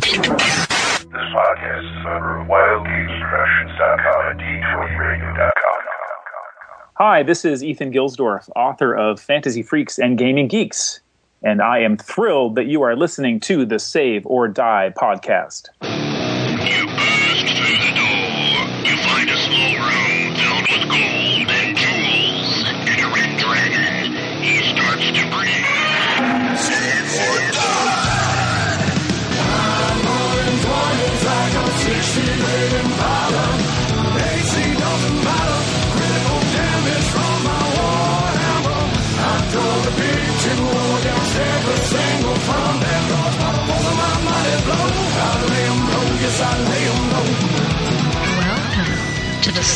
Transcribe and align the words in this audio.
This 0.00 0.16
podcast 0.16 1.84
is 1.84 1.96
a 1.96 2.04
member 2.04 2.38
of 2.40 2.46
WildGamesProductions.com 2.48 4.30
and 4.30 4.40
D20Radio.com. 4.40 5.80
Hi, 6.94 7.22
this 7.22 7.44
is 7.44 7.62
Ethan 7.62 7.92
Gilsdorf, 7.92 8.48
author 8.56 8.96
of 8.96 9.20
Fantasy 9.20 9.62
Freaks 9.62 9.98
and 9.98 10.16
Gaming 10.16 10.48
Geeks, 10.48 11.00
and 11.42 11.60
I 11.60 11.80
am 11.80 11.98
thrilled 11.98 12.54
that 12.54 12.64
you 12.64 12.80
are 12.80 12.96
listening 12.96 13.40
to 13.40 13.66
the 13.66 13.78
Save 13.78 14.24
or 14.24 14.48
Die 14.48 14.90
podcast. 14.96 15.68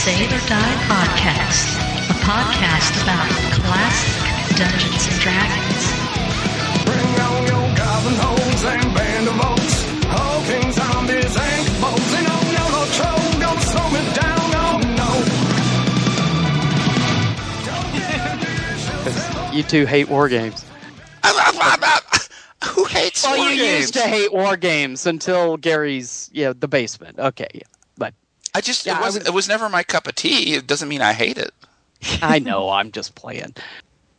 Save 0.04 0.32
or 0.32 0.42
Die 0.48 0.76
podcast, 0.86 1.66
a 2.10 2.12
podcast 2.24 2.92
about 3.02 3.28
classic 3.52 4.12
Dungeons 4.56 5.06
and 5.08 5.18
Dragons. 5.20 5.84
Bring 6.84 7.20
on 7.20 7.40
your 7.46 7.66
goblin 7.76 8.14
hoes 8.16 8.64
and 8.64 8.94
band 8.94 9.28
of 9.28 9.40
oaks. 9.40 9.84
Hulking 10.06 10.72
zombies 10.72 11.36
and 11.36 11.66
kabows. 11.68 12.12
And 12.18 12.26
oh 12.28 12.42
no, 12.52 12.64
no 12.76 12.82
troll, 12.96 13.32
don't 13.40 13.62
slow 13.62 13.88
me 13.90 14.02
down, 14.14 14.46
oh 14.64 14.78
no. 19.50 19.56
You 19.56 19.62
two 19.62 19.86
hate 19.86 20.08
war 20.08 20.28
games. 20.28 20.64
Who 22.64 22.84
hates 22.86 23.22
Well, 23.24 23.36
war 23.38 23.48
you 23.50 23.62
games? 23.62 23.80
used 23.82 23.94
to 23.94 24.02
hate 24.02 24.32
war 24.32 24.56
games 24.56 25.06
until 25.06 25.56
Gary's, 25.56 26.28
yeah, 26.32 26.52
the 26.58 26.68
basement. 26.68 27.18
Okay, 27.18 27.48
yeah. 27.54 27.62
But 28.54 28.58
I 28.58 28.60
just 28.62 28.86
Yeah, 28.86 28.98
it 28.98 29.02
I 29.02 29.06
was 29.06 29.18
was- 29.18 29.26
it 29.26 29.34
was 29.34 29.48
never 29.48 29.68
my 29.68 29.82
cup 29.82 30.06
of 30.06 30.14
tea. 30.14 30.54
It 30.54 30.66
doesn't 30.66 30.88
mean 30.88 31.02
I 31.02 31.12
hate 31.12 31.38
it. 31.38 31.52
I 32.22 32.38
know 32.38 32.70
I'm 32.70 32.92
just 32.92 33.14
playing. 33.14 33.54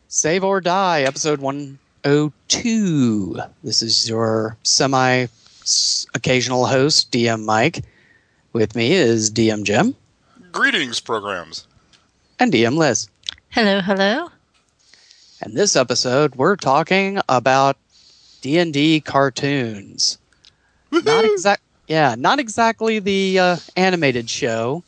Save 0.07 0.43
or 0.43 0.61
Die, 0.61 1.01
episode 1.01 1.39
102. 1.41 3.39
This 3.63 3.81
is 3.81 4.07
your 4.09 4.57
semi 4.63 5.27
occasional 6.13 6.65
host, 6.67 7.11
DM 7.11 7.43
Mike. 7.45 7.83
With 8.53 8.75
me 8.75 8.93
is 8.93 9.29
DM 9.31 9.63
Jim 9.63 9.95
Greetings, 10.51 10.99
programs. 11.01 11.67
and 12.39 12.51
DM 12.53 12.77
Liz. 12.77 13.09
Hello, 13.49 13.81
hello. 13.81 14.29
And 15.41 15.53
this 15.57 15.75
episode, 15.75 16.35
we're 16.35 16.55
talking 16.55 17.19
about 17.27 17.75
D&D 18.41 19.01
cartoons. 19.01 20.17
Not 20.91 21.25
exact, 21.25 21.61
yeah, 21.87 22.15
not 22.17 22.39
exactly 22.39 22.99
the 22.99 23.39
uh, 23.39 23.57
animated 23.75 24.29
show 24.29 24.83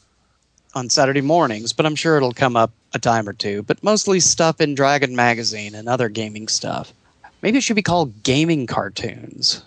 on 0.74 0.90
Saturday 0.90 1.22
mornings, 1.22 1.74
but 1.74 1.86
I'm 1.86 1.96
sure 1.96 2.18
it'll 2.18 2.34
come 2.34 2.56
up 2.56 2.72
a 2.94 3.00
time 3.00 3.28
or 3.28 3.34
two. 3.34 3.64
But 3.64 3.84
mostly 3.84 4.20
stuff 4.20 4.62
in 4.62 4.76
Dragon 4.76 5.16
Magazine 5.16 5.76
and 5.76 5.88
other 5.90 6.10
gaming 6.10 6.48
stuff. 6.48 6.94
Maybe 7.42 7.58
it 7.60 7.62
should 7.62 7.76
be 7.76 7.82
called 7.84 8.24
gaming 8.24 8.68
cartoons. 8.68 9.64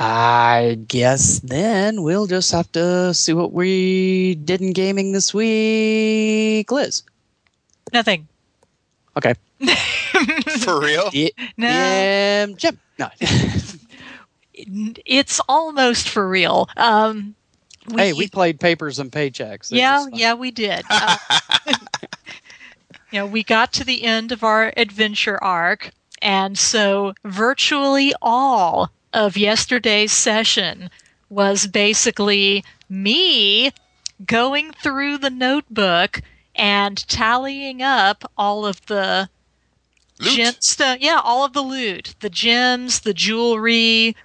I 0.00 0.78
guess 0.86 1.40
then 1.40 2.02
we'll 2.02 2.28
just 2.28 2.52
have 2.52 2.70
to 2.72 3.12
see 3.12 3.32
what 3.32 3.52
we 3.52 4.36
did 4.36 4.60
in 4.60 4.72
gaming 4.72 5.10
this 5.12 5.34
week. 5.34 6.70
Liz. 6.70 7.02
Nothing. 7.92 8.28
Okay. 9.16 9.34
For 10.60 10.80
real? 10.80 11.10
Yeah, 11.12 11.28
No. 11.56 11.68
yeah, 11.68 12.46
Jim. 12.56 12.78
No. 12.98 13.08
It's 15.06 15.40
almost 15.48 16.08
for 16.08 16.28
real. 16.28 16.68
Um, 16.76 17.34
we, 17.88 18.02
hey, 18.02 18.12
we 18.12 18.28
played 18.28 18.60
papers 18.60 18.98
and 18.98 19.10
paychecks. 19.10 19.72
It 19.72 19.78
yeah, 19.78 20.06
yeah, 20.12 20.34
we 20.34 20.50
did. 20.50 20.84
Uh, 20.90 21.16
you 23.10 23.20
know, 23.20 23.26
we 23.26 23.42
got 23.42 23.72
to 23.74 23.84
the 23.84 24.04
end 24.04 24.32
of 24.32 24.42
our 24.42 24.72
adventure 24.76 25.42
arc, 25.42 25.90
and 26.20 26.58
so 26.58 27.14
virtually 27.24 28.12
all 28.20 28.90
of 29.12 29.36
yesterday's 29.36 30.12
session 30.12 30.90
was 31.30 31.66
basically 31.66 32.64
me 32.88 33.72
going 34.24 34.72
through 34.72 35.18
the 35.18 35.30
notebook 35.30 36.20
and 36.54 37.06
tallying 37.08 37.82
up 37.82 38.30
all 38.36 38.66
of 38.66 38.84
the 38.86 39.28
Loot. 40.18 40.34
gem 40.34 40.54
stuff. 40.60 40.98
Yeah, 41.00 41.20
all 41.22 41.44
of 41.44 41.52
the 41.52 41.62
loot, 41.62 42.14
the 42.20 42.30
gems, 42.30 43.00
the 43.00 43.14
jewelry, 43.14 44.16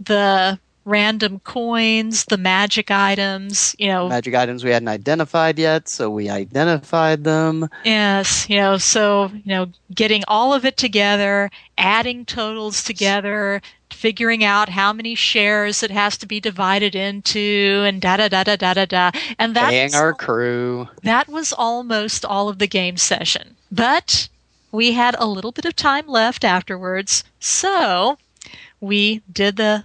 the 0.00 0.58
random 0.84 1.38
coins, 1.40 2.24
the 2.24 2.38
magic 2.38 2.90
items. 2.90 3.76
You 3.78 3.88
know, 3.88 4.08
Magic 4.08 4.34
items 4.34 4.64
we 4.64 4.70
hadn't 4.70 4.88
identified 4.88 5.58
yet, 5.58 5.88
so 5.88 6.10
we 6.10 6.28
identified 6.28 7.24
them. 7.24 7.68
Yes, 7.84 8.48
you 8.48 8.56
know, 8.56 8.76
so, 8.78 9.30
you 9.32 9.42
know, 9.46 9.66
getting 9.94 10.24
all 10.26 10.52
of 10.54 10.64
it 10.64 10.76
together, 10.76 11.50
adding 11.78 12.24
totals 12.24 12.82
together, 12.82 13.60
figuring 13.90 14.42
out 14.42 14.70
how 14.70 14.92
many 14.92 15.14
shares 15.14 15.82
it 15.82 15.90
has 15.90 16.16
to 16.18 16.26
be 16.26 16.40
divided 16.40 16.94
into, 16.94 17.84
and 17.86 18.00
da 18.00 18.16
da 18.16 18.28
da 18.28 18.42
da 18.42 18.56
da 18.56 18.74
da 18.74 18.84
da. 18.86 19.10
And 19.38 19.54
that 19.54 19.70
Paying 19.70 19.94
our 19.94 20.14
crew. 20.14 20.88
that 21.02 21.28
was 21.28 21.52
almost 21.52 22.24
all 22.24 22.48
of 22.48 22.58
the 22.58 22.66
game 22.66 22.96
session. 22.96 23.56
But 23.70 24.28
we 24.72 24.92
had 24.92 25.14
a 25.18 25.26
little 25.26 25.52
bit 25.52 25.64
of 25.66 25.76
time 25.76 26.06
left 26.06 26.44
afterwards, 26.44 27.22
so 27.38 28.18
we 28.80 29.22
did 29.30 29.56
the 29.56 29.84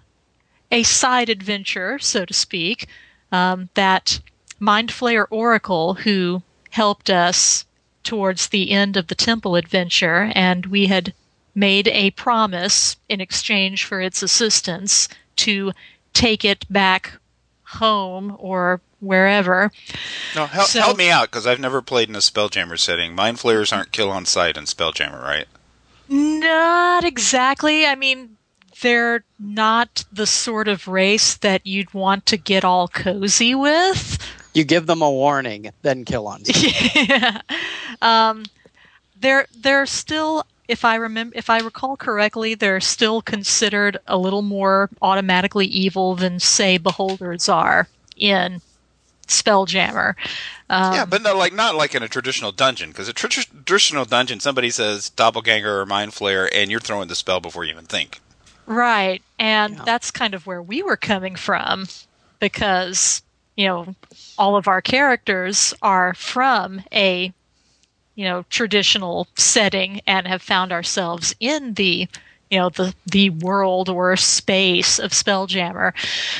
a 0.75 0.83
side 0.83 1.29
adventure, 1.29 1.97
so 1.99 2.25
to 2.25 2.33
speak, 2.33 2.87
um, 3.31 3.69
that 3.75 4.19
Mind 4.59 4.89
Flayer 4.89 5.25
Oracle, 5.29 5.93
who 5.93 6.43
helped 6.71 7.09
us 7.09 7.63
towards 8.03 8.49
the 8.49 8.71
end 8.71 8.97
of 8.97 9.07
the 9.07 9.15
temple 9.15 9.55
adventure, 9.55 10.31
and 10.35 10.65
we 10.65 10.87
had 10.87 11.13
made 11.55 11.87
a 11.87 12.11
promise 12.11 12.97
in 13.07 13.21
exchange 13.21 13.85
for 13.85 14.01
its 14.01 14.21
assistance 14.21 15.07
to 15.37 15.71
take 16.13 16.43
it 16.43 16.65
back 16.69 17.13
home 17.63 18.35
or 18.37 18.81
wherever. 18.99 19.71
No, 20.35 20.45
help, 20.45 20.67
So- 20.67 20.81
help 20.81 20.97
me 20.97 21.09
out 21.09 21.31
because 21.31 21.47
I've 21.47 21.59
never 21.59 21.81
played 21.81 22.09
in 22.09 22.15
a 22.15 22.19
Spelljammer 22.19 22.77
setting. 22.77 23.15
Mind 23.15 23.39
flayers 23.39 23.71
aren't 23.71 23.93
kill 23.93 24.11
on 24.11 24.25
sight 24.25 24.57
in 24.57 24.65
Spelljammer, 24.65 25.21
right? 25.23 25.47
Not 26.09 27.05
exactly. 27.05 27.85
I 27.85 27.95
mean, 27.95 28.34
they're 28.81 29.23
not 29.39 30.05
the 30.11 30.27
sort 30.27 30.67
of 30.67 30.87
race 30.87 31.35
that 31.35 31.65
you'd 31.65 31.93
want 31.93 32.25
to 32.27 32.37
get 32.37 32.63
all 32.63 32.87
cozy 32.87 33.55
with. 33.55 34.17
You 34.53 34.63
give 34.63 34.85
them 34.85 35.01
a 35.01 35.11
warning, 35.11 35.71
then 35.81 36.05
kill 36.05 36.27
on. 36.27 36.45
sight. 36.45 36.95
yeah. 37.09 37.41
Um, 38.01 38.45
they're 39.19 39.47
they're 39.57 39.85
still, 39.85 40.45
if 40.67 40.85
I 40.85 40.95
remember, 40.95 41.37
if 41.37 41.49
I 41.49 41.59
recall 41.59 41.97
correctly, 41.97 42.55
they're 42.55 42.81
still 42.81 43.21
considered 43.21 43.97
a 44.07 44.17
little 44.17 44.41
more 44.41 44.89
automatically 45.01 45.65
evil 45.65 46.15
than, 46.15 46.39
say, 46.39 46.77
beholders 46.77 47.49
are 47.49 47.87
in 48.15 48.61
Spelljammer. 49.27 50.15
Um, 50.69 50.93
yeah, 50.93 51.05
but 51.05 51.21
no, 51.21 51.35
like 51.35 51.53
not 51.53 51.75
like 51.75 51.95
in 51.95 52.03
a 52.03 52.07
traditional 52.07 52.51
dungeon 52.51 52.89
because 52.89 53.07
a 53.07 53.13
tr- 53.13 53.41
traditional 53.65 54.05
dungeon, 54.05 54.39
somebody 54.39 54.69
says 54.69 55.09
doppelganger 55.09 55.81
or 55.81 55.85
mind 55.85 56.11
flayer, 56.11 56.47
and 56.53 56.71
you're 56.71 56.79
throwing 56.79 57.07
the 57.07 57.15
spell 57.15 57.39
before 57.39 57.63
you 57.63 57.71
even 57.71 57.85
think. 57.85 58.19
Right. 58.65 59.21
And 59.39 59.75
Yeah. 59.75 59.83
that's 59.85 60.11
kind 60.11 60.33
of 60.33 60.45
where 60.47 60.61
we 60.61 60.81
were 60.81 60.97
coming 60.97 61.35
from 61.35 61.87
because, 62.39 63.21
you 63.55 63.67
know, 63.67 63.95
all 64.37 64.55
of 64.55 64.67
our 64.67 64.81
characters 64.81 65.73
are 65.81 66.13
from 66.13 66.81
a, 66.91 67.33
you 68.15 68.25
know, 68.25 68.43
traditional 68.49 69.27
setting 69.35 70.01
and 70.07 70.27
have 70.27 70.41
found 70.41 70.71
ourselves 70.71 71.35
in 71.39 71.73
the, 71.75 72.07
you 72.49 72.59
know, 72.59 72.69
the 72.69 72.93
the 73.05 73.29
world 73.29 73.89
or 73.89 74.15
space 74.15 74.99
of 74.99 75.11
Spelljammer. 75.11 75.93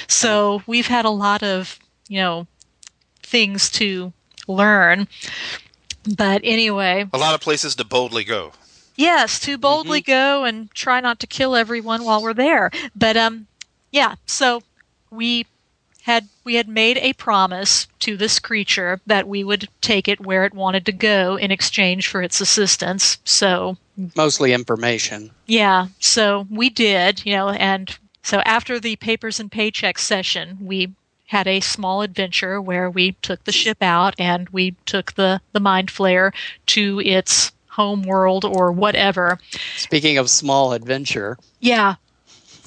So 0.08 0.64
we've 0.68 0.88
had 0.88 1.06
a 1.06 1.10
lot 1.10 1.44
of, 1.44 1.80
you 2.08 2.20
know, 2.22 2.48
things 3.22 3.70
to 3.72 4.14
learn. 4.48 5.08
But 6.16 6.42
anyway, 6.44 7.06
A 7.14 7.18
lot 7.18 7.34
of 7.34 7.42
places 7.42 7.76
to 7.76 7.84
boldly 7.84 8.24
go. 8.24 8.54
Yes, 8.96 9.40
to 9.42 9.58
boldly 9.58 10.02
go 10.02 10.44
and 10.46 10.72
try 10.72 11.00
not 11.02 11.20
to 11.20 11.28
kill 11.28 11.56
everyone 11.56 12.04
while 12.04 12.22
we're 12.22 12.34
there. 12.34 12.72
But 12.96 13.18
um 13.18 13.48
yeah, 13.92 14.16
so 14.26 14.64
we 15.10 15.46
had 16.04 16.28
we 16.44 16.56
had 16.56 16.68
made 16.68 16.98
a 16.98 17.14
promise 17.14 17.88
to 18.00 18.16
this 18.16 18.40
creature 18.40 19.02
that 19.08 19.28
we 19.28 19.44
would 19.44 19.68
take 19.82 20.08
it 20.08 20.22
where 20.22 20.46
it 20.46 20.54
wanted 20.54 20.86
to 20.86 20.92
go 20.92 21.36
in 21.36 21.52
exchange 21.52 22.08
for 22.08 22.22
its 22.22 22.40
assistance. 22.42 23.18
So 23.26 23.78
Mostly 24.16 24.52
information. 24.54 25.32
yeah, 25.48 25.88
so 26.00 26.46
we 26.50 26.70
did, 26.70 27.26
you 27.26 27.34
know, 27.34 27.50
and 27.50 27.98
So 28.24 28.40
after 28.42 28.80
the 28.80 28.96
papers 28.98 29.40
and 29.40 29.52
paychecks 29.52 30.00
session, 30.00 30.58
we 30.62 30.94
had 31.28 31.48
a 31.48 31.60
small 31.60 32.02
adventure 32.02 32.62
where 32.62 32.90
we 32.90 33.14
took 33.22 33.44
the 33.46 33.52
ship 33.52 33.82
out 33.82 34.14
and 34.20 34.50
we 34.50 34.76
took 34.86 35.14
the, 35.14 35.42
the 35.54 35.60
mind 35.60 35.90
flayer 35.90 36.32
to 36.68 37.00
its 37.02 37.52
home 37.76 38.02
world 38.04 38.46
or 38.46 38.72
whatever. 38.72 39.38
Speaking 39.78 40.18
of 40.18 40.30
small 40.30 40.74
adventure, 40.74 41.38
Yeah. 41.60 41.96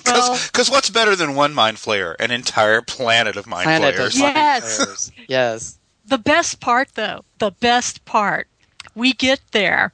Well, 0.06 0.38
Because 0.46 0.70
what's 0.70 0.88
better 0.90 1.14
than 1.16 1.34
one 1.34 1.52
mind 1.52 1.76
flayer? 1.76 2.14
An 2.18 2.30
entire 2.30 2.80
planet 2.80 3.36
of 3.36 3.46
mind 3.46 3.64
planet 3.64 3.94
flayers. 3.96 4.14
of 4.16 4.20
mind 4.22 4.36
Yes. 4.36 4.76
flayers. 4.76 5.12
yes. 5.28 5.78
the 6.06 6.18
best 6.18 6.60
part 6.60 6.88
though, 6.94 7.22
the 7.38 7.50
best 7.50 8.04
part, 8.06 8.48
we 8.94 9.12
get 9.12 9.40
there. 9.52 9.92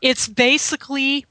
It's 0.00 0.28
basically 0.28 1.26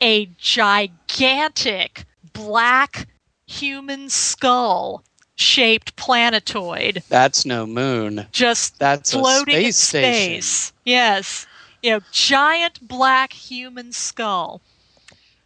a 0.00 0.26
gigantic 0.38 2.04
black 2.32 3.08
human 3.46 4.08
skull 4.10 5.02
shaped 5.34 5.96
planetoid 5.96 7.02
That's 7.08 7.44
no 7.44 7.66
moon. 7.66 8.26
just 8.32 8.78
That's 8.78 9.12
a 9.12 9.18
floating 9.18 9.54
in 9.56 9.72
space 9.72 9.76
station. 9.78 10.42
space. 10.42 10.72
Yes. 10.84 11.46
You 11.82 11.90
know, 11.92 12.00
giant 12.10 12.86
black 12.86 13.32
human 13.32 13.92
skull. 13.92 14.60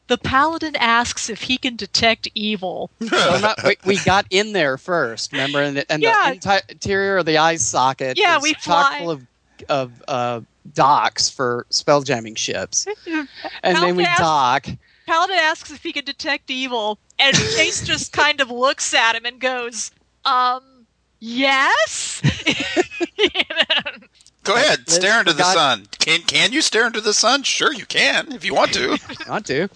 The 0.09 0.19
paladin 0.19 0.75
asks 0.75 1.31
if 1.31 1.43
he 1.43 1.57
can 1.57 1.77
detect 1.77 2.29
evil. 2.35 2.91
So 3.01 3.39
not, 3.39 3.63
we, 3.65 3.77
we 3.87 3.99
got 3.99 4.27
in 4.31 4.53
there 4.53 4.77
first, 4.77 5.31
remember? 5.31 5.63
And 5.63 5.77
the, 5.77 5.93
and 5.93 6.03
Yeah. 6.03 6.35
the 6.35 6.63
interior 6.69 7.19
of 7.19 7.27
the 7.27 7.39
eye 7.39 7.57
socket 7.57 8.19
Yeah, 8.19 8.37
is 8.39 8.43
we 8.43 8.55
chock 8.55 8.97
full 8.99 9.11
of, 9.13 9.27
of 9.69 10.03
uh, 10.09 10.41
docks 10.75 11.31
for 11.31 11.65
spell 11.71 12.03
jamming 12.03 12.35
ships. 12.35 12.87
And 13.63 13.77
then 13.77 13.95
we 13.95 14.03
How 14.03 14.19
dock. 14.19 14.67
Paladin 15.07 15.37
asks 15.37 15.71
if 15.71 15.83
he 15.83 15.93
can 15.93 16.05
detect 16.05 16.51
evil, 16.51 16.99
and 17.19 17.35
Chase 17.37 17.83
just 17.83 18.13
kind 18.25 18.41
of 18.41 18.51
looks 18.51 18.93
at 18.95 19.15
him 19.15 19.25
and 19.25 19.41
goes, 19.41 19.91
um, 20.25 20.87
yes? 21.21 22.21
You 23.19 23.29
know? 23.51 24.07
Go 24.43 24.55
ahead, 24.57 24.81
Liz 24.87 24.97
stare 24.97 25.21
into 25.21 25.33
the 25.33 25.39
forgot- 25.45 25.55
sun. 25.55 25.87
Can 25.99 26.23
can 26.23 26.53
you 26.53 26.63
stare 26.63 26.87
into 26.87 27.01
the 27.01 27.13
sun? 27.13 27.43
Sure, 27.43 27.73
you 27.73 27.85
can 27.87 28.33
if 28.33 28.45
you 28.45 28.55
want 28.55 28.73
to. 28.75 28.99
Want 29.29 29.47
to. 29.47 29.69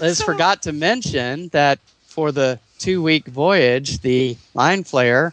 Liz 0.00 0.18
So- 0.18 0.24
forgot 0.32 0.62
to 0.62 0.72
mention 0.72 1.48
that 1.48 1.78
for 2.06 2.32
the 2.32 2.58
two 2.78 3.02
week 3.02 3.26
voyage, 3.26 4.00
the 4.00 4.36
mind 4.54 4.86
Flayer 4.86 5.32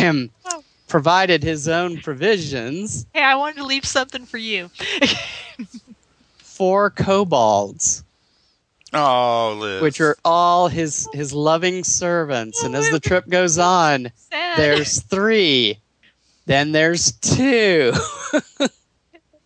um, 0.00 0.30
Oh. 0.46 0.64
provided 0.88 1.42
his 1.42 1.68
own 1.68 1.98
provisions 2.00 3.06
Hey, 3.12 3.22
I 3.22 3.34
wanted 3.36 3.56
to 3.56 3.64
leave 3.66 3.84
something 3.84 4.24
for 4.24 4.38
you. 4.38 4.70
Four 6.38 6.90
kobolds, 6.90 8.02
Oh, 8.92 9.56
Liz. 9.58 9.82
which 9.82 10.00
are 10.00 10.16
all 10.24 10.68
his, 10.68 11.08
his 11.12 11.32
loving 11.32 11.84
servants. 11.84 12.62
And 12.62 12.74
as 12.76 12.90
the 12.90 13.00
trip 13.00 13.28
goes 13.28 13.56
on, 13.58 14.10
Sad. 14.30 14.58
there's 14.58 15.00
three. 15.02 15.78
Then 16.50 16.72
there's 16.72 17.12
two. 17.12 17.92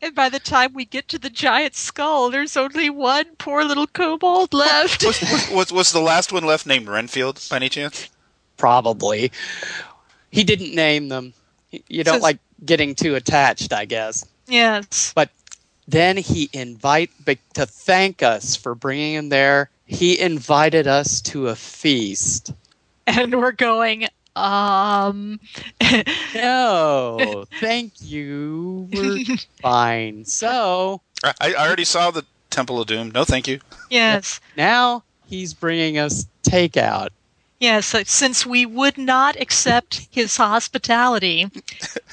And 0.00 0.14
by 0.14 0.30
the 0.30 0.38
time 0.38 0.72
we 0.72 0.86
get 0.86 1.06
to 1.08 1.18
the 1.18 1.28
giant 1.28 1.74
skull, 1.74 2.30
there's 2.30 2.56
only 2.56 2.88
one 2.88 3.26
poor 3.36 3.62
little 3.62 3.86
kobold 3.86 4.54
left. 4.54 5.04
was, 5.04 5.20
was, 5.20 5.50
was 5.50 5.72
was 5.72 5.92
the 5.92 6.00
last 6.00 6.32
one 6.32 6.44
left 6.44 6.64
named 6.64 6.88
Renfield 6.88 7.42
by 7.50 7.56
any 7.56 7.68
chance? 7.68 8.08
Probably. 8.56 9.32
He 10.30 10.44
didn't 10.44 10.74
name 10.74 11.08
them. 11.08 11.34
You 11.88 12.04
don't 12.04 12.14
Says- 12.14 12.22
like 12.22 12.38
getting 12.64 12.94
too 12.94 13.16
attached, 13.16 13.74
I 13.74 13.84
guess. 13.84 14.24
yes. 14.48 15.12
But 15.14 15.28
then 15.86 16.16
he 16.16 16.48
invite 16.54 17.10
to 17.52 17.66
thank 17.66 18.22
us 18.22 18.56
for 18.56 18.74
bringing 18.74 19.12
him 19.12 19.28
there. 19.28 19.68
He 19.84 20.18
invited 20.18 20.86
us 20.86 21.20
to 21.22 21.48
a 21.48 21.54
feast. 21.54 22.54
And 23.06 23.38
we're 23.38 23.52
going, 23.52 24.06
um. 24.36 25.38
No, 26.34 27.44
thank 27.60 27.92
you. 28.00 28.88
We're 28.92 29.36
fine. 29.62 30.24
So 30.24 31.00
I, 31.22 31.34
I 31.40 31.54
already 31.66 31.84
saw 31.84 32.10
the 32.10 32.24
Temple 32.50 32.80
of 32.80 32.86
Doom. 32.86 33.10
No, 33.10 33.24
thank 33.24 33.48
you. 33.48 33.60
yes. 33.90 34.40
now 34.56 35.02
he's 35.26 35.54
bringing 35.54 35.98
us 35.98 36.26
takeout. 36.42 37.08
Yes, 37.60 37.86
so 37.86 38.02
since 38.04 38.44
we 38.44 38.66
would 38.66 38.98
not 38.98 39.40
accept 39.40 40.06
his 40.10 40.36
hospitality, 40.36 41.46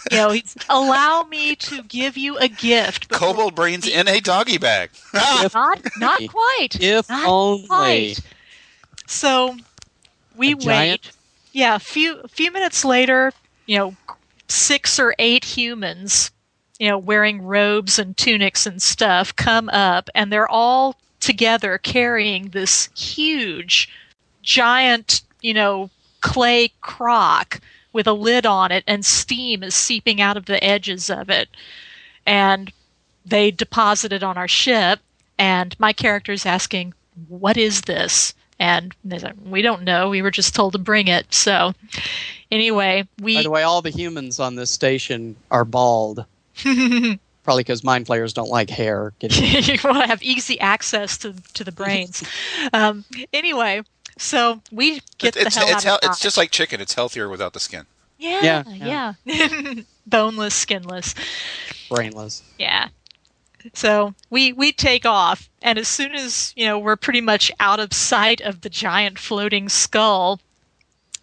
you 0.10 0.18
know, 0.18 0.30
he's, 0.30 0.56
allow 0.70 1.24
me 1.24 1.56
to 1.58 1.84
give 1.84 2.16
you 2.16 2.38
a 2.38 2.48
gift. 2.48 3.10
but 3.10 3.20
Kobold 3.20 3.56
brains 3.56 3.86
in 3.88 4.08
a 4.08 4.22
doggy 4.22 4.60
bag. 4.60 4.92
If, 5.14 5.54
Not, 5.54 5.82
not 5.98 6.22
quite. 6.30 6.78
if 6.80 7.10
Not 7.10 7.28
only. 7.28 7.68
quite. 7.68 8.20
So 9.08 9.58
we 10.38 10.54
A 10.54 10.56
giant- 10.56 11.06
wait. 11.06 11.12
Yeah, 11.52 11.76
a 11.76 11.80
few 11.80 12.22
few 12.30 12.52
minutes 12.52 12.86
later, 12.86 13.32
you 13.66 13.78
know, 13.78 13.96
six 14.48 15.00
or 15.00 15.16
eight 15.20 15.44
humans, 15.44 16.32
you 16.80 16.88
know, 16.90 16.98
wearing 16.98 17.42
robes 17.44 18.00
and 18.00 18.16
tunics 18.18 18.66
and 18.66 18.82
stuff 18.82 19.36
come 19.36 19.70
up 19.70 20.10
and 20.16 20.32
they're 20.32 20.50
all 20.50 20.96
together 21.20 21.78
carrying 21.78 22.50
this 22.50 22.90
huge 22.98 23.90
giant, 24.44 25.22
you 25.42 25.54
know, 25.54 25.90
clay 26.22 26.72
crock 26.82 27.60
with 27.94 28.08
a 28.08 28.14
lid 28.14 28.46
on 28.46 28.72
it 28.72 28.84
and 28.88 29.06
steam 29.06 29.64
is 29.64 29.76
seeping 29.76 30.22
out 30.22 30.38
of 30.38 30.46
the 30.46 30.64
edges 30.64 31.10
of 31.10 31.30
it. 31.30 31.50
And 32.26 32.72
they 33.26 33.52
deposit 33.52 34.14
it 34.14 34.24
on 34.24 34.38
our 34.38 34.48
ship 34.48 35.00
and 35.38 35.78
my 35.80 35.94
character's 35.94 36.46
asking, 36.46 36.94
"What 37.28 37.58
is 37.58 37.82
this?" 37.82 38.34
And 38.62 38.94
they 39.04 39.18
said, 39.18 39.38
"We 39.44 39.64
don't 39.64 39.82
know. 39.82 40.10
We 40.12 40.22
were 40.22 40.30
just 40.30 40.54
told 40.54 40.74
to 40.74 40.78
bring 40.80 41.08
it." 41.08 41.34
So, 41.34 41.74
anyway, 42.52 43.08
we. 43.20 43.38
By 43.38 43.42
the 43.42 43.50
way, 43.50 43.64
all 43.64 43.82
the 43.82 43.90
humans 43.90 44.40
on 44.40 44.54
this 44.54 44.70
station 44.70 45.36
are 45.50 45.66
bald. 45.66 46.26
Probably 46.64 47.64
because 47.64 47.84
mind 47.84 48.06
flayers 48.06 48.34
don't 48.34 48.50
like 48.50 48.70
hair. 48.70 49.14
You 49.22 49.80
want 49.84 50.04
to 50.04 50.08
have 50.08 50.22
easy 50.22 50.60
access 50.60 51.18
to 51.18 51.34
to 51.56 51.64
the 51.64 51.72
brains. 51.72 52.24
um, 52.72 53.04
anyway, 53.34 53.82
so 54.20 54.62
we 54.72 55.02
get 55.18 55.36
it's 55.36 55.56
the 55.56 55.62
hell 55.62 55.76
it's, 55.76 55.86
out 55.88 56.04
of 56.06 56.12
it's 56.12 56.20
just 56.20 56.38
like 56.38 56.52
chicken. 56.52 56.80
It's 56.80 56.94
healthier 56.94 57.30
without 57.30 57.54
the 57.54 57.60
skin. 57.60 57.88
yeah, 58.20 58.64
Yeah, 58.68 59.14
yeah, 59.26 59.74
boneless, 60.06 60.54
skinless. 60.54 61.16
brainless. 61.90 62.44
Yeah. 62.60 62.90
So 63.74 64.14
we 64.30 64.54
we 64.54 64.72
take 64.72 65.06
off, 65.06 65.50
and 65.62 65.78
as 65.78 65.88
soon 65.88 66.14
as 66.14 66.54
you 66.56 66.66
know 66.66 66.80
we're 66.80 66.96
pretty 66.96 67.22
much 67.22 67.52
out 67.60 67.80
of 67.80 67.94
sight 67.94 68.42
of 68.42 68.62
the 68.62 68.70
giant 68.70 69.20
floating 69.20 69.70
skull, 69.70 70.40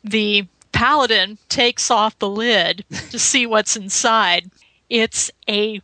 the 0.05 0.47
paladin 0.73 1.39
takes 1.49 1.91
off 1.91 2.19
the 2.19 2.29
lid 2.29 2.85
to 3.11 3.19
see 3.31 3.47
what's 3.47 3.77
inside. 3.77 4.51
It's 4.89 5.31
a 5.49 5.81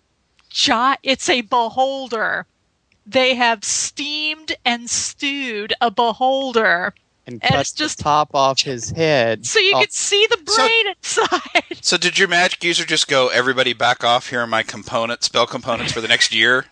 gi- 0.50 1.00
it's 1.02 1.28
a 1.28 1.42
beholder. 1.42 2.46
They 3.06 3.34
have 3.34 3.64
steamed 3.64 4.56
and 4.64 4.88
stewed 4.88 5.74
a 5.80 5.90
beholder, 5.90 6.94
And 7.26 7.40
And 7.42 7.54
cut 7.54 7.72
just- 7.74 7.96
the 7.98 8.02
top 8.02 8.34
off 8.34 8.60
his 8.60 8.90
head. 8.90 9.46
so 9.46 9.58
you 9.58 9.72
Oh, 9.74 9.80
can 9.80 9.90
see 9.90 10.26
the 10.28 10.38
So- 10.46 10.56
brain 10.66 10.86
inside. 10.88 11.78
So 11.80 11.96
did 11.96 12.18
your 12.18 12.28
magic 12.28 12.62
user 12.62 12.84
just 12.84 13.08
go? 13.08 13.28
Everybody 13.28 13.72
back 13.72 14.04
off! 14.04 14.28
Here 14.28 14.40
are 14.40 14.46
my 14.46 14.62
component 14.62 15.24
spell 15.24 15.46
components 15.46 15.92
for 15.92 16.00
the 16.02 16.08
next 16.08 16.34
year. 16.34 16.66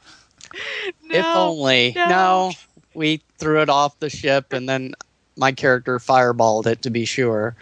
if 1.11 1.25
only. 1.25 1.93
no. 1.97 2.07
No. 2.09 2.53
we 2.95 3.23
threw 3.39 3.63
it 3.63 3.71
off 3.71 3.99
the 4.01 4.11
ship, 4.11 4.53
and 4.53 4.69
then 4.69 4.95
my 5.37 5.51
character 5.53 5.99
fireballed 5.99 6.67
it 6.67 6.83
to 6.83 6.91
be 6.91 7.05
sure. 7.07 7.57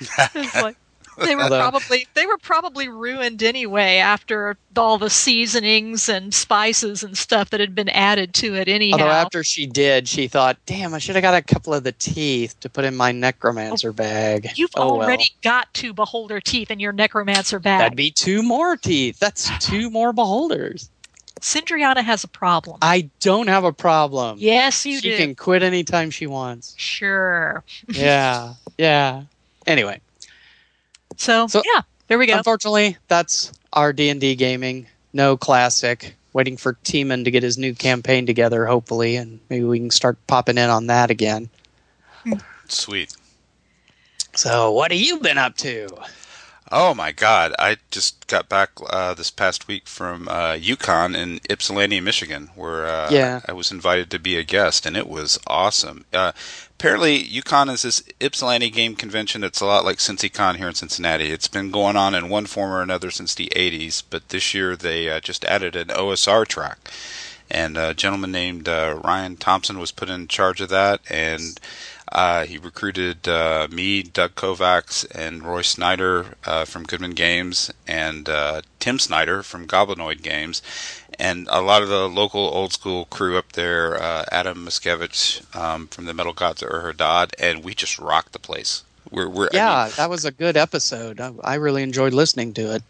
It's 0.34 0.54
like- 0.54 0.76
they 1.18 1.36
were 1.36 1.48
probably 1.48 2.06
they 2.14 2.26
were 2.26 2.38
probably 2.38 2.88
ruined 2.88 3.42
anyway 3.42 3.96
after 3.96 4.56
all 4.76 4.98
the 4.98 5.10
seasonings 5.10 6.08
and 6.08 6.32
spices 6.32 7.02
and 7.02 7.16
stuff 7.16 7.50
that 7.50 7.60
had 7.60 7.74
been 7.74 7.88
added 7.90 8.34
to 8.34 8.54
it 8.54 8.68
anyhow. 8.68 8.98
Although 8.98 9.10
after 9.10 9.44
she 9.44 9.66
did, 9.66 10.08
she 10.08 10.28
thought, 10.28 10.58
"Damn, 10.66 10.94
I 10.94 10.98
should 10.98 11.16
have 11.16 11.22
got 11.22 11.34
a 11.34 11.42
couple 11.42 11.74
of 11.74 11.84
the 11.84 11.92
teeth 11.92 12.58
to 12.60 12.68
put 12.68 12.84
in 12.84 12.96
my 12.96 13.12
necromancer 13.12 13.92
bag." 13.92 14.50
You've 14.56 14.70
oh, 14.76 14.96
well. 14.96 15.06
already 15.06 15.30
got 15.42 15.72
two 15.74 15.92
beholder 15.92 16.40
teeth 16.40 16.70
in 16.70 16.80
your 16.80 16.92
necromancer 16.92 17.58
bag. 17.58 17.80
That'd 17.80 17.96
be 17.96 18.10
two 18.10 18.42
more 18.42 18.76
teeth. 18.76 19.18
That's 19.18 19.50
two 19.58 19.90
more 19.90 20.12
beholders. 20.12 20.90
Sindriana 21.40 22.02
has 22.02 22.22
a 22.22 22.28
problem. 22.28 22.78
I 22.82 23.08
don't 23.20 23.48
have 23.48 23.64
a 23.64 23.72
problem. 23.72 24.36
yes, 24.38 24.84
you 24.84 24.96
she 24.96 25.00
do. 25.00 25.16
She 25.16 25.16
can 25.16 25.34
quit 25.34 25.62
anytime 25.62 26.10
she 26.10 26.26
wants. 26.26 26.74
Sure. 26.76 27.64
Yeah, 27.88 28.54
yeah. 28.78 29.24
Anyway, 29.66 30.00
So, 31.20 31.46
So- 31.48 31.62
yeah, 31.74 31.82
there 32.08 32.18
we 32.18 32.26
go. 32.26 32.38
unfortunately, 32.38 32.96
that's 33.08 33.52
our 33.74 33.92
D 33.92 34.08
and 34.08 34.20
D 34.20 34.34
gaming. 34.34 34.86
No 35.12 35.36
classic. 35.36 36.16
Waiting 36.32 36.56
for 36.56 36.74
Teeman 36.84 37.24
to 37.24 37.30
get 37.32 37.42
his 37.42 37.58
new 37.58 37.74
campaign 37.74 38.24
together, 38.24 38.64
hopefully, 38.64 39.16
and 39.16 39.40
maybe 39.50 39.64
we 39.64 39.80
can 39.80 39.90
start 39.90 40.16
popping 40.28 40.56
in 40.58 40.70
on 40.70 40.86
that 40.86 41.10
again. 41.10 41.50
Sweet. 42.68 43.12
So, 44.36 44.70
what 44.70 44.92
have 44.92 45.00
you 45.00 45.18
been 45.18 45.38
up 45.38 45.56
to? 45.58 45.88
Oh 46.70 46.94
my 46.94 47.10
God! 47.10 47.52
I 47.58 47.78
just 47.90 48.28
got 48.28 48.48
back 48.48 48.70
uh, 48.90 49.12
this 49.14 49.28
past 49.32 49.66
week 49.66 49.88
from 49.88 50.28
uh, 50.28 50.52
U-Con 50.52 51.16
in 51.16 51.40
Ypsilanti, 51.50 52.00
Michigan, 52.00 52.50
where 52.54 52.86
uh, 52.86 53.10
Yeah. 53.10 53.40
I 53.48 53.52
was 53.52 53.72
invited 53.72 54.08
to 54.12 54.20
be 54.20 54.36
a 54.36 54.44
guest, 54.44 54.86
and 54.86 54.96
it 54.96 55.08
was 55.08 55.36
awesome. 55.48 56.04
Uh, 56.12 56.30
apparently 56.80 57.18
U-Con 57.18 57.68
is 57.68 57.82
this 57.82 58.02
Ypsilanti 58.20 58.70
game 58.70 58.96
convention 58.96 59.42
that's 59.42 59.60
a 59.60 59.66
lot 59.66 59.84
like 59.84 59.98
CincyCon 59.98 60.56
here 60.56 60.66
in 60.66 60.74
Cincinnati. 60.74 61.30
It's 61.30 61.46
been 61.46 61.70
going 61.70 61.94
on 61.94 62.14
in 62.14 62.30
one 62.30 62.46
form 62.46 62.72
or 62.72 62.80
another 62.80 63.10
since 63.10 63.34
the 63.34 63.52
80s, 63.54 64.02
but 64.08 64.30
this 64.30 64.54
year 64.54 64.74
they 64.76 65.10
uh, 65.10 65.20
just 65.20 65.44
added 65.44 65.76
an 65.76 65.88
OSR 65.88 66.46
track. 66.46 66.90
And 67.50 67.76
a 67.76 67.92
gentleman 67.92 68.32
named 68.32 68.66
uh, 68.66 68.98
Ryan 69.04 69.36
Thompson 69.36 69.78
was 69.78 69.92
put 69.92 70.08
in 70.08 70.26
charge 70.26 70.62
of 70.62 70.70
that, 70.70 71.00
and 71.10 71.60
uh, 72.12 72.46
he 72.46 72.56
recruited 72.56 73.28
uh, 73.28 73.68
me, 73.70 74.02
Doug 74.02 74.34
Kovacs, 74.34 75.04
and 75.14 75.42
Roy 75.42 75.62
Snyder 75.62 76.34
uh, 76.46 76.64
from 76.64 76.84
Goodman 76.84 77.12
Games, 77.12 77.70
and 77.86 78.26
uh, 78.26 78.62
Tim 78.78 78.98
Snyder 78.98 79.42
from 79.42 79.66
Goblinoid 79.66 80.22
Games, 80.22 80.62
and 81.20 81.46
a 81.50 81.60
lot 81.60 81.82
of 81.82 81.88
the 81.88 82.08
local 82.08 82.40
old 82.40 82.72
school 82.72 83.04
crew 83.04 83.36
up 83.36 83.52
there, 83.52 84.00
uh, 84.02 84.24
Adam 84.32 84.64
Muszkiewicz 84.66 85.54
um, 85.54 85.86
from 85.88 86.06
the 86.06 86.14
Metal 86.14 86.32
Gods 86.32 86.62
of 86.62 86.70
Ur-Hadad, 86.70 87.34
and 87.38 87.62
we 87.62 87.74
just 87.74 87.98
rocked 87.98 88.32
the 88.32 88.38
place. 88.38 88.82
We're, 89.10 89.28
we're 89.28 89.46
I 89.52 89.56
Yeah, 89.56 89.84
mean, 89.86 89.92
that 89.96 90.10
was 90.10 90.24
a 90.24 90.30
good 90.32 90.56
episode. 90.56 91.20
I, 91.20 91.32
I 91.42 91.54
really 91.56 91.82
enjoyed 91.82 92.12
listening 92.14 92.54
to 92.54 92.74
it. 92.74 92.82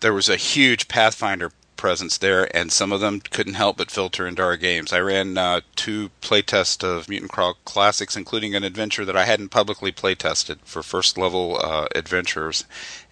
there 0.00 0.12
was 0.14 0.28
a 0.28 0.36
huge 0.36 0.88
Pathfinder 0.88 1.52
presence 1.80 2.18
there, 2.18 2.54
and 2.54 2.70
some 2.70 2.92
of 2.92 3.00
them 3.00 3.20
couldn't 3.20 3.54
help 3.54 3.78
but 3.78 3.90
filter 3.90 4.26
into 4.26 4.42
our 4.42 4.58
games. 4.58 4.92
I 4.92 5.00
ran 5.00 5.38
uh, 5.38 5.62
two 5.76 6.10
playtests 6.20 6.84
of 6.84 7.08
Mutant 7.08 7.32
Crawl 7.32 7.56
Classics, 7.64 8.16
including 8.16 8.54
an 8.54 8.64
adventure 8.64 9.06
that 9.06 9.16
I 9.16 9.24
hadn't 9.24 9.48
publicly 9.48 9.90
playtested 9.90 10.58
for 10.62 10.82
first 10.82 11.16
level 11.16 11.58
uh, 11.58 11.88
adventurers, 11.94 12.64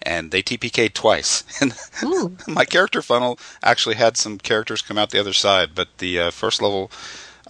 and 0.03 0.29
they 0.29 0.43
TPK'd 0.43 0.93
twice. 0.93 1.43
And 1.61 1.73
my 2.47 2.63
character 2.63 3.01
funnel 3.01 3.39
actually 3.63 3.95
had 3.95 4.15
some 4.15 4.37
characters 4.37 4.83
come 4.83 4.97
out 4.97 5.09
the 5.09 5.19
other 5.19 5.33
side, 5.33 5.71
but 5.73 5.89
the 5.97 6.19
uh, 6.19 6.31
first 6.31 6.61
level 6.61 6.91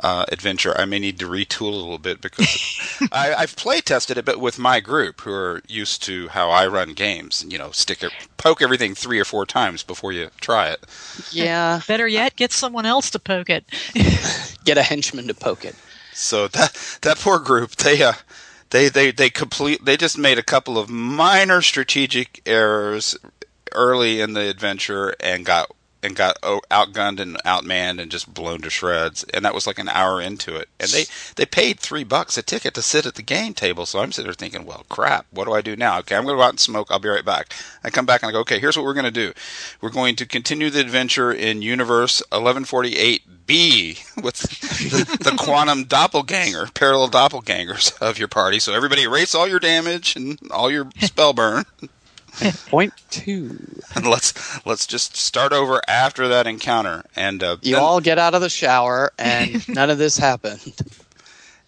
uh, 0.02 0.26
adventure 0.32 0.78
I 0.78 0.86
may 0.86 1.00
need 1.00 1.20
to 1.20 1.28
retool 1.28 1.72
a 1.72 1.76
little 1.76 1.98
bit 1.98 2.22
because 2.22 3.00
I, 3.12 3.34
I've 3.34 3.56
play 3.56 3.82
tested 3.82 4.18
it, 4.18 4.26
but 4.26 4.40
with 4.40 4.60
my 4.60 4.80
group 4.80 5.22
who 5.22 5.32
are 5.32 5.62
used 5.68 6.04
to 6.04 6.30
how 6.30 6.50
I 6.50 6.68
run 6.68 6.94
games. 6.94 7.46
You 7.48 7.58
know, 7.58 7.72
stick 7.72 8.04
it, 8.04 8.12
poke 8.38 8.62
everything 8.62 8.96
three 8.96 9.20
or 9.20 9.26
four 9.26 9.46
times 9.46 9.84
before 9.84 10.12
you 10.12 10.30
try 10.42 10.70
it. 10.70 10.84
Yeah, 11.32 11.82
Better 11.88 12.08
yet, 12.08 12.36
get 12.36 12.52
someone 12.52 12.86
else 12.86 13.10
to 13.12 13.20
poke 13.20 13.50
it. 13.50 13.66
get 14.64 14.78
a 14.78 14.84
henchman 14.84 15.28
to 15.28 15.34
poke 15.34 15.66
it. 15.66 15.76
So 16.14 16.48
that 16.50 17.00
that 17.02 17.18
poor 17.18 17.40
group, 17.40 17.72
they 17.78 18.02
uh, 18.04 18.14
they 18.70 18.90
they 18.90 19.12
they 19.12 19.30
complete 19.30 19.86
they 19.86 19.98
just 19.98 20.18
made 20.18 20.38
a 20.38 20.44
couple 20.44 20.78
of 20.78 20.90
minor 20.90 21.62
strategic 21.62 22.42
errors 22.46 23.18
early 23.74 24.20
in 24.22 24.34
the 24.34 24.50
adventure 24.50 25.16
and 25.20 25.46
got 25.46 25.72
and 26.02 26.16
got 26.16 26.40
outgunned 26.42 27.20
and 27.20 27.38
outmanned 27.44 28.00
and 28.02 28.10
just 28.12 28.34
blown 28.34 28.62
to 28.62 28.70
shreds. 28.70 29.24
And 29.34 29.44
that 29.44 29.54
was 29.54 29.68
like 29.68 29.80
an 29.80 29.90
hour 29.90 30.22
into 30.22 30.56
it. 30.56 30.70
And 30.80 30.90
they 30.90 31.06
they 31.36 31.46
paid 31.46 31.80
three 31.80 32.04
bucks 32.04 32.38
a 32.38 32.42
ticket 32.42 32.74
to 32.76 32.82
sit 32.82 33.06
at 33.06 33.16
the 33.16 33.22
game 33.22 33.54
table. 33.54 33.86
So 33.86 34.00
I'm 34.00 34.12
sitting 34.12 34.28
there 34.28 34.34
thinking, 34.34 34.66
well, 34.66 34.86
crap, 34.90 35.26
what 35.32 35.46
do 35.46 35.54
I 35.54 35.62
do 35.62 35.76
now? 35.76 36.00
Okay, 36.00 36.16
I'm 36.16 36.24
going 36.24 36.36
to 36.36 36.40
go 36.40 36.44
out 36.44 36.52
and 36.52 36.60
smoke. 36.60 36.88
I'll 36.90 37.00
be 37.00 37.10
right 37.10 37.26
back. 37.26 37.54
I 37.84 37.90
come 37.90 38.06
back 38.06 38.22
and 38.22 38.30
I 38.30 38.32
go, 38.32 38.40
okay, 38.40 38.60
here's 38.60 38.78
what 38.78 38.86
we're 38.86 38.94
going 38.94 39.06
to 39.06 39.12
do. 39.12 39.34
We're 39.82 39.90
going 39.90 40.16
to 40.18 40.26
continue 40.26 40.70
the 40.70 40.80
adventure 40.80 41.32
in 41.32 41.62
Universe 41.62 42.22
1148B 42.32 44.16
with 44.24 44.38
the, 44.38 45.18
the 45.20 45.36
quantum 45.38 45.84
doppelganger, 45.86 46.68
parallel 46.74 47.10
doppelgangers 47.10 48.00
of 48.02 48.18
your 48.18 48.28
party. 48.28 48.60
So 48.60 48.74
everybody 48.74 49.04
erase 49.04 49.36
all 49.36 49.48
your 49.48 49.60
damage 49.60 50.16
and 50.16 50.40
all 50.52 50.72
your 50.72 50.90
spell 51.00 51.34
burn. 51.34 51.66
Point 52.68 52.94
two. 53.10 53.58
and 53.96 54.06
let's 54.08 54.66
let's 54.66 54.86
just 54.88 55.16
start 55.16 55.52
over 55.54 55.82
after 55.88 56.28
that 56.28 56.48
encounter 56.48 57.04
and 57.16 57.44
uh, 57.44 57.58
You 57.62 57.76
then, 57.76 57.84
all 57.84 58.00
get 58.02 58.18
out 58.18 58.34
of 58.36 58.42
the 58.42 58.50
shower, 58.50 59.12
and 59.18 59.68
none 59.76 59.90
of 59.90 59.98
this 59.98 60.18
happened. 60.18 60.74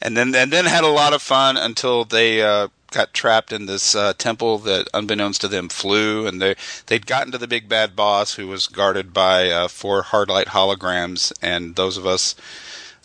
and 0.02 0.16
then 0.16 0.34
and 0.36 0.52
then 0.52 0.66
had 0.66 0.84
a 0.84 0.88
lot 0.88 1.14
of 1.14 1.22
fun 1.22 1.58
until 1.58 2.06
they 2.06 2.42
uh, 2.42 2.68
got 2.92 3.14
trapped 3.14 3.52
in 3.54 3.66
this 3.68 3.96
uh, 3.96 4.14
temple 4.18 4.58
that 4.60 4.88
unbeknownst 4.94 5.42
to 5.42 5.48
them 5.48 5.70
flew 5.70 6.28
and 6.28 6.42
they 6.42 6.56
they'd 6.88 7.06
gotten 7.08 7.32
to 7.32 7.38
the 7.38 7.48
big 7.48 7.70
bad 7.70 7.96
boss 7.96 8.36
who 8.36 8.48
was 8.48 8.68
guarded 8.68 9.14
by 9.14 9.50
uh, 9.50 9.68
four 9.68 10.04
hardlight 10.04 10.46
holograms 10.48 11.32
and 11.42 11.76
those 11.76 11.98
of 11.98 12.06
us 12.06 12.36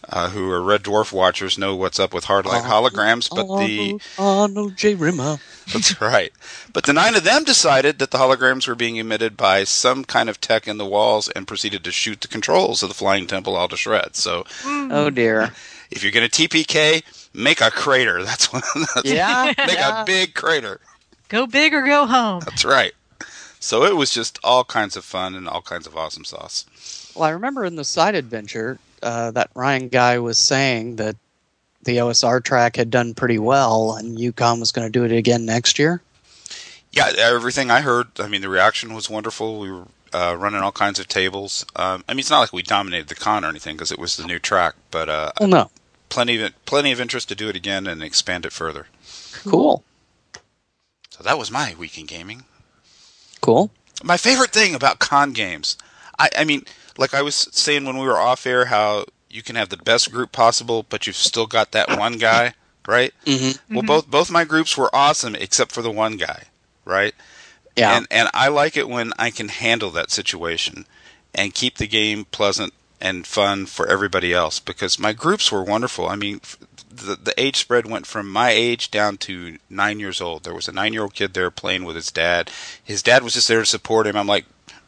uh, 0.08 0.30
who 0.30 0.50
are 0.50 0.62
red 0.62 0.82
dwarf 0.82 1.12
watchers 1.12 1.58
know 1.58 1.74
what's 1.74 1.98
up 1.98 2.14
with 2.14 2.26
hardlight 2.26 2.62
ah, 2.64 2.70
holograms 2.70 3.28
but 3.28 3.46
ah, 3.48 3.58
the 3.58 4.00
Arnold, 4.18 4.50
Arnold 4.50 4.72
ah, 4.72 4.76
J. 4.76 4.94
Rimmer. 4.94 5.38
That's 5.72 6.00
right. 6.00 6.32
But 6.72 6.84
the 6.84 6.92
nine 6.92 7.14
of 7.16 7.24
them 7.24 7.44
decided 7.44 7.98
that 7.98 8.10
the 8.10 8.18
holograms 8.18 8.68
were 8.68 8.74
being 8.74 8.96
emitted 8.96 9.36
by 9.36 9.64
some 9.64 10.04
kind 10.04 10.28
of 10.28 10.40
tech 10.40 10.68
in 10.68 10.78
the 10.78 10.86
walls 10.86 11.28
and 11.30 11.48
proceeded 11.48 11.82
to 11.84 11.92
shoot 11.92 12.20
the 12.20 12.28
controls 12.28 12.82
of 12.82 12.88
the 12.88 12.94
flying 12.94 13.26
temple 13.26 13.56
all 13.56 13.68
to 13.68 13.76
shreds. 13.76 14.20
So 14.20 14.44
mm. 14.62 14.92
Oh 14.92 15.10
dear. 15.10 15.52
if 15.90 16.02
you're 16.02 16.12
going 16.12 16.28
to 16.28 16.48
TPK, 16.48 17.02
make 17.34 17.60
a 17.60 17.70
crater. 17.70 18.22
That's 18.24 18.52
what. 18.52 18.64
That's, 18.94 19.10
Yeah. 19.10 19.52
Make 19.58 19.72
yeah. 19.72 20.02
a 20.02 20.04
big 20.04 20.34
crater. 20.34 20.80
Go 21.28 21.46
big 21.46 21.74
or 21.74 21.84
go 21.84 22.06
home. 22.06 22.42
That's 22.44 22.64
right. 22.64 22.92
So 23.58 23.84
it 23.84 23.96
was 23.96 24.12
just 24.12 24.38
all 24.44 24.62
kinds 24.62 24.96
of 24.96 25.04
fun 25.04 25.34
and 25.34 25.48
all 25.48 25.62
kinds 25.62 25.88
of 25.88 25.96
awesome 25.96 26.24
sauce. 26.24 27.12
Well, 27.16 27.24
I 27.24 27.30
remember 27.30 27.64
in 27.64 27.74
the 27.74 27.84
side 27.84 28.14
adventure 28.14 28.78
uh, 29.06 29.30
that 29.30 29.50
Ryan 29.54 29.88
guy 29.88 30.18
was 30.18 30.36
saying 30.38 30.96
that 30.96 31.16
the 31.84 31.98
OSR 31.98 32.42
track 32.42 32.76
had 32.76 32.90
done 32.90 33.14
pretty 33.14 33.38
well, 33.38 33.94
and 33.94 34.18
U-Con 34.18 34.58
was 34.60 34.72
going 34.72 34.86
to 34.86 34.90
do 34.92 35.04
it 35.04 35.12
again 35.12 35.46
next 35.46 35.78
year. 35.78 36.02
Yeah, 36.90 37.12
everything 37.16 37.70
I 37.70 37.80
heard. 37.82 38.08
I 38.18 38.26
mean, 38.26 38.40
the 38.40 38.48
reaction 38.48 38.94
was 38.94 39.08
wonderful. 39.08 39.60
We 39.60 39.70
were 39.70 39.84
uh, 40.12 40.34
running 40.38 40.60
all 40.62 40.72
kinds 40.72 40.98
of 40.98 41.06
tables. 41.08 41.64
Um, 41.76 42.02
I 42.08 42.12
mean, 42.14 42.20
it's 42.20 42.30
not 42.30 42.40
like 42.40 42.52
we 42.52 42.62
dominated 42.62 43.08
the 43.08 43.14
con 43.14 43.44
or 43.44 43.48
anything 43.48 43.76
because 43.76 43.92
it 43.92 43.98
was 43.98 44.16
the 44.16 44.26
new 44.26 44.38
track, 44.38 44.74
but 44.90 45.08
uh, 45.08 45.30
Well, 45.38 45.48
no. 45.48 45.70
plenty 46.08 46.40
of 46.42 46.52
plenty 46.64 46.90
of 46.92 47.00
interest 47.00 47.28
to 47.28 47.34
do 47.34 47.48
it 47.48 47.56
again 47.56 47.86
and 47.86 48.02
expand 48.02 48.46
it 48.46 48.52
further. 48.52 48.86
Cool. 49.44 49.84
So 51.10 51.22
that 51.22 51.38
was 51.38 51.50
my 51.50 51.74
week 51.78 51.98
in 51.98 52.06
gaming. 52.06 52.44
Cool. 53.40 53.70
My 54.02 54.16
favorite 54.16 54.50
thing 54.50 54.74
about 54.74 54.98
con 54.98 55.32
games, 55.32 55.76
I, 56.18 56.28
I 56.38 56.44
mean, 56.44 56.64
like 56.98 57.14
I 57.14 57.22
was 57.22 57.48
saying 57.52 57.84
when 57.84 57.98
we 57.98 58.06
were 58.06 58.18
off 58.18 58.46
air, 58.46 58.66
how 58.66 59.04
you 59.30 59.42
can 59.42 59.56
have 59.56 59.68
the 59.68 59.76
best 59.76 60.10
group 60.10 60.32
possible, 60.32 60.84
but 60.88 61.06
you've 61.06 61.16
still 61.16 61.46
got 61.46 61.72
that 61.72 61.98
one 61.98 62.18
guy, 62.18 62.54
right? 62.86 63.12
Mm-hmm. 63.24 63.74
Well, 63.74 63.84
both 63.84 64.10
both 64.10 64.30
my 64.30 64.44
groups 64.44 64.76
were 64.76 64.94
awesome 64.94 65.34
except 65.34 65.72
for 65.72 65.82
the 65.82 65.90
one 65.90 66.16
guy, 66.16 66.44
right? 66.84 67.14
Yeah. 67.76 67.96
And 67.96 68.06
and 68.10 68.28
I 68.32 68.48
like 68.48 68.76
it 68.76 68.88
when 68.88 69.12
I 69.18 69.30
can 69.30 69.48
handle 69.48 69.90
that 69.90 70.10
situation 70.10 70.86
and 71.34 71.54
keep 71.54 71.76
the 71.76 71.86
game 71.86 72.24
pleasant 72.24 72.72
and 73.00 73.26
fun 73.26 73.66
for 73.66 73.86
everybody 73.86 74.32
else 74.32 74.58
because 74.58 74.98
my 74.98 75.12
groups 75.12 75.52
were 75.52 75.62
wonderful. 75.62 76.08
I 76.08 76.16
mean, 76.16 76.40
the 76.88 77.16
the 77.16 77.34
age 77.40 77.56
spread 77.56 77.86
went 77.86 78.06
from 78.06 78.30
my 78.30 78.50
age 78.50 78.90
down 78.90 79.18
to 79.18 79.58
nine 79.68 80.00
years 80.00 80.20
old. 80.20 80.44
There 80.44 80.54
was 80.54 80.68
a 80.68 80.72
nine 80.72 80.92
year 80.92 81.02
old 81.02 81.14
kid 81.14 81.34
there 81.34 81.50
playing 81.50 81.84
with 81.84 81.96
his 81.96 82.10
dad. 82.10 82.50
His 82.82 83.02
dad 83.02 83.22
was 83.22 83.34
just 83.34 83.48
there 83.48 83.60
to 83.60 83.66
support 83.66 84.06
him. 84.06 84.16
I'm 84.16 84.26
like, 84.26 84.46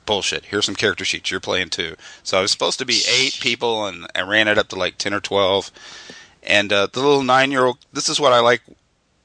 bullshit. 0.08 0.46
Here's 0.46 0.64
some 0.64 0.74
character 0.74 1.04
sheets. 1.04 1.30
You're 1.30 1.38
playing 1.38 1.68
too. 1.70 1.94
So 2.24 2.36
I 2.38 2.42
was 2.42 2.50
supposed 2.50 2.80
to 2.80 2.84
be 2.86 3.02
eight 3.08 3.38
people, 3.40 3.86
and 3.86 4.06
I 4.16 4.22
ran 4.22 4.48
it 4.48 4.58
up 4.58 4.68
to 4.70 4.76
like 4.76 4.98
ten 4.98 5.14
or 5.14 5.20
twelve. 5.20 5.70
And 6.42 6.72
uh, 6.72 6.88
the 6.92 7.00
little 7.00 7.22
nine 7.22 7.52
year 7.52 7.66
old. 7.66 7.78
This 7.92 8.08
is 8.08 8.18
what 8.18 8.32
I 8.32 8.40
like 8.40 8.62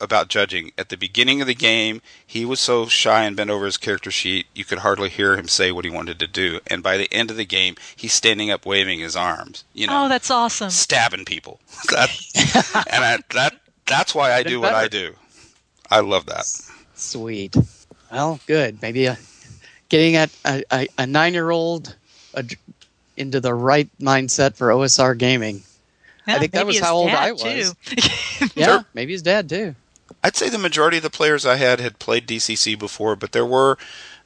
about 0.01 0.27
judging. 0.27 0.71
At 0.77 0.89
the 0.89 0.97
beginning 0.97 1.39
of 1.39 1.47
the 1.47 1.55
game, 1.55 2.01
he 2.27 2.43
was 2.43 2.59
so 2.59 2.87
shy 2.87 3.23
and 3.23 3.37
bent 3.37 3.49
over 3.49 3.63
his 3.65 3.77
character 3.77 4.11
sheet, 4.11 4.47
you 4.53 4.65
could 4.65 4.79
hardly 4.79 5.07
hear 5.09 5.37
him 5.37 5.47
say 5.47 5.71
what 5.71 5.85
he 5.85 5.91
wanted 5.91 6.19
to 6.19 6.27
do. 6.27 6.59
And 6.67 6.83
by 6.83 6.97
the 6.97 7.07
end 7.13 7.31
of 7.31 7.37
the 7.37 7.45
game, 7.45 7.75
he's 7.95 8.11
standing 8.11 8.51
up 8.51 8.65
waving 8.65 8.99
his 8.99 9.15
arms. 9.15 9.63
You 9.73 9.87
know, 9.87 10.03
Oh, 10.05 10.09
that's 10.09 10.29
awesome. 10.29 10.69
stabbing 10.71 11.23
people. 11.25 11.59
That, 11.91 12.09
and 12.91 13.03
I, 13.05 13.19
that 13.33 13.53
that's 13.85 14.13
why 14.13 14.33
I 14.33 14.43
do 14.43 14.59
what 14.59 14.73
I 14.73 14.87
do. 14.89 15.13
I 15.89 15.99
love 16.01 16.25
that. 16.25 16.45
Sweet. 16.95 17.55
Well, 18.11 18.39
good. 18.47 18.81
Maybe 18.81 19.07
uh 19.07 19.15
getting 19.93 20.15
at 20.15 20.31
a, 20.43 20.63
a, 20.71 20.87
a 20.97 21.05
nine 21.05 21.33
year 21.35 21.51
old 21.51 21.95
into 23.15 23.39
the 23.39 23.53
right 23.53 23.87
mindset 24.01 24.55
for 24.55 24.69
OSR 24.69 25.15
gaming. 25.15 25.61
I 26.25 26.39
think 26.39 26.53
that 26.53 26.65
was 26.65 26.79
how 26.79 26.95
old 26.95 27.11
I 27.11 27.31
was. 27.33 27.75
Yeah, 28.55 28.65
Sure. 28.65 28.85
maybe 28.95 29.11
his 29.13 29.21
dad 29.21 29.47
too. 29.47 29.75
I'd 30.23 30.35
say 30.35 30.49
the 30.49 30.57
majority 30.57 30.97
of 30.97 31.03
the 31.03 31.11
players 31.11 31.45
I 31.45 31.57
had 31.57 31.79
had 31.79 31.99
played 31.99 32.27
DCC 32.27 32.77
before, 32.77 33.15
but 33.15 33.33
there 33.33 33.45
were 33.45 33.77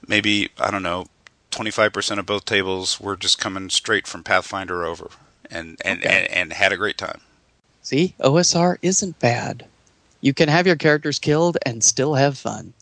maybe 0.08 0.50
I 0.58 0.72
don't 0.72 0.84
know, 0.84 1.08
twenty 1.52 1.70
five 1.72 1.92
percent 1.92 2.18
of 2.22 2.26
both 2.26 2.46
tables 2.46 3.00
were 3.02 3.18
just 3.18 3.38
coming 3.38 3.70
straight 3.70 4.08
from 4.08 4.24
Pathfinder 4.24 4.86
over, 4.86 5.10
and 5.52 5.78
and, 5.84 6.00
Okay. 6.00 6.10
and 6.10 6.32
and 6.32 6.54
had 6.54 6.72
a 6.72 6.78
great 6.78 6.98
time. 6.98 7.20
See, 7.84 8.16
OSR 8.22 8.78
isn't 8.82 9.20
bad. 9.20 9.66
You 10.22 10.34
can 10.34 10.48
have 10.50 10.66
your 10.66 10.78
characters 10.78 11.20
killed 11.20 11.58
and 11.66 11.84
still 11.84 12.16
have 12.16 12.38
fun. 12.38 12.74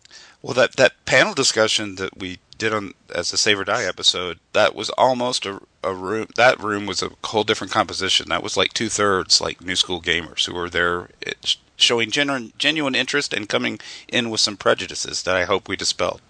Well, 0.43 0.53
that 0.53 0.75
that 0.75 0.93
panel 1.05 1.33
discussion 1.33 1.95
that 1.95 2.17
we 2.17 2.37
did 2.57 2.73
on 2.73 2.93
as 3.13 3.33
a 3.33 3.37
Save 3.37 3.59
or 3.59 3.63
Die 3.65 3.83
episode, 3.83 4.39
that 4.53 4.75
was 4.75 4.89
almost 4.91 5.45
a, 5.45 5.61
a 5.83 5.93
room. 5.93 6.27
That 6.35 6.59
room 6.59 6.85
was 6.85 7.01
a 7.03 7.11
whole 7.25 7.43
different 7.43 7.73
composition. 7.73 8.29
That 8.29 8.43
was 8.43 8.57
like 8.57 8.73
two 8.73 8.89
thirds 8.89 9.41
like 9.41 9.61
new 9.61 9.75
school 9.75 10.01
gamers 10.01 10.45
who 10.45 10.53
were 10.53 10.69
there 10.69 11.09
it, 11.21 11.57
showing 11.75 12.11
genuine 12.11 12.53
genuine 12.57 12.95
interest 12.95 13.33
and 13.33 13.49
coming 13.49 13.79
in 14.07 14.29
with 14.29 14.39
some 14.41 14.57
prejudices 14.57 15.23
that 15.23 15.35
I 15.35 15.45
hope 15.45 15.67
we 15.67 15.75
dispelled. 15.75 16.21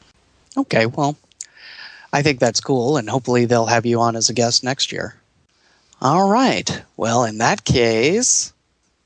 Okay, 0.58 0.86
well, 0.86 1.18
I 2.14 2.22
think 2.22 2.40
that's 2.40 2.62
cool, 2.62 2.98
and 2.98 3.10
hopefully 3.10 3.46
they'll 3.46 3.66
have 3.66 3.86
you 3.86 4.00
on 4.00 4.16
as 4.16 4.30
a 4.30 4.34
guest 4.34 4.64
next 4.64 4.92
year. 4.92 5.16
All 6.02 6.30
right. 6.30 6.82
Well, 6.98 7.24
in 7.24 7.38
that 7.40 7.64
case, 7.64 8.54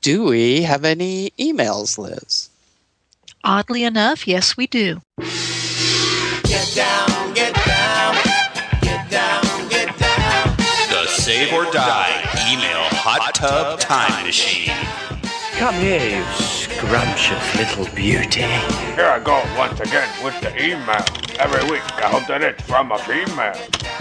Do 0.02 0.24
we 0.24 0.62
have 0.62 0.84
any 0.84 1.30
emails, 1.38 1.98
Liz? 1.98 2.48
Oddly 3.44 3.84
enough, 3.84 4.26
yes, 4.26 4.56
we 4.56 4.66
do. 4.66 5.02
Get 6.50 6.74
down, 6.74 7.32
get 7.32 7.54
down, 7.54 8.16
get 8.82 9.08
down, 9.08 9.68
get 9.68 9.96
down. 9.96 10.56
The 10.90 11.06
Save 11.06 11.52
or 11.52 11.70
Die 11.70 12.20
email 12.50 12.82
hot 12.90 13.32
tub 13.36 13.78
time 13.78 14.26
machine. 14.26 14.74
Come 15.58 15.76
here, 15.76 16.18
you 16.18 16.24
scrumptious 16.34 17.54
little 17.54 17.86
beauty. 17.94 18.40
Here 18.40 19.06
I 19.06 19.20
go 19.22 19.40
once 19.56 19.78
again 19.78 20.08
with 20.24 20.40
the 20.40 20.50
email. 20.60 21.04
Every 21.38 21.62
week 21.70 21.84
I 22.02 22.10
hope 22.10 22.26
that 22.26 22.42
it's 22.42 22.60
from 22.64 22.90
a 22.90 22.98
female. 22.98 23.54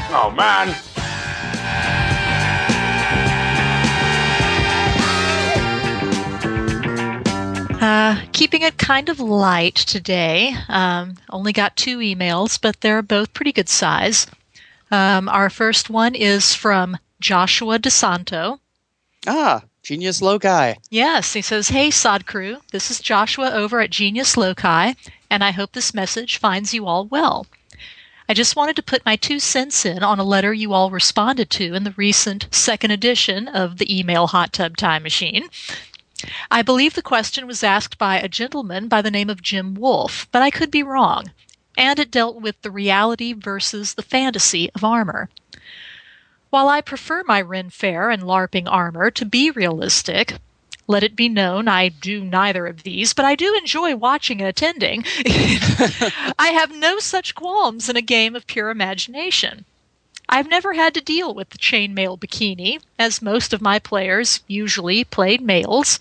Oh 0.09 0.33
man. 0.35 0.75
Uh, 7.79 8.21
keeping 8.33 8.61
it 8.61 8.77
kind 8.77 9.07
of 9.07 9.19
light 9.21 9.75
today. 9.75 10.53
Um, 10.67 11.15
only 11.29 11.53
got 11.53 11.77
two 11.77 11.99
emails, 11.99 12.59
but 12.61 12.81
they're 12.81 13.01
both 13.01 13.33
pretty 13.33 13.53
good 13.53 13.69
size. 13.69 14.27
Um, 14.91 15.29
our 15.29 15.49
first 15.49 15.89
one 15.89 16.13
is 16.13 16.53
from 16.53 16.97
Joshua 17.21 17.79
DeSanto. 17.79 18.59
Ah, 19.27 19.63
Genius 19.81 20.21
Loci. 20.21 20.73
Yes, 20.89 21.33
he 21.33 21.41
says, 21.41 21.69
Hey, 21.69 21.89
Sod 21.89 22.25
Crew, 22.25 22.57
this 22.71 22.91
is 22.91 22.99
Joshua 22.99 23.51
over 23.51 23.79
at 23.79 23.91
Genius 23.91 24.35
Loci, 24.35 24.93
and 25.29 25.43
I 25.43 25.51
hope 25.51 25.71
this 25.71 25.93
message 25.93 26.37
finds 26.37 26.73
you 26.73 26.85
all 26.85 27.05
well. 27.05 27.47
I 28.27 28.33
just 28.33 28.55
wanted 28.55 28.75
to 28.75 28.83
put 28.83 29.05
my 29.05 29.15
two 29.15 29.39
cents 29.39 29.85
in 29.85 30.03
on 30.03 30.19
a 30.19 30.23
letter 30.23 30.53
you 30.53 30.71
all 30.73 30.91
responded 30.91 31.49
to 31.51 31.73
in 31.73 31.83
the 31.83 31.95
recent 31.97 32.47
second 32.51 32.91
edition 32.91 33.47
of 33.47 33.77
the 33.77 33.97
email 33.97 34.27
Hot 34.27 34.53
Tub 34.53 34.77
Time 34.77 35.01
Machine. 35.01 35.49
I 36.51 36.61
believe 36.61 36.93
the 36.95 37.01
question 37.01 37.47
was 37.47 37.63
asked 37.63 37.97
by 37.97 38.19
a 38.19 38.27
gentleman 38.27 38.87
by 38.87 39.01
the 39.01 39.11
name 39.11 39.29
of 39.29 39.41
Jim 39.41 39.73
Wolfe, 39.73 40.27
but 40.31 40.41
I 40.41 40.49
could 40.49 40.69
be 40.69 40.83
wrong, 40.83 41.31
and 41.77 41.97
it 41.99 42.11
dealt 42.11 42.41
with 42.41 42.61
the 42.61 42.71
reality 42.71 43.33
versus 43.33 43.93
the 43.93 44.01
fantasy 44.01 44.69
of 44.75 44.83
armor. 44.83 45.29
While 46.49 46.67
I 46.67 46.81
prefer 46.81 47.23
my 47.25 47.41
Ren 47.41 47.69
Fair 47.69 48.09
and 48.09 48.23
LARPing 48.23 48.67
armor 48.67 49.11
to 49.11 49.23
be 49.23 49.51
realistic, 49.51 50.39
let 50.87 51.03
it 51.03 51.15
be 51.15 51.29
known 51.29 51.67
I 51.67 51.89
do 51.89 52.23
neither 52.23 52.65
of 52.65 52.81
these, 52.81 53.13
but 53.13 53.23
I 53.23 53.35
do 53.35 53.55
enjoy 53.55 53.95
watching 53.95 54.41
and 54.41 54.47
attending. 54.47 55.05
I 56.39 56.51
have 56.55 56.75
no 56.75 56.97
such 56.97 57.35
qualms 57.35 57.87
in 57.87 57.95
a 57.95 58.01
game 58.01 58.35
of 58.35 58.47
pure 58.47 58.71
imagination. 58.71 59.65
I've 60.29 60.47
never 60.47 60.73
had 60.73 60.93
to 60.93 61.01
deal 61.01 61.33
with 61.33 61.49
the 61.49 61.57
chainmail 61.57 62.19
bikini, 62.19 62.79
as 62.99 63.21
most 63.21 63.51
of 63.51 63.61
my 63.61 63.79
players 63.79 64.41
usually 64.47 65.03
played 65.03 65.41
males. 65.41 65.97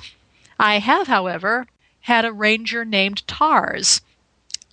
I 0.60 0.78
have, 0.80 1.06
however, 1.08 1.66
had 2.02 2.24
a 2.24 2.32
ranger 2.32 2.84
named 2.84 3.26
Tars. 3.26 4.02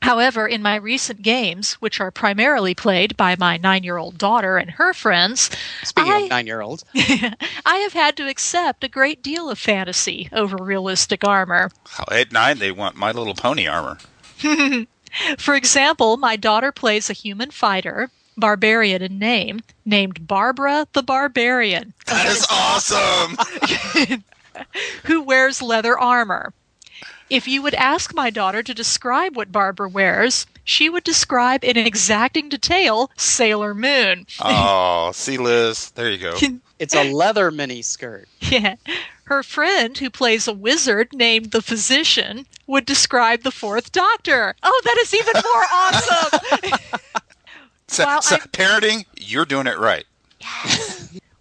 However, 0.01 0.45
in 0.45 0.61
my 0.61 0.75
recent 0.75 1.21
games, 1.21 1.73
which 1.75 1.99
are 1.99 2.11
primarily 2.11 2.75
played 2.75 3.15
by 3.17 3.35
my 3.39 3.57
nine 3.57 3.83
year 3.83 3.97
old 3.97 4.17
daughter 4.17 4.57
and 4.57 4.71
her 4.71 4.93
friends, 4.93 5.49
Speaking 5.83 6.11
I- 6.11 6.19
of 6.19 6.29
nine 6.29 6.45
year 6.47 6.61
olds. 6.61 6.83
I 6.95 7.77
have 7.77 7.93
had 7.93 8.15
to 8.17 8.27
accept 8.27 8.83
a 8.83 8.87
great 8.89 9.23
deal 9.23 9.49
of 9.49 9.57
fantasy 9.57 10.29
over 10.31 10.57
realistic 10.57 11.23
armor. 11.23 11.71
At 12.11 12.31
nine, 12.31 12.59
they 12.59 12.71
want 12.71 12.97
My 12.97 13.11
Little 13.11 13.33
Pony 13.35 13.65
armor. 13.67 13.97
For 15.39 15.55
example, 15.55 16.17
my 16.17 16.35
daughter 16.35 16.71
plays 16.73 17.09
a 17.09 17.13
human 17.13 17.49
fighter, 17.49 18.11
barbarian 18.37 19.01
in 19.01 19.19
name, 19.19 19.61
named 19.85 20.27
Barbara 20.27 20.87
the 20.93 21.03
Barbarian, 21.03 21.93
That 22.07 22.27
is 22.27 22.45
awesome. 22.49 23.37
who 25.03 25.21
wears 25.21 25.61
leather 25.61 25.97
armor. 25.97 26.53
If 27.29 27.47
you 27.47 27.61
would 27.63 27.73
ask 27.73 28.13
my 28.13 28.29
daughter 28.29 28.61
to 28.61 28.73
describe 28.73 29.35
what 29.35 29.51
Barbara 29.51 29.89
wears, 29.89 30.45
she 30.63 30.89
would 30.89 31.03
describe 31.03 31.63
in 31.63 31.75
exacting 31.77 32.49
detail 32.49 33.09
Sailor 33.17 33.73
Moon. 33.73 34.27
oh, 34.41 35.11
see, 35.13 35.37
Liz, 35.37 35.91
there 35.91 36.11
you 36.11 36.17
go. 36.17 36.37
It's 36.77 36.93
a 36.93 37.09
leather 37.09 37.51
mini 37.51 37.81
skirt. 37.81 38.27
Yeah. 38.41 38.75
Her 39.23 39.41
friend, 39.43 39.97
who 39.97 40.09
plays 40.09 40.45
a 40.47 40.53
wizard 40.53 41.07
named 41.13 41.49
the 41.51 41.61
Physician, 41.61 42.45
would 42.67 42.85
describe 42.85 43.41
the 43.41 43.49
Fourth 43.49 43.91
Doctor. 43.91 44.55
Oh, 44.61 44.81
that 44.83 44.97
is 44.99 45.13
even 45.15 45.33
more 45.33 45.65
awesome! 45.71 46.99
So, 47.87 48.05
Well, 48.05 48.21
so 48.21 48.37
parenting, 48.37 49.05
you're 49.15 49.45
doing 49.45 49.67
it 49.67 49.77
right. 49.77 50.05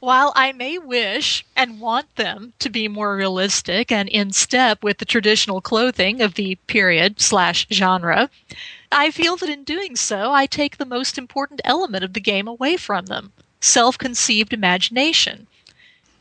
While 0.00 0.34
I 0.36 0.52
may 0.52 0.76
wish 0.76 1.46
and 1.56 1.80
want 1.80 2.14
them 2.16 2.52
to 2.58 2.68
be 2.68 2.88
more 2.88 3.16
realistic 3.16 3.90
and 3.90 4.06
in 4.08 4.32
step 4.32 4.84
with 4.84 4.98
the 4.98 5.06
traditional 5.06 5.62
clothing 5.62 6.20
of 6.20 6.34
the 6.34 6.56
period 6.66 7.22
slash 7.22 7.66
genre, 7.72 8.28
I 8.92 9.10
feel 9.10 9.36
that 9.38 9.48
in 9.48 9.64
doing 9.64 9.96
so, 9.96 10.30
I 10.32 10.44
take 10.44 10.76
the 10.76 10.84
most 10.84 11.16
important 11.16 11.62
element 11.64 12.04
of 12.04 12.12
the 12.12 12.20
game 12.20 12.46
away 12.46 12.76
from 12.76 13.06
them 13.06 13.32
self 13.62 13.96
conceived 13.96 14.52
imagination. 14.52 15.46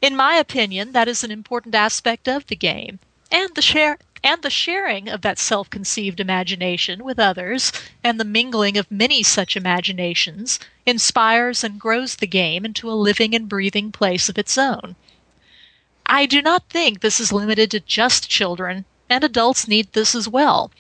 In 0.02 0.16
my 0.16 0.36
opinion, 0.36 0.94
that 0.94 1.10
is 1.10 1.24
an 1.24 1.32
important 1.32 1.76
aspect 1.76 2.30
of 2.30 2.48
the 2.48 2.56
game, 2.56 3.00
and 3.30 3.54
the 3.54 3.62
share 3.62 3.98
and 4.24 4.42
the 4.42 4.50
sharing 4.50 5.10
of 5.10 5.22
that 5.22 5.38
self-conceived 5.38 6.20
imagination 6.20 7.04
with 7.04 7.20
others 7.20 7.72
and 8.04 8.20
the 8.20 8.26
mingling 8.26 8.78
of 8.78 8.90
many 8.90 9.22
such 9.22 9.58
imaginations 9.58 10.60
inspires 10.86 11.64
and 11.64 11.80
grows 11.80 12.16
the 12.16 12.28
game 12.28 12.64
into 12.66 12.90
a 12.90 12.94
living 12.94 13.36
and 13.36 13.50
breathing 13.50 13.92
place 13.92 14.30
of 14.30 14.38
its 14.38 14.58
own. 14.58 14.96
I 16.06 16.26
do 16.26 16.42
not 16.42 16.70
think 16.70 17.00
this 17.02 17.20
is 17.20 17.34
limited 17.34 17.72
to 17.72 17.80
just 17.80 18.30
children, 18.30 18.86
and 19.10 19.24
adults 19.24 19.68
need 19.68 19.92
this 19.94 20.16
as 20.16 20.28
well. 20.28 20.72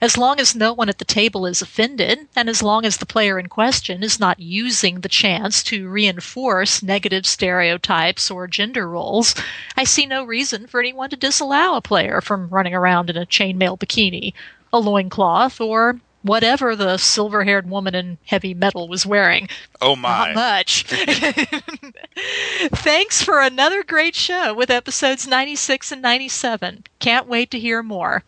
As 0.00 0.16
long 0.16 0.38
as 0.38 0.54
no 0.54 0.72
one 0.72 0.88
at 0.88 0.98
the 0.98 1.04
table 1.04 1.44
is 1.44 1.60
offended, 1.60 2.28
and 2.36 2.48
as 2.48 2.62
long 2.62 2.84
as 2.84 2.98
the 2.98 3.06
player 3.06 3.36
in 3.36 3.48
question 3.48 4.04
is 4.04 4.20
not 4.20 4.38
using 4.38 5.00
the 5.00 5.08
chance 5.08 5.60
to 5.64 5.88
reinforce 5.88 6.84
negative 6.84 7.26
stereotypes 7.26 8.30
or 8.30 8.46
gender 8.46 8.88
roles, 8.88 9.34
I 9.76 9.82
see 9.82 10.06
no 10.06 10.22
reason 10.22 10.68
for 10.68 10.78
anyone 10.78 11.10
to 11.10 11.16
disallow 11.16 11.74
a 11.74 11.80
player 11.80 12.20
from 12.20 12.48
running 12.48 12.74
around 12.74 13.10
in 13.10 13.16
a 13.16 13.26
chainmail 13.26 13.76
bikini, 13.78 14.34
a 14.72 14.78
loincloth, 14.78 15.60
or 15.60 16.00
whatever 16.22 16.76
the 16.76 16.96
silver 16.96 17.42
haired 17.44 17.68
woman 17.68 17.94
in 17.94 18.18
heavy 18.26 18.54
metal 18.54 18.86
was 18.86 19.04
wearing. 19.04 19.48
Oh 19.80 19.96
my! 19.96 20.32
Not 20.32 20.34
much. 20.34 20.84
Thanks 22.72 23.22
for 23.22 23.40
another 23.40 23.82
great 23.82 24.14
show 24.14 24.54
with 24.54 24.70
episodes 24.70 25.26
96 25.26 25.90
and 25.92 26.02
97. 26.02 26.84
Can't 27.00 27.26
wait 27.26 27.50
to 27.50 27.58
hear 27.58 27.82
more. 27.82 28.22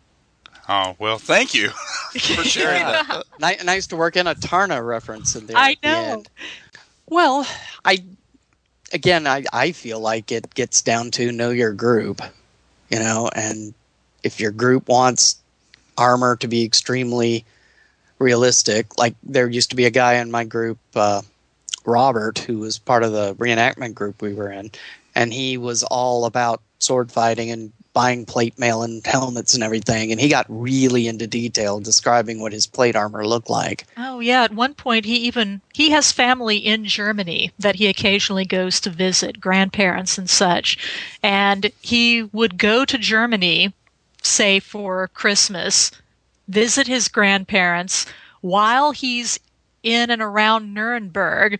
Oh 0.73 0.95
well, 0.99 1.17
thank 1.17 1.53
you 1.53 1.67
for 2.13 2.17
sharing 2.45 2.81
that. 2.83 3.25
Ni- 3.41 3.65
nice 3.65 3.87
to 3.87 3.97
work 3.97 4.15
in 4.15 4.25
a 4.25 4.35
Taarna 4.35 4.85
reference 4.85 5.35
in 5.35 5.45
there. 5.45 5.57
I 5.57 5.71
at 5.71 5.81
the 5.81 5.89
end. 5.89 6.29
Well, 7.09 7.45
I 7.83 7.99
again, 8.93 9.27
I, 9.27 9.43
I 9.51 9.73
feel 9.73 9.99
like 9.99 10.31
it 10.31 10.53
gets 10.55 10.81
down 10.81 11.11
to 11.11 11.33
know 11.33 11.49
your 11.49 11.73
group, 11.73 12.21
you 12.89 12.99
know, 12.99 13.29
and 13.35 13.73
if 14.23 14.39
your 14.39 14.51
group 14.51 14.87
wants 14.87 15.41
armor 15.97 16.37
to 16.37 16.47
be 16.47 16.63
extremely 16.63 17.43
realistic, 18.19 18.97
like 18.97 19.15
there 19.23 19.49
used 19.49 19.71
to 19.71 19.75
be 19.75 19.85
a 19.85 19.91
guy 19.91 20.13
in 20.15 20.31
my 20.31 20.45
group, 20.45 20.77
uh, 20.95 21.21
Robert, 21.85 22.39
who 22.39 22.59
was 22.59 22.79
part 22.79 23.03
of 23.03 23.11
the 23.11 23.35
reenactment 23.35 23.93
group 23.93 24.21
we 24.21 24.33
were 24.33 24.51
in, 24.51 24.71
and 25.15 25.33
he 25.33 25.57
was 25.57 25.83
all 25.83 26.23
about 26.23 26.61
sword 26.79 27.11
fighting 27.11 27.51
and 27.51 27.73
buying 27.93 28.25
plate 28.25 28.57
mail 28.57 28.83
and 28.83 29.05
helmets 29.05 29.53
and 29.53 29.63
everything, 29.63 30.11
and 30.11 30.21
he 30.21 30.29
got 30.29 30.45
really 30.49 31.07
into 31.07 31.27
detail 31.27 31.79
describing 31.79 32.39
what 32.39 32.53
his 32.53 32.67
plate 32.67 32.95
armor 32.95 33.25
looked 33.25 33.49
like. 33.49 33.85
Oh 33.97 34.19
yeah, 34.19 34.43
at 34.43 34.53
one 34.53 34.73
point 34.73 35.05
he 35.05 35.15
even 35.17 35.61
he 35.73 35.91
has 35.91 36.11
family 36.11 36.57
in 36.57 36.85
Germany 36.85 37.51
that 37.59 37.75
he 37.75 37.87
occasionally 37.87 38.45
goes 38.45 38.79
to 38.81 38.89
visit, 38.89 39.41
grandparents 39.41 40.17
and 40.17 40.29
such. 40.29 40.77
And 41.21 41.71
he 41.81 42.23
would 42.23 42.57
go 42.57 42.85
to 42.85 42.97
Germany 42.97 43.73
say 44.23 44.59
for 44.59 45.07
Christmas, 45.09 45.91
visit 46.47 46.87
his 46.87 47.07
grandparents 47.07 48.05
while 48.41 48.91
he's 48.91 49.39
in 49.83 50.09
and 50.09 50.21
around 50.21 50.73
Nuremberg. 50.73 51.59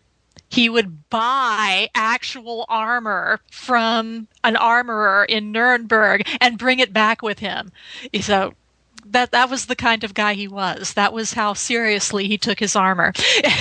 He 0.51 0.69
would 0.69 1.09
buy 1.09 1.89
actual 1.95 2.65
armor 2.67 3.39
from 3.49 4.27
an 4.43 4.57
armorer 4.57 5.23
in 5.23 5.51
Nuremberg 5.51 6.27
and 6.41 6.57
bring 6.57 6.79
it 6.79 6.91
back 6.91 7.21
with 7.21 7.39
him. 7.39 7.71
So 8.19 8.53
that 9.05 9.31
that 9.31 9.49
was 9.49 9.65
the 9.65 9.75
kind 9.75 10.03
of 10.03 10.13
guy 10.13 10.33
he 10.33 10.47
was. 10.47 10.93
That 10.93 11.13
was 11.13 11.33
how 11.33 11.53
seriously 11.53 12.27
he 12.27 12.37
took 12.37 12.59
his 12.59 12.75
armor. 12.75 13.13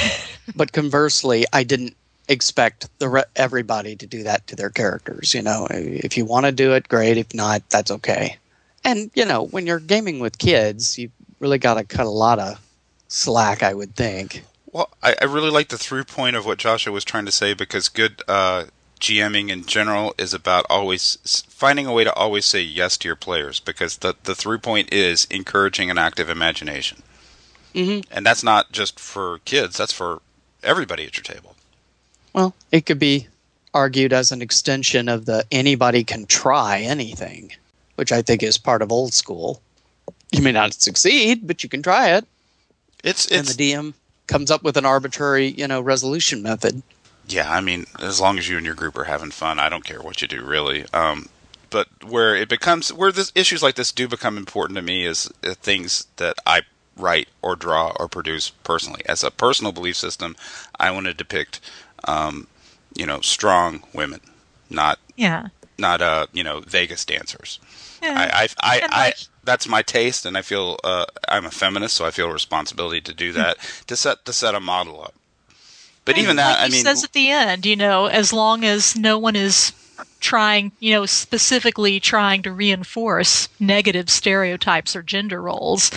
but 0.56 0.72
conversely, 0.72 1.44
I 1.52 1.64
didn't 1.64 1.96
expect 2.28 2.88
the 2.98 3.08
re- 3.08 3.24
everybody 3.36 3.96
to 3.96 4.06
do 4.06 4.22
that 4.22 4.46
to 4.48 4.56
their 4.56 4.70
characters. 4.70 5.34
You 5.34 5.42
know, 5.42 5.66
if 5.70 6.16
you 6.16 6.24
want 6.24 6.46
to 6.46 6.52
do 6.52 6.72
it, 6.72 6.88
great. 6.88 7.16
If 7.16 7.34
not, 7.34 7.68
that's 7.70 7.90
okay. 7.90 8.36
And 8.84 9.10
you 9.14 9.24
know, 9.24 9.44
when 9.46 9.66
you're 9.66 9.80
gaming 9.80 10.20
with 10.20 10.38
kids, 10.38 10.98
you 10.98 11.10
really 11.38 11.58
got 11.58 11.74
to 11.74 11.84
cut 11.84 12.06
a 12.06 12.10
lot 12.10 12.38
of 12.38 12.60
slack. 13.08 13.62
I 13.62 13.74
would 13.74 13.94
think. 13.94 14.44
Well, 14.72 14.90
I, 15.02 15.16
I 15.20 15.24
really 15.24 15.50
like 15.50 15.68
the 15.68 15.78
through 15.78 16.04
point 16.04 16.36
of 16.36 16.46
what 16.46 16.58
Joshua 16.58 16.92
was 16.92 17.04
trying 17.04 17.26
to 17.26 17.32
say 17.32 17.54
because 17.54 17.88
good 17.88 18.22
uh, 18.28 18.64
GMing 19.00 19.50
in 19.50 19.64
general 19.64 20.14
is 20.18 20.32
about 20.32 20.66
always 20.70 21.18
finding 21.48 21.86
a 21.86 21.92
way 21.92 22.04
to 22.04 22.14
always 22.14 22.44
say 22.44 22.60
yes 22.60 22.96
to 22.98 23.08
your 23.08 23.16
players 23.16 23.58
because 23.60 23.98
the 23.98 24.14
the 24.24 24.34
through 24.34 24.58
point 24.58 24.92
is 24.92 25.26
encouraging 25.30 25.90
an 25.90 25.98
active 25.98 26.28
imagination, 26.28 27.02
Mhm. 27.74 28.04
and 28.10 28.24
that's 28.24 28.42
not 28.44 28.70
just 28.72 29.00
for 29.00 29.38
kids. 29.44 29.76
That's 29.76 29.92
for 29.92 30.22
everybody 30.62 31.04
at 31.04 31.16
your 31.16 31.24
table. 31.24 31.56
Well, 32.32 32.54
it 32.70 32.86
could 32.86 32.98
be 33.00 33.26
argued 33.74 34.12
as 34.12 34.30
an 34.30 34.42
extension 34.42 35.08
of 35.08 35.24
the 35.26 35.44
anybody 35.50 36.04
can 36.04 36.26
try 36.26 36.80
anything, 36.80 37.52
which 37.96 38.12
I 38.12 38.22
think 38.22 38.42
is 38.42 38.58
part 38.58 38.82
of 38.82 38.92
old 38.92 39.14
school. 39.14 39.60
You 40.30 40.42
may 40.42 40.52
not 40.52 40.74
succeed, 40.74 41.46
but 41.46 41.62
you 41.64 41.68
can 41.68 41.82
try 41.82 42.10
it. 42.10 42.24
It's 43.02 43.26
and 43.26 43.40
it's 43.40 43.56
the 43.56 43.72
DM 43.72 43.94
comes 44.30 44.50
up 44.50 44.62
with 44.62 44.76
an 44.78 44.86
arbitrary, 44.86 45.48
you 45.48 45.66
know, 45.68 45.80
resolution 45.80 46.42
method. 46.42 46.82
Yeah, 47.28 47.50
I 47.52 47.60
mean, 47.60 47.84
as 48.00 48.20
long 48.20 48.38
as 48.38 48.48
you 48.48 48.56
and 48.56 48.64
your 48.64 48.74
group 48.74 48.96
are 48.96 49.04
having 49.04 49.30
fun, 49.30 49.58
I 49.58 49.68
don't 49.68 49.84
care 49.84 50.00
what 50.00 50.22
you 50.22 50.28
do, 50.28 50.42
really. 50.44 50.84
Um, 50.94 51.28
but 51.68 51.88
where 52.04 52.34
it 52.34 52.48
becomes, 52.48 52.92
where 52.92 53.12
this 53.12 53.30
issues 53.34 53.62
like 53.62 53.74
this 53.76 53.92
do 53.92 54.08
become 54.08 54.36
important 54.38 54.76
to 54.76 54.82
me 54.82 55.04
is 55.04 55.30
uh, 55.44 55.54
things 55.54 56.06
that 56.16 56.34
I 56.46 56.62
write 56.96 57.28
or 57.42 57.54
draw 57.56 57.92
or 58.00 58.08
produce 58.08 58.50
personally. 58.50 59.02
As 59.06 59.22
a 59.22 59.30
personal 59.30 59.70
belief 59.72 59.96
system, 59.96 60.34
I 60.80 60.90
want 60.90 61.06
to 61.06 61.14
depict, 61.14 61.60
um, 62.04 62.46
you 62.94 63.06
know, 63.06 63.20
strong 63.20 63.82
women, 63.94 64.20
not 64.68 64.98
Yeah. 65.16 65.48
not 65.78 66.02
uh, 66.02 66.26
you 66.32 66.42
know, 66.42 66.60
Vegas 66.60 67.04
dancers. 67.04 67.60
Yeah. 68.02 68.14
I, 68.16 68.42
I, 68.44 68.48
I, 68.60 68.78
And 68.80 68.92
I 68.92 69.04
like- 69.06 69.16
that's 69.44 69.68
my 69.68 69.82
taste, 69.82 70.26
and 70.26 70.36
I 70.36 70.42
feel 70.42 70.78
uh, 70.84 71.06
I'm 71.28 71.46
a 71.46 71.50
feminist, 71.50 71.96
so 71.96 72.04
I 72.04 72.10
feel 72.10 72.28
a 72.28 72.32
responsibility 72.32 73.00
to 73.02 73.14
do 73.14 73.32
that 73.32 73.58
to 73.86 73.96
set 73.96 74.24
to 74.24 74.32
set 74.32 74.54
a 74.54 74.60
model 74.60 75.02
up. 75.02 75.14
But 76.04 76.18
even 76.18 76.36
that, 76.36 76.58
like 76.58 76.70
I 76.70 76.72
mean, 76.72 76.84
says 76.84 77.04
at 77.04 77.12
the 77.12 77.30
end, 77.30 77.66
you 77.66 77.76
know, 77.76 78.06
as 78.06 78.32
long 78.32 78.64
as 78.64 78.96
no 78.96 79.18
one 79.18 79.36
is 79.36 79.72
trying, 80.18 80.72
you 80.80 80.92
know, 80.92 81.06
specifically 81.06 82.00
trying 82.00 82.42
to 82.42 82.52
reinforce 82.52 83.48
negative 83.58 84.10
stereotypes 84.10 84.96
or 84.96 85.02
gender 85.02 85.40
roles, 85.40 85.90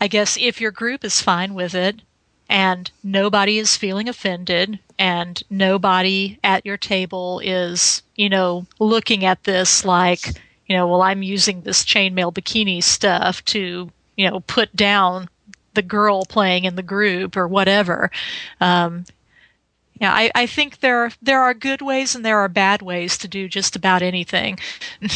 I 0.00 0.08
guess 0.08 0.36
if 0.40 0.60
your 0.60 0.70
group 0.70 1.04
is 1.04 1.22
fine 1.22 1.54
with 1.54 1.74
it 1.74 2.02
and 2.48 2.90
nobody 3.02 3.58
is 3.58 3.76
feeling 3.76 4.08
offended 4.08 4.78
and 4.98 5.42
nobody 5.48 6.38
at 6.44 6.66
your 6.66 6.76
table 6.76 7.40
is, 7.42 8.02
you 8.16 8.28
know, 8.28 8.66
looking 8.78 9.24
at 9.24 9.44
this 9.44 9.84
like, 9.84 10.34
you 10.66 10.76
know, 10.76 10.86
well, 10.86 11.02
I'm 11.02 11.22
using 11.22 11.62
this 11.62 11.84
chainmail 11.84 12.32
bikini 12.32 12.82
stuff 12.82 13.44
to, 13.46 13.90
you 14.16 14.30
know, 14.30 14.40
put 14.40 14.74
down 14.74 15.28
the 15.74 15.82
girl 15.82 16.24
playing 16.24 16.64
in 16.64 16.76
the 16.76 16.82
group 16.82 17.36
or 17.36 17.48
whatever. 17.48 18.10
Um, 18.60 19.04
yeah, 20.00 20.12
I, 20.12 20.30
I 20.34 20.46
think 20.46 20.80
there 20.80 21.12
there 21.22 21.40
are 21.40 21.54
good 21.54 21.80
ways 21.80 22.14
and 22.14 22.24
there 22.24 22.38
are 22.38 22.48
bad 22.48 22.82
ways 22.82 23.16
to 23.18 23.28
do 23.28 23.48
just 23.48 23.76
about 23.76 24.02
anything. 24.02 24.58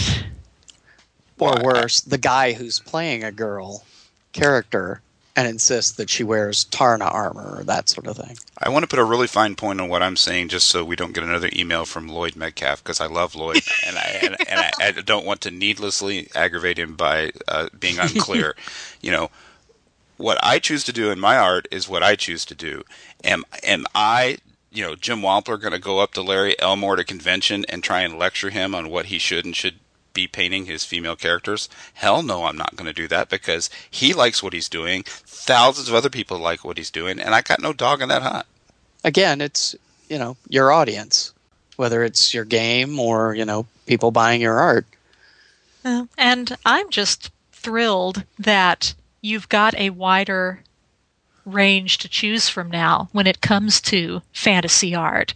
Or 1.38 1.54
worse, 1.62 2.00
the 2.00 2.16
guy 2.16 2.54
who's 2.54 2.80
playing 2.80 3.22
a 3.22 3.30
girl 3.30 3.84
character 4.32 5.02
and 5.36 5.46
insists 5.46 5.92
that 5.92 6.08
she 6.08 6.24
wears 6.24 6.64
Taarna 6.64 7.12
armor 7.12 7.58
or 7.58 7.64
that 7.64 7.90
sort 7.90 8.06
of 8.06 8.16
thing. 8.16 8.38
I 8.58 8.70
want 8.70 8.84
to 8.84 8.88
put 8.88 8.98
a 8.98 9.04
really 9.04 9.26
fine 9.26 9.54
point 9.54 9.80
on 9.80 9.90
what 9.90 10.02
I'm 10.02 10.16
saying, 10.16 10.48
just 10.48 10.66
so 10.68 10.82
we 10.82 10.96
don't 10.96 11.12
get 11.12 11.22
another 11.22 11.50
email 11.54 11.84
from 11.84 12.08
Lloyd 12.08 12.34
Metcalf, 12.36 12.82
because 12.82 13.00
I 13.00 13.06
love 13.06 13.34
Lloyd, 13.34 13.60
and 13.86 13.98
I 13.98 14.18
and, 14.22 14.36
and 14.48 14.60
I, 14.60 14.70
I 14.80 14.90
don't 14.92 15.26
want 15.26 15.42
to 15.42 15.50
needlessly 15.50 16.28
aggravate 16.34 16.78
him 16.78 16.94
by 16.96 17.32
uh, 17.46 17.68
being 17.78 17.98
unclear. 17.98 18.56
you 19.02 19.12
know, 19.12 19.30
what 20.16 20.38
I 20.42 20.58
choose 20.58 20.84
to 20.84 20.92
do 20.92 21.10
in 21.10 21.20
my 21.20 21.36
art 21.36 21.68
is 21.70 21.88
what 21.88 22.02
I 22.02 22.16
choose 22.16 22.46
to 22.46 22.54
do. 22.54 22.82
Am 23.22 23.44
am 23.62 23.84
I, 23.94 24.38
you 24.72 24.82
know, 24.82 24.94
Jim 24.94 25.20
Wampler 25.20 25.60
going 25.60 25.74
to 25.74 25.78
go 25.78 25.98
up 25.98 26.14
to 26.14 26.22
Larry 26.22 26.58
Elmore 26.58 26.94
at 26.94 27.00
a 27.00 27.04
convention 27.04 27.66
and 27.68 27.84
try 27.84 28.00
and 28.00 28.18
lecture 28.18 28.48
him 28.48 28.74
on 28.74 28.88
what 28.88 29.06
he 29.06 29.18
should 29.18 29.44
and 29.44 29.54
should 29.54 29.80
be 30.16 30.26
painting 30.26 30.64
his 30.64 30.84
female 30.84 31.14
characters? 31.14 31.68
Hell 31.94 32.22
no, 32.22 32.46
I'm 32.46 32.56
not 32.56 32.74
going 32.74 32.86
to 32.86 32.92
do 32.92 33.06
that 33.08 33.28
because 33.28 33.70
he 33.88 34.12
likes 34.12 34.42
what 34.42 34.54
he's 34.54 34.68
doing. 34.68 35.04
Thousands 35.06 35.88
of 35.88 35.94
other 35.94 36.10
people 36.10 36.38
like 36.38 36.64
what 36.64 36.78
he's 36.78 36.90
doing, 36.90 37.20
and 37.20 37.34
I 37.34 37.42
got 37.42 37.60
no 37.62 37.72
dog 37.72 38.02
in 38.02 38.08
that 38.08 38.22
hunt. 38.22 38.46
Again, 39.04 39.40
it's, 39.40 39.76
you 40.08 40.18
know, 40.18 40.36
your 40.48 40.72
audience, 40.72 41.32
whether 41.76 42.02
it's 42.02 42.34
your 42.34 42.44
game 42.44 42.98
or, 42.98 43.34
you 43.34 43.44
know, 43.44 43.66
people 43.86 44.10
buying 44.10 44.40
your 44.40 44.58
art. 44.58 44.86
Uh, 45.84 46.06
and 46.18 46.56
I'm 46.64 46.90
just 46.90 47.30
thrilled 47.52 48.24
that 48.38 48.94
you've 49.20 49.48
got 49.48 49.74
a 49.76 49.90
wider 49.90 50.60
range 51.44 51.98
to 51.98 52.08
choose 52.08 52.48
from 52.48 52.70
now 52.70 53.08
when 53.12 53.26
it 53.26 53.40
comes 53.40 53.80
to 53.82 54.22
fantasy 54.32 54.94
art. 54.94 55.34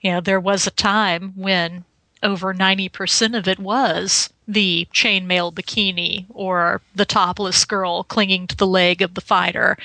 You 0.00 0.12
know, 0.12 0.20
there 0.20 0.40
was 0.40 0.66
a 0.66 0.70
time 0.70 1.32
when 1.36 1.84
over 2.22 2.52
90% 2.52 3.36
of 3.36 3.48
it 3.48 3.58
was 3.58 4.30
the 4.46 4.86
chainmail 4.92 5.52
bikini 5.52 6.26
or 6.30 6.80
the 6.94 7.04
topless 7.04 7.64
girl 7.64 8.02
clinging 8.04 8.46
to 8.46 8.56
the 8.56 8.66
leg 8.66 9.00
of 9.00 9.14
the 9.14 9.20
fighter. 9.20 9.78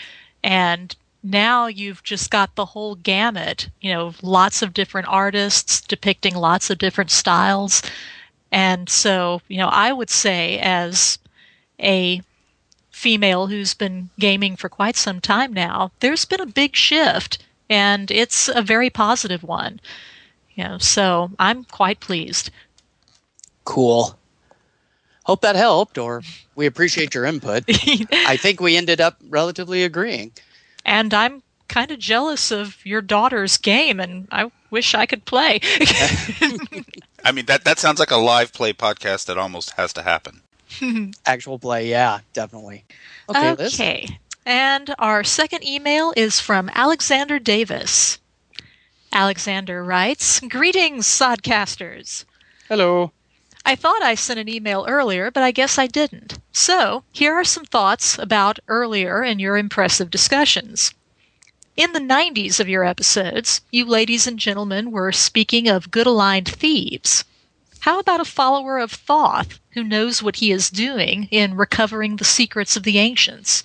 And 0.43 0.95
now 1.23 1.67
you've 1.67 2.03
just 2.03 2.29
got 2.29 2.55
the 2.55 2.65
whole 2.65 2.95
gamut, 2.95 3.69
you 3.81 3.93
know, 3.93 4.13
lots 4.21 4.61
of 4.61 4.73
different 4.73 5.07
artists 5.07 5.81
depicting 5.81 6.35
lots 6.35 6.69
of 6.69 6.77
different 6.77 7.11
styles. 7.11 7.81
And 8.51 8.89
so, 8.89 9.41
you 9.47 9.57
know, 9.57 9.69
I 9.69 9.91
would 9.91 10.09
say 10.09 10.59
as 10.59 11.19
a 11.79 12.21
female 12.91 13.47
who's 13.47 13.73
been 13.73 14.09
gaming 14.19 14.55
for 14.55 14.69
quite 14.69 14.95
some 14.95 15.19
time 15.19 15.51
now, 15.51 15.91
there's 15.99 16.25
been 16.25 16.41
a 16.41 16.45
big 16.45 16.75
shift 16.75 17.39
and 17.69 18.11
it's 18.11 18.47
a 18.47 18.61
very 18.61 18.89
positive 18.89 19.43
one. 19.43 19.79
You 20.55 20.63
know, 20.63 20.77
so 20.77 21.31
I'm 21.37 21.63
quite 21.65 21.99
pleased. 21.99 22.49
Cool. 23.65 24.17
Hope 25.23 25.41
that 25.41 25.55
helped, 25.55 25.97
or 25.97 26.21
we 26.55 26.65
appreciate 26.65 27.13
your 27.13 27.25
input. 27.25 27.63
I 27.69 28.37
think 28.37 28.59
we 28.61 28.77
ended 28.77 29.01
up 29.01 29.17
relatively 29.27 29.83
agreeing. 29.83 30.31
and 30.85 31.13
I'm 31.13 31.41
kind 31.67 31.89
of 31.89 31.97
jealous 31.97 32.51
of 32.51 32.85
your 32.85 33.01
daughter's 33.01 33.57
game 33.57 33.99
and 33.99 34.27
I 34.31 34.51
wish 34.69 34.93
I 34.93 35.07
could 35.07 35.25
play. 35.25 35.59
I 37.23 37.31
mean 37.33 37.45
that 37.47 37.63
that 37.63 37.79
sounds 37.79 37.99
like 37.99 38.11
a 38.11 38.17
live 38.17 38.53
play 38.53 38.71
podcast 38.71 39.25
that 39.25 39.37
almost 39.37 39.71
has 39.71 39.91
to 39.93 40.03
happen. 40.03 40.41
Actual 41.25 41.57
play, 41.57 41.89
yeah, 41.89 42.19
definitely. 42.33 42.85
Okay, 43.29 43.53
Liz. 43.55 43.73
Okay. 43.73 44.19
And 44.45 44.93
our 44.99 45.23
second 45.23 45.63
email 45.65 46.13
is 46.15 46.39
from 46.39 46.69
Alexander 46.75 47.39
Davis. 47.39 48.19
Alexander 49.15 49.81
writes 49.81 50.41
Greetings, 50.41 51.07
Sodcasters. 51.07 52.25
Hello. 52.67 53.13
I 53.65 53.73
thought 53.73 54.03
I 54.03 54.13
sent 54.13 54.41
an 54.41 54.49
email 54.49 54.85
earlier, 54.89 55.31
but 55.31 55.41
I 55.41 55.51
guess 55.51 55.77
I 55.77 55.87
didn't. 55.87 56.37
So, 56.51 57.05
here 57.13 57.33
are 57.33 57.45
some 57.45 57.63
thoughts 57.63 58.19
about 58.19 58.59
earlier 58.67 59.23
in 59.23 59.39
your 59.39 59.55
impressive 59.55 60.11
discussions. 60.11 60.93
In 61.77 61.93
the 61.93 62.01
90s 62.01 62.59
of 62.59 62.67
your 62.67 62.83
episodes, 62.83 63.61
you 63.71 63.85
ladies 63.85 64.27
and 64.27 64.37
gentlemen 64.37 64.91
were 64.91 65.13
speaking 65.13 65.69
of 65.69 65.91
good 65.91 66.07
aligned 66.07 66.49
thieves. 66.49 67.23
How 67.79 67.99
about 67.99 68.19
a 68.19 68.25
follower 68.25 68.79
of 68.79 68.91
Thoth 68.91 69.61
who 69.75 69.83
knows 69.85 70.21
what 70.21 70.37
he 70.37 70.51
is 70.51 70.69
doing 70.69 71.29
in 71.31 71.55
recovering 71.55 72.17
the 72.17 72.25
secrets 72.25 72.75
of 72.75 72.83
the 72.83 72.97
ancients? 72.97 73.63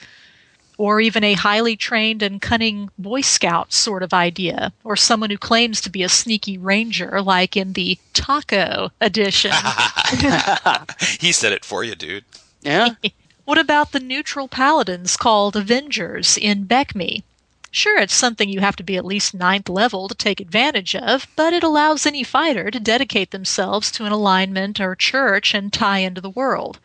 Or 0.80 0.98
even 0.98 1.24
a 1.24 1.34
highly 1.34 1.76
trained 1.76 2.22
and 2.22 2.40
cunning 2.40 2.88
Boy 2.96 3.20
Scout 3.20 3.70
sort 3.70 4.02
of 4.02 4.14
idea, 4.14 4.72
or 4.82 4.96
someone 4.96 5.28
who 5.28 5.36
claims 5.36 5.78
to 5.82 5.90
be 5.90 6.02
a 6.02 6.08
sneaky 6.08 6.56
ranger, 6.56 7.20
like 7.20 7.54
in 7.54 7.74
the 7.74 7.98
Taco 8.14 8.90
edition. 8.98 9.52
he 11.20 11.32
said 11.32 11.52
it 11.52 11.66
for 11.66 11.84
you, 11.84 11.94
dude. 11.94 12.24
Yeah. 12.62 12.94
What 13.44 13.58
about 13.58 13.92
the 13.92 14.00
neutral 14.00 14.48
paladins 14.48 15.18
called 15.18 15.54
Avengers 15.54 16.38
in 16.38 16.64
BECMI? 16.64 17.24
Sure, 17.70 17.98
it's 17.98 18.14
something 18.14 18.48
you 18.48 18.60
have 18.60 18.76
to 18.76 18.82
be 18.82 18.96
at 18.96 19.04
least 19.04 19.34
ninth 19.34 19.68
level 19.68 20.08
to 20.08 20.14
take 20.14 20.40
advantage 20.40 20.96
of, 20.96 21.26
but 21.36 21.52
it 21.52 21.62
allows 21.62 22.06
any 22.06 22.24
fighter 22.24 22.70
to 22.70 22.80
dedicate 22.80 23.32
themselves 23.32 23.90
to 23.92 24.06
an 24.06 24.12
alignment 24.12 24.80
or 24.80 24.96
church 24.96 25.52
and 25.52 25.74
tie 25.74 25.98
into 25.98 26.22
the 26.22 26.30
world. 26.30 26.78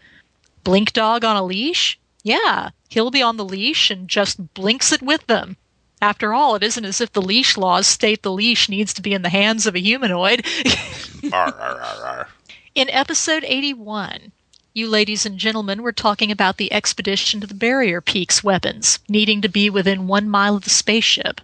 Blink 0.66 0.92
dog 0.92 1.24
on 1.24 1.38
a 1.38 1.44
leash? 1.44 1.98
Yeah, 2.26 2.72
he'll 2.90 3.12
be 3.12 3.22
on 3.22 3.38
the 3.38 3.46
leash 3.46 3.92
and 3.92 4.10
just 4.10 4.56
blinks 4.56 4.92
it 4.92 5.04
with 5.04 5.28
them. 5.28 5.58
After 6.02 6.34
all, 6.34 6.56
it 6.56 6.64
isn't 6.64 6.84
as 6.84 7.00
if 7.00 7.14
the 7.14 7.22
leash 7.22 7.56
laws 7.56 7.86
state 7.86 8.24
the 8.24 8.32
leash 8.32 8.68
needs 8.68 8.96
to 8.96 9.02
be 9.04 9.14
in 9.14 9.22
the 9.22 9.30
hands 9.30 9.68
of 9.68 9.76
a 9.76 9.80
humanoid. 9.80 10.44
Arr, 11.32 11.54
arr, 11.54 11.82
arr. 11.82 12.30
In 12.74 12.90
episode 12.90 13.44
81, 13.46 14.32
you 14.74 14.88
ladies 14.88 15.24
and 15.28 15.38
gentlemen 15.38 15.84
were 15.84 15.92
talking 15.92 16.32
about 16.32 16.58
the 16.58 16.74
expedition 16.74 17.42
to 17.42 17.48
the 17.48 17.54
Barrier 17.54 18.02
Peaks 18.02 18.44
weapons, 18.44 18.98
needing 19.08 19.40
to 19.42 19.48
be 19.48 19.70
within 19.70 20.08
one 20.08 20.28
mile 20.28 20.56
of 20.56 20.64
the 20.64 20.72
spaceship. 20.72 21.42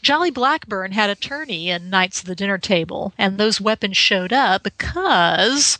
Jolly 0.00 0.30
Blackburn 0.30 0.92
had 0.92 1.10
a 1.10 1.16
tourney 1.16 1.70
in 1.70 1.90
Knights 1.90 2.20
of 2.20 2.26
the 2.26 2.36
Dinner 2.36 2.58
Table, 2.58 3.12
and 3.18 3.36
those 3.36 3.60
weapons 3.60 3.96
showed 3.96 4.32
up 4.32 4.62
because 4.62 5.76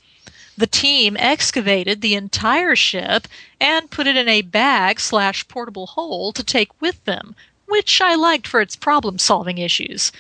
the 0.58 0.66
team 0.66 1.16
excavated 1.20 2.00
the 2.00 2.14
entire 2.14 2.74
ship 2.74 3.28
and 3.60 3.92
put 3.92 4.08
it 4.08 4.16
in 4.16 4.28
a 4.28 4.42
bag 4.42 4.98
slash 4.98 5.46
portable 5.46 5.86
hole 5.86 6.32
to 6.32 6.42
take 6.42 6.80
with 6.80 7.04
them, 7.04 7.36
which 7.66 8.00
I 8.00 8.16
liked 8.16 8.48
for 8.48 8.60
its 8.60 8.74
problem 8.74 9.18
solving 9.18 9.58
issues. 9.58 10.10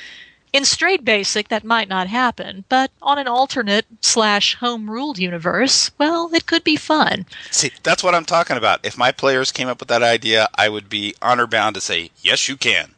In 0.52 0.64
straight 0.64 1.04
basic, 1.04 1.48
that 1.48 1.64
might 1.64 1.88
not 1.88 2.06
happen, 2.06 2.64
but 2.68 2.92
on 3.02 3.18
an 3.18 3.26
alternate 3.26 3.84
slash 4.00 4.54
home 4.54 4.88
ruled 4.88 5.18
universe, 5.18 5.90
well, 5.98 6.30
it 6.32 6.46
could 6.46 6.62
be 6.62 6.76
fun. 6.76 7.26
See, 7.50 7.72
that's 7.82 8.04
what 8.04 8.14
I'm 8.14 8.24
talking 8.24 8.56
about. 8.56 8.80
If 8.84 8.96
my 8.96 9.10
players 9.10 9.52
came 9.52 9.68
up 9.68 9.80
with 9.80 9.88
that 9.88 10.04
idea, 10.04 10.48
I 10.54 10.68
would 10.68 10.88
be 10.88 11.14
honor 11.20 11.48
bound 11.48 11.74
to 11.74 11.80
say, 11.80 12.10
yes, 12.22 12.48
you 12.48 12.56
can. 12.56 12.94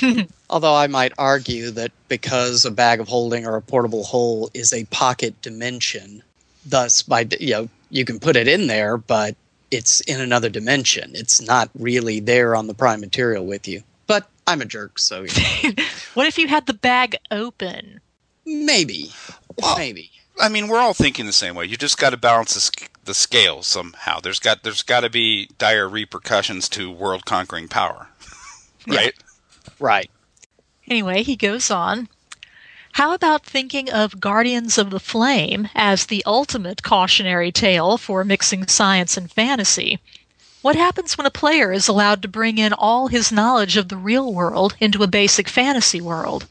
Although 0.50 0.76
I 0.76 0.86
might 0.86 1.12
argue 1.18 1.70
that 1.72 1.90
because 2.08 2.64
a 2.64 2.70
bag 2.70 3.00
of 3.00 3.08
holding 3.08 3.44
or 3.44 3.56
a 3.56 3.62
portable 3.62 4.04
hole 4.04 4.50
is 4.54 4.72
a 4.72 4.84
pocket 4.84 5.42
dimension, 5.42 6.22
thus 6.64 7.02
by 7.02 7.26
you 7.38 7.50
know 7.52 7.68
you 7.90 8.04
can 8.04 8.18
put 8.20 8.36
it 8.36 8.48
in 8.48 8.66
there, 8.66 8.96
but 8.96 9.36
it's 9.70 10.00
in 10.02 10.20
another 10.20 10.48
dimension. 10.48 11.12
It's 11.14 11.40
not 11.40 11.70
really 11.78 12.20
there 12.20 12.54
on 12.56 12.66
the 12.66 12.74
prime 12.74 13.00
material 13.00 13.46
with 13.46 13.66
you. 13.68 13.82
But 14.06 14.28
I'm 14.46 14.60
a 14.60 14.64
jerk, 14.64 14.98
so 14.98 15.22
you 15.22 15.72
know, 15.72 15.84
What 16.14 16.26
if 16.26 16.38
you 16.38 16.48
had 16.48 16.66
the 16.66 16.74
bag 16.74 17.16
open? 17.30 18.00
maybe, 18.44 19.12
Well, 19.60 19.76
maybe. 19.78 20.10
I 20.40 20.48
mean, 20.48 20.66
we're 20.68 20.78
all 20.80 20.94
thinking 20.94 21.26
the 21.26 21.32
same 21.32 21.54
way. 21.54 21.66
You 21.66 21.76
just 21.76 21.98
got 21.98 22.10
to 22.10 22.16
balance 22.16 22.54
the, 22.54 22.60
sc- 22.60 22.90
the 23.04 23.14
scale 23.14 23.62
somehow. 23.62 24.18
There's 24.20 24.38
got 24.40 24.62
there's 24.62 24.82
got 24.82 25.00
to 25.00 25.10
be 25.10 25.48
dire 25.58 25.88
repercussions 25.88 26.68
to 26.70 26.90
world 26.90 27.24
conquering 27.26 27.68
power, 27.68 28.08
right? 28.88 29.14
Right. 29.78 30.10
Anyway, 30.88 31.22
he 31.22 31.36
goes 31.36 31.70
on. 31.70 32.08
How 32.94 33.14
about 33.14 33.46
thinking 33.46 33.88
of 33.88 34.20
Guardians 34.20 34.76
of 34.76 34.90
the 34.90 34.98
Flame 34.98 35.68
as 35.74 36.06
the 36.06 36.24
ultimate 36.26 36.82
cautionary 36.82 37.52
tale 37.52 37.96
for 37.96 38.24
mixing 38.24 38.66
science 38.66 39.16
and 39.16 39.30
fantasy? 39.30 40.00
What 40.60 40.76
happens 40.76 41.16
when 41.16 41.26
a 41.26 41.30
player 41.30 41.72
is 41.72 41.86
allowed 41.86 42.20
to 42.22 42.28
bring 42.28 42.58
in 42.58 42.72
all 42.72 43.06
his 43.06 43.30
knowledge 43.30 43.76
of 43.76 43.88
the 43.88 43.96
real 43.96 44.34
world 44.34 44.74
into 44.80 45.02
a 45.04 45.06
basic 45.06 45.48
fantasy 45.48 46.00
world? 46.00 46.48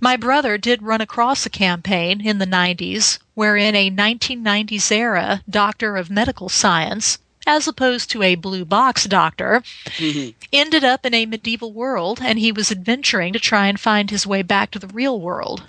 My 0.00 0.16
brother 0.16 0.58
did 0.58 0.82
run 0.82 1.00
across 1.00 1.46
a 1.46 1.50
campaign 1.50 2.20
in 2.20 2.38
the 2.38 2.46
90s 2.46 3.20
wherein 3.34 3.76
a 3.76 3.92
1990s 3.92 4.90
era 4.90 5.42
doctor 5.48 5.96
of 5.96 6.10
medical 6.10 6.48
science, 6.48 7.18
as 7.46 7.66
opposed 7.66 8.10
to 8.10 8.22
a 8.22 8.34
blue 8.34 8.64
box 8.64 9.04
doctor, 9.06 9.62
mm-hmm. 9.96 10.30
ended 10.52 10.84
up 10.84 11.04
in 11.04 11.14
a 11.14 11.26
medieval 11.26 11.72
world 11.72 12.20
and 12.22 12.38
he 12.38 12.52
was 12.52 12.70
adventuring 12.70 13.32
to 13.32 13.38
try 13.38 13.66
and 13.66 13.80
find 13.80 14.10
his 14.10 14.26
way 14.26 14.42
back 14.42 14.70
to 14.70 14.78
the 14.78 14.88
real 14.88 15.20
world. 15.20 15.64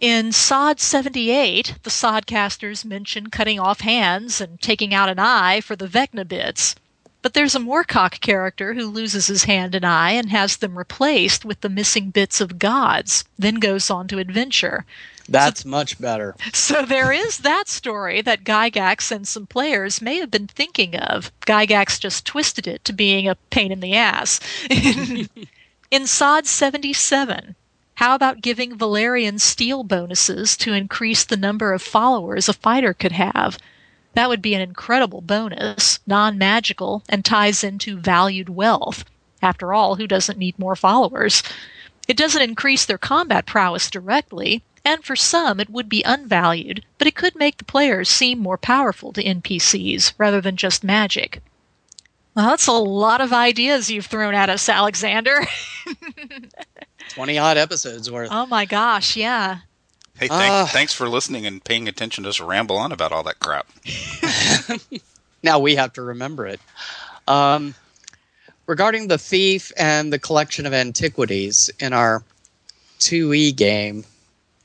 In 0.00 0.32
Sod 0.32 0.80
78, 0.80 1.76
the 1.82 1.90
Sodcasters 1.90 2.84
mention 2.84 3.28
cutting 3.28 3.60
off 3.60 3.80
hands 3.80 4.40
and 4.40 4.60
taking 4.60 4.92
out 4.92 5.08
an 5.08 5.18
eye 5.18 5.60
for 5.60 5.76
the 5.76 5.86
Vecna 5.86 6.26
bits. 6.26 6.74
But 7.22 7.32
there's 7.32 7.54
a 7.54 7.58
Moorcock 7.58 8.20
character 8.20 8.74
who 8.74 8.86
loses 8.86 9.28
his 9.28 9.44
hand 9.44 9.74
and 9.74 9.84
eye 9.84 10.10
and 10.10 10.28
has 10.28 10.58
them 10.58 10.76
replaced 10.76 11.44
with 11.44 11.62
the 11.62 11.70
missing 11.70 12.10
bits 12.10 12.40
of 12.40 12.58
gods, 12.58 13.24
then 13.38 13.54
goes 13.54 13.88
on 13.88 14.08
to 14.08 14.18
adventure. 14.18 14.84
That's 15.28 15.64
much 15.64 15.98
better. 15.98 16.36
So 16.52 16.84
there 16.84 17.10
is 17.10 17.38
that 17.38 17.68
story 17.68 18.20
that 18.22 18.44
Gygax 18.44 19.10
and 19.10 19.26
some 19.26 19.46
players 19.46 20.02
may 20.02 20.18
have 20.18 20.30
been 20.30 20.46
thinking 20.46 20.96
of. 20.96 21.32
Gygax 21.46 21.98
just 21.98 22.26
twisted 22.26 22.66
it 22.66 22.84
to 22.84 22.92
being 22.92 23.26
a 23.26 23.36
pain 23.50 23.72
in 23.72 23.80
the 23.80 23.94
ass. 23.94 24.38
in 25.90 26.06
Sod 26.06 26.46
77, 26.46 27.54
how 27.94 28.14
about 28.14 28.42
giving 28.42 28.76
Valyrian 28.76 29.40
steel 29.40 29.82
bonuses 29.82 30.56
to 30.58 30.74
increase 30.74 31.24
the 31.24 31.36
number 31.36 31.72
of 31.72 31.80
followers 31.80 32.48
a 32.48 32.52
fighter 32.52 32.92
could 32.92 33.12
have? 33.12 33.56
That 34.14 34.28
would 34.28 34.42
be 34.42 34.54
an 34.54 34.60
incredible 34.60 35.20
bonus, 35.20 36.00
non 36.06 36.36
magical, 36.36 37.02
and 37.08 37.24
ties 37.24 37.64
into 37.64 37.98
valued 37.98 38.48
wealth. 38.48 39.04
After 39.40 39.72
all, 39.72 39.96
who 39.96 40.06
doesn't 40.06 40.38
need 40.38 40.58
more 40.58 40.76
followers? 40.76 41.42
It 42.06 42.16
doesn't 42.16 42.42
increase 42.42 42.84
their 42.84 42.98
combat 42.98 43.46
prowess 43.46 43.88
directly, 43.88 44.62
and 44.84 45.04
for 45.04 45.16
some 45.16 45.60
it 45.60 45.70
would 45.70 45.88
be 45.88 46.02
unvalued, 46.02 46.84
but 46.98 47.06
it 47.06 47.14
could 47.14 47.34
make 47.36 47.58
the 47.58 47.64
players 47.64 48.08
seem 48.08 48.38
more 48.38 48.58
powerful 48.58 49.12
to 49.12 49.22
NPCs 49.24 50.12
rather 50.18 50.40
than 50.40 50.56
just 50.56 50.84
magic. 50.84 51.42
Well, 52.34 52.48
that's 52.48 52.66
a 52.66 52.72
lot 52.72 53.20
of 53.20 53.32
ideas 53.32 53.90
you've 53.90 54.06
thrown 54.06 54.34
at 54.34 54.50
us, 54.50 54.68
Alexander. 54.68 55.40
20 57.10 57.38
odd 57.38 57.56
episodes 57.56 58.10
worth. 58.10 58.28
oh 58.32 58.46
my 58.46 58.64
gosh, 58.64 59.16
yeah. 59.16 59.58
Hey, 60.18 60.28
thank, 60.28 60.52
Ah. 60.52 60.68
thanks 60.72 60.92
for 60.92 61.08
listening 61.08 61.44
and 61.46 61.62
paying 61.62 61.88
attention 61.88 62.24
to 62.24 62.30
us 62.30 62.40
ramble 62.40 62.76
on 62.76 62.92
about 62.92 63.12
all 63.12 63.22
that 63.24 63.40
crap. 63.40 63.66
Now 65.42 65.58
we 65.58 65.74
have 65.76 65.92
to 65.92 66.02
remember 66.02 66.46
it. 66.46 66.58
Um, 67.28 67.74
regarding 68.66 69.08
the 69.08 69.18
thief 69.18 69.72
and 69.76 70.10
the 70.10 70.18
collection 70.18 70.64
of 70.64 70.72
antiquities 70.72 71.68
in 71.80 71.92
our 71.92 72.22
2E 73.00 73.54
game 73.54 74.04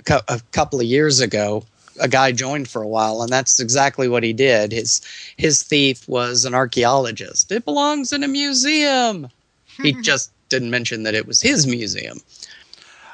a, 0.08 0.42
couple 0.52 0.80
of 0.80 0.86
years 0.86 1.20
ago, 1.20 1.64
a 2.00 2.08
guy 2.08 2.32
joined 2.32 2.68
for 2.68 2.82
a 2.82 2.88
while, 2.88 3.22
and 3.22 3.32
that's 3.32 3.60
exactly 3.60 4.08
what 4.08 4.24
he 4.24 4.34
did. 4.34 4.72
His 4.72 5.02
his 5.38 5.64
thief 5.64 6.08
was 6.08 6.46
an 6.46 6.54
archaeologist. 6.54 7.52
It 7.52 7.66
belongs 7.66 8.14
in 8.14 8.24
a 8.24 8.28
museum. 8.28 9.30
he 9.82 9.94
just 10.02 10.32
didn't 10.50 10.72
mention 10.72 11.04
that 11.04 11.16
it 11.16 11.28
was 11.28 11.42
his 11.42 11.68
museum. 11.68 12.20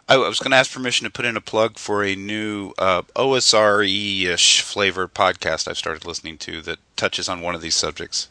I 0.08 0.18
was 0.18 0.38
going 0.38 0.52
to 0.52 0.58
ask 0.58 0.72
permission 0.72 1.06
to 1.06 1.10
put 1.10 1.26
in 1.26 1.36
a 1.36 1.42
plug 1.42 1.80
for 1.80 2.04
a 2.04 2.16
new 2.16 2.74
uh, 2.78 3.02
OSRE-ish 3.16 4.62
flavored 4.62 5.16
podcast 5.16 5.68
I've 5.68 5.80
started 5.80 6.06
listening 6.06 6.38
to 6.40 6.62
that 6.62 6.78
touches 6.96 7.28
on 7.28 7.42
one 7.42 7.56
of 7.56 7.62
these 7.62 7.76
subjects. 7.76 8.28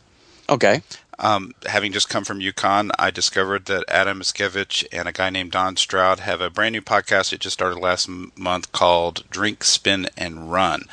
Okay. 0.48 0.82
Um, 1.18 1.52
having 1.66 1.92
just 1.92 2.08
come 2.08 2.24
from 2.24 2.40
U-Con, 2.40 2.90
I 2.98 3.10
discovered 3.10 3.66
that 3.66 3.84
Adam 3.88 4.20
Muszkiewicz 4.20 4.84
and 4.92 5.08
a 5.08 5.12
guy 5.12 5.30
named 5.30 5.52
Don 5.52 5.76
Stroud 5.76 6.20
have 6.20 6.40
a 6.40 6.50
brand 6.50 6.72
new 6.72 6.82
podcast 6.82 7.30
that 7.30 7.40
just 7.40 7.54
started 7.54 7.78
last 7.78 8.08
m- 8.08 8.32
month 8.36 8.72
called 8.72 9.28
Drink, 9.30 9.62
Spin, 9.62 10.08
and 10.16 10.50
Run. 10.50 10.84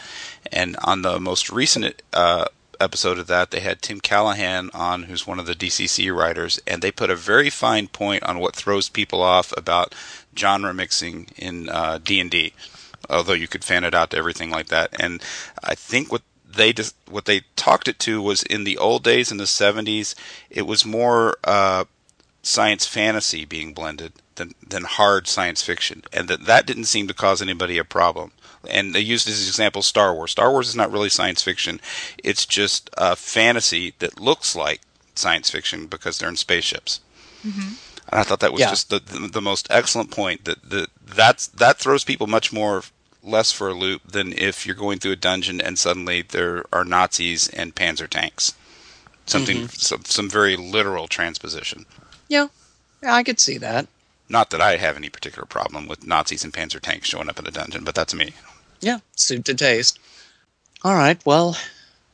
And 0.52 0.78
on 0.84 1.02
the 1.02 1.20
most 1.20 1.50
recent 1.50 2.02
uh, 2.14 2.46
episode 2.80 3.18
of 3.20 3.28
that, 3.28 3.52
they 3.52 3.62
had 3.62 3.82
Tim 3.82 4.00
Callahan 4.00 4.70
on, 4.74 5.04
who's 5.04 5.26
one 5.26 5.40
of 5.40 5.46
the 5.48 5.56
DCC 5.56 6.16
writers, 6.16 6.60
and 6.68 6.82
they 6.82 6.92
put 6.92 7.10
a 7.10 7.16
very 7.16 7.50
fine 7.50 7.88
point 7.88 8.24
on 8.24 8.40
what 8.40 8.56
throws 8.56 8.90
people 8.90 9.22
off 9.22 9.54
about 9.58 9.96
genre 10.38 10.74
mixing 10.74 11.28
in 11.36 11.70
uh, 11.70 12.00
D&D. 12.04 12.54
Although 13.10 13.34
you 13.34 13.48
could 13.48 13.64
fan 13.64 13.84
it 13.84 13.96
out 13.96 14.12
to 14.12 14.18
everything 14.18 14.52
like 14.52 14.68
that, 14.68 14.92
and 15.00 15.22
I 15.64 15.74
think 15.76 16.12
what 16.12 16.22
they 16.54 16.74
just 16.74 16.96
what 17.10 17.26
they 17.26 17.42
talked 17.56 17.88
it 17.88 18.00
to 18.00 18.22
was 18.22 18.44
in 18.44 18.64
the 18.64 18.78
old 18.78 19.04
days 19.04 19.32
in 19.32 19.38
the 19.38 19.44
70s 19.46 20.16
it 20.50 20.64
was 20.68 20.86
more 20.86 21.38
uh, 21.44 21.86
science 22.44 22.86
fantasy 22.86 23.46
being 23.46 23.74
blended 23.74 24.14
than 24.36 24.54
than 24.68 24.84
hard 24.84 25.28
science 25.28 25.62
fiction. 25.62 26.04
And 26.14 26.28
that 26.28 26.46
that 26.46 26.66
didn't 26.66 26.86
seem 26.86 27.08
to 27.08 27.14
cause 27.14 27.42
anybody 27.42 27.78
a 27.78 27.84
problem. 27.84 28.32
And 28.70 28.94
they 28.94 29.00
used 29.00 29.28
as 29.28 29.42
an 29.42 29.48
example 29.48 29.82
Star 29.82 30.14
Wars. 30.14 30.32
Star 30.32 30.52
Wars 30.52 30.70
is 30.70 30.76
not 30.76 30.92
really 30.92 31.10
science 31.10 31.42
fiction. 31.44 31.80
It's 32.24 32.46
just 32.46 32.90
a 32.98 33.16
fantasy 33.16 33.94
that 34.00 34.20
looks 34.20 34.56
like 34.56 34.82
science 35.16 35.50
fiction 35.50 35.88
because 35.88 36.18
they're 36.18 36.30
in 36.30 36.36
spaceships. 36.36 37.02
And 37.44 38.20
I 38.20 38.24
thought 38.24 38.40
that 38.42 38.52
was 38.54 38.62
Yeah. 38.62 38.70
just 38.70 38.90
the, 38.90 39.00
the 39.00 39.28
the 39.28 39.42
most 39.42 39.68
excellent 39.70 40.12
point 40.12 40.46
that 40.46 40.70
that 40.70 40.90
that's 41.04 41.48
that 41.48 41.78
throws 41.80 42.04
people 42.04 42.28
much 42.28 42.54
more 42.54 42.84
less 43.24 43.52
for 43.52 43.70
a 43.70 43.74
loop 43.74 44.02
than 44.12 44.34
if 44.34 44.66
you're 44.66 44.76
going 44.76 45.00
through 45.00 45.12
a 45.14 45.18
dungeon 45.18 45.62
and 45.62 45.78
suddenly 45.78 46.22
there 46.22 46.66
are 46.74 46.84
Nazis 46.84 47.48
and 47.50 47.76
panzer 47.76 48.08
tanks. 48.08 48.54
Something 49.26 49.68
some, 49.70 50.04
some 50.06 50.30
very 50.30 50.58
literal 50.58 51.08
transposition. 51.08 51.86
Yeah. 52.28 52.48
Yeah, 53.04 53.14
I 53.14 53.24
could 53.24 53.40
see 53.40 53.58
that. 53.60 53.88
Not 54.30 54.50
that 54.50 54.62
I 54.62 54.78
have 54.78 54.96
any 54.96 55.10
particular 55.10 55.46
problem 55.46 55.88
with 55.88 56.06
Nazis 56.06 56.44
and 56.44 56.54
panzer 56.54 56.80
tanks 56.80 57.08
showing 57.10 57.30
up 57.30 57.40
in 57.40 57.48
a 57.48 57.52
dungeon, 57.52 57.84
but 57.84 57.96
that's 57.96 58.14
me. 58.14 58.34
Yeah, 58.80 59.00
suit 59.16 59.46
to 59.46 59.54
taste. 59.54 60.00
All 60.84 60.96
right. 60.96 61.24
Well, 61.26 61.56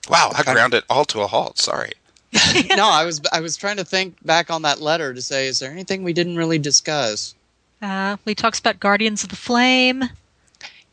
Wow, 0.10 0.32
I 0.36 0.43
ground 0.43 0.74
it 0.74 0.86
all 0.89 1.06
to 1.06 1.22
a 1.22 1.28
halt. 1.28 1.60
Sorry. 1.60 1.91
no, 2.76 2.89
I 2.89 3.06
was 3.06 3.22
I 3.32 3.39
was 3.39 3.58
trying 3.58 3.78
to 3.78 3.86
think 3.86 4.15
back 4.26 4.50
on 4.50 4.62
that 4.62 4.82
letter 4.82 5.13
to 5.13 5.22
say, 5.22 5.48
is 5.48 5.60
there 5.60 5.72
anything 5.72 6.04
we 6.04 6.13
didn't 6.13 6.38
really 6.38 6.60
discuss? 6.60 7.36
Uh, 7.82 8.17
we 8.26 8.36
talks 8.36 8.60
about 8.60 8.80
Guardians 8.80 9.24
of 9.24 9.30
the 9.30 9.36
Flame, 9.36 10.06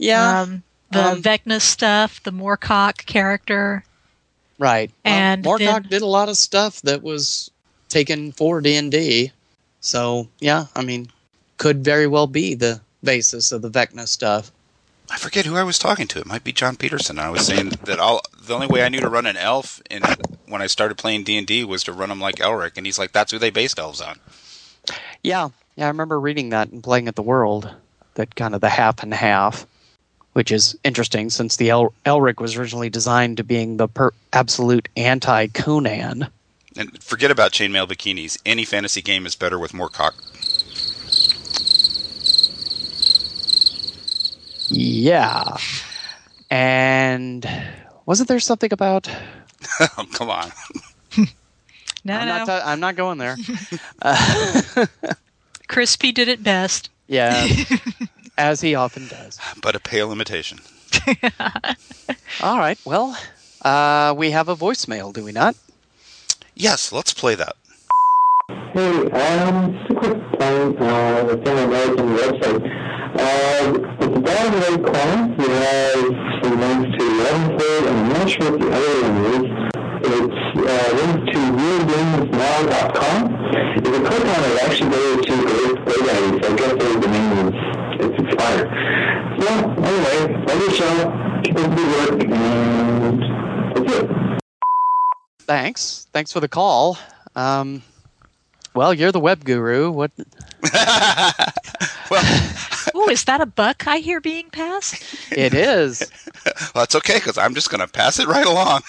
Yeah, 0.05 0.43
um, 0.43 0.63
the 0.91 1.05
um, 1.13 1.23
Vecna 1.23 1.61
stuff, 1.61 2.23
the 2.23 2.33
Moorcock 2.33 3.07
character. 3.07 3.85
right. 4.59 4.91
and 5.05 5.45
well, 5.45 5.59
Moorcock 5.59 5.83
then- 5.83 5.91
did 5.91 6.03
a 6.03 6.07
lot 6.07 6.29
of 6.29 6.37
stuff 6.37 6.83
that 6.83 7.03
was 7.03 7.51
taken 7.89 8.33
for 8.33 8.61
D 8.61 8.77
and 8.77 8.91
D. 8.91 9.33
So 9.81 10.29
yeah, 10.41 10.67
I 10.75 10.83
mean, 10.83 11.09
could 11.59 11.85
very 11.85 12.07
well 12.07 12.27
be 12.27 12.55
the 12.55 12.81
basis 13.03 13.53
of 13.53 13.63
the 13.63 13.71
Vecna 13.71 14.07
stuff. 14.09 14.51
I 15.11 15.19
forget 15.19 15.45
who 15.45 15.57
I 15.57 15.63
was 15.63 15.79
talking 15.79 16.07
to. 16.09 16.19
It 16.19 16.27
might 16.27 16.45
be 16.45 16.53
John 16.53 16.77
Peterson. 16.77 17.19
I 17.19 17.29
was 17.29 17.47
saying 17.47 17.71
that 17.85 18.01
all 18.01 18.23
the 18.43 18.55
only 18.55 18.67
way 18.67 18.83
I 18.83 18.89
knew 18.89 19.01
to 19.01 19.09
run 19.09 19.27
an 19.27 19.37
elf 19.37 19.83
in 19.91 20.03
when 20.47 20.63
I 20.63 20.67
started 20.67 20.97
playing 20.97 21.25
D 21.25 21.37
and 21.37 21.47
D 21.47 21.63
was 21.65 21.85
to 21.85 21.93
run 21.93 22.09
them 22.09 22.21
like 22.21 22.37
Elric, 22.37 22.77
and 22.77 22.87
he's 22.87 22.99
like, 22.99 23.13
"That's 23.13 23.31
who 23.31 23.39
they 23.39 23.51
based 23.51 23.79
elves 23.79 24.01
on." 24.01 24.19
Yeah, 25.23 25.51
yeah, 25.77 25.85
I 25.85 25.89
remember 25.89 26.19
reading 26.19 26.51
that 26.51 26.71
and 26.71 26.83
playing 26.83 27.09
at 27.09 27.17
the 27.17 27.23
World. 27.23 27.71
That 28.15 28.35
kind 28.35 28.55
of 28.55 28.61
the 28.61 28.69
half 28.71 29.03
and 29.03 29.13
half, 29.13 29.67
which 30.35 30.53
is 30.53 30.77
interesting 30.85 31.31
since 31.31 31.57
the 31.57 31.71
El- 31.71 31.95
Elric 32.05 32.41
was 32.41 32.57
originally 32.57 32.91
designed 32.91 33.39
to 33.39 33.45
being 33.45 33.77
the 33.79 33.89
per- 33.89 34.13
absolute 34.33 34.89
anti 34.97 35.47
Conan. 35.49 36.29
And 36.77 37.03
forget 37.03 37.31
about 37.31 37.53
chainmail 37.53 37.89
bikinis. 37.89 38.39
Any 38.45 38.65
fantasy 38.65 39.01
game 39.01 39.27
is 39.27 39.35
better 39.35 39.59
with 39.59 39.73
more 39.73 39.89
cock. 39.89 40.15
Yeah. 44.69 45.57
And 46.51 47.47
wasn't 48.07 48.29
there 48.29 48.41
something 48.41 48.73
about? 48.73 49.09
oh, 49.81 50.07
come 50.13 50.31
on. 50.31 50.51
No, 52.07 52.13
I'm, 52.19 52.29
no. 52.29 52.37
not 52.37 52.47
ta- 52.47 52.63
I'm 52.67 52.81
not 52.81 52.97
going 52.97 53.17
there. 53.17 53.35
Uh, 54.03 54.87
Crispy 55.69 56.13
did 56.13 56.29
it 56.29 56.43
best. 56.43 56.91
yeah, 57.07 57.47
as 58.37 58.61
he 58.61 58.75
often 58.75 59.09
does. 59.09 59.39
But 59.63 59.75
a 59.75 59.81
pale 59.81 60.13
imitation. 60.13 60.59
All 62.43 62.59
right. 62.59 62.79
Well, 62.85 63.17
uh, 63.63 64.15
we 64.17 64.31
have 64.31 64.49
a 64.49 64.57
voicemail, 64.57 65.13
do 65.13 65.25
we 65.25 65.33
not? 65.33 65.57
Yes, 66.55 66.93
let's 66.93 67.13
play 67.15 67.35
that. 67.35 67.57
Hey, 68.75 69.11
um, 69.11 69.73
just 69.79 69.91
a 69.91 69.95
quick 69.95 70.19
point, 70.39 70.81
uh, 70.81 71.25
the 71.25 71.37
thing 71.45 71.59
I 71.59 71.67
noticed 71.67 72.01
on 72.01 72.07
the 72.15 72.19
website. 72.23 72.63
Uh, 73.17 73.25
at 74.03 74.13
the 74.13 74.21
bottom 74.21 74.55
right 74.61 74.83
corner, 74.85 75.35
you 75.39 75.49
have 75.51 76.03
some 76.43 76.61
links 76.61 76.91
to 76.99 77.05
Leavenworth, 77.05 77.87
and 77.87 77.97
I'm 77.99 78.09
not 78.13 78.29
sure 78.29 78.51
what 78.51 78.61
the 78.61 78.69
other 78.69 78.95
one 79.03 79.17
is. 79.33 79.45
It's 80.07 80.41
uh, 80.59 80.89
links 80.99 81.25
to 81.33 81.39
realgamesnow.com. 81.59 83.19
If 83.77 83.87
you 83.87 83.93
click 84.05 84.25
on 84.27 84.45
it, 84.45 84.53
it 84.53 84.63
actually 84.65 84.91
goes 84.91 85.27
to 85.27 85.33
Great 85.47 85.77
GoDaddy, 85.87 86.45
so 86.45 86.53
I 86.53 86.57
guess 86.57 86.73
the 86.73 87.01
domain 87.01 87.49
is 87.49 87.64
it's 88.25 88.35
expired. 88.35 88.69
So, 89.41 89.49
anyway, 89.83 90.45
love 90.47 90.59
the 90.61 90.71
show, 90.75 91.41
keep 91.43 91.57
up 91.57 91.71
the 91.77 91.85
work, 92.11 92.23
and 92.25 93.23
that's 93.77 93.95
it. 94.03 94.11
Thanks. 95.41 96.07
Thanks 96.13 96.33
for 96.33 96.41
the 96.41 96.49
call. 96.49 96.99
Um, 97.37 97.83
well, 98.75 98.95
you're 98.95 99.13
the 99.13 99.21
web 99.21 99.45
guru. 99.45 99.91
What? 99.91 100.11
Oh, 102.97 103.09
is 103.11 103.25
that 103.25 103.41
a 103.41 103.47
buck 103.47 103.87
I 103.87 103.99
hear 103.99 104.21
being 104.21 104.51
passed? 104.51 105.03
It 105.33 105.53
is. 105.53 106.11
Well, 106.75 106.83
that's 106.83 106.95
okay 106.97 107.15
because 107.15 107.39
I'm 107.39 107.55
just 107.55 107.71
going 107.71 107.81
to 107.81 107.89
pass 107.89 108.19
it 108.19 108.27
right 108.27 108.45
along. 108.45 108.83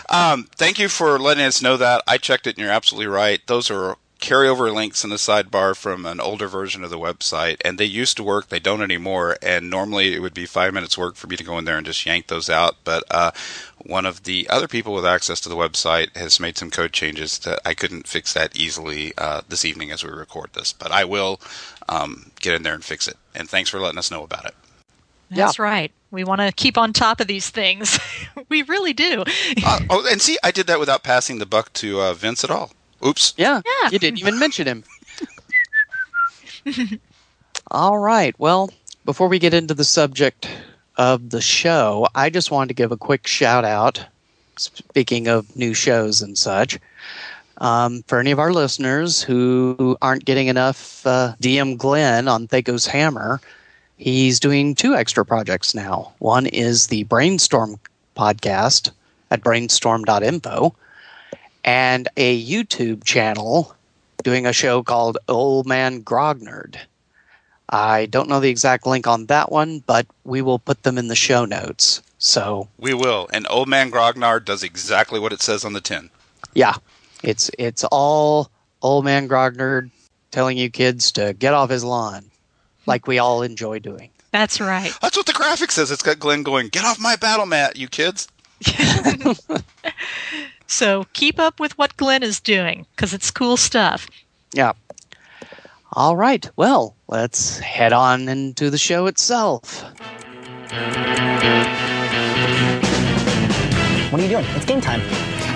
um, 0.10 0.48
thank 0.54 0.78
you 0.78 0.88
for 0.88 1.18
letting 1.18 1.44
us 1.44 1.60
know 1.60 1.76
that. 1.76 2.02
I 2.06 2.18
checked 2.18 2.46
it 2.46 2.50
and 2.50 2.58
you're 2.58 2.70
absolutely 2.70 3.08
right. 3.08 3.40
Those 3.48 3.68
are 3.68 3.96
carryover 4.20 4.72
links 4.72 5.04
in 5.04 5.10
the 5.10 5.16
sidebar 5.16 5.76
from 5.76 6.06
an 6.06 6.20
older 6.20 6.48
version 6.48 6.82
of 6.82 6.90
the 6.90 6.98
website 6.98 7.56
and 7.64 7.78
they 7.78 7.84
used 7.84 8.16
to 8.16 8.22
work 8.22 8.48
they 8.48 8.58
don't 8.58 8.80
anymore 8.80 9.36
and 9.42 9.68
normally 9.68 10.14
it 10.14 10.20
would 10.20 10.32
be 10.34 10.46
five 10.46 10.72
minutes 10.72 10.96
work 10.96 11.16
for 11.16 11.26
me 11.26 11.36
to 11.36 11.44
go 11.44 11.58
in 11.58 11.64
there 11.66 11.76
and 11.76 11.86
just 11.86 12.06
yank 12.06 12.26
those 12.28 12.48
out 12.48 12.76
but 12.82 13.04
uh, 13.10 13.30
one 13.84 14.06
of 14.06 14.22
the 14.24 14.48
other 14.48 14.66
people 14.66 14.94
with 14.94 15.04
access 15.04 15.38
to 15.40 15.48
the 15.48 15.54
website 15.54 16.14
has 16.16 16.40
made 16.40 16.56
some 16.56 16.70
code 16.70 16.92
changes 16.92 17.38
that 17.40 17.60
i 17.64 17.74
couldn't 17.74 18.08
fix 18.08 18.32
that 18.32 18.56
easily 18.56 19.12
uh, 19.18 19.42
this 19.48 19.64
evening 19.64 19.90
as 19.90 20.02
we 20.02 20.10
record 20.10 20.50
this 20.54 20.72
but 20.72 20.90
i 20.90 21.04
will 21.04 21.38
um, 21.88 22.30
get 22.40 22.54
in 22.54 22.62
there 22.62 22.74
and 22.74 22.84
fix 22.84 23.06
it 23.06 23.16
and 23.34 23.48
thanks 23.50 23.68
for 23.68 23.78
letting 23.78 23.98
us 23.98 24.10
know 24.10 24.22
about 24.24 24.44
it 24.46 24.54
That's 25.30 25.58
right. 25.58 25.90
We 26.12 26.22
want 26.22 26.40
to 26.40 26.52
keep 26.52 26.78
on 26.78 26.92
top 26.92 27.20
of 27.20 27.26
these 27.26 27.50
things. 27.50 27.98
we 28.48 28.62
really 28.62 28.92
do. 28.92 29.24
uh, 29.64 29.80
oh 29.90 30.06
and 30.10 30.22
see 30.22 30.38
i 30.44 30.50
did 30.52 30.66
that 30.68 30.78
without 30.78 31.02
passing 31.02 31.38
the 31.38 31.46
buck 31.46 31.72
to 31.74 32.00
uh, 32.00 32.14
vince 32.14 32.44
at 32.44 32.50
all 32.50 32.70
oops 33.04 33.34
Yeah. 33.36 33.60
Yeah. 33.64 33.90
You 33.90 33.98
didn't 33.98 34.20
even 34.20 34.38
mention 34.38 34.66
him. 34.66 34.84
All 37.70 37.98
right. 37.98 38.34
Well, 38.38 38.70
before 39.04 39.28
we 39.28 39.38
get 39.38 39.54
into 39.54 39.74
the 39.74 39.84
subject 39.84 40.48
of 40.96 41.30
the 41.30 41.40
show, 41.40 42.06
I 42.14 42.30
just 42.30 42.50
wanted 42.50 42.68
to 42.68 42.74
give 42.74 42.92
a 42.92 42.96
quick 42.96 43.26
shout 43.26 43.64
out. 43.64 44.04
Speaking 44.58 45.28
of 45.28 45.54
new 45.54 45.74
shows 45.74 46.22
and 46.22 46.38
such, 46.38 46.78
um, 47.58 48.02
for 48.06 48.18
any 48.18 48.30
of 48.30 48.38
our 48.38 48.52
listeners 48.52 49.22
who 49.22 49.96
aren't 50.00 50.24
getting 50.24 50.46
enough 50.46 51.06
uh, 51.06 51.34
DM 51.40 51.76
Glenn 51.76 52.26
on 52.28 52.48
Thaco's 52.48 52.86
Hammer, 52.86 53.40
he's 53.98 54.40
doing 54.40 54.74
two 54.74 54.94
extra 54.94 55.24
projects 55.24 55.74
now. 55.74 56.12
One 56.18 56.46
is 56.46 56.86
the 56.86 57.04
Brainstorm 57.04 57.78
podcast 58.16 58.90
at 59.30 59.42
brainstorm.info, 59.42 60.74
and 61.66 62.08
a 62.16 62.42
YouTube 62.42 63.04
channel 63.04 63.74
doing 64.22 64.46
a 64.46 64.52
show 64.54 64.82
called 64.82 65.18
Old 65.28 65.66
Man 65.66 66.02
Grognard. 66.02 66.76
I 67.68 68.06
don't 68.06 68.28
know 68.28 68.40
the 68.40 68.48
exact 68.48 68.86
link 68.86 69.06
on 69.06 69.26
that 69.26 69.52
one, 69.52 69.80
but 69.80 70.06
we 70.24 70.40
will 70.40 70.60
put 70.60 70.84
them 70.84 70.96
in 70.96 71.08
the 71.08 71.16
show 71.16 71.44
notes. 71.44 72.00
So 72.18 72.68
we 72.78 72.94
will 72.94 73.28
and 73.34 73.46
old 73.50 73.68
man 73.68 73.90
grognard 73.90 74.46
does 74.46 74.62
exactly 74.62 75.20
what 75.20 75.34
it 75.34 75.42
says 75.42 75.66
on 75.66 75.74
the 75.74 75.82
tin 75.82 76.08
yeah, 76.56 76.74
it's 77.22 77.50
it's 77.58 77.84
all 77.84 78.50
Old 78.82 79.04
Man 79.04 79.28
Grognard 79.28 79.90
telling 80.30 80.56
you 80.56 80.70
kids 80.70 81.12
to 81.12 81.34
get 81.34 81.52
off 81.52 81.70
his 81.70 81.84
lawn, 81.84 82.24
like 82.86 83.06
we 83.06 83.18
all 83.18 83.42
enjoy 83.42 83.78
doing. 83.78 84.10
That's 84.32 84.60
right. 84.60 84.92
That's 85.02 85.16
what 85.16 85.26
the 85.26 85.34
graphic 85.34 85.70
says. 85.70 85.90
It's 85.90 86.02
got 86.02 86.18
Glenn 86.18 86.42
going, 86.42 86.68
"Get 86.68 86.84
off 86.84 86.98
my 86.98 87.14
battle 87.16 87.46
mat, 87.46 87.76
you 87.76 87.88
kids." 87.88 88.28
So 90.66 91.06
keep 91.12 91.38
up 91.38 91.60
with 91.60 91.76
what 91.78 91.96
Glenn 91.96 92.22
is 92.22 92.40
doing 92.40 92.86
because 92.94 93.14
it's 93.14 93.30
cool 93.30 93.56
stuff. 93.56 94.08
Yeah. 94.52 94.72
All 95.92 96.16
right. 96.16 96.48
Well, 96.56 96.94
let's 97.08 97.58
head 97.58 97.92
on 97.92 98.28
into 98.28 98.70
the 98.70 98.78
show 98.78 99.06
itself. 99.06 99.82
What 104.10 104.20
are 104.20 104.24
you 104.24 104.28
doing? 104.28 104.44
It's 104.56 104.64
game 104.64 104.80
time. 104.80 105.00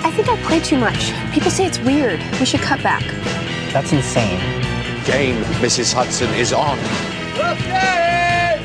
I 0.03 0.11
think 0.11 0.29
I 0.29 0.35
play 0.43 0.59
too 0.59 0.77
much. 0.77 1.13
People 1.33 1.51
say 1.51 1.65
it's 1.65 1.79
weird. 1.79 2.19
We 2.39 2.45
should 2.45 2.61
cut 2.61 2.81
back. 2.83 3.03
That's 3.71 3.91
insane. 3.93 4.39
Game, 5.05 5.41
Mrs. 5.61 5.93
Hudson, 5.93 6.29
is 6.35 6.53
on. 6.53 6.77
Okay! 7.37 8.59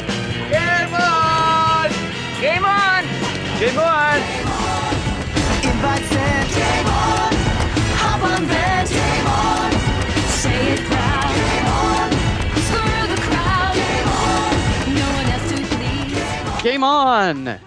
Game 0.51 0.95
on! 0.95 1.91
Game 2.41 2.65
on! 2.65 3.05
Game 3.59 3.79
on! 3.79 4.21
Invite 5.65 6.03
sent. 6.05 6.11
Game 6.11 6.16
Game 16.77 16.85
on! 16.85 17.59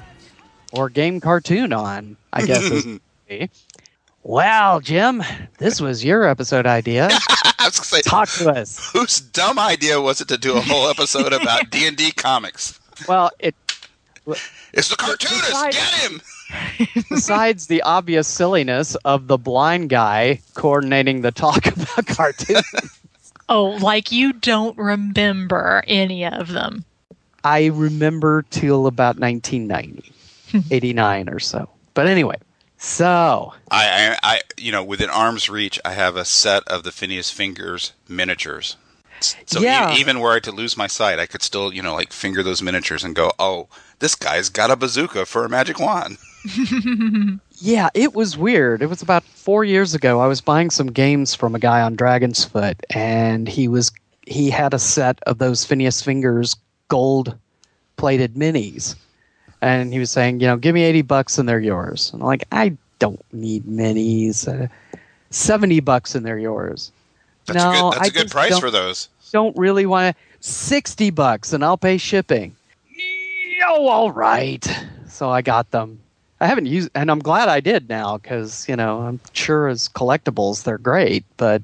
Or 0.71 0.87
game 0.87 1.19
cartoon 1.19 1.73
on, 1.73 2.15
I 2.31 2.45
guess. 2.45 2.61
is 2.61 2.99
Well, 4.23 4.81
Jim, 4.81 5.23
this 5.57 5.81
was 5.81 6.05
your 6.05 6.27
episode 6.27 6.67
idea. 6.67 7.07
I 7.11 7.65
was 7.65 7.77
gonna 7.79 7.85
say, 7.85 8.01
Talk 8.01 8.29
to 8.33 8.51
us. 8.51 8.91
whose 8.93 9.19
dumb 9.19 9.57
idea 9.57 9.99
was 9.99 10.21
it 10.21 10.27
to 10.27 10.37
do 10.37 10.55
a 10.55 10.61
whole 10.61 10.87
episode 10.91 11.33
about 11.33 11.69
D 11.71 11.87
and 11.87 11.97
D 11.97 12.11
comics? 12.11 12.79
Well, 13.07 13.31
it 13.39 13.55
It's 14.73 14.89
the 14.89 14.95
cartoonist. 14.95 15.47
Besides- 15.47 15.75
Get 15.75 15.93
him! 16.11 16.21
besides 17.09 17.65
the 17.65 17.81
obvious 17.81 18.27
silliness 18.27 18.93
of 19.05 19.25
the 19.25 19.39
blind 19.39 19.89
guy 19.89 20.39
coordinating 20.53 21.21
the 21.21 21.31
talk 21.31 21.65
about 21.65 22.05
cartoons, 22.05 22.63
Oh, 23.51 23.69
like 23.81 24.11
you 24.11 24.33
don't 24.33 24.77
remember 24.77 25.83
any 25.87 26.25
of 26.27 26.49
them. 26.49 26.85
I 27.43 27.67
remember 27.67 28.43
till 28.49 28.87
about 28.87 29.17
1990, 29.19 30.11
89 30.71 31.29
or 31.29 31.39
so. 31.39 31.69
But 31.93 32.07
anyway, 32.07 32.35
so 32.77 33.53
I, 33.71 34.15
I, 34.23 34.35
I, 34.35 34.41
you 34.57 34.71
know, 34.71 34.83
within 34.83 35.09
arm's 35.09 35.49
reach, 35.49 35.79
I 35.83 35.93
have 35.93 36.15
a 36.15 36.25
set 36.25 36.63
of 36.67 36.83
the 36.83 36.91
Phineas 36.91 37.29
Fingers 37.31 37.93
miniatures. 38.07 38.77
So 39.45 39.59
e- 39.59 39.63
Yeah. 39.63 39.95
even 39.97 40.19
were 40.21 40.31
I 40.33 40.39
to 40.39 40.51
lose 40.51 40.77
my 40.77 40.87
sight, 40.87 41.19
I 41.19 41.25
could 41.25 41.41
still, 41.43 41.73
you 41.73 41.81
know, 41.81 41.93
like 41.93 42.13
finger 42.13 42.41
those 42.41 42.61
miniatures 42.61 43.03
and 43.03 43.13
go, 43.15 43.33
"Oh, 43.37 43.67
this 43.99 44.15
guy's 44.15 44.47
got 44.49 44.71
a 44.71 44.77
bazooka 44.77 45.25
for 45.25 45.43
a 45.43 45.49
magic 45.49 45.77
wand." 45.79 46.17
Yeah, 47.61 47.89
it 47.93 48.13
was 48.13 48.37
weird. 48.37 48.81
It 48.81 48.85
was 48.87 49.01
about 49.01 49.23
four 49.23 49.65
years 49.65 49.93
ago. 49.93 50.21
I 50.21 50.27
was 50.27 50.39
buying 50.39 50.69
some 50.69 50.87
games 50.87 51.35
from 51.35 51.55
a 51.55 51.59
guy 51.59 51.81
on 51.81 51.97
Dragonsfoot, 51.97 52.75
and 52.91 53.49
he 53.49 53.67
was 53.67 53.91
he 54.25 54.49
had 54.49 54.73
a 54.73 54.79
set 54.79 55.19
of 55.27 55.39
those 55.39 55.65
Phineas 55.65 56.01
Fingers 56.01 56.55
gold 56.89 57.37
plated 57.95 58.35
minis, 58.35 58.95
and 59.61 59.93
he 59.93 59.99
was 59.99 60.11
saying, 60.11 60.41
you 60.41 60.47
know, 60.47 60.57
give 60.57 60.75
me 60.75 60.83
eighty 60.83 61.01
bucks 61.01 61.37
and 61.37 61.47
they're 61.47 61.59
yours. 61.59 62.11
And 62.13 62.21
I'm 62.21 62.27
like, 62.27 62.43
I 62.51 62.75
don't 62.99 63.23
need 63.33 63.63
minis. 63.65 64.47
Uh, 64.47 64.67
Seventy 65.31 65.79
bucks 65.79 66.15
and 66.15 66.25
they're 66.25 66.39
yours. 66.39 66.91
That's 67.45 67.63
no, 67.63 67.69
a 67.69 67.73
good, 67.73 67.93
that's 67.93 68.03
I 68.03 68.07
a 68.07 68.23
good 68.23 68.31
price 68.31 68.59
for 68.59 68.71
those. 68.71 69.09
Don't 69.31 69.55
really 69.55 69.85
want 69.85 70.15
to. 70.15 70.23
Sixty 70.39 71.09
bucks 71.11 71.53
and 71.53 71.63
I'll 71.63 71.77
pay 71.77 71.97
shipping. 71.97 72.55
Oh, 73.67 73.87
all 73.87 74.11
right. 74.11 74.65
So 75.07 75.29
I 75.29 75.41
got 75.41 75.69
them. 75.71 75.99
I 76.39 76.47
haven't 76.47 76.65
used, 76.67 76.89
and 76.95 77.11
I'm 77.11 77.19
glad 77.19 77.49
I 77.49 77.59
did 77.59 77.89
now 77.89 78.17
because 78.17 78.67
you 78.69 78.75
know 78.75 79.01
I'm 79.01 79.19
sure 79.33 79.67
as 79.67 79.89
collectibles 79.89 80.63
they're 80.63 80.77
great, 80.77 81.25
but 81.37 81.61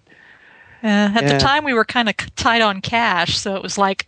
Uh, 0.84 1.10
at 1.16 1.24
Yeah. 1.24 1.34
the 1.34 1.40
time, 1.40 1.64
we 1.64 1.74
were 1.74 1.86
kind 1.86 2.08
of 2.10 2.16
tight 2.36 2.62
on 2.62 2.82
cash, 2.82 3.38
so 3.40 3.56
it 3.56 3.64
was 3.64 3.78
like, 3.78 4.06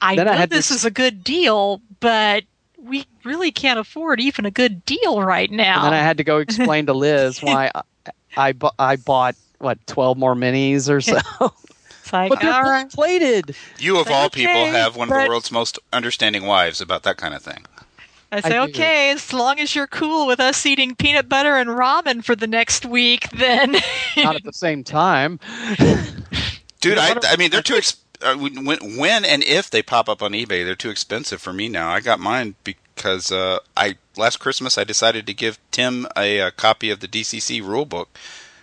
I 0.00 0.16
Then 0.16 0.28
I 0.28 0.32
know 0.32 0.36
had 0.38 0.50
this 0.50 0.68
this- 0.68 0.78
is 0.78 0.84
a 0.84 0.90
good 0.90 1.22
deal, 1.24 1.80
but 2.00 2.44
we 2.78 3.06
really 3.24 3.50
can't 3.50 3.78
afford 3.78 4.20
even 4.20 4.44
a 4.46 4.50
good 4.50 4.84
deal 4.84 5.22
right 5.22 5.50
now. 5.50 5.76
and 5.76 5.86
then 5.86 5.94
I 5.94 6.02
had 6.02 6.18
to 6.18 6.24
go 6.24 6.38
explain 6.38 6.86
to 6.86 6.92
Liz 7.04 7.42
why 7.42 7.70
I 7.74 7.82
I, 8.36 8.52
bu- 8.52 8.68
I 8.78 8.96
bought 8.96 9.36
what 9.58 9.78
twelve 9.86 10.18
more 10.18 10.34
minis 10.34 10.88
or 10.90 11.00
so. 11.00 11.18
It's 12.00 12.12
like, 12.12 12.28
But 12.28 12.40
they're 12.42 12.62
right. 12.62 12.90
plated. 12.90 13.56
You 13.78 13.98
of 13.98 14.04
Like, 14.06 14.14
all 14.14 14.28
people 14.28 14.52
okay, 14.52 14.72
have 14.72 14.94
one 14.94 15.10
of 15.10 15.18
the 15.18 15.26
world's 15.26 15.50
most 15.50 15.78
understanding 15.90 16.44
wives 16.44 16.82
about 16.82 17.02
that 17.04 17.16
kind 17.16 17.32
of 17.34 17.40
thing. 17.42 17.64
I 18.30 18.40
say, 18.42 18.50
do. 18.50 18.58
okay, 18.64 19.10
as 19.12 19.32
long 19.32 19.58
as 19.58 19.74
you're 19.74 19.86
cool 19.86 20.26
with 20.26 20.38
us 20.38 20.66
eating 20.66 20.94
peanut 20.96 21.30
butter 21.30 21.56
and 21.56 21.70
ramen 21.70 22.22
for 22.22 22.36
the 22.36 22.46
next 22.46 22.84
week, 22.84 23.30
then 23.30 23.72
Not 24.18 24.36
at 24.36 24.42
the 24.44 24.52
same 24.52 24.84
time. 24.84 25.40
Dude, 26.80 26.98
I. 26.98 27.16
I 27.26 27.36
mean, 27.36 27.50
they're 27.50 27.62
too. 27.62 27.76
Ex- 27.76 27.96
when, 28.24 28.96
when 28.96 29.24
and 29.24 29.42
if 29.44 29.70
they 29.70 29.82
pop 29.82 30.08
up 30.08 30.22
on 30.22 30.32
eBay, 30.32 30.64
they're 30.64 30.74
too 30.74 30.90
expensive 30.90 31.40
for 31.40 31.52
me 31.52 31.68
now. 31.68 31.90
I 31.90 32.00
got 32.00 32.20
mine 32.20 32.54
because 32.64 33.30
uh, 33.30 33.58
I 33.76 33.96
last 34.16 34.38
Christmas 34.38 34.78
I 34.78 34.84
decided 34.84 35.26
to 35.26 35.34
give 35.34 35.58
Tim 35.70 36.06
a, 36.16 36.40
uh 36.40 36.50
copy 36.50 36.90
of 36.90 37.00
the 37.00 37.08
DCC 37.08 37.62
rulebook 37.62 38.06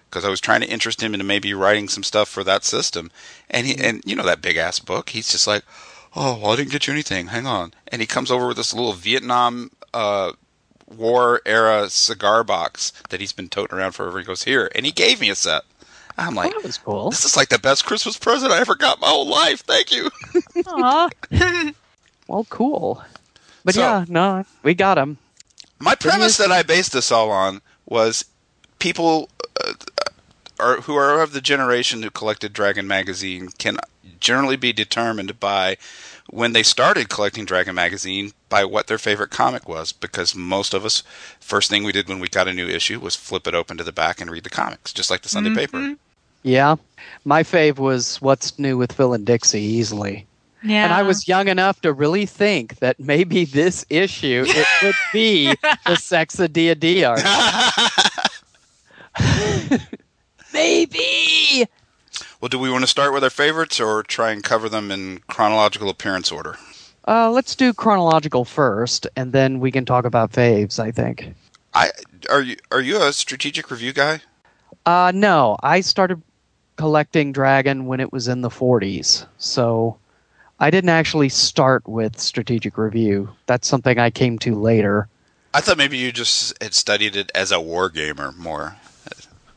because 0.10 0.26
I 0.26 0.30
was 0.30 0.42
trying 0.42 0.62
to 0.62 0.70
interest 0.70 1.02
him 1.02 1.14
into 1.14 1.26
maybe 1.26 1.54
writing 1.54 1.88
some 1.88 2.04
stuff 2.04 2.28
for 2.28 2.44
that 2.44 2.64
system. 2.64 3.12
And 3.50 3.68
he 3.68 3.78
and 3.78 4.02
you 4.06 4.16
know 4.16 4.26
that 4.26 4.42
big 4.42 4.58
ass 4.58 4.80
book. 4.80 5.10
He's 5.10 5.32
just 5.32 5.48
like, 5.48 5.64
oh, 6.16 6.40
well, 6.42 6.52
I 6.52 6.56
didn't 6.58 6.72
get 6.72 6.88
you 6.88 6.94
anything. 6.94 7.28
Hang 7.28 7.48
on. 7.48 7.74
And 7.88 8.02
he 8.02 8.08
comes 8.08 8.32
over 8.32 8.48
with 8.48 8.58
this 8.58 8.74
little 8.74 8.94
Vietnam. 8.94 9.72
Uh, 9.94 10.34
war 10.88 11.42
era 11.46 11.90
cigar 11.90 12.44
box 12.44 12.92
that 13.10 13.20
he's 13.20 13.32
been 13.32 13.50
toting 13.50 13.78
around 13.78 13.94
forever. 13.94 14.20
He 14.20 14.26
goes 14.26 14.44
here, 14.44 14.70
and 14.76 14.86
he 14.86 14.92
gave 14.92 15.22
me 15.22 15.30
a 15.30 15.36
set. 15.36 15.64
I'm 16.18 16.36
like, 16.36 16.52
that 16.54 16.64
was 16.64 16.78
cool. 16.78 17.10
this 17.10 17.26
is 17.26 17.36
like 17.38 17.50
the 17.50 17.60
best 17.60 17.86
Christmas 17.86 18.18
present 18.18 18.52
I 18.52 18.60
ever 18.60 18.76
got 18.76 18.98
in 18.98 19.02
my 19.02 19.08
whole 19.08 19.28
life. 19.30 19.62
Thank 19.62 19.92
you. 19.92 20.10
Aw. 20.68 21.10
Well, 22.28 22.46
cool. 22.50 23.04
But 23.66 23.76
So- 23.76 23.82
yeah, 23.82 24.06
no, 24.08 24.46
we 24.64 24.74
got 24.74 24.98
him. 24.98 25.18
My 25.80 25.96
premise 25.96 26.34
is- 26.34 26.38
that 26.38 26.52
I 26.52 26.64
based 26.64 26.94
this 26.94 27.12
all 27.12 27.30
on 27.30 27.62
was 27.86 28.24
people 28.80 29.30
uh, 29.62 29.74
are, 30.60 30.78
who 30.82 30.96
are 30.96 31.22
of 31.22 31.34
the 31.34 31.42
generation 31.42 32.04
who 32.04 32.10
collected 32.10 32.54
Dragon 32.54 32.88
magazine 32.88 33.50
can 33.58 33.78
generally 34.22 34.56
be 34.56 34.72
determined 34.72 35.40
by 35.42 35.76
when 36.32 36.54
they 36.54 36.64
started 36.64 37.10
collecting 37.10 37.46
Dragon 37.46 37.76
magazine 37.76 38.32
by 38.50 38.64
what 38.66 38.88
their 38.88 38.98
favorite 38.98 39.30
comic 39.30 39.68
was 39.68 39.92
because 39.92 40.34
most 40.34 40.74
of 40.74 40.86
us 40.86 41.04
first 41.40 41.70
thing 41.70 41.84
we 41.84 41.92
did 41.92 42.08
when 42.08 42.20
we 42.20 42.28
got 42.30 42.48
a 42.48 42.54
new 42.54 42.68
issue 42.68 43.00
was 43.00 43.16
flip 43.16 43.46
it 43.48 43.54
open 43.54 43.78
to 43.78 43.84
the 43.84 43.92
back 43.92 44.20
and 44.20 44.32
read 44.32 44.44
the 44.44 44.50
comics 44.50 44.94
just 44.94 45.12
like 45.12 45.22
the 45.22 45.30
Sunday 45.30 45.54
paper. 45.54 45.78
Mm-hmm. 45.78 45.94
Yeah. 46.44 46.78
My 47.26 47.44
fave 47.44 47.78
was 47.78 48.20
What's 48.22 48.58
New 48.58 48.78
with 48.78 48.92
Phil 48.94 49.14
and 49.14 49.26
Dixie 49.26 49.62
easily. 49.62 50.26
yeah. 50.64 50.86
And 50.86 50.94
I 50.94 51.04
was 51.04 51.28
young 51.28 51.48
enough 51.50 51.82
to 51.82 51.94
really 51.94 52.26
think 52.26 52.80
that 52.80 53.00
maybe 53.00 53.46
this 53.46 53.86
issue 53.90 54.46
it 54.48 54.68
could 54.80 54.96
be 55.14 55.54
the 55.86 55.96
Sex 55.98 56.40
of 56.40 56.54
Dia 56.54 56.76
Dia. 56.76 57.16
maybe. 60.54 61.66
Well, 62.42 62.50
do 62.50 62.58
we 62.58 62.72
want 62.72 62.82
to 62.82 62.88
start 62.88 63.14
with 63.14 63.24
our 63.24 63.30
favorites 63.30 63.80
or 63.80 64.02
try 64.02 64.32
and 64.32 64.44
cover 64.44 64.68
them 64.68 64.90
in 64.90 65.20
chronological 65.28 65.90
appearance 65.90 66.32
order? 66.32 66.58
Uh, 67.08 67.30
let's 67.30 67.56
do 67.56 67.72
chronological 67.72 68.46
first, 68.46 69.06
and 69.16 69.32
then 69.32 69.60
we 69.60 69.72
can 69.72 69.86
talk 69.86 70.06
about 70.06 70.32
faves. 70.32 70.80
I 70.80 70.92
think. 70.92 71.36
I 71.76 71.92
are 72.32 72.42
you 72.42 72.58
are 72.72 72.82
you 72.82 73.00
a 73.00 73.14
strategic 73.14 73.70
review 73.70 73.94
guy? 73.94 74.22
Uh, 74.88 75.12
no, 75.14 75.56
I 75.62 75.82
started 75.82 76.20
collecting 76.78 77.32
Dragon 77.32 77.86
when 77.86 78.00
it 78.00 78.12
was 78.12 78.28
in 78.28 78.42
the 78.42 78.50
40s, 78.50 79.28
so 79.38 80.00
I 80.60 80.72
didn't 80.72 80.90
actually 80.90 81.30
start 81.30 81.88
with 81.88 82.20
strategic 82.20 82.76
review. 82.76 83.30
That's 83.46 83.68
something 83.68 84.00
I 84.00 84.10
came 84.10 84.40
to 84.40 84.56
later. 84.56 85.08
I 85.54 85.62
thought 85.62 85.78
maybe 85.78 85.98
you 85.98 86.12
just 86.12 86.60
had 86.62 86.74
studied 86.74 87.16
it 87.16 87.32
as 87.36 87.52
a 87.52 87.62
war 87.62 87.90
gamer 87.90 88.32
more. 88.32 88.78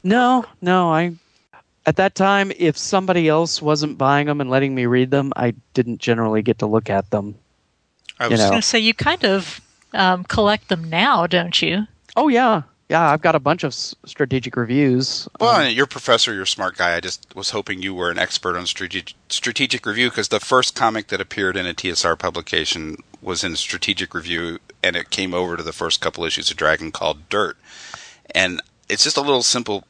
No, 0.02 0.44
no, 0.60 0.92
I. 0.92 1.14
At 1.86 1.96
that 1.96 2.14
time, 2.14 2.50
if 2.56 2.78
somebody 2.78 3.28
else 3.28 3.60
wasn't 3.60 3.98
buying 3.98 4.26
them 4.26 4.40
and 4.40 4.48
letting 4.50 4.74
me 4.74 4.86
read 4.86 5.10
them, 5.10 5.32
I 5.36 5.54
didn't 5.74 5.98
generally 6.00 6.40
get 6.42 6.58
to 6.60 6.66
look 6.66 6.88
at 6.88 7.10
them. 7.10 7.34
I 8.18 8.24
You 8.24 8.30
was 8.30 8.40
know. 8.40 8.50
going 8.50 8.62
to 8.62 8.66
say, 8.66 8.78
you 8.78 8.94
kind 8.94 9.24
of 9.24 9.60
um, 9.92 10.24
collect 10.24 10.68
them 10.68 10.88
now, 10.88 11.26
don't 11.26 11.60
you? 11.60 11.86
Oh 12.16 12.28
yeah, 12.28 12.62
yeah, 12.88 13.10
I've 13.10 13.20
got 13.22 13.34
a 13.34 13.40
bunch 13.40 13.64
of 13.64 13.72
s- 13.72 13.94
strategic 14.06 14.56
reviews. 14.56 15.28
well, 15.40 15.60
Um, 15.66 15.72
you're 15.72 15.84
a 15.84 15.88
professor, 15.88 16.32
you're 16.32 16.44
a 16.44 16.46
smart 16.46 16.76
guy. 16.76 16.94
I 16.96 17.00
just 17.00 17.26
was 17.34 17.50
hoping 17.50 17.82
you 17.82 17.92
were 17.92 18.10
an 18.10 18.18
expert 18.18 18.56
on 18.56 18.66
strategic 18.66 19.14
strategic 19.28 19.84
review 19.84 20.08
because 20.10 20.28
the 20.28 20.40
first 20.40 20.74
comic 20.74 21.08
that 21.08 21.20
appeared 21.20 21.56
in 21.56 21.66
a 21.66 21.74
TSR 21.74 22.16
publication 22.18 22.96
was 23.20 23.42
in 23.44 23.56
strategic 23.56 24.14
review, 24.14 24.58
and 24.82 24.96
it 24.96 25.10
came 25.10 25.34
over 25.34 25.56
to 25.56 25.62
the 25.62 25.72
first 25.72 26.00
couple 26.00 26.24
issues 26.24 26.50
of 26.50 26.56
Dragon 26.56 26.92
called 26.92 27.28
Dirt, 27.28 27.56
and 28.34 28.62
it's 28.88 29.04
just 29.04 29.16
a 29.16 29.22
little 29.22 29.42
simple 29.42 29.84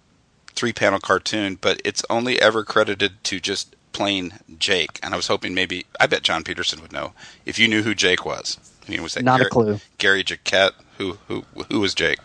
three 0.55 0.73
panel 0.73 1.01
cartoon, 1.01 1.57
but 1.61 1.81
it's 1.85 2.05
only 2.11 2.41
ever 2.41 2.65
credited 2.65 3.23
to 3.25 3.41
just 3.41 3.75
plain 3.93 4.35
Jake. 4.59 4.99
And 5.03 5.15
I 5.15 5.17
was 5.17 5.27
hoping 5.27 5.55
maybe 5.55 5.87
I 6.01 6.07
bet 6.07 6.23
Jon 6.23 6.45
Peterson 6.45 6.81
would 6.83 6.93
know 6.93 7.13
if 7.47 7.59
you 7.59 7.69
knew 7.69 7.83
who 7.83 7.95
Jake 7.95 8.25
was. 8.25 8.59
I 8.87 8.91
mean, 8.91 9.03
was 9.03 9.15
that 9.15 9.25
Not 9.25 9.41
a 9.41 9.47
clue. 9.47 9.81
Gary 9.99 10.23
Jaquet? 10.23 10.73
Who 10.99 11.19
who 11.29 11.45
who 11.71 11.81
was 11.81 11.95
Jake? 11.95 12.19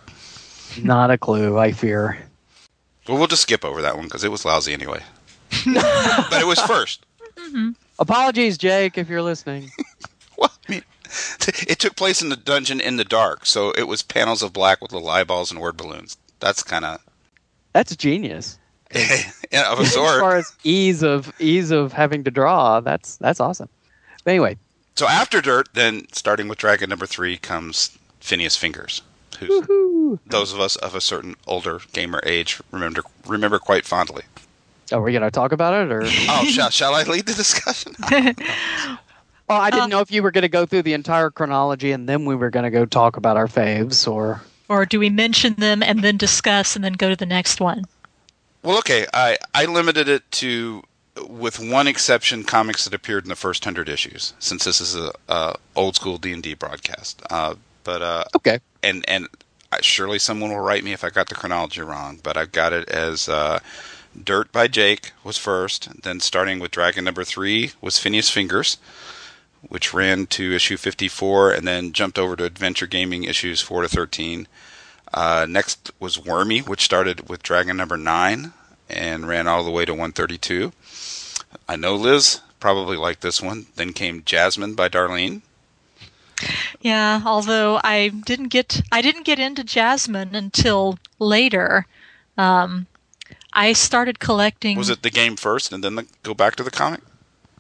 not 0.84 1.10
a 1.10 1.18
clue. 1.18 1.58
I 1.58 1.72
fear. 1.72 2.18
Well, 3.08 3.18
we'll 3.18 3.28
just 3.28 3.42
skip 3.42 3.66
over 3.66 3.82
that 3.82 3.96
one 3.96 4.06
because 4.06 4.24
it 4.24 4.32
was 4.32 4.46
lousy 4.46 4.74
anyway. 4.74 5.02
but 5.66 6.42
it 6.42 6.46
was 6.46 6.60
first. 6.62 7.06
Mm-hmm. 7.36 7.72
Apologies, 7.98 8.58
Jake, 8.58 8.98
if 8.98 9.10
you're 9.10 9.22
listening. 9.24 9.72
Well, 10.38 10.54
I 10.70 10.72
mean, 10.72 10.84
it 11.68 11.80
took 11.80 11.98
place 11.98 12.22
in 12.22 12.30
the 12.30 12.38
dungeon 12.38 12.80
in 12.80 12.96
the 12.96 13.04
dark, 13.04 13.46
so 13.46 13.72
it 13.72 13.90
was 13.90 14.02
panels 14.02 14.42
of 14.42 14.54
black 14.54 14.82
with 14.82 14.94
little 14.94 15.10
eyeballs 15.10 15.52
and 15.52 15.60
word 15.60 15.76
balloons. 15.76 16.16
That's 16.40 16.64
kind 16.64 16.86
of 16.86 17.02
That's 17.74 17.95
genius. 17.95 18.57
yeah, 19.51 19.72
of 19.72 19.80
a 19.80 19.86
sort. 19.86 19.86
As 19.86 19.93
sort. 19.93 20.20
far 20.20 20.36
as 20.38 20.51
ease 20.63 21.03
of 21.03 21.32
ease 21.39 21.70
of 21.72 21.93
having 21.93 22.24
to 22.24 22.32
draw, 22.32 22.80
that's 22.80 23.17
that's 23.17 23.39
awesome. 23.39 23.70
But 24.24 24.32
anyway, 24.32 24.57
So 24.95 25.07
after 25.07 25.41
Dirt, 25.41 25.70
then 25.74 26.07
starting 26.11 26.47
with 26.47 26.57
Dragon 26.57 26.89
number 26.89 27.05
three 27.05 27.38
comes 27.38 27.97
Phineas 28.20 28.55
Fingers, 28.55 29.01
who's 29.39 29.49
woohoo. 29.67 30.20
those 30.26 30.51
of 30.53 30.59
us 30.59 30.76
of 30.78 30.95
a 30.95 31.01
certain 31.01 31.36
older 31.45 31.80
gamer 31.93 32.20
age 32.26 32.59
remember 32.72 33.03
remember 33.28 33.59
quite 33.59 33.86
fondly. 33.86 34.24
Are 34.91 35.01
we 35.03 35.13
gonna 35.13 35.30
talk 35.30 35.51
about 35.51 35.76
it 35.76 35.91
or? 35.91 36.01
Oh, 36.28 36.45
shall, 36.45 36.72
shall 36.72 36.95
I 36.95 37.03
lead 37.03 37.28
the 37.28 37.34
discussion? 37.36 37.93
Well, 39.47 39.59
I 39.59 39.72
didn't 39.72 39.89
know 39.89 39.99
if 40.01 40.11
you 40.11 40.22
were 40.22 40.30
going 40.30 40.43
to 40.43 40.47
go 40.47 40.67
through 40.67 40.84
the 40.84 40.93
entire 40.93 41.32
chronology 41.32 41.91
and 41.91 42.07
then 42.07 42.24
we 42.24 42.36
were 42.36 42.51
going 42.51 42.65
to 42.65 42.70
go 42.70 42.86
talk 42.86 43.17
about 43.17 43.36
our 43.36 43.47
faves 43.47 44.07
or. 44.07 44.41
Or 44.70 44.86
do 44.86 44.99
we 44.99 45.09
mention 45.09 45.55
them 45.55 45.84
and 45.84 46.03
then 46.03 46.17
discuss 46.17 46.76
and 46.76 46.86
then 46.86 46.93
go 46.93 47.09
to 47.09 47.15
the 47.15 47.26
next 47.26 47.59
one? 47.59 47.88
Well, 48.63 48.78
okay, 48.80 49.05
I 49.13 49.38
I 49.53 49.65
limited 49.65 50.09
it 50.09 50.30
to, 50.34 50.84
with 51.28 51.59
one 51.59 51.88
exception, 51.88 52.43
comics 52.43 52.84
that 52.86 52.93
appeared 52.93 53.24
in 53.26 53.30
the 53.30 53.36
first 53.36 53.63
hundred 53.63 53.89
issues, 53.89 54.34
since 54.39 54.65
this 54.65 54.82
is 54.82 54.95
a, 54.95 55.11
a 55.30 55.55
old 55.76 55.95
school 55.95 56.17
D 56.17 56.34
and 56.34 56.43
D 56.43 56.53
broadcast. 56.53 57.22
Uh, 57.30 57.55
but 57.84 58.01
uh, 58.01 58.26
Okay. 58.36 58.59
and 58.84 59.05
and 59.07 59.28
I, 59.72 59.82
surely 59.82 60.20
someone 60.20 60.51
will 60.51 60.59
write 60.59 60.84
me 60.84 60.93
if 60.93 61.03
I 61.03 61.09
got 61.09 61.30
the 61.30 61.36
chronology 61.36 61.82
wrong. 61.82 62.20
But 62.22 62.38
I've 62.38 62.51
got 62.51 62.74
it 62.74 62.89
as 62.89 63.30
uh, 63.30 63.59
Dirt 64.22 64.51
by 64.51 64.67
Jake 64.67 65.13
was 65.24 65.38
first, 65.38 66.03
then 66.03 66.20
starting 66.20 66.59
with 66.59 66.72
Dragon 66.72 67.05
number 67.05 67.24
three 67.24 67.72
was 67.82 67.97
Phineas 67.97 68.30
Fingers, 68.30 68.78
which 69.68 69.93
ran 69.93 70.26
to 70.28 70.55
issue 70.55 70.78
fifty 70.78 71.07
four, 71.07 71.51
and 71.51 71.68
then 71.68 71.93
jumped 71.93 72.18
over 72.18 72.36
to 72.36 72.45
Adventure 72.45 72.88
Gaming 72.88 73.24
issues 73.24 73.62
four 73.62 73.82
to 73.82 73.89
thirteen. 73.89 74.47
Uh, 75.14 75.45
next 75.49 75.91
was 75.99 76.24
Wormy, 76.24 76.60
which 76.60 76.84
started 76.84 77.30
with 77.30 77.43
Dragon 77.43 77.78
number 77.78 77.97
nine 77.97 78.53
and 78.89 79.28
ran 79.28 79.47
all 79.47 79.64
the 79.64 79.72
way 79.72 79.86
to 79.86 79.93
132. 79.93 80.72
I 81.68 81.76
know 81.76 81.95
Liz 81.95 82.41
probably 82.60 82.97
liked 82.97 83.22
this 83.22 83.41
one. 83.41 83.68
Then 83.76 83.93
came 83.93 84.24
Jasmine 84.26 84.74
by 84.74 84.89
Darlene. 84.89 85.41
Yeah, 86.82 87.22
although 87.26 87.80
I 87.84 88.10
didn't 88.10 88.47
get 88.47 88.82
I 88.91 89.01
didn't 89.01 89.24
get 89.24 89.39
into 89.39 89.64
Jasmine 89.64 90.36
until 90.36 90.97
later. 91.20 91.86
Um, 92.38 92.88
I 93.51 93.74
started 93.74 94.20
collecting. 94.20 94.78
Was 94.78 94.89
it 94.89 95.01
the 95.01 95.10
game 95.10 95.36
first 95.36 95.74
and 95.74 95.84
then 95.84 95.95
the, 95.95 96.05
go 96.24 96.34
back 96.34 96.55
to 96.55 96.64
the 96.64 96.72
comic? 96.72 97.01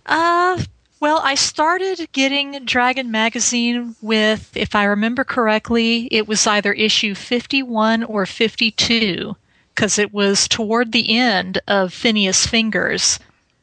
Uh, 0.05 0.63
well, 0.99 1.21
I 1.23 1.35
started 1.35 2.09
getting 2.11 2.65
Dragon 2.65 3.09
magazine 3.09 3.95
with, 4.01 4.55
if 4.55 4.75
I 4.75 4.83
remember 4.83 5.23
correctly, 5.23 6.07
it 6.11 6.27
was 6.27 6.45
either 6.45 6.73
issue 6.73 7.15
51 7.15 8.03
or 8.03 8.25
52, 8.25 9.35
because 9.73 9.97
it 9.97 10.13
was 10.13 10.47
toward 10.47 10.91
the 10.91 11.17
end 11.17 11.61
of 11.67 11.93
Phineas 11.93 12.45
Fingers 12.45 13.19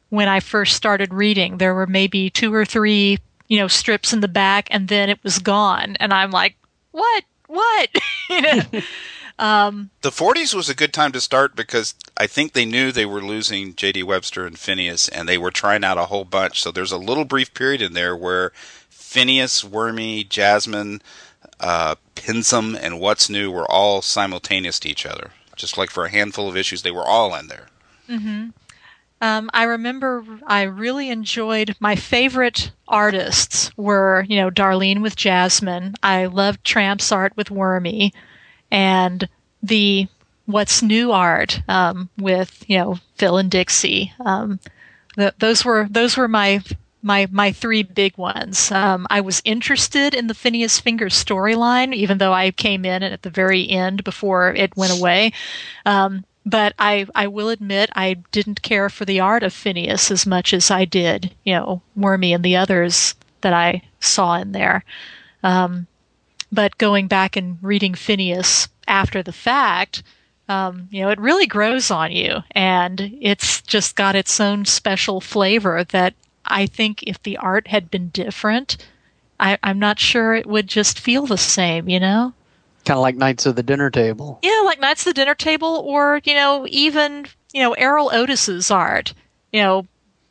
when 0.08 0.28
I 0.28 0.40
first 0.40 0.76
started 0.76 1.12
reading. 1.12 1.58
There 1.58 1.74
were 1.74 1.86
maybe 1.86 2.30
two 2.30 2.54
or 2.54 2.64
three, 2.64 3.18
you 3.48 3.58
know, 3.58 3.68
strips 3.68 4.12
in 4.14 4.20
the 4.20 4.28
back, 4.28 4.68
and 4.70 4.88
then 4.88 5.10
it 5.10 5.22
was 5.22 5.38
gone. 5.38 5.96
And 6.00 6.14
I'm 6.14 6.30
like, 6.30 6.56
what? 6.92 7.24
What? 7.48 7.90
you 8.30 8.40
know? 8.40 8.62
um, 9.38 9.90
The 10.02 10.10
40s 10.10 10.54
was 10.54 10.68
a 10.68 10.74
good 10.74 10.92
time 10.92 11.12
to 11.12 11.20
start 11.20 11.54
because 11.54 11.94
I 12.16 12.26
think 12.26 12.52
they 12.52 12.64
knew 12.64 12.90
they 12.90 13.06
were 13.06 13.22
losing 13.22 13.74
J.D. 13.74 14.02
Webster 14.02 14.46
and 14.46 14.58
Phineas, 14.58 15.08
and 15.08 15.28
they 15.28 15.38
were 15.38 15.50
trying 15.50 15.84
out 15.84 15.98
a 15.98 16.06
whole 16.06 16.24
bunch. 16.24 16.62
So 16.62 16.70
there's 16.70 16.92
a 16.92 16.98
little 16.98 17.24
brief 17.24 17.52
period 17.54 17.82
in 17.82 17.92
there 17.92 18.16
where 18.16 18.52
Phineas, 18.88 19.62
Wormy, 19.62 20.24
Jasmine, 20.24 21.02
uh, 21.60 21.96
Pinsum, 22.14 22.78
and 22.80 23.00
What's 23.00 23.28
New 23.30 23.50
were 23.50 23.70
all 23.70 24.02
simultaneous 24.02 24.78
to 24.80 24.88
each 24.88 25.06
other. 25.06 25.30
Just 25.54 25.78
like 25.78 25.90
for 25.90 26.04
a 26.04 26.10
handful 26.10 26.48
of 26.48 26.56
issues, 26.56 26.82
they 26.82 26.90
were 26.90 27.06
all 27.06 27.34
in 27.34 27.48
there. 27.48 27.66
hmm 28.06 28.48
Um, 29.22 29.48
I 29.54 29.62
remember 29.64 30.22
I 30.46 30.62
really 30.62 31.08
enjoyed 31.08 31.74
my 31.80 31.96
favorite 31.96 32.72
artists 32.86 33.70
were, 33.76 34.26
you 34.28 34.36
know, 34.36 34.50
Darlene 34.50 35.00
with 35.00 35.16
Jasmine. 35.16 35.94
I 36.02 36.26
loved 36.26 36.62
Tramp's 36.64 37.10
art 37.10 37.32
with 37.36 37.50
Wormy, 37.50 38.12
and 38.70 39.28
the 39.62 40.08
What's 40.46 40.80
New 40.80 41.10
art 41.10 41.60
um, 41.68 42.08
with, 42.16 42.64
you 42.68 42.78
know, 42.78 42.98
Phil 43.16 43.36
and 43.36 43.50
Dixie. 43.50 44.12
Um, 44.20 44.60
th- 45.16 45.34
those 45.38 45.64
were 45.64 45.88
those 45.90 46.16
were 46.16 46.28
my 46.28 46.62
my 47.02 47.26
my 47.30 47.52
three 47.52 47.82
big 47.82 48.16
ones. 48.16 48.70
Um, 48.70 49.06
I 49.10 49.20
was 49.20 49.42
interested 49.44 50.14
in 50.14 50.28
the 50.28 50.34
Phineas 50.34 50.78
Fingers 50.78 51.14
storyline, 51.14 51.94
even 51.94 52.18
though 52.18 52.32
I 52.32 52.50
came 52.52 52.84
in 52.84 53.02
at 53.02 53.22
the 53.22 53.30
very 53.30 53.68
end 53.68 54.04
before 54.04 54.54
it 54.54 54.76
went 54.76 54.96
away. 54.96 55.32
Um, 55.84 56.24
but 56.44 56.74
I 56.78 57.06
I 57.14 57.26
will 57.26 57.48
admit 57.48 57.90
I 57.94 58.14
didn't 58.30 58.62
care 58.62 58.88
for 58.88 59.04
the 59.04 59.20
art 59.20 59.42
of 59.42 59.52
Phineas 59.52 60.10
as 60.10 60.26
much 60.26 60.54
as 60.54 60.70
I 60.70 60.84
did, 60.84 61.34
you 61.44 61.54
know, 61.54 61.82
Wormy 61.96 62.32
and 62.32 62.44
the 62.44 62.56
others 62.56 63.14
that 63.40 63.52
I 63.52 63.82
saw 64.00 64.34
in 64.36 64.52
there. 64.52 64.84
Um, 65.42 65.86
but 66.56 66.78
going 66.78 67.06
back 67.06 67.36
and 67.36 67.58
reading 67.62 67.94
Phineas 67.94 68.68
after 68.88 69.22
the 69.22 69.32
fact, 69.32 70.02
um, 70.48 70.88
you 70.90 71.02
know, 71.02 71.10
it 71.10 71.20
really 71.20 71.46
grows 71.46 71.90
on 71.90 72.10
you, 72.10 72.38
and 72.52 73.18
it's 73.20 73.60
just 73.60 73.94
got 73.94 74.16
its 74.16 74.40
own 74.40 74.64
special 74.64 75.20
flavor 75.20 75.84
that 75.84 76.14
I 76.46 76.66
think 76.66 77.02
if 77.02 77.22
the 77.22 77.36
art 77.36 77.68
had 77.68 77.90
been 77.90 78.08
different, 78.08 78.78
I, 79.38 79.58
I'm 79.62 79.78
not 79.78 79.98
sure 79.98 80.34
it 80.34 80.46
would 80.46 80.66
just 80.66 80.98
feel 80.98 81.26
the 81.26 81.36
same, 81.36 81.90
you 81.90 82.00
know? 82.00 82.32
Kind 82.86 82.96
of 82.96 83.02
like 83.02 83.16
Knights 83.16 83.44
of 83.44 83.54
the 83.56 83.62
Dinner 83.62 83.90
Table. 83.90 84.38
Yeah, 84.42 84.62
like 84.64 84.80
Knights 84.80 85.02
of 85.02 85.10
the 85.10 85.20
Dinner 85.20 85.34
Table, 85.34 85.82
or, 85.84 86.22
you 86.24 86.34
know, 86.34 86.66
even, 86.70 87.26
you 87.52 87.60
know, 87.60 87.74
Erol 87.78 88.12
Otus's 88.12 88.70
art. 88.70 89.12
You 89.52 89.60
know, 89.60 89.86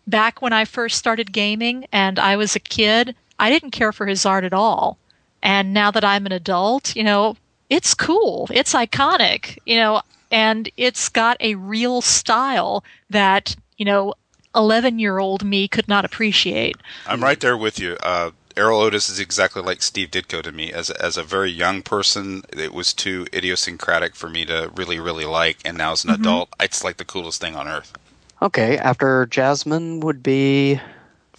back 0.08 0.42
when 0.42 0.54
I 0.54 0.66
first 0.66 0.98
started 0.98 1.34
gaming 1.34 1.86
and 1.92 2.18
I 2.18 2.36
was 2.36 2.56
a 2.56 2.60
kid, 2.60 3.16
I 3.38 3.52
didn't 3.52 3.72
care 3.72 3.92
for 3.92 4.08
his 4.08 4.26
art 4.26 4.44
at 4.44 4.54
all. 4.54 4.98
And 5.46 5.76
now 5.76 5.92
that 5.92 6.04
I'm 6.04 6.26
an 6.26 6.32
adult, 6.32 6.96
you 6.96 7.04
know, 7.04 7.38
it's 7.70 7.94
cool. 7.94 8.50
It's 8.52 8.74
iconic, 8.74 9.60
you 9.68 9.78
know, 9.78 10.02
and 10.32 10.68
it's 10.76 11.08
got 11.08 11.38
a 11.40 11.54
real 11.54 12.02
style 12.02 12.84
that, 13.12 13.56
you 13.78 13.86
know, 13.86 14.16
11 14.56 14.98
year 14.98 15.20
old 15.20 15.46
me 15.46 15.68
could 15.68 15.88
not 15.88 16.04
appreciate. 16.04 16.78
I'm 17.06 17.22
right 17.22 17.40
there 17.40 17.56
with 17.56 17.78
you. 17.80 17.96
Uh, 18.02 18.32
Erol 18.56 18.82
Otus 18.82 19.08
is 19.08 19.20
exactly 19.20 19.62
like 19.62 19.84
Steve 19.84 20.10
Ditko 20.10 20.42
to 20.42 20.52
me. 20.52 20.74
As 20.74 20.90
as 20.90 21.16
a 21.16 21.24
very 21.24 21.52
young 21.52 21.84
person, 21.84 22.42
it 22.52 22.74
was 22.74 22.92
too 22.94 23.28
idiosyncratic 23.32 24.16
for 24.16 24.30
me 24.30 24.46
to 24.46 24.72
really 24.76 25.00
really 25.00 25.26
like, 25.26 25.58
and 25.64 25.78
now 25.78 25.92
as 25.92 26.06
an 26.06 26.10
Mhm. 26.12 26.22
adult, 26.22 26.50
it's 26.60 26.84
like 26.84 26.98
the 26.98 27.06
coolest 27.06 27.40
thing 27.40 27.56
on 27.56 27.68
earth. 27.68 27.94
Okay, 28.42 28.78
after 28.78 29.26
Jasmine 29.28 30.00
would 30.00 30.24
be 30.24 30.80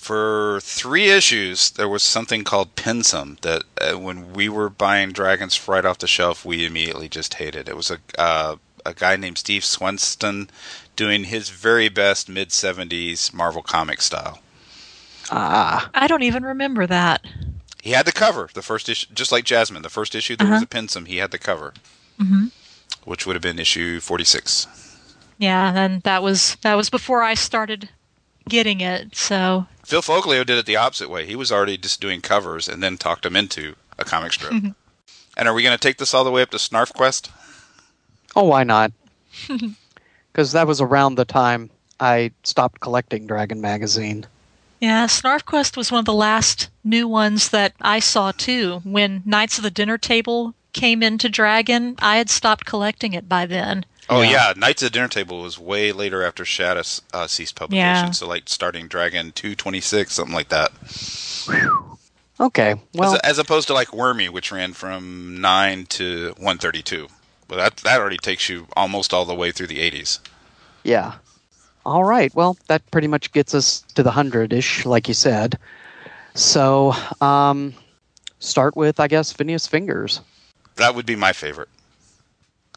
For 0.06 0.60
three 0.62 1.10
issues, 1.10 1.70
there 1.70 1.88
was 1.88 2.00
something 2.00 2.44
called 2.44 2.76
Pinsum 2.76 3.40
that 3.40 3.64
uh, 3.80 3.98
when 3.98 4.32
we 4.32 4.48
were 4.48 4.70
buying 4.70 5.10
Dragons 5.10 5.66
right 5.66 5.84
off 5.84 5.98
the 5.98 6.06
shelf, 6.06 6.44
we 6.44 6.64
immediately 6.64 7.08
just 7.08 7.34
hated. 7.34 7.68
It 7.68 7.76
was 7.76 7.90
a 7.90 7.98
uh, 8.16 8.54
a 8.84 8.94
guy 8.94 9.16
named 9.16 9.38
Steve 9.38 9.64
Swenston 9.64 10.48
doing 10.94 11.24
his 11.24 11.48
very 11.48 11.88
best 11.88 12.28
mid 12.28 12.50
'70s 12.50 13.34
Marvel 13.34 13.62
comic 13.62 14.00
style. 14.00 14.38
ah 15.32 15.90
I 15.92 16.06
don't 16.06 16.22
even 16.22 16.44
remember 16.44 16.86
that. 16.86 17.26
He 17.82 17.90
had 17.90 18.06
the 18.06 18.12
cover, 18.12 18.48
the 18.54 18.62
first 18.62 18.88
issue, 18.88 19.08
just 19.12 19.32
like 19.32 19.44
Jasmine. 19.44 19.82
The 19.82 19.90
first 19.90 20.14
issue 20.14 20.36
there 20.36 20.48
was 20.48 20.62
a 20.62 20.66
Pinsum. 20.66 21.08
He 21.08 21.16
had 21.16 21.32
the 21.32 21.38
cover, 21.38 21.74
hmm 22.16 22.46
which 23.02 23.26
would 23.26 23.34
have 23.34 23.42
been 23.42 23.58
issue 23.58 23.98
46. 23.98 24.68
Yeah, 25.38 25.72
and 25.74 26.02
that 26.02 26.22
was 26.22 26.56
that 26.62 26.76
was 26.76 26.90
before 26.90 27.24
I 27.24 27.34
started 27.34 27.88
getting 28.48 28.80
it. 28.80 29.14
So 29.16 29.66
Phil 29.84 30.02
Foglio 30.02 30.44
did 30.44 30.58
it 30.58 30.66
the 30.66 30.76
opposite 30.76 31.10
way. 31.10 31.26
He 31.26 31.36
was 31.36 31.52
already 31.52 31.76
just 31.76 32.00
doing 32.00 32.20
covers 32.20 32.68
and 32.68 32.82
then 32.82 32.96
talked 32.96 33.26
him 33.26 33.36
into 33.36 33.76
a 33.98 34.04
comic 34.04 34.32
strip. 34.32 34.52
and 35.36 35.48
are 35.48 35.54
we 35.54 35.62
going 35.62 35.76
to 35.76 35.80
take 35.80 35.98
this 35.98 36.14
all 36.14 36.24
the 36.24 36.30
way 36.30 36.42
up 36.42 36.50
to 36.50 36.56
Snarf 36.56 36.92
Quest? 36.92 37.30
Oh, 38.34 38.44
why 38.44 38.64
not? 38.64 38.92
Because 40.32 40.52
that 40.52 40.66
was 40.66 40.82
around 40.82 41.14
the 41.14 41.24
time 41.24 41.70
I 41.98 42.30
stopped 42.44 42.80
collecting 42.80 43.26
Dragon 43.26 43.58
magazine. 43.62 44.26
yeah, 44.80 45.06
SnarfQuest 45.06 45.78
was 45.78 45.90
one 45.90 46.00
of 46.00 46.04
the 46.04 46.12
last 46.12 46.68
new 46.84 47.08
ones 47.08 47.48
that 47.48 47.72
I 47.80 48.00
saw 48.00 48.32
too. 48.32 48.82
When 48.84 49.22
Knights 49.24 49.56
of 49.56 49.64
the 49.64 49.70
Dinner 49.70 49.96
Table 49.96 50.54
came 50.74 51.02
into 51.02 51.30
Dragon, 51.30 51.94
I 52.00 52.18
had 52.18 52.28
stopped 52.28 52.66
collecting 52.66 53.14
it 53.14 53.30
by 53.30 53.46
then. 53.46 53.86
Oh 54.08 54.22
yeah. 54.22 54.52
Knights 54.56 54.82
of 54.82 54.86
the 54.86 54.94
Dinner 54.94 55.08
Table 55.08 55.42
was 55.42 55.58
way 55.58 55.92
later 55.92 56.22
after 56.22 56.44
Shadis 56.44 57.00
uh, 57.12 57.26
ceased 57.26 57.56
publication. 57.56 58.06
Yeah. 58.06 58.10
So 58.10 58.28
like 58.28 58.44
starting 58.46 58.86
Dragon 58.88 59.32
226, 59.32 60.12
something 60.12 60.34
like 60.34 60.48
that. 60.48 60.72
Okay, 62.38 62.74
well, 62.92 63.14
as, 63.14 63.20
as 63.20 63.38
opposed 63.38 63.66
to 63.68 63.74
like 63.74 63.94
Wormy, 63.94 64.28
which 64.28 64.52
ran 64.52 64.74
from 64.74 65.40
9 65.40 65.86
to 65.86 66.26
132. 66.36 67.08
But 67.48 67.56
that 67.56 67.76
that 67.78 68.00
already 68.00 68.18
takes 68.18 68.48
you 68.48 68.66
almost 68.76 69.14
all 69.14 69.24
the 69.24 69.34
way 69.34 69.52
through 69.52 69.68
the 69.68 69.78
80s. 69.90 70.18
yeah. 70.84 71.14
All 71.84 72.02
right, 72.02 72.34
well, 72.34 72.56
that 72.66 72.88
pretty 72.90 73.06
much 73.06 73.30
gets 73.30 73.54
us 73.54 73.82
to 73.94 74.02
the 74.02 74.10
hundred 74.10 74.52
ish, 74.52 74.84
like 74.84 75.06
you 75.06 75.14
said. 75.14 75.56
So, 76.34 76.94
um, 77.20 77.74
start 78.40 78.76
with, 78.76 78.98
I 78.98 79.06
guess, 79.06 79.32
Phineas 79.32 79.68
Fingers. 79.68 80.20
That 80.74 80.96
would 80.96 81.06
be 81.06 81.14
my 81.14 81.32
favorite 81.32 81.68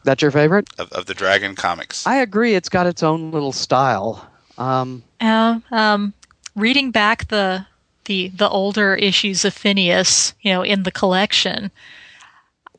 That's 0.04 0.22
your 0.22 0.30
favorite? 0.30 0.68
of, 0.78 0.90
of 0.92 1.06
the 1.06 1.14
Dragon 1.14 1.54
comics. 1.54 2.06
I 2.06 2.16
agree. 2.16 2.54
It's 2.54 2.68
got 2.68 2.86
its 2.86 3.02
own 3.02 3.30
little 3.30 3.52
style. 3.52 4.28
Um, 4.58 5.02
Uh, 5.20 5.60
um, 5.70 6.14
reading 6.54 6.90
back 6.90 7.28
the 7.28 7.66
the 8.06 8.28
the 8.28 8.48
older 8.48 8.94
issues 8.94 9.44
of 9.44 9.54
Phineas, 9.54 10.34
you 10.40 10.52
know, 10.52 10.62
in 10.62 10.82
the 10.82 10.90
collection, 10.90 11.70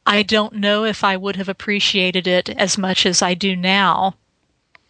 I 0.06 0.24
don't 0.24 0.56
know 0.56 0.84
if 0.84 1.04
I 1.04 1.16
would 1.16 1.36
have 1.36 1.50
appreciated 1.50 2.28
it 2.28 2.50
as 2.50 2.78
much 2.78 3.06
as 3.06 3.22
I 3.22 3.34
do 3.34 3.56
now 3.56 4.16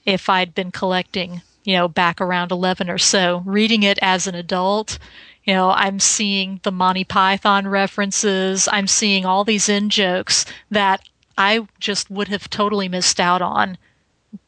if 0.05 0.29
I'd 0.29 0.55
been 0.55 0.71
collecting, 0.71 1.41
you 1.63 1.75
know, 1.75 1.87
back 1.87 2.19
around 2.19 2.51
11 2.51 2.89
or 2.89 2.97
so. 2.97 3.43
Reading 3.45 3.83
it 3.83 3.99
as 4.01 4.25
an 4.25 4.35
adult, 4.35 4.97
you 5.43 5.53
know, 5.53 5.71
I'm 5.71 5.99
seeing 5.99 6.59
the 6.63 6.71
Monty 6.71 7.03
Python 7.03 7.67
references, 7.67 8.67
I'm 8.71 8.87
seeing 8.87 9.25
all 9.25 9.43
these 9.43 9.69
in 9.69 9.89
jokes 9.89 10.45
that 10.71 11.01
I 11.37 11.67
just 11.79 12.09
would 12.09 12.27
have 12.27 12.49
totally 12.49 12.87
missed 12.87 13.19
out 13.19 13.41
on, 13.41 13.77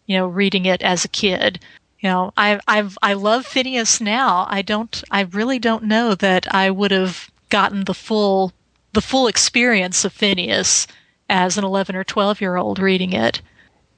you 0.06 0.18
know, 0.18 0.28
reading 0.28 0.66
it 0.66 0.82
as 0.82 1.06
a 1.06 1.10
kid. 1.10 1.60
You 2.00 2.10
know, 2.10 2.34
I 2.36 2.60
I've 2.68 2.98
I 3.02 3.14
love 3.14 3.46
Phineas 3.46 4.02
now. 4.02 4.46
I 4.50 4.62
don't 4.62 5.04
I 5.10 5.22
really 5.22 5.60
don't 5.60 5.86
know 5.86 6.16
that 6.16 6.54
I 6.54 6.70
would 6.70 6.92
have 6.92 7.32
gotten 7.50 7.86
the 7.86 7.94
full 7.94 8.52
the 8.94 9.02
full 9.02 9.28
experience 9.28 10.04
of 10.06 10.14
Phineas 10.14 10.88
as 11.30 11.58
an 11.58 11.64
11 11.64 11.96
or 11.96 12.04
12 12.04 12.42
year 12.42 12.58
old 12.58 12.80
reading 12.80 13.14
it. 13.14 13.42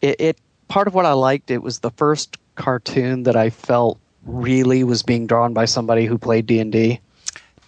it, 0.01 0.15
it 0.19 0.38
part 0.67 0.88
of 0.88 0.93
what 0.93 1.05
I 1.05 1.13
liked. 1.13 1.51
It 1.51 1.61
was 1.61 1.79
the 1.79 1.91
first 1.91 2.38
cartoon 2.55 3.23
that 3.23 3.36
I 3.36 3.49
felt 3.49 3.99
really 4.25 4.83
was 4.83 5.03
being 5.03 5.27
drawn 5.27 5.53
by 5.53 5.65
somebody 5.65 6.05
who 6.05 6.17
played 6.17 6.45
D 6.45 6.59
and 6.59 6.71
D. 6.71 6.99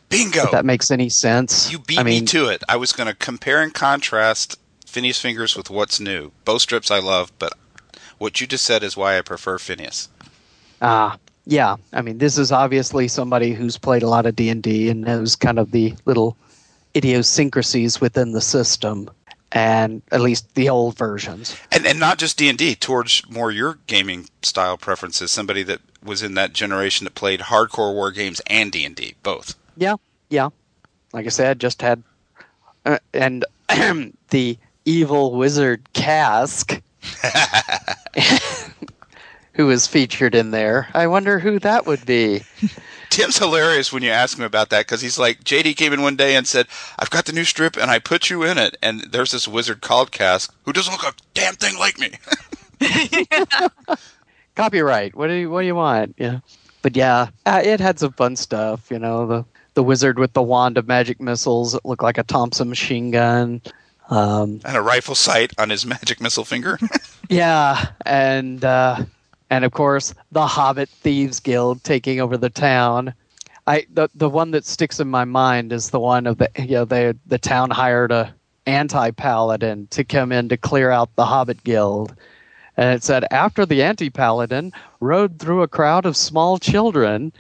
Bingo! 0.09 0.43
If 0.43 0.51
that 0.51 0.65
makes 0.65 0.89
any 0.89 1.09
sense. 1.09 1.71
You 1.71 1.79
beat 1.79 1.99
I 1.99 2.03
mean, 2.03 2.23
me 2.23 2.27
to 2.27 2.47
it. 2.47 2.63
I 2.69 2.77
was 2.77 2.93
going 2.93 3.07
to 3.07 3.13
compare 3.13 3.61
and 3.61 3.73
contrast 3.73 4.57
Phineas 4.87 5.19
Fingers 5.19 5.55
with 5.55 5.69
What's 5.69 5.99
New. 5.99 6.31
Both 6.45 6.63
strips 6.63 6.89
I 6.89 6.99
love, 6.99 7.31
but 7.37 7.53
what 8.17 8.41
you 8.41 8.47
just 8.47 8.65
said 8.65 8.83
is 8.83 8.97
why 8.97 9.17
I 9.17 9.21
prefer 9.21 9.57
Phineas. 9.57 10.09
Ah, 10.81 11.17
yeah. 11.45 11.75
I 11.93 12.01
mean, 12.01 12.17
this 12.17 12.37
is 12.37 12.51
obviously 12.51 13.07
somebody 13.07 13.53
who's 13.53 13.77
played 13.77 14.01
a 14.01 14.07
lot 14.07 14.25
of 14.25 14.35
D 14.35 14.49
and 14.49 14.63
D 14.63 14.89
and 14.89 15.01
knows 15.01 15.35
kind 15.35 15.59
of 15.59 15.71
the 15.71 15.93
little 16.05 16.37
idiosyncrasies 16.95 18.01
within 18.01 18.31
the 18.31 18.41
system, 18.41 19.09
and 19.51 20.01
at 20.11 20.21
least 20.21 20.55
the 20.55 20.69
old 20.69 20.97
versions. 20.97 21.55
And 21.71 21.85
and 21.85 21.99
not 21.99 22.17
just 22.17 22.37
D 22.37 22.49
and 22.49 22.57
D, 22.57 22.73
towards 22.73 23.21
more 23.29 23.51
your 23.51 23.79
gaming 23.87 24.29
style 24.41 24.77
preferences. 24.77 25.31
Somebody 25.31 25.63
that 25.63 25.81
was 26.01 26.23
in 26.23 26.33
that 26.35 26.53
generation 26.53 27.03
that 27.03 27.13
played 27.13 27.41
hardcore 27.41 27.93
war 27.93 28.11
games 28.11 28.41
and 28.47 28.71
D 28.71 28.85
and 28.85 28.95
D, 28.95 29.15
both. 29.21 29.55
Yeah, 29.75 29.95
yeah. 30.29 30.49
Like 31.13 31.25
I 31.25 31.29
said, 31.29 31.59
just 31.59 31.81
had 31.81 32.03
uh, 32.85 32.99
and 33.13 33.45
the 34.29 34.57
evil 34.87 35.35
wizard 35.35 35.91
Cask, 35.93 36.81
who 39.53 39.69
is 39.69 39.85
featured 39.85 40.33
in 40.33 40.51
there. 40.51 40.87
I 40.93 41.07
wonder 41.07 41.39
who 41.39 41.59
that 41.59 41.85
would 41.85 42.05
be. 42.05 42.43
Tim's 43.09 43.37
hilarious 43.37 43.91
when 43.91 44.03
you 44.03 44.11
ask 44.11 44.37
him 44.37 44.43
about 44.43 44.69
that 44.69 44.85
because 44.85 45.01
he's 45.01 45.19
like, 45.19 45.43
JD 45.43 45.75
came 45.75 45.93
in 45.93 46.01
one 46.01 46.15
day 46.15 46.35
and 46.35 46.47
said, 46.47 46.67
I've 46.97 47.09
got 47.09 47.25
the 47.25 47.33
new 47.33 47.43
strip 47.43 47.77
and 47.77 47.89
I 47.91 47.99
put 47.99 48.29
you 48.29 48.43
in 48.43 48.57
it. 48.57 48.77
And 48.81 49.01
there's 49.11 49.31
this 49.31 49.47
wizard 49.47 49.81
called 49.81 50.11
Cask 50.11 50.53
who 50.63 50.73
doesn't 50.73 50.91
look 50.93 51.03
a 51.03 51.13
damn 51.33 51.55
thing 51.55 51.77
like 51.77 51.99
me. 51.99 52.11
Copyright. 54.55 55.15
What 55.15 55.27
do 55.27 55.33
you 55.33 55.49
What 55.49 55.61
do 55.61 55.67
you 55.67 55.75
want? 55.75 56.15
Yeah, 56.17 56.39
but 56.81 56.95
yeah, 56.95 57.29
uh, 57.45 57.61
it 57.63 57.79
had 57.79 57.99
some 57.99 58.13
fun 58.13 58.35
stuff. 58.35 58.89
You 58.89 58.99
know, 58.99 59.27
the 59.27 59.45
the 59.75 59.83
wizard 59.83 60.17
with 60.17 60.33
the 60.33 60.41
wand 60.41 60.77
of 60.77 60.87
magic 60.87 61.21
missiles 61.21 61.73
that 61.73 61.85
looked 61.85 62.03
like 62.03 62.17
a 62.17 62.23
Thompson 62.23 62.69
machine 62.69 63.11
gun. 63.11 63.61
Um, 64.09 64.61
and 64.63 64.77
a 64.77 64.81
rifle 64.81 65.15
sight 65.15 65.51
on 65.57 65.69
his 65.69 65.85
magic 65.85 66.21
missile 66.21 66.45
finger. 66.45 66.79
yeah, 67.29 67.87
and 68.05 68.63
uh, 68.63 69.03
and 69.49 69.65
of 69.65 69.71
course 69.71 70.13
the 70.31 70.47
Hobbit 70.47 70.89
Thieves 70.89 71.39
Guild 71.39 71.83
taking 71.83 72.19
over 72.19 72.37
the 72.37 72.49
town. 72.49 73.13
I 73.65 73.85
the 73.93 74.09
the 74.15 74.29
one 74.29 74.51
that 74.51 74.65
sticks 74.65 74.99
in 74.99 75.09
my 75.09 75.25
mind 75.25 75.73
is 75.73 75.89
the 75.89 75.99
one 75.99 76.25
of 76.25 76.37
the 76.37 76.49
you 76.57 76.75
know 76.75 76.85
they 76.85 77.13
the 77.25 77.37
town 77.37 77.69
hired 77.69 78.11
a 78.11 78.33
anti 78.65 79.11
paladin 79.11 79.87
to 79.87 80.03
come 80.03 80.31
in 80.31 80.49
to 80.49 80.57
clear 80.57 80.91
out 80.91 81.15
the 81.15 81.25
Hobbit 81.25 81.63
Guild. 81.63 82.15
And 82.75 82.95
it 82.95 83.03
said 83.03 83.25
after 83.31 83.65
the 83.65 83.81
anti 83.81 84.09
paladin 84.09 84.71
rode 84.99 85.39
through 85.39 85.63
a 85.63 85.67
crowd 85.67 86.05
of 86.05 86.15
small 86.15 86.59
children, 86.59 87.33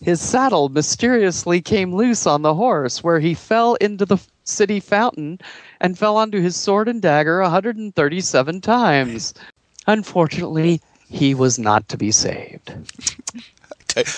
his 0.00 0.20
saddle 0.20 0.68
mysteriously 0.68 1.60
came 1.60 1.94
loose 1.94 2.26
on 2.26 2.42
the 2.42 2.54
horse, 2.54 3.02
where 3.02 3.18
he 3.18 3.34
fell 3.34 3.74
into 3.76 4.04
the 4.04 4.18
city 4.44 4.80
fountain 4.80 5.40
and 5.80 5.98
fell 5.98 6.16
onto 6.16 6.40
his 6.40 6.56
sword 6.56 6.88
and 6.88 7.02
dagger 7.02 7.40
137 7.40 8.60
times. 8.60 9.34
Unfortunately, 9.86 10.80
he 11.08 11.34
was 11.34 11.58
not 11.58 11.88
to 11.88 11.96
be 11.96 12.10
saved. 12.10 12.72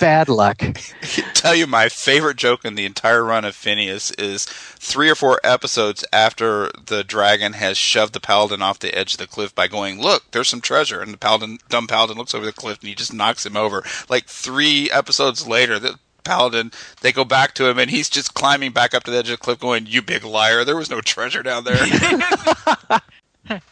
Bad 0.01 0.29
luck. 0.29 0.63
tell 1.35 1.55
you 1.55 1.67
my 1.67 1.89
favorite 1.89 2.39
joke 2.39 2.65
in 2.65 2.77
the 2.77 2.87
entire 2.87 3.23
run 3.23 3.45
of 3.45 3.55
Phineas 3.55 4.11
is 4.13 4.47
three 4.47 5.11
or 5.11 5.15
four 5.15 5.39
episodes 5.45 6.05
after 6.13 6.71
the 6.87 7.05
dragon 7.05 7.53
has 7.53 7.77
shoved 7.77 8.15
the 8.15 8.21
paladin 8.21 8.63
off 8.63 8.79
the 8.79 8.97
edge 8.97 9.13
of 9.13 9.19
the 9.19 9.27
cliff 9.27 9.55
by 9.55 9.69
going, 9.69 10.01
"Look, 10.01 10.31
there's 10.31 10.49
some 10.49 10.63
treasure," 10.63 11.03
and 11.03 11.13
the 11.13 11.19
paladin, 11.19 11.59
dumb 11.69 11.87
paladin, 11.87 12.17
looks 12.17 12.35
over 12.35 12.47
the 12.47 12.53
cliff 12.53 12.79
and 12.81 12.89
he 12.89 12.95
just 12.95 13.13
knocks 13.13 13.45
him 13.45 13.57
over. 13.57 13.85
Like 14.09 14.27
three 14.27 14.91
episodes 14.91 15.47
later, 15.47 15.79
the 15.79 15.99
paladin 16.27 16.73
they 17.01 17.13
go 17.13 17.25
back 17.25 17.55
to 17.55 17.69
him 17.69 17.79
and 17.79 17.91
he's 17.91 18.11
just 18.11 18.35
climbing 18.35 18.73
back 18.73 18.93
up 18.93 19.05
to 19.05 19.11
the 19.11 19.19
edge 19.19 19.31
of 19.31 19.39
the 19.39 19.45
cliff, 19.45 19.59
going, 19.59 19.87
"You 19.87 20.03
big 20.03 20.25
liar! 20.25 20.65
There 20.65 20.77
was 20.77 20.91
no 20.91 21.01
treasure 21.01 21.43
down 21.43 21.65
there." 21.65 21.79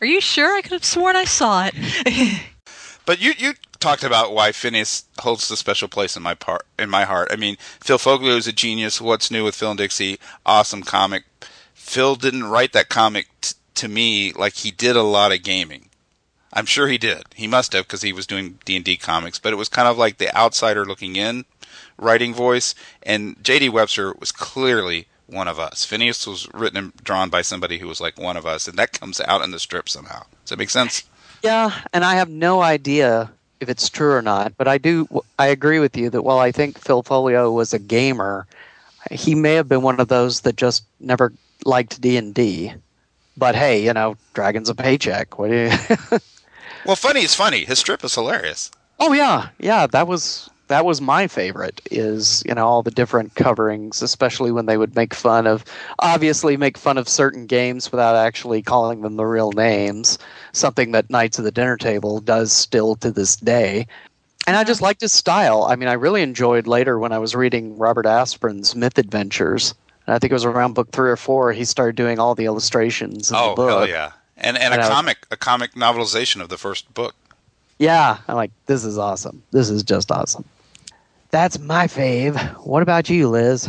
Are 0.00 0.06
you 0.06 0.20
sure? 0.20 0.56
I 0.56 0.62
could 0.62 0.72
have 0.72 0.84
sworn 0.84 1.16
I 1.16 1.24
saw 1.24 1.68
it. 1.70 1.74
But 3.06 3.20
you 3.20 3.34
you 3.36 3.54
talked 3.80 4.02
about 4.02 4.32
why 4.32 4.52
Phineas 4.52 5.04
holds 5.18 5.48
the 5.48 5.56
special 5.56 5.88
place 5.88 6.16
in 6.16 6.22
my 6.22 6.34
part 6.34 6.64
in 6.78 6.88
my 6.88 7.04
heart. 7.04 7.28
I 7.30 7.36
mean, 7.36 7.56
Phil 7.80 7.98
Foglio 7.98 8.36
is 8.36 8.46
a 8.46 8.52
genius. 8.52 9.00
What's 9.00 9.30
new 9.30 9.44
with 9.44 9.54
Phil 9.54 9.70
and 9.70 9.78
Dixie? 9.78 10.18
Awesome 10.46 10.82
comic. 10.82 11.24
Phil 11.74 12.16
didn't 12.16 12.44
write 12.44 12.72
that 12.72 12.88
comic 12.88 13.28
t- 13.42 13.54
to 13.74 13.88
me 13.88 14.32
like 14.32 14.54
he 14.54 14.70
did 14.70 14.96
a 14.96 15.02
lot 15.02 15.32
of 15.32 15.42
gaming. 15.42 15.90
I'm 16.54 16.66
sure 16.66 16.86
he 16.86 16.98
did. 16.98 17.24
He 17.34 17.46
must 17.46 17.72
have 17.72 17.86
because 17.86 18.02
he 18.02 18.12
was 18.12 18.26
doing 18.26 18.58
D 18.64 18.76
and 18.76 18.84
D 18.84 18.96
comics. 18.96 19.38
But 19.38 19.52
it 19.52 19.56
was 19.56 19.68
kind 19.68 19.88
of 19.88 19.98
like 19.98 20.16
the 20.16 20.34
outsider 20.34 20.86
looking 20.86 21.16
in, 21.16 21.44
writing 21.98 22.34
voice. 22.34 22.74
And 23.02 23.42
J.D. 23.42 23.68
Webster 23.68 24.12
was 24.18 24.32
clearly 24.32 25.06
one 25.26 25.48
of 25.48 25.58
us. 25.58 25.84
Phineas 25.84 26.26
was 26.26 26.48
written 26.52 26.76
and 26.76 26.96
drawn 27.02 27.30
by 27.30 27.42
somebody 27.42 27.78
who 27.78 27.88
was 27.88 28.00
like 28.00 28.18
one 28.18 28.36
of 28.36 28.46
us, 28.46 28.68
and 28.68 28.78
that 28.78 28.98
comes 28.98 29.20
out 29.20 29.42
in 29.42 29.50
the 29.50 29.58
strip 29.58 29.88
somehow. 29.88 30.24
Does 30.42 30.50
that 30.50 30.58
make 30.58 30.70
sense? 30.70 31.04
Yeah, 31.42 31.72
and 31.92 32.04
I 32.04 32.14
have 32.14 32.28
no 32.28 32.62
idea 32.62 33.30
if 33.60 33.68
it's 33.68 33.88
true 33.88 34.12
or 34.12 34.22
not, 34.22 34.56
but 34.56 34.68
I 34.68 34.78
do. 34.78 35.06
I 35.38 35.46
agree 35.46 35.78
with 35.78 35.96
you 35.96 36.10
that 36.10 36.22
while 36.22 36.38
I 36.38 36.52
think 36.52 36.78
Phil 36.78 37.02
Foglio 37.02 37.52
was 37.52 37.72
a 37.72 37.78
gamer, 37.78 38.46
he 39.10 39.34
may 39.34 39.54
have 39.54 39.68
been 39.68 39.82
one 39.82 40.00
of 40.00 40.08
those 40.08 40.40
that 40.42 40.56
just 40.56 40.84
never 41.00 41.32
liked 41.64 42.00
D 42.00 42.16
and 42.16 42.34
D. 42.34 42.72
But 43.36 43.54
hey, 43.54 43.84
you 43.84 43.92
know, 43.92 44.16
Dragon's 44.34 44.68
a 44.68 44.74
paycheck. 44.74 45.38
What 45.38 45.50
do 45.50 45.70
you? 46.10 46.18
Well, 46.86 46.96
funny 46.96 47.20
is 47.22 47.34
funny. 47.34 47.64
His 47.64 47.78
strip 47.78 48.04
is 48.04 48.14
hilarious. 48.14 48.70
oh 49.00 49.14
yeah, 49.14 49.48
yeah. 49.58 49.86
That 49.86 50.06
was 50.06 50.50
that 50.68 50.84
was 50.84 51.00
my 51.00 51.26
favorite. 51.26 51.80
Is 51.90 52.42
you 52.46 52.54
know 52.54 52.66
all 52.66 52.82
the 52.82 52.90
different 52.90 53.34
coverings, 53.34 54.02
especially 54.02 54.50
when 54.52 54.66
they 54.66 54.76
would 54.76 54.94
make 54.96 55.14
fun 55.14 55.46
of, 55.46 55.64
obviously 55.98 56.56
make 56.56 56.78
fun 56.78 56.98
of 56.98 57.08
certain 57.08 57.46
games 57.46 57.90
without 57.92 58.16
actually 58.16 58.62
calling 58.62 59.02
them 59.02 59.16
the 59.16 59.26
real 59.26 59.52
names. 59.52 60.18
Something 60.52 60.92
that 60.92 61.10
Knights 61.10 61.38
of 61.38 61.44
the 61.44 61.50
Dinner 61.50 61.76
Table 61.76 62.20
does 62.20 62.52
still 62.52 62.96
to 62.96 63.10
this 63.10 63.36
day. 63.36 63.86
And 64.46 64.56
I 64.56 64.64
just 64.64 64.82
liked 64.82 65.00
his 65.00 65.12
style. 65.12 65.64
I 65.70 65.74
mean, 65.76 65.88
I 65.88 65.94
really 65.94 66.20
enjoyed 66.22 66.66
later 66.66 66.98
when 66.98 67.12
I 67.12 67.18
was 67.18 67.34
reading 67.34 67.78
Robert 67.78 68.04
Asprin's 68.04 68.74
Myth 68.76 68.98
Adventures. 68.98 69.74
And 70.06 70.14
I 70.14 70.18
think 70.18 70.32
it 70.32 70.34
was 70.34 70.44
around 70.44 70.74
book 70.74 70.90
three 70.92 71.08
or 71.10 71.16
four. 71.16 71.52
He 71.54 71.64
started 71.64 71.96
doing 71.96 72.18
all 72.18 72.34
the 72.34 72.44
illustrations 72.44 73.30
in 73.30 73.36
the 73.36 73.42
Oh 73.42 73.54
book. 73.54 73.70
hell 73.70 73.88
yeah! 73.88 74.12
And 74.36 74.58
and 74.58 74.72
And 74.72 74.74
a 74.74 74.76
I 74.76 74.78
was- 74.80 74.88
comic 74.94 75.26
a 75.30 75.36
comic 75.38 75.72
novelization 75.74 76.42
of 76.42 76.50
the 76.50 76.58
first 76.58 76.92
book. 76.92 77.14
Yeah, 77.78 78.18
I'm 78.28 78.36
like, 78.36 78.50
this 78.66 78.84
is 78.84 78.98
awesome. 78.98 79.42
This 79.50 79.68
is 79.70 79.82
just 79.82 80.12
awesome. 80.12 80.44
That's 81.34 81.58
my 81.58 81.88
fave. 81.88 82.38
What 82.64 82.84
about 82.84 83.10
you, 83.10 83.28
Liz? 83.28 83.68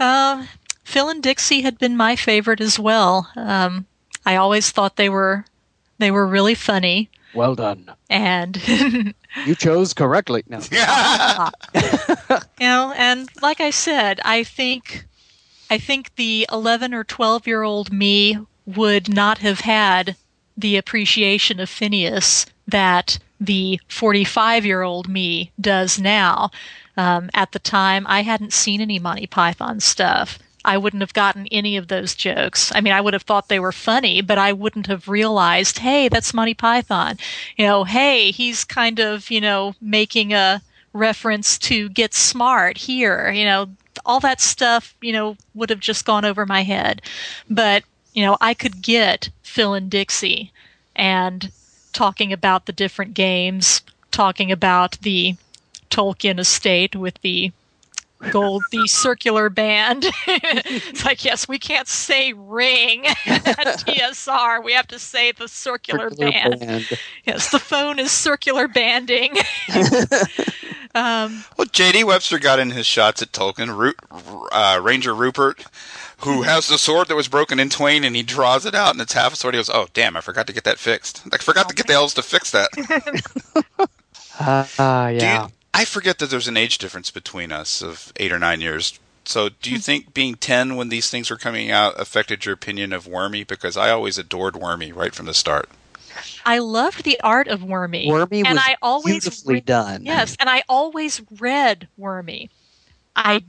Um, 0.00 0.48
Phil 0.84 1.10
and 1.10 1.22
Dixie 1.22 1.60
had 1.60 1.78
been 1.78 1.98
my 1.98 2.16
favorite 2.16 2.62
as 2.62 2.78
well. 2.78 3.28
Um, 3.36 3.84
I 4.24 4.36
always 4.36 4.70
thought 4.70 4.96
they 4.96 5.10
were 5.10 5.44
they 5.98 6.10
were 6.10 6.26
really 6.26 6.54
funny, 6.54 7.10
Well 7.34 7.56
done. 7.56 7.92
and 8.08 8.56
You 9.44 9.54
chose 9.54 9.92
correctly. 9.92 10.44
No. 10.48 10.60
you 12.58 12.66
know, 12.66 12.94
and 12.96 13.28
like 13.42 13.60
I 13.60 13.68
said, 13.68 14.18
I 14.24 14.42
think 14.42 15.04
I 15.68 15.76
think 15.76 16.14
the 16.16 16.46
11 16.50 16.94
or 16.94 17.04
12 17.04 17.46
year 17.46 17.64
old 17.64 17.92
me 17.92 18.38
would 18.64 19.12
not 19.12 19.38
have 19.38 19.60
had 19.60 20.16
the 20.56 20.78
appreciation 20.78 21.60
of 21.60 21.68
Phineas 21.68 22.46
that 22.66 23.18
the 23.38 23.78
45 23.88 24.64
year 24.64 24.80
old 24.80 25.06
me 25.06 25.52
does 25.60 26.00
now. 26.00 26.50
Um, 26.96 27.30
at 27.34 27.52
the 27.52 27.58
time, 27.58 28.06
I 28.08 28.22
hadn't 28.22 28.52
seen 28.52 28.80
any 28.80 28.98
Monty 28.98 29.26
Python 29.26 29.80
stuff. 29.80 30.38
I 30.64 30.78
wouldn't 30.78 31.02
have 31.02 31.12
gotten 31.12 31.46
any 31.48 31.76
of 31.76 31.88
those 31.88 32.14
jokes. 32.14 32.72
I 32.74 32.80
mean, 32.80 32.92
I 32.92 33.00
would 33.00 33.12
have 33.12 33.22
thought 33.22 33.48
they 33.48 33.60
were 33.60 33.72
funny, 33.72 34.22
but 34.22 34.38
I 34.38 34.52
wouldn't 34.52 34.86
have 34.86 35.08
realized, 35.08 35.80
hey, 35.80 36.08
that's 36.08 36.32
Monty 36.32 36.54
Python. 36.54 37.18
You 37.56 37.66
know, 37.66 37.84
hey, 37.84 38.30
he's 38.30 38.64
kind 38.64 38.98
of, 38.98 39.30
you 39.30 39.40
know, 39.40 39.74
making 39.80 40.32
a 40.32 40.62
reference 40.92 41.58
to 41.58 41.90
Get 41.90 42.14
Smart 42.14 42.78
here. 42.78 43.30
You 43.30 43.44
know, 43.44 43.68
all 44.06 44.20
that 44.20 44.40
stuff, 44.40 44.94
you 45.02 45.12
know, 45.12 45.36
would 45.54 45.70
have 45.70 45.80
just 45.80 46.06
gone 46.06 46.24
over 46.24 46.46
my 46.46 46.62
head. 46.62 47.02
But, 47.50 47.84
you 48.14 48.24
know, 48.24 48.38
I 48.40 48.54
could 48.54 48.80
get 48.80 49.28
Phil 49.42 49.74
and 49.74 49.90
Dixie 49.90 50.50
and 50.96 51.50
talking 51.92 52.32
about 52.32 52.66
the 52.66 52.72
different 52.72 53.12
games, 53.12 53.82
talking 54.10 54.50
about 54.50 54.98
the 55.02 55.36
Tolkien 55.94 56.38
estate 56.40 56.96
with 56.96 57.20
the 57.22 57.52
gold, 58.30 58.62
the 58.72 58.86
circular 58.88 59.48
band. 59.50 60.06
it's 60.26 61.04
like, 61.04 61.24
yes, 61.24 61.46
we 61.46 61.58
can't 61.58 61.86
say 61.88 62.32
ring 62.32 63.06
at 63.26 63.84
TSR. 63.84 64.64
We 64.64 64.72
have 64.72 64.88
to 64.88 64.98
say 64.98 65.32
the 65.32 65.46
circular, 65.46 66.10
Circular 66.10 66.30
band. 66.30 66.60
band. 66.60 66.98
Yes, 67.26 67.50
the 67.50 67.58
phone 67.58 67.98
is 67.98 68.10
circular 68.10 68.66
banding. 68.66 69.36
um, 70.94 71.44
Well, 71.56 71.66
J.D. 71.70 72.04
Webster 72.04 72.38
got 72.38 72.58
in 72.58 72.70
his 72.70 72.86
shots 72.86 73.20
at 73.22 73.32
Tolkien. 73.32 73.76
Ru- 73.76 74.48
uh, 74.52 74.80
Ranger 74.82 75.14
Rupert, 75.14 75.64
who 76.18 76.42
has 76.42 76.66
the 76.68 76.78
sword 76.78 77.08
that 77.08 77.16
was 77.16 77.28
broken 77.28 77.60
in 77.60 77.68
twain, 77.68 78.04
and 78.04 78.16
he 78.16 78.22
draws 78.22 78.64
it 78.64 78.74
out, 78.74 78.92
and 78.92 79.00
it's 79.02 79.12
half 79.12 79.34
a 79.34 79.36
sword. 79.36 79.54
He 79.54 79.58
goes, 79.58 79.68
"Oh, 79.70 79.86
damn! 79.92 80.16
I 80.16 80.20
forgot 80.22 80.46
to 80.46 80.52
get 80.54 80.64
that 80.64 80.78
fixed. 80.78 81.22
I 81.32 81.36
forgot 81.38 81.68
to 81.68 81.74
get 81.74 81.86
the 81.88 81.92
elves 81.94 82.14
to 82.14 82.22
fix 82.22 82.50
that." 82.52 82.70
Ah, 84.40 85.08
Do 85.10 85.14
yeah. 85.16 85.42
you, 85.44 85.48
I 85.74 85.84
forget 85.84 86.18
that 86.20 86.30
there's 86.30 86.46
an 86.46 86.56
age 86.56 86.78
difference 86.78 87.10
between 87.10 87.50
us 87.50 87.82
of 87.82 88.12
eight 88.16 88.32
or 88.32 88.38
nine 88.38 88.60
years. 88.60 88.98
So, 89.24 89.48
do 89.48 89.70
you 89.70 89.76
hmm. 89.76 89.82
think 89.82 90.14
being 90.14 90.36
ten 90.36 90.76
when 90.76 90.88
these 90.88 91.10
things 91.10 91.30
were 91.30 91.36
coming 91.36 91.70
out 91.70 92.00
affected 92.00 92.44
your 92.44 92.54
opinion 92.54 92.92
of 92.92 93.08
Wormy? 93.08 93.42
Because 93.42 93.76
I 93.76 93.90
always 93.90 94.16
adored 94.16 94.54
Wormy 94.54 94.92
right 94.92 95.14
from 95.14 95.26
the 95.26 95.34
start. 95.34 95.68
I 96.46 96.58
loved 96.58 97.04
the 97.04 97.18
art 97.22 97.48
of 97.48 97.64
Wormy. 97.64 98.08
Wormy 98.08 98.40
and 98.40 98.56
was 98.56 98.62
I 98.64 98.76
always 98.80 99.24
beautifully 99.24 99.60
done. 99.60 100.04
Yes, 100.04 100.36
and 100.38 100.48
I 100.48 100.62
always 100.68 101.20
read 101.38 101.88
Wormy. 101.96 102.50
I 103.16 103.42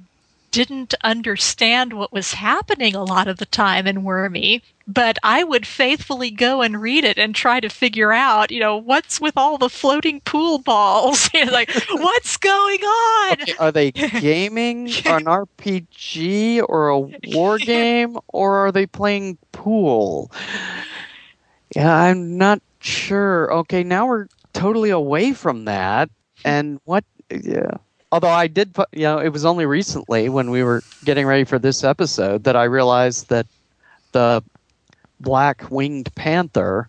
didn't 0.55 0.93
understand 1.03 1.91
what 1.91 2.13
was 2.13 2.35
happening 2.35 2.95
a 2.95 3.03
lot 3.03 3.27
of 3.27 3.39
the 3.39 3.45
time 3.45 3.85
in 3.85 4.05
Wormy, 4.05 4.63
but 4.87 5.17
I 5.21 5.43
would 5.43 5.67
faithfully 5.67 6.31
go 6.31 6.61
and 6.61 6.81
read 6.81 7.03
it 7.03 7.17
and 7.17 7.35
try 7.35 7.59
to 7.59 7.67
figure 7.67 8.13
out, 8.13 8.51
you 8.51 8.61
know, 8.61 8.77
what's 8.77 9.19
with 9.19 9.33
all 9.35 9.57
the 9.57 9.67
floating 9.67 10.21
pool 10.21 10.59
balls? 10.59 11.29
You 11.33 11.43
know, 11.43 11.51
like, 11.51 11.69
what's 11.91 12.37
going 12.37 12.79
on? 12.79 13.41
Okay, 13.41 13.55
are 13.59 13.71
they 13.73 13.91
gaming 14.21 14.87
an 14.87 15.25
RPG 15.25 16.63
or 16.69 16.87
a 16.87 16.99
war 17.27 17.57
game 17.59 18.17
or 18.29 18.55
are 18.55 18.71
they 18.71 18.85
playing 18.85 19.37
pool? 19.51 20.31
Yeah, 21.75 21.93
I'm 21.93 22.37
not 22.37 22.61
sure. 22.79 23.51
Okay, 23.53 23.83
now 23.83 24.07
we're 24.07 24.27
totally 24.53 24.91
away 24.91 25.33
from 25.33 25.65
that. 25.65 26.09
And 26.45 26.79
what? 26.85 27.03
Yeah. 27.29 27.71
Although 28.15 28.29
I 28.29 28.47
did, 28.47 28.73
put, 28.73 28.87
you 28.93 29.01
know, 29.01 29.19
it 29.19 29.27
was 29.27 29.43
only 29.43 29.65
recently 29.65 30.29
when 30.29 30.49
we 30.49 30.63
were 30.63 30.81
getting 31.03 31.25
ready 31.25 31.43
for 31.43 31.59
this 31.59 31.83
episode 31.83 32.45
that 32.45 32.55
I 32.55 32.63
realized 32.63 33.27
that 33.27 33.45
the 34.13 34.41
black 35.19 35.69
winged 35.69 36.15
panther 36.15 36.87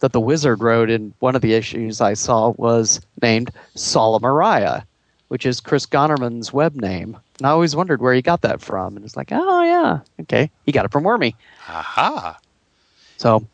that 0.00 0.10
the 0.10 0.18
wizard 0.18 0.60
wrote 0.60 0.90
in 0.90 1.14
one 1.20 1.36
of 1.36 1.40
the 1.40 1.54
issues 1.54 2.00
I 2.00 2.14
saw 2.14 2.50
was 2.56 3.00
named 3.22 3.52
Solomariah, 3.76 4.82
which 5.28 5.46
is 5.46 5.60
Chris 5.60 5.86
Gonnerman's 5.86 6.52
web 6.52 6.74
name. 6.74 7.16
And 7.38 7.46
I 7.46 7.50
always 7.50 7.76
wondered 7.76 8.02
where 8.02 8.12
he 8.12 8.20
got 8.20 8.40
that 8.40 8.60
from. 8.60 8.96
And 8.96 9.04
it's 9.04 9.16
like, 9.16 9.28
oh, 9.30 9.62
yeah, 9.62 10.00
okay. 10.22 10.50
He 10.66 10.72
got 10.72 10.84
it 10.84 10.90
from 10.90 11.04
Wormy. 11.04 11.36
Aha! 11.68 12.40
So, 13.18 13.46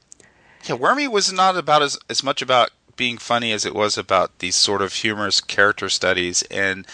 Yeah, 0.64 0.76
Wormy 0.76 1.09
was 1.09 1.30
not 1.30 1.59
about 1.59 1.82
as 1.82 1.99
as 2.09 2.22
much 2.22 2.40
about 2.40 2.70
being 2.97 3.18
funny 3.18 3.53
as 3.53 3.64
it 3.64 3.74
was 3.74 3.99
about 3.99 4.38
these 4.38 4.57
sort 4.57 4.82
of 4.82 4.92
humorous 4.92 5.40
character 5.40 5.88
studies. 5.88 6.42
And 6.51 6.86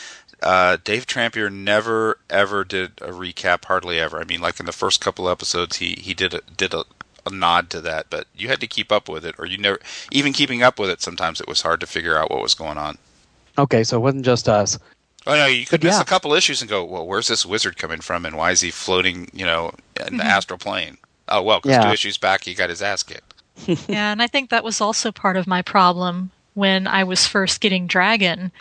uh, 0.42 0.78
Dave 0.84 1.06
Trampier 1.06 1.50
never 1.50 2.18
ever 2.28 2.64
did 2.64 2.92
a 3.00 3.08
recap, 3.12 3.64
hardly 3.66 3.98
ever. 4.00 4.20
I 4.20 4.24
mean, 4.24 4.40
like 4.40 4.60
in 4.60 4.66
the 4.66 4.72
first 4.72 5.00
couple 5.00 5.28
episodes, 5.28 5.76
he 5.76 5.94
he 6.00 6.14
did 6.14 6.34
a, 6.34 6.40
did 6.56 6.74
a, 6.74 6.84
a 7.26 7.30
nod 7.30 7.70
to 7.70 7.80
that, 7.82 8.06
but 8.10 8.26
you 8.36 8.48
had 8.48 8.60
to 8.60 8.66
keep 8.66 8.90
up 8.90 9.08
with 9.08 9.24
it, 9.24 9.36
or 9.38 9.46
you 9.46 9.58
never 9.58 9.78
even 10.10 10.32
keeping 10.32 10.62
up 10.62 10.78
with 10.78 10.90
it. 10.90 11.00
Sometimes 11.00 11.40
it 11.40 11.48
was 11.48 11.62
hard 11.62 11.80
to 11.80 11.86
figure 11.86 12.18
out 12.18 12.30
what 12.30 12.42
was 12.42 12.54
going 12.54 12.78
on. 12.78 12.98
Okay, 13.58 13.84
so 13.84 13.98
it 13.98 14.00
wasn't 14.00 14.24
just 14.24 14.48
us. 14.48 14.78
Oh 15.26 15.34
no, 15.36 15.46
you 15.46 15.66
could 15.66 15.80
But 15.80 15.84
miss 15.84 15.96
yeah. 15.96 16.02
a 16.02 16.04
couple 16.04 16.34
issues 16.34 16.60
and 16.62 16.68
go, 16.70 16.84
well, 16.84 17.06
where's 17.06 17.28
this 17.28 17.46
wizard 17.46 17.76
coming 17.76 18.00
from, 18.00 18.26
and 18.26 18.36
why 18.36 18.50
is 18.50 18.60
he 18.62 18.70
floating, 18.72 19.28
you 19.32 19.46
know, 19.46 19.72
in 20.04 20.16
the 20.16 20.24
Mhm. 20.24 20.28
astral 20.28 20.58
plane? 20.58 20.98
Oh 21.28 21.42
well, 21.42 21.60
because 21.60 21.76
Yeah. 21.76 21.84
two 21.86 21.92
issues 21.92 22.18
back, 22.18 22.42
he 22.44 22.54
got 22.54 22.70
his 22.70 22.82
ass 22.82 23.04
kicked. 23.04 23.31
Yeah, 23.66 23.76
and 24.12 24.22
I 24.22 24.26
think 24.26 24.50
that 24.50 24.64
was 24.64 24.80
also 24.80 25.12
part 25.12 25.36
of 25.36 25.46
my 25.46 25.62
problem 25.62 26.30
when 26.54 26.86
I 26.86 27.04
was 27.04 27.26
first 27.26 27.60
getting 27.60 27.86
Dragon. 27.86 28.52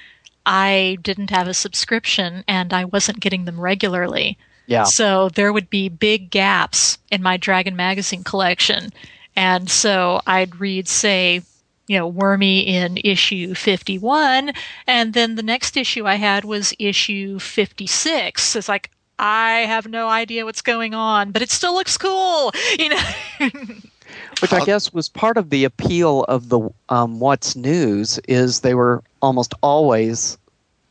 I 0.45 0.97
didn't 1.01 1.29
have 1.29 1.47
a 1.47 1.53
subscription 1.53 2.43
and 2.47 2.73
I 2.73 2.85
wasn't 2.85 3.19
getting 3.19 3.45
them 3.45 3.59
regularly. 3.59 4.37
Yeah. 4.65 4.83
So 4.83 5.29
there 5.29 5.53
would 5.53 5.69
be 5.69 5.89
big 5.89 6.29
gaps 6.29 6.97
in 7.11 7.21
my 7.21 7.37
Dragon 7.37 7.75
magazine 7.75 8.23
collection. 8.23 8.89
And 9.35 9.69
so 9.69 10.21
I'd 10.25 10.59
read, 10.59 10.87
say, 10.87 11.41
you 11.87 11.97
know, 11.97 12.07
Wormy 12.07 12.61
in 12.61 12.97
issue 13.03 13.53
51, 13.53 14.53
and 14.87 15.13
then 15.13 15.35
the 15.35 15.43
next 15.43 15.75
issue 15.75 16.05
I 16.05 16.15
had 16.15 16.45
was 16.45 16.73
issue 16.79 17.37
56. 17.39 18.55
It's 18.55 18.69
like, 18.69 18.91
I 19.19 19.65
have 19.67 19.87
no 19.87 20.07
idea 20.07 20.45
what's 20.45 20.61
going 20.61 20.93
on, 20.93 21.31
but 21.31 21.41
it 21.41 21.51
still 21.51 21.73
looks 21.73 21.97
cool, 21.97 22.51
you 22.79 22.89
know. 22.89 23.03
Which 24.39 24.53
I 24.53 24.65
guess 24.65 24.91
was 24.91 25.07
part 25.09 25.37
of 25.37 25.49
the 25.49 25.63
appeal 25.65 26.23
of 26.23 26.49
the 26.49 26.69
um, 26.89 27.19
What's 27.19 27.55
News 27.55 28.19
is 28.27 28.61
they 28.61 28.73
were 28.73 29.03
almost 29.21 29.53
always 29.61 30.37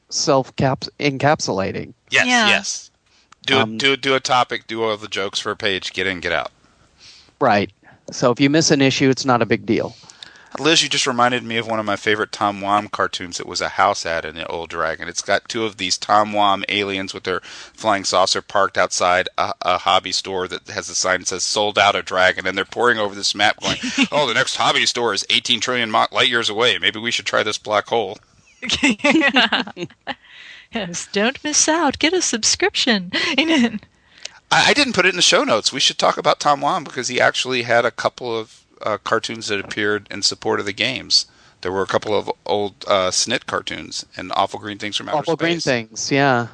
self 0.09 0.55
encapsulating. 0.57 1.95
Yes, 2.11 2.27
Yeah. 2.27 2.49
yes. 2.49 2.91
Do 3.47 3.59
Um, 3.59 3.79
do 3.79 3.97
do 3.97 4.15
a 4.15 4.21
topic, 4.21 4.67
do 4.67 4.83
all 4.83 4.97
the 4.97 5.09
jokes 5.09 5.39
for 5.41 5.51
a 5.51 5.57
page, 5.57 5.93
get 5.93 6.07
in, 6.07 6.21
get 6.21 6.33
out. 6.33 6.53
Right. 7.41 7.71
So 8.13 8.31
if 8.31 8.41
you 8.41 8.51
miss 8.51 8.71
an 8.71 8.83
issue, 8.83 9.09
it's 9.09 9.25
not 9.25 9.41
a 9.41 9.47
big 9.47 9.65
deal. 9.67 9.97
Liz, 10.59 10.83
you 10.83 10.89
just 10.89 11.07
reminded 11.07 11.45
me 11.45 11.59
of 11.59 11.69
one 11.69 11.79
of 11.79 11.87
my 11.87 11.95
favorite 11.97 12.33
Tom 12.33 12.61
Wham 12.61 12.89
cartoons. 12.89 13.39
It 13.39 13.47
was 13.47 13.61
a 13.61 13.69
house 13.71 14.05
ad 14.05 14.25
in 14.25 14.35
the 14.35 14.47
Old 14.47 14.69
Dragon. 14.71 15.09
It's 15.09 15.23
got 15.23 15.49
two 15.49 15.65
of 15.65 15.77
these 15.77 15.97
Tom 15.97 16.33
Wham 16.33 16.65
aliens 16.69 17.15
with 17.15 17.23
their 17.23 17.41
flying 17.41 18.05
saucer 18.05 18.43
parked 18.43 18.77
outside 18.77 19.29
a, 19.39 19.55
a 19.63 19.79
hobby 19.79 20.11
store 20.13 20.49
that 20.49 20.69
has 20.69 20.89
a 20.89 20.95
sign 20.95 21.21
that 21.21 21.29
says 21.29 21.45
"Sold 21.45 21.79
Out 21.79 21.95
a 21.95 22.03
Dragon," 22.03 22.47
and 22.47 22.59
they're 22.59 22.65
poring 22.65 22.99
over 22.99 23.15
this 23.15 23.35
map, 23.35 23.61
going, 23.61 23.79
"Oh, 24.13 24.27
the 24.27 24.35
next 24.35 24.57
hobby 24.57 24.87
store 24.87 25.15
is 25.15 25.25
18 25.31 25.61
trillion 25.61 25.93
light 25.93 26.29
years 26.29 26.51
away. 26.51 26.79
Maybe 26.79 26.99
we 26.99 27.13
should 27.13 27.27
try 27.27 27.43
this 27.45 27.59
black 27.59 27.87
hole." 27.87 28.19
yes, 30.73 31.09
don't 31.13 31.43
miss 31.45 31.69
out. 31.69 31.99
Get 31.99 32.13
a 32.13 32.21
subscription. 32.21 33.13
I, 34.51 34.71
I 34.71 34.75
didn't 34.75 34.95
put 34.95 35.07
it 35.07 35.11
in 35.11 35.17
the 35.17 35.23
show 35.23 35.45
notes. 35.45 35.73
We 35.73 35.81
should 35.81 35.99
talk 35.99 36.19
about 36.19 36.41
Tom 36.41 36.61
Wham 36.61 36.85
because 36.85 37.09
he 37.09 37.21
actually 37.21 37.63
had 37.63 37.85
a 37.85 37.91
couple 37.91 38.37
of 38.37 38.60
uh, 38.83 38.99
cartoons 38.99 39.49
that 39.49 39.61
appeared 39.61 40.07
in 40.11 40.23
support 40.23 40.61
of 40.61 40.67
the 40.67 40.73
games. 40.73 41.27
There 41.63 41.73
were 41.73 41.83
a 41.83 41.87
couple 41.87 42.15
of 42.17 42.31
old 42.47 42.75
uh, 42.87 43.11
SNIT 43.11 43.47
cartoons 43.47 44.07
and 44.17 44.33
Awful 44.35 44.61
Green 44.61 44.79
Things 44.79 44.97
from 44.97 45.09
Outer 45.09 45.19
Awful 45.19 45.35
Space. 45.35 45.47
green 45.47 45.61
things. 45.61 46.11
Yeah, 46.11 46.47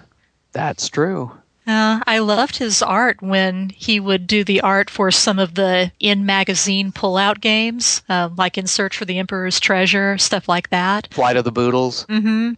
that's 0.52 0.88
true. 0.88 1.32
Uh, 1.66 2.00
I 2.06 2.18
loved 2.18 2.56
his 2.58 2.80
art 2.80 3.20
when 3.22 3.70
he 3.70 3.98
would 3.98 4.26
do 4.28 4.44
the 4.44 4.60
art 4.60 4.88
for 4.88 5.10
some 5.10 5.38
of 5.40 5.54
the 5.56 5.90
in 5.98 6.24
magazine 6.24 6.92
pullout 6.92 7.40
games, 7.40 8.02
uh, 8.08 8.30
like 8.36 8.56
In 8.56 8.66
Search 8.68 8.96
for 8.96 9.04
the 9.04 9.18
Emperor's 9.18 9.58
Treasure, 9.58 10.16
stuff 10.18 10.48
like 10.48 10.70
that. 10.70 11.08
Flight 11.12 11.36
of 11.36 11.44
the 11.44 11.50
Boodles. 11.52 12.06
Mm-hmm. 12.08 12.52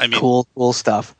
I 0.00 0.06
mean, 0.06 0.20
cool, 0.20 0.46
cool 0.54 0.72
stuff. 0.72 1.16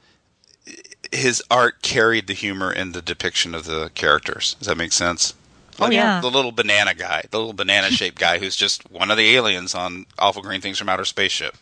his 1.11 1.43
art 1.51 1.83
carried 1.83 2.26
the 2.29 2.35
humor 2.35 2.72
in 2.72 2.93
the 2.93 3.03
depiction 3.03 3.55
of 3.55 3.64
the 3.64 3.91
characters. 3.95 4.55
Does 4.61 4.68
that 4.68 4.76
make 4.76 4.93
sense? 4.93 5.35
Oh, 5.81 5.91
yeah. 5.91 6.20
The 6.20 6.31
little 6.31 6.53
banana 6.53 6.95
guy, 6.95 7.22
the 7.31 7.39
little 7.39 7.53
banana 7.53 7.91
shaped 7.91 8.18
guy 8.18 8.39
who's 8.39 8.57
just 8.57 8.91
one 8.91 9.11
of 9.11 9.16
the 9.16 9.37
aliens 9.37 9.74
on 9.74 10.07
Awful 10.18 10.43
Green 10.43 10.61
Things 10.61 10.79
from 10.79 10.89
Outer 10.89 11.05
Spaceship. 11.05 11.57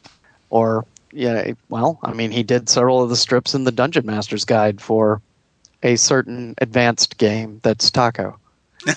Or 0.51 0.87
yeah, 1.12 1.53
well, 1.69 1.99
I 2.03 2.12
mean, 2.12 2.31
he 2.31 2.43
did 2.43 2.69
several 2.69 3.03
of 3.03 3.09
the 3.09 3.17
strips 3.17 3.55
in 3.55 3.64
the 3.64 3.73
Dungeon 3.73 4.07
Master's 4.07 4.45
Guide 4.45 4.81
for 4.81 5.21
a 5.83 5.97
certain 5.97 6.55
advanced 6.59 7.19
game 7.19 7.61
that's 7.62 7.91
Taco. 7.91 8.39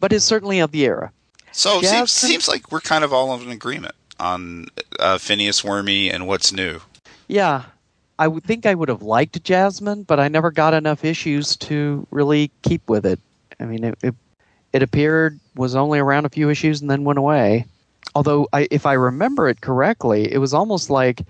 but 0.00 0.12
is 0.12 0.24
certainly 0.24 0.60
of 0.60 0.72
the 0.72 0.84
era. 0.84 1.12
So 1.52 1.78
it 1.78 1.82
Jasmine? 1.82 2.06
seems, 2.06 2.12
seems 2.12 2.48
like 2.48 2.72
we're 2.72 2.80
kind 2.80 3.04
of 3.04 3.12
all 3.12 3.34
in 3.40 3.50
agreement 3.50 3.94
on 4.18 4.66
uh, 4.98 5.18
Phineas 5.18 5.62
Wormy 5.62 6.10
and 6.10 6.26
what's 6.26 6.52
new. 6.52 6.80
Yeah, 7.28 7.64
I 8.18 8.28
would 8.28 8.44
think 8.44 8.66
I 8.66 8.74
would 8.74 8.88
have 8.88 9.02
liked 9.02 9.42
Jasmine, 9.42 10.04
but 10.04 10.20
I 10.20 10.28
never 10.28 10.50
got 10.50 10.74
enough 10.74 11.04
issues 11.04 11.56
to 11.56 12.06
really 12.10 12.50
keep 12.62 12.88
with 12.88 13.04
it. 13.06 13.20
I 13.58 13.64
mean, 13.64 13.84
it 13.84 13.98
it, 14.02 14.14
it 14.72 14.82
appeared 14.82 15.38
was 15.54 15.74
only 15.74 15.98
around 15.98 16.24
a 16.26 16.30
few 16.30 16.50
issues 16.50 16.80
and 16.80 16.90
then 16.90 17.04
went 17.04 17.18
away. 17.18 17.66
Although, 18.14 18.48
I, 18.52 18.68
if 18.70 18.86
I 18.86 18.92
remember 18.92 19.48
it 19.48 19.60
correctly, 19.60 20.32
it 20.32 20.38
was 20.38 20.54
almost 20.54 20.90
like 20.90 21.22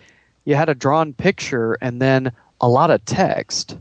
you 0.45 0.55
had 0.55 0.69
a 0.69 0.75
drawn 0.75 1.15
picture 1.15 1.75
and 1.81 2.01
then 2.03 2.33
a 2.61 2.69
lot 2.69 2.91
of 2.91 3.05
text. 3.05 3.77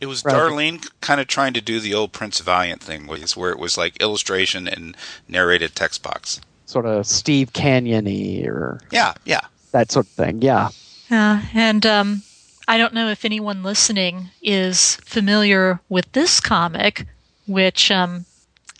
It 0.00 0.06
was 0.06 0.24
Right. 0.24 0.34
Darlene 0.34 0.88
kind 1.00 1.20
of 1.20 1.26
trying 1.26 1.54
to 1.54 1.60
do 1.60 1.80
the 1.80 1.94
old 1.94 2.12
Prince 2.12 2.40
Valiant 2.40 2.82
thing, 2.82 3.06
where 3.06 3.50
it 3.50 3.58
was 3.58 3.78
like 3.78 3.96
illustration 4.00 4.68
and 4.68 4.96
narrated 5.28 5.74
text 5.74 6.02
box. 6.02 6.40
Sort 6.66 6.84
of 6.84 7.06
Steve 7.06 7.52
Canyon-y 7.54 8.46
or 8.46 8.80
Yeah, 8.90 9.14
yeah. 9.24 9.40
that 9.72 9.90
sort 9.90 10.06
of 10.06 10.12
thing. 10.12 10.42
Yeah. 10.42 10.68
Uh, 11.10 11.42
and 11.54 11.86
um, 11.86 12.22
I 12.66 12.76
don't 12.76 12.94
know 12.94 13.08
if 13.08 13.24
anyone 13.24 13.62
listening 13.62 14.30
is 14.42 14.96
familiar 14.96 15.80
with 15.88 16.10
this 16.12 16.40
comic, 16.40 17.06
which 17.46 17.90
um, 17.90 18.26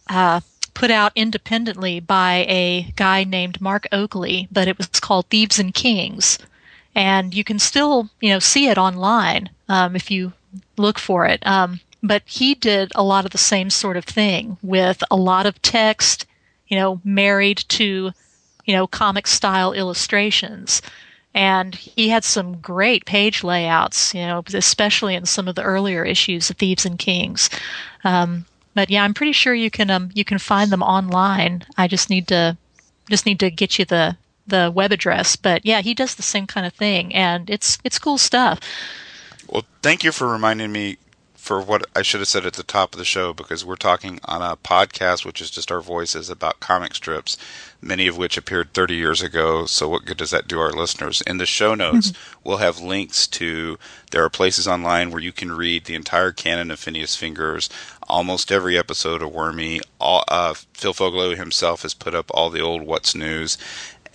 uh, 0.09 0.41
put 0.75 0.91
out 0.91 1.13
independently 1.15 2.01
by 2.01 2.45
a 2.49 2.93
guy 2.97 3.25
named 3.25 3.61
Mark 3.61 3.87
Oakley, 3.91 4.47
but 4.53 4.69
it 4.69 4.77
was 4.77 4.89
called 4.89 5.27
Thieves 5.27 5.59
and 5.59 5.73
Kings, 5.73 6.39
and 6.95 7.35
you 7.35 7.45
can 7.45 7.59
still 7.59 8.11
you 8.21 8.29
know 8.31 8.39
see 8.39 8.69
it 8.69 8.77
online 8.77 9.49
um, 9.69 9.97
if 9.97 10.11
you 10.11 10.33
look 10.77 10.99
for 10.99 11.25
it. 11.27 11.45
Um, 11.47 11.81
but 12.03 12.23
he 12.27 12.55
did 12.55 12.93
a 12.95 13.03
lot 13.03 13.25
of 13.25 13.31
the 13.31 13.39
same 13.39 13.71
sort 13.71 13.97
of 13.97 14.05
thing 14.05 14.59
with 14.63 15.03
a 15.11 15.17
lot 15.17 15.47
of 15.47 15.61
text, 15.63 16.27
you 16.69 16.77
know, 16.77 17.01
married 17.05 17.65
to 17.69 18.13
you 18.67 18.75
know 18.75 18.87
comic 18.87 19.27
style 19.27 19.73
illustrations 19.73 20.83
and 21.39 21.77
he 21.77 22.09
had 22.09 22.25
some 22.25 22.57
great 22.61 23.07
page 23.07 23.45
layouts, 23.45 24.13
you 24.13 24.23
know, 24.23 24.43
especially 24.53 25.15
in 25.15 25.25
some 25.25 25.47
of 25.47 25.55
the 25.55 25.63
earlier 25.63 26.05
issues 26.05 26.51
of 26.51 26.57
Thieves 26.57 26.85
and 26.85 26.99
Kings. 26.99 27.49
Um, 28.03 28.45
but 28.75 28.91
yeah, 28.91 29.05
I'm 29.05 29.15
pretty 29.15 29.31
sure 29.31 29.55
you 29.55 29.71
can 29.71 29.89
um, 29.89 30.11
you 30.15 30.25
can 30.25 30.39
find 30.39 30.73
them 30.73 30.83
online. 30.83 31.65
I 31.77 31.87
just 31.87 32.11
need 32.11 32.27
to 32.29 32.57
just 33.09 33.25
need 33.25 33.39
to 33.39 33.53
get 33.53 33.79
you 33.79 33.85
the 33.85 34.17
the 34.49 34.73
web 34.75 34.91
address. 34.91 35.37
But 35.37 35.65
yeah, 35.65 35.81
he 35.81 35.95
does 35.95 36.17
the 36.17 36.25
same 36.25 36.49
kind 36.49 36.67
of 36.67 36.73
thing, 36.73 37.15
and 37.15 37.49
it's 37.49 37.79
it's 37.85 38.01
cool 38.01 38.19
stuff. 38.19 38.59
Well, 39.49 39.65
thank 39.81 40.03
you 40.03 40.11
for 40.11 40.27
reminding 40.27 40.73
me 40.73 40.99
for 41.49 41.61
what 41.63 41.87
I 41.95 42.03
should 42.03 42.21
have 42.21 42.29
said 42.29 42.47
at 42.47 42.55
the 42.55 42.63
top 42.65 42.93
of 42.93 42.99
the 42.99 43.05
show 43.05 43.33
because 43.33 43.65
we're 43.65 43.77
talking 43.77 44.19
on 44.25 44.43
a 44.43 44.57
podcast, 44.57 45.25
which 45.25 45.41
is 45.41 45.51
just 45.51 45.71
our 45.71 45.81
voices 45.81 46.29
about 46.29 46.59
comic 46.61 46.95
strips, 46.95 47.39
many 47.81 48.07
of 48.07 48.17
which 48.17 48.37
appeared 48.37 48.73
30 48.75 48.95
years 48.95 49.23
ago. 49.23 49.67
So, 49.67 49.89
what 49.89 50.05
good 50.05 50.17
does 50.17 50.31
that 50.31 50.49
do 50.49 50.59
our 50.61 50.73
listeners? 50.73 51.21
In 51.23 51.39
the 51.39 51.47
show 51.47 51.75
notes, 51.75 52.13
we'll 52.45 52.57
have 52.59 52.81
links 52.81 53.27
to 53.29 53.79
there 54.11 54.25
are 54.25 54.31
places 54.31 54.67
online 54.67 55.11
where 55.11 55.23
you 55.23 55.33
can 55.33 55.53
read 55.53 55.85
the 55.85 55.95
entire 55.95 56.33
canon 56.33 56.71
of 56.71 56.79
Phineas 56.79 57.15
Fingers, 57.17 57.69
almost 58.09 58.51
every 58.53 58.77
episode 58.79 59.23
of 59.23 59.33
Wormy. 59.33 59.81
All, 60.01 60.25
uh, 60.29 60.55
Phil 60.75 60.95
Foglio 60.95 61.37
himself 61.37 61.83
has 61.83 61.95
put 61.95 62.15
up 62.15 62.31
all 62.33 62.51
the 62.51 62.61
old 62.61 62.83
What's 62.83 63.15
News. 63.15 63.59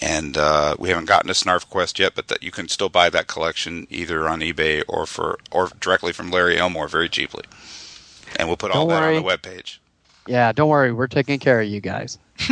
And 0.01 0.37
uh, 0.37 0.75
we 0.79 0.89
haven't 0.89 1.05
gotten 1.05 1.27
to 1.27 1.33
Snarf 1.33 1.69
Quest 1.69 1.97
yet, 1.99 2.13
but 2.15 2.27
that 2.27 2.43
you 2.43 2.51
can 2.51 2.67
still 2.67 2.89
buy 2.89 3.09
that 3.11 3.27
collection 3.27 3.87
either 3.89 4.27
on 4.27 4.41
eBay 4.41 4.83
or 4.87 5.05
for 5.05 5.39
or 5.49 5.69
directly 5.79 6.11
from 6.11 6.29
Larry 6.29 6.57
Elmore 6.57 6.89
very 6.89 7.07
cheaply. 7.07 7.43
And 8.35 8.47
we'll 8.49 8.57
put 8.57 8.71
all 8.71 8.81
Don't 8.81 8.89
that 8.89 9.01
worry. 9.01 9.17
on 9.17 9.23
the 9.23 9.29
webpage. 9.29 9.77
Yeah, 10.27 10.51
don't 10.51 10.69
worry, 10.69 10.91
we're 10.91 11.07
taking 11.07 11.39
care 11.39 11.61
of 11.61 11.67
you 11.67 11.79
guys. 11.79 12.17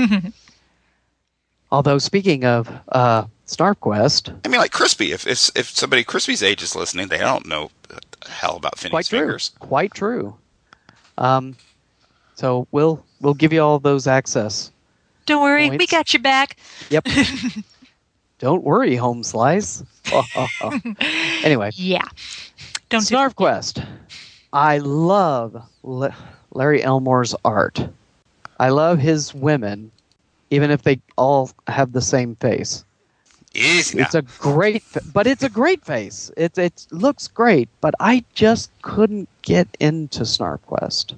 Although 1.71 1.97
speaking 1.99 2.43
of 2.43 2.69
uh, 2.89 3.25
SnarfQuest, 3.47 4.35
I 4.45 4.47
mean, 4.49 4.59
like 4.59 4.71
Crispy. 4.71 5.11
If 5.11 5.25
if 5.27 5.49
if 5.55 5.69
somebody 5.69 6.03
Crispy's 6.03 6.43
age 6.43 6.61
is 6.61 6.75
listening, 6.75 7.07
they 7.07 7.17
don't 7.17 7.45
know 7.47 7.71
the 7.87 7.99
hell 8.29 8.57
about 8.57 8.77
Phineas 8.77 8.91
quite 8.91 9.05
true, 9.05 9.19
Fingers. 9.19 9.51
quite 9.59 9.93
true. 9.93 10.35
Um, 11.17 11.55
so 12.35 12.67
we'll 12.71 13.03
we'll 13.21 13.33
give 13.33 13.53
you 13.53 13.61
all 13.61 13.79
those 13.79 14.07
access. 14.07 14.71
Don't 15.25 15.43
worry, 15.43 15.69
we 15.69 15.87
got 15.87 16.11
your 16.13 16.21
back. 16.21 16.57
Yep. 16.89 17.05
don't 18.39 18.63
worry, 18.63 18.95
Home 18.95 19.23
Slice. 19.23 19.83
anyway, 21.43 21.69
Yeah. 21.75 22.01
Don't 22.89 23.07
do- 23.07 23.15
SnarfQuest. 23.15 23.85
I 24.51 24.79
love 24.79 25.63
Le- 25.83 26.15
Larry 26.51 26.83
Elmore's 26.83 27.33
art. 27.45 27.87
I 28.59 28.69
love 28.69 28.99
his 28.99 29.33
women, 29.33 29.91
even 30.51 30.69
if 30.69 30.83
they 30.83 30.99
all 31.17 31.49
have 31.67 31.91
the 31.93 32.01
same 32.01 32.35
face. 32.35 32.85
Easy 33.55 33.97
now. 33.97 34.05
It's 34.05 34.15
a 34.15 34.21
great, 34.39 34.81
fa- 34.83 35.01
but 35.13 35.27
it's 35.27 35.43
a 35.43 35.49
great 35.49 35.83
face. 35.83 36.31
It 36.37 36.57
it 36.57 36.85
looks 36.91 37.27
great, 37.27 37.67
but 37.81 37.93
I 37.99 38.23
just 38.33 38.69
couldn't 38.83 39.27
get 39.41 39.67
into 39.79 40.21
Snarf 40.23 40.61
Quest. 40.67 41.15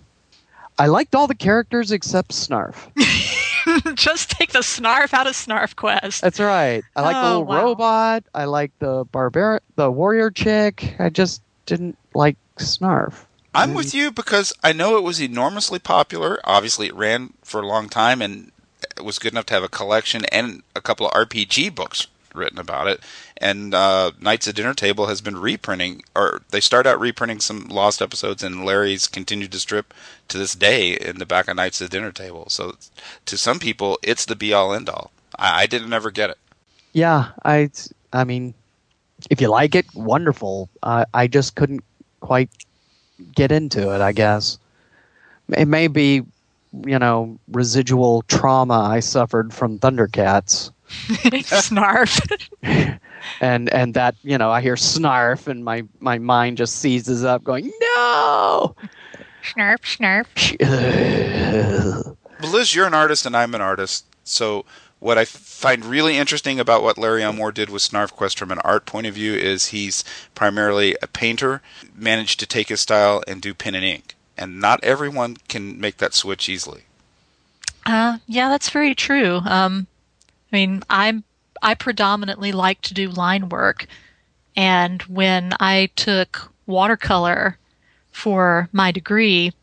I 0.80 0.88
liked 0.88 1.14
all 1.14 1.28
the 1.28 1.36
characters 1.36 1.92
except 1.92 2.32
Snarf. 2.32 2.76
Just 3.96 4.32
take 4.32 4.52
the 4.52 4.60
snarf 4.60 5.14
out 5.14 5.26
of 5.28 5.34
Snarf 5.36 5.76
Quest. 5.78 6.22
That's 6.22 6.40
right. 6.40 6.84
I 6.98 7.02
like 7.02 7.16
the 7.16 7.22
Oh, 7.22 7.28
little 7.40 7.46
wow. 7.46 7.64
robot. 7.64 8.24
I 8.36 8.44
like 8.46 8.72
the 8.80 9.06
barbar, 9.12 9.62
the 9.78 9.90
warrior 9.90 10.32
chick. 10.32 10.96
I 11.00 11.10
just 11.10 11.42
didn't 11.66 11.98
like 12.14 12.36
Snarf. 12.58 13.24
I'm 13.56 13.74
with 13.74 13.94
you 13.94 14.12
because 14.12 14.52
I 14.64 14.74
know 14.74 14.98
it 14.98 15.04
was 15.04 15.22
enormously 15.22 15.80
popular. 15.80 16.40
Obviously, 16.44 16.88
it 16.88 16.96
ran 16.96 17.36
for 17.44 17.62
a 17.62 17.68
long 17.68 17.88
time 17.88 18.22
and 18.22 18.48
it 18.48 18.53
was 19.02 19.20
good 19.20 19.34
enough 19.34 19.46
to 19.48 19.54
have 19.54 19.64
a 19.64 19.70
collection 19.70 20.26
and 20.26 20.64
a 20.76 20.82
couple 20.82 21.08
of 21.08 21.14
RPG 21.14 21.74
books 21.74 22.08
written 22.34 22.58
about 22.58 22.88
it. 22.88 23.00
And 23.38 23.74
uh, 23.74 24.12
Knights 24.20 24.48
at 24.48 24.56
Dinner 24.56 24.74
Table 24.74 25.08
has 25.08 25.22
been 25.22 25.38
reprinting, 25.38 26.04
or 26.16 26.42
they 26.50 26.60
start 26.60 26.88
out 26.88 27.00
reprinting 27.00 27.40
some 27.40 27.68
lost 27.68 28.02
episodes, 28.02 28.44
and 28.44 28.66
Larry's 28.66 29.08
continued 29.08 29.52
to 29.52 29.60
strip 29.60 29.94
to 30.30 30.38
this 30.38 30.56
day 30.56 30.94
in 30.94 31.20
the 31.20 31.26
back 31.26 31.48
of 31.48 31.56
Knights 31.56 31.82
at 31.82 31.90
Dinner 31.92 32.12
Table. 32.12 32.46
So, 32.50 32.76
to 33.26 33.38
some 33.38 33.60
people, 33.60 34.00
it's 34.02 34.26
the 34.26 34.36
be 34.36 34.54
all 34.54 34.74
end 34.74 34.90
all. 34.90 35.12
I, 35.38 35.64
I 35.64 35.66
didn't 35.66 35.94
ever 35.94 36.12
get 36.12 36.30
it. 36.30 36.38
Yeah, 36.94 37.30
I. 37.44 37.70
I 38.12 38.24
mean, 38.24 38.54
if 39.30 39.42
you 39.42 39.48
like 39.50 39.74
it, 39.74 39.86
wonderful. 39.96 40.70
Uh, 40.84 41.06
I 41.14 41.28
just 41.28 41.56
couldn't 41.56 41.84
quite 42.20 42.50
get 43.36 43.52
into 43.52 43.94
it. 43.94 44.02
I 44.02 44.12
guess 44.12 44.60
it 45.50 45.68
may 45.68 45.88
be, 45.88 46.24
you 46.86 47.00
know, 47.00 47.40
residual 47.50 48.24
trauma 48.24 48.80
I 48.80 49.00
suffered 49.00 49.54
from 49.54 49.80
Thundercats. 49.80 50.72
snarf. 50.90 52.20
and 53.42 53.70
and 53.70 53.94
that 53.94 54.16
you 54.22 54.38
know 54.38 54.52
I 54.52 54.62
hear 54.62 54.76
snarf 54.76 55.48
and 55.48 55.64
my 55.64 55.84
my 56.00 56.20
mind 56.20 56.58
just 56.58 56.76
seizes 56.76 57.24
up, 57.24 57.44
going 57.44 57.72
no. 57.80 58.76
snarf, 59.44 60.26
snarf. 60.36 62.14
Well, 62.44 62.52
Liz, 62.52 62.76
you're 62.76 62.88
an 62.88 62.94
artist 62.94 63.26
and 63.26 63.38
I'm 63.38 63.56
an 63.56 63.62
artist. 63.62 64.06
So, 64.26 64.66
what 65.00 65.18
I 65.18 65.24
find 65.24 65.86
really 65.86 66.18
interesting 66.18 66.60
about 66.60 66.84
what 66.84 66.98
Larry 66.98 67.24
Elmore 67.24 67.54
did 67.54 67.70
with 67.70 67.82
Snarf 67.82 68.12
Quest 68.12 68.38
from 68.38 68.52
an 68.52 68.60
art 68.66 68.86
point 68.86 69.08
of 69.08 69.14
view 69.14 69.34
is 69.34 69.68
he's 69.68 70.04
primarily 70.36 70.98
a 71.02 71.08
painter, 71.08 71.62
managed 71.96 72.42
to 72.42 72.46
take 72.46 72.68
his 72.68 72.82
style 72.82 73.24
and 73.30 73.42
do 73.42 73.54
pen 73.54 73.76
and 73.76 73.86
ink. 73.86 74.16
And 74.38 74.60
not 74.60 74.84
everyone 74.84 75.38
can 75.48 75.80
make 75.80 75.98
that 75.98 76.14
switch 76.14 76.50
easily. 76.50 76.84
Uh, 77.86 78.18
yeah, 78.28 78.50
that's 78.50 78.70
very 78.70 78.96
true. 78.96 79.42
Um, 79.46 79.88
I 80.52 80.56
mean, 80.56 80.84
I'm 80.90 81.24
I 81.62 81.76
predominantly 81.76 82.52
like 82.52 82.82
to 82.82 82.94
do 82.94 83.10
line 83.10 83.50
work, 83.50 83.88
and 84.56 85.02
when 85.04 85.54
I 85.60 85.90
took 85.96 86.52
watercolor 86.66 87.58
for 88.12 88.70
my 88.72 88.92
degree, 88.92 89.54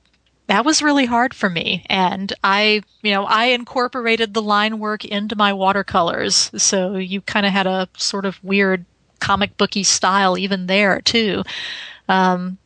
that 0.46 0.64
was 0.64 0.82
really 0.82 1.06
hard 1.06 1.32
for 1.32 1.48
me. 1.48 1.84
And 1.88 2.32
I, 2.42 2.82
you 3.02 3.12
know, 3.12 3.24
I 3.24 3.46
incorporated 3.46 4.34
the 4.34 4.42
line 4.42 4.78
work 4.78 5.04
into 5.04 5.36
my 5.36 5.52
watercolors, 5.52 6.50
so 6.56 6.96
you 6.96 7.20
kind 7.20 7.46
of 7.46 7.52
had 7.52 7.66
a 7.66 7.88
sort 7.96 8.26
of 8.26 8.42
weird 8.42 8.84
comic 9.20 9.56
booky 9.56 9.82
style 9.82 10.36
even 10.36 10.66
there 10.66 11.00
too. 11.02 11.44
Um, 12.08 12.58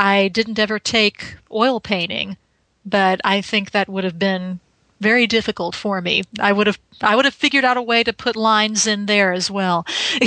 I 0.00 0.28
didn't 0.28 0.58
ever 0.58 0.78
take 0.78 1.36
oil 1.52 1.78
painting, 1.78 2.38
but 2.86 3.20
I 3.22 3.42
think 3.42 3.72
that 3.72 3.86
would 3.86 4.02
have 4.02 4.18
been 4.18 4.58
very 4.98 5.26
difficult 5.26 5.74
for 5.74 6.00
me. 6.00 6.22
I 6.40 6.52
would 6.52 6.66
have 6.66 6.78
I 7.02 7.14
would 7.14 7.26
have 7.26 7.34
figured 7.34 7.66
out 7.66 7.76
a 7.76 7.82
way 7.82 8.02
to 8.04 8.14
put 8.14 8.34
lines 8.34 8.86
in 8.86 9.04
there 9.04 9.30
as 9.34 9.50
well. 9.50 9.84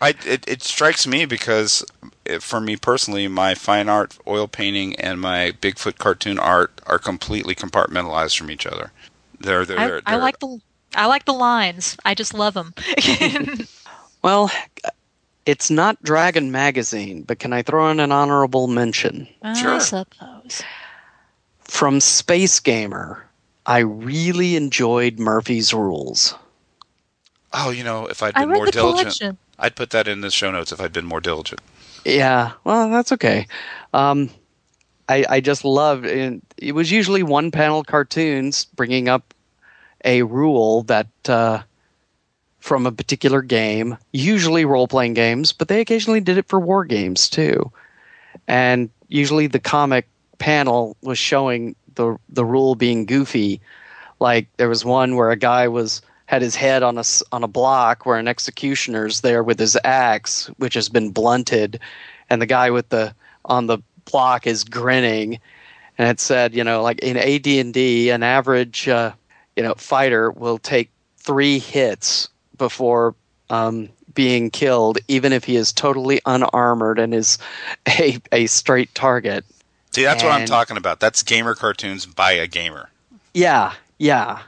I, 0.00 0.14
it, 0.26 0.48
it 0.48 0.62
strikes 0.62 1.06
me 1.06 1.26
because, 1.26 1.84
eh, 2.26 2.38
for 2.40 2.60
me 2.60 2.76
personally, 2.76 3.28
my 3.28 3.54
fine 3.54 3.88
art, 3.88 4.18
oil 4.26 4.48
painting, 4.48 4.94
and 4.96 5.20
my 5.20 5.52
Bigfoot 5.60 5.98
cartoon 5.98 6.40
art 6.40 6.80
are 6.86 6.98
completely 6.98 7.54
compartmentalized 7.54 8.36
from 8.36 8.50
each 8.50 8.66
other. 8.66 8.90
They're, 9.40 9.64
they're, 9.64 9.78
I, 9.78 9.86
they're, 9.86 10.02
I 10.06 10.16
like 10.16 10.40
the 10.40 10.60
I 10.96 11.06
like 11.06 11.24
the 11.24 11.34
lines. 11.34 11.96
I 12.04 12.14
just 12.14 12.34
love 12.34 12.54
them. 12.54 12.74
Well, 14.22 14.50
it's 15.48 15.70
not 15.70 16.00
Dragon 16.02 16.52
Magazine, 16.52 17.22
but 17.22 17.38
can 17.38 17.54
I 17.54 17.62
throw 17.62 17.90
in 17.90 18.00
an 18.00 18.12
honorable 18.12 18.68
mention? 18.68 19.26
I 19.42 19.78
suppose. 19.78 20.62
From 21.60 22.00
Space 22.00 22.60
Gamer, 22.60 23.26
I 23.64 23.78
really 23.78 24.56
enjoyed 24.56 25.18
Murphy's 25.18 25.72
Rules. 25.72 26.34
Oh, 27.54 27.70
you 27.70 27.82
know, 27.82 28.04
if 28.08 28.22
I'd 28.22 28.36
I 28.36 28.40
been 28.40 28.50
read 28.50 28.56
more 28.58 28.66
the 28.66 28.72
diligent, 28.72 29.00
collection. 29.00 29.38
I'd 29.58 29.74
put 29.74 29.88
that 29.90 30.06
in 30.06 30.20
the 30.20 30.30
show 30.30 30.50
notes 30.50 30.70
if 30.70 30.82
I'd 30.82 30.92
been 30.92 31.06
more 31.06 31.22
diligent. 31.22 31.62
Yeah, 32.04 32.52
well, 32.64 32.90
that's 32.90 33.10
okay. 33.12 33.46
Um, 33.94 34.28
I, 35.08 35.24
I 35.30 35.40
just 35.40 35.64
loved 35.64 36.04
and 36.04 36.42
it 36.58 36.72
was 36.72 36.90
usually 36.90 37.22
one 37.22 37.50
panel 37.50 37.84
cartoons 37.84 38.66
bringing 38.66 39.08
up 39.08 39.32
a 40.04 40.24
rule 40.24 40.82
that 40.82 41.08
uh, 41.26 41.62
from 42.60 42.86
a 42.86 42.92
particular 42.92 43.42
game, 43.42 43.96
usually 44.12 44.64
role 44.64 44.88
playing 44.88 45.14
games, 45.14 45.52
but 45.52 45.68
they 45.68 45.80
occasionally 45.80 46.20
did 46.20 46.38
it 46.38 46.48
for 46.48 46.58
war 46.60 46.84
games 46.84 47.28
too. 47.28 47.70
And 48.46 48.90
usually 49.08 49.46
the 49.46 49.60
comic 49.60 50.08
panel 50.38 50.96
was 51.02 51.18
showing 51.18 51.74
the 51.94 52.16
the 52.28 52.44
rule 52.44 52.74
being 52.74 53.06
goofy. 53.06 53.60
Like 54.20 54.48
there 54.56 54.68
was 54.68 54.84
one 54.84 55.16
where 55.16 55.30
a 55.30 55.36
guy 55.36 55.68
was 55.68 56.02
had 56.26 56.42
his 56.42 56.56
head 56.56 56.82
on 56.82 56.98
a 56.98 57.04
on 57.32 57.44
a 57.44 57.48
block 57.48 58.04
where 58.04 58.18
an 58.18 58.28
executioner's 58.28 59.20
there 59.20 59.42
with 59.42 59.58
his 59.58 59.76
axe, 59.84 60.46
which 60.58 60.74
has 60.74 60.88
been 60.88 61.10
blunted, 61.10 61.80
and 62.30 62.42
the 62.42 62.46
guy 62.46 62.70
with 62.70 62.88
the 62.88 63.14
on 63.44 63.66
the 63.66 63.78
block 64.04 64.46
is 64.46 64.64
grinning, 64.64 65.38
and 65.96 66.08
it 66.08 66.20
said, 66.20 66.54
you 66.54 66.64
know, 66.64 66.82
like 66.82 66.98
in 67.00 67.16
AD 67.16 67.46
and 67.46 67.72
D, 67.72 68.10
an 68.10 68.22
average 68.22 68.88
uh, 68.88 69.12
you 69.56 69.62
know 69.62 69.74
fighter 69.74 70.30
will 70.30 70.58
take 70.58 70.90
three 71.18 71.58
hits 71.58 72.28
before 72.58 73.14
um, 73.50 73.88
being 74.14 74.50
killed, 74.50 74.98
even 75.08 75.32
if 75.32 75.44
he 75.44 75.56
is 75.56 75.72
totally 75.72 76.20
unarmored 76.26 76.98
and 76.98 77.14
is 77.14 77.38
a 77.88 78.20
a 78.32 78.46
straight 78.46 78.94
target. 78.94 79.44
See, 79.92 80.04
that's 80.04 80.22
what 80.22 80.32
I'm 80.32 80.46
talking 80.46 80.76
about. 80.76 81.00
That's 81.00 81.22
gamer 81.22 81.54
cartoons 81.54 82.06
by 82.06 82.32
a 82.32 82.46
gamer. 82.46 82.90
Yeah, 83.34 83.72
yeah. 83.98 84.42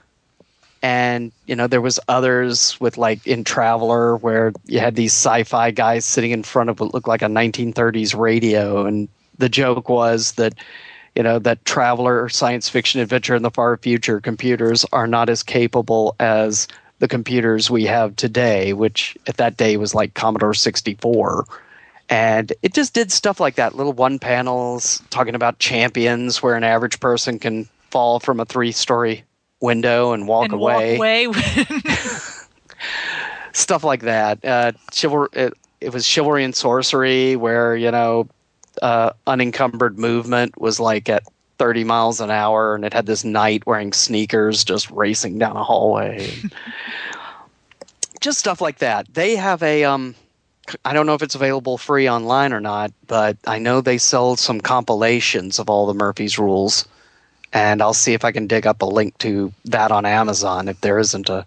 And 0.83 1.33
you 1.47 1.57
know, 1.57 1.67
there 1.67 1.81
was 1.81 1.99
others 2.09 2.79
with 2.81 2.97
like 2.97 3.27
in 3.27 3.45
Traveller 3.45 4.17
where 4.17 4.53
you 4.67 4.81
had 4.81 4.97
these 4.97 5.13
sci-fi 5.13 5.71
guys 5.71 6.05
sitting 6.05 6.31
in 6.31 6.43
front 6.43 6.71
of 6.71 6.81
what 6.81 6.95
looked 6.95 7.09
like 7.09 7.23
a 7.23 7.27
1930s 7.27 8.17
radio, 8.17 8.87
and 8.87 9.09
the 9.39 9.49
joke 9.49 9.89
was 9.89 10.33
that 10.33 10.55
you 11.15 11.23
know 11.23 11.39
that 11.39 11.65
Traveller 11.65 12.29
science 12.29 12.69
fiction 12.69 13.01
adventure 13.01 13.35
in 13.35 13.43
the 13.43 13.51
far 13.51 13.77
future 13.77 14.21
computers 14.21 14.85
are 14.93 15.07
not 15.07 15.29
as 15.29 15.43
capable 15.43 16.15
as 16.21 16.69
the 17.01 17.09
computers 17.09 17.70
we 17.70 17.84
have 17.86 18.14
today, 18.16 18.72
which 18.72 19.16
at 19.26 19.38
that 19.38 19.57
day 19.57 19.76
was 19.76 19.94
like 19.94 20.14
Commodore 20.14 20.55
64 20.55 21.46
and 22.11 22.53
it 22.62 22.74
just 22.74 22.92
did 22.92 23.12
stuff 23.12 23.38
like 23.38 23.55
that 23.55 23.76
little 23.76 23.92
one 23.92 24.18
panels 24.18 25.01
talking 25.11 25.36
about 25.36 25.61
champions 25.61 26.42
where 26.42 26.57
an 26.57 26.64
average 26.64 26.98
person 26.98 27.38
can 27.38 27.68
fall 27.90 28.18
from 28.18 28.40
a 28.40 28.44
three 28.44 28.72
story 28.72 29.24
window 29.61 30.12
and 30.12 30.26
walk 30.26 30.46
and 30.46 30.55
away 30.55 30.98
walk 30.98 31.36
away. 31.36 31.66
stuff 33.53 33.84
like 33.84 34.03
that 34.03 34.44
uh 34.44 34.72
chival- 34.90 35.34
it, 35.36 35.55
it 35.80 35.92
was 35.92 36.07
chivalry 36.07 36.44
and 36.44 36.55
sorcery 36.55 37.36
where 37.36 37.76
you 37.76 37.90
know 37.90 38.28
uh 38.82 39.11
unencumbered 39.26 39.98
movement 39.98 40.61
was 40.61 40.80
like 40.80 41.09
at 41.09 41.22
30 41.61 41.85
miles 41.85 42.23
an 42.23 42.31
hour 42.31 42.75
and 42.75 42.87
it 42.87 42.95
had 42.95 43.05
this 43.05 43.23
knight 43.23 43.67
wearing 43.67 43.93
sneakers 43.93 44.65
just 44.65 44.91
racing 44.91 45.39
down 45.39 45.57
a 45.59 45.63
hallway 45.63 46.27
just 48.23 48.39
stuff 48.39 48.63
like 48.63 48.79
that 48.79 49.13
they 49.13 49.37
have 49.37 49.63
a 49.63 49.85
um 49.85 50.15
I 50.87 50.95
don't 50.95 51.05
know 51.05 51.15
if 51.15 51.23
it's 51.23 51.35
available 51.35 51.79
free 51.79 52.09
online 52.09 52.53
or 52.53 52.61
not, 52.61 52.93
but 53.09 53.37
I 53.45 53.59
know 53.59 53.81
they 53.81 53.99
sell 53.99 54.37
some 54.37 54.61
compilations 54.61 55.59
of 55.59 55.69
all 55.69 55.87
the 55.87 55.95
Murphy's 55.95 56.39
rules, 56.39 56.87
and 57.53 57.83
I'll 57.83 57.93
see 57.93 58.15
if 58.15 58.25
I 58.25 58.31
can 58.31 58.47
dig 58.47 58.69
up 58.69 58.81
a 58.81 58.87
link 58.87 59.19
to 59.19 59.53
that 59.65 59.91
on 59.91 60.07
Amazon 60.07 60.69
if 60.69 60.81
there 60.81 61.01
isn't 61.01 61.29
a 61.29 61.45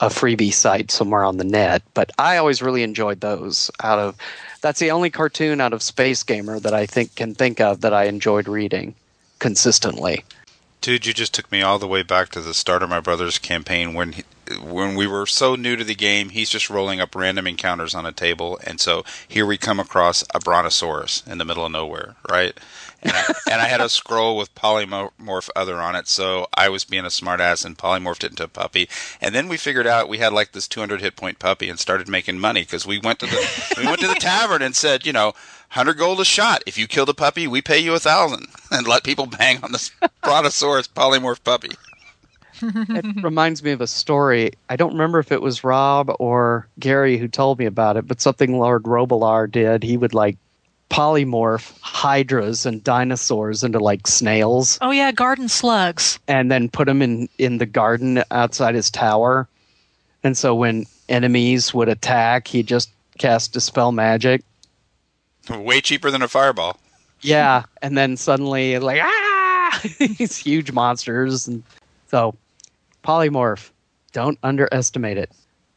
a 0.00 0.08
freebie 0.08 0.52
site 0.52 0.90
somewhere 0.90 1.24
on 1.24 1.36
the 1.36 1.44
net. 1.44 1.82
But 1.94 2.10
I 2.16 2.36
always 2.36 2.62
really 2.62 2.84
enjoyed 2.84 3.20
those. 3.20 3.72
Out 3.82 3.98
of 3.98 4.16
that's 4.60 4.78
the 4.78 4.90
only 4.92 5.10
cartoon 5.10 5.60
out 5.60 5.72
of 5.72 5.82
Space 5.82 6.22
Gamer 6.22 6.60
that 6.60 6.74
I 6.74 6.86
think 6.86 7.16
can 7.16 7.34
think 7.34 7.60
of 7.60 7.80
that 7.80 7.92
I 7.92 8.04
enjoyed 8.04 8.46
reading 8.46 8.94
consistently. 9.44 10.24
Dude, 10.80 11.04
you 11.04 11.12
just 11.12 11.34
took 11.34 11.52
me 11.52 11.60
all 11.60 11.78
the 11.78 11.86
way 11.86 12.02
back 12.02 12.30
to 12.30 12.40
the 12.40 12.54
start 12.54 12.82
of 12.82 12.88
my 12.88 12.98
brother's 12.98 13.38
campaign 13.38 13.92
when 13.92 14.12
he, 14.12 14.22
when 14.58 14.94
we 14.94 15.06
were 15.06 15.26
so 15.26 15.54
new 15.54 15.76
to 15.76 15.84
the 15.84 15.94
game. 15.94 16.30
He's 16.30 16.48
just 16.48 16.70
rolling 16.70 16.98
up 16.98 17.14
random 17.14 17.46
encounters 17.46 17.94
on 17.94 18.06
a 18.06 18.12
table, 18.12 18.58
and 18.64 18.80
so 18.80 19.04
here 19.28 19.44
we 19.44 19.58
come 19.58 19.78
across 19.78 20.24
a 20.34 20.38
brontosaurus 20.38 21.22
in 21.26 21.36
the 21.36 21.44
middle 21.44 21.66
of 21.66 21.72
nowhere, 21.72 22.14
right? 22.26 22.58
and 23.04 23.12
I, 23.12 23.24
and 23.50 23.60
I 23.60 23.66
had 23.66 23.80
a 23.80 23.88
scroll 23.88 24.36
with 24.36 24.54
polymorph 24.54 25.50
other 25.54 25.76
on 25.76 25.94
it, 25.94 26.08
so 26.08 26.48
I 26.54 26.68
was 26.68 26.84
being 26.84 27.04
a 27.04 27.08
smartass 27.08 27.64
and 27.64 27.78
polymorphed 27.78 28.24
it 28.24 28.30
into 28.30 28.44
a 28.44 28.48
puppy. 28.48 28.88
And 29.20 29.34
then 29.34 29.48
we 29.48 29.56
figured 29.56 29.86
out 29.86 30.08
we 30.08 30.18
had 30.18 30.32
like 30.32 30.52
this 30.52 30.66
200 30.66 31.00
hit 31.00 31.16
point 31.16 31.38
puppy 31.38 31.68
and 31.68 31.78
started 31.78 32.08
making 32.08 32.38
money 32.38 32.62
because 32.62 32.86
we 32.86 32.98
went 32.98 33.20
to 33.20 33.26
the 33.26 33.74
we 33.76 33.86
went 33.86 34.00
to 34.00 34.08
the 34.08 34.14
tavern 34.14 34.62
and 34.62 34.74
said, 34.74 35.06
you 35.06 35.12
know, 35.12 35.34
100 35.74 35.94
gold 35.98 36.20
a 36.20 36.24
shot. 36.24 36.62
If 36.66 36.78
you 36.78 36.86
kill 36.86 37.04
the 37.04 37.14
puppy, 37.14 37.48
we 37.48 37.60
pay 37.60 37.78
you 37.80 37.94
a 37.94 37.98
thousand, 37.98 38.46
and 38.70 38.86
let 38.86 39.02
people 39.02 39.26
bang 39.26 39.58
on 39.64 39.72
this 39.72 39.90
brontosaurus 40.22 40.86
polymorph 40.88 41.42
puppy. 41.42 41.70
it 42.62 43.24
reminds 43.24 43.62
me 43.64 43.72
of 43.72 43.80
a 43.80 43.86
story. 43.88 44.52
I 44.70 44.76
don't 44.76 44.92
remember 44.92 45.18
if 45.18 45.32
it 45.32 45.42
was 45.42 45.64
Rob 45.64 46.14
or 46.20 46.68
Gary 46.78 47.18
who 47.18 47.26
told 47.26 47.58
me 47.58 47.66
about 47.66 47.96
it, 47.96 48.06
but 48.06 48.20
something 48.20 48.58
Lord 48.58 48.84
Robilar 48.84 49.50
did. 49.50 49.82
He 49.82 49.96
would 49.96 50.14
like 50.14 50.36
polymorph 50.90 51.76
hydras 51.80 52.64
and 52.64 52.84
dinosaurs 52.84 53.64
into 53.64 53.80
like 53.80 54.06
snails 54.06 54.78
Oh 54.80 54.92
yeah, 54.92 55.10
garden 55.10 55.48
slugs. 55.48 56.20
and 56.28 56.52
then 56.52 56.68
put 56.68 56.86
them 56.86 57.02
in 57.02 57.28
in 57.38 57.58
the 57.58 57.66
garden 57.66 58.22
outside 58.30 58.76
his 58.76 58.90
tower. 58.92 59.48
And 60.22 60.36
so 60.38 60.54
when 60.54 60.86
enemies 61.08 61.74
would 61.74 61.88
attack, 61.88 62.46
he 62.46 62.62
just 62.62 62.90
cast 63.18 63.52
dispel 63.52 63.90
magic. 63.90 64.42
Way 65.50 65.80
cheaper 65.80 66.10
than 66.10 66.22
a 66.22 66.28
fireball. 66.28 66.78
Yeah, 67.20 67.64
and 67.80 67.96
then 67.96 68.16
suddenly 68.16 68.78
like 68.78 69.00
ah, 69.02 69.80
these 69.98 70.36
huge 70.36 70.72
monsters, 70.72 71.46
and 71.48 71.62
so 72.08 72.34
polymorph. 73.02 73.70
Don't 74.12 74.38
underestimate 74.42 75.18
it. 75.18 75.30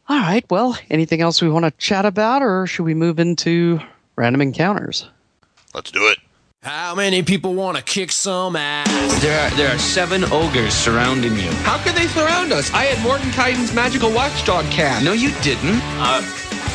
All 0.10 0.20
right. 0.20 0.46
Well, 0.50 0.78
anything 0.90 1.22
else 1.22 1.42
we 1.42 1.50
want 1.50 1.66
to 1.66 1.72
chat 1.72 2.06
about, 2.06 2.42
or 2.42 2.68
should 2.68 2.84
we 2.84 2.94
move 2.94 3.20
into 3.20 3.80
random 4.16 4.42
encounters? 4.42 5.10
Let's 5.74 5.92
do 5.92 6.08
it. 6.08 6.20
How 6.64 6.96
many 6.96 7.24
people 7.24 7.54
want 7.54 7.78
to 7.78 7.84
kick 7.84 8.12
some 8.12 8.56
ass? 8.56 9.22
There 9.22 9.40
are, 9.40 9.50
there 9.56 9.74
are 9.74 9.78
seven 9.78 10.24
ogres 10.26 10.74
surrounding 10.74 11.36
you. 11.36 11.50
How 11.64 11.78
could 11.84 11.96
they 11.96 12.08
surround 12.08 12.52
us? 12.52 12.72
I 12.74 12.84
had 12.86 13.02
Morton 13.04 13.32
Titan's 13.32 13.74
magical 13.74 14.12
watchdog 14.12 14.66
cast. 14.66 15.06
No, 15.06 15.14
you 15.14 15.32
didn't. 15.42 15.80
A 16.00 16.22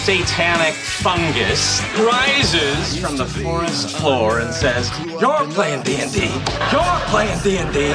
satanic 0.04 0.74
fungus 0.74 1.80
rises 1.98 2.98
from 2.98 3.16
the 3.16 3.24
forest 3.24 3.96
floor 3.96 4.40
and 4.40 4.52
says, 4.52 4.90
"You're 5.20 5.46
playing 5.50 5.82
D 5.84 5.94
and 6.00 6.12
D. 6.12 6.26
You're 6.72 7.00
playing 7.06 7.38
D 7.44 7.58
and 7.58 7.72
D. 7.72 7.86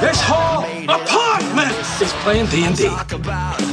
This 0.00 0.20
whole 0.22 0.62
apartment 0.88 1.74
is 2.00 2.12
playing 2.22 2.46
D 2.46 2.64
and 2.64 2.76
D." 2.76 2.88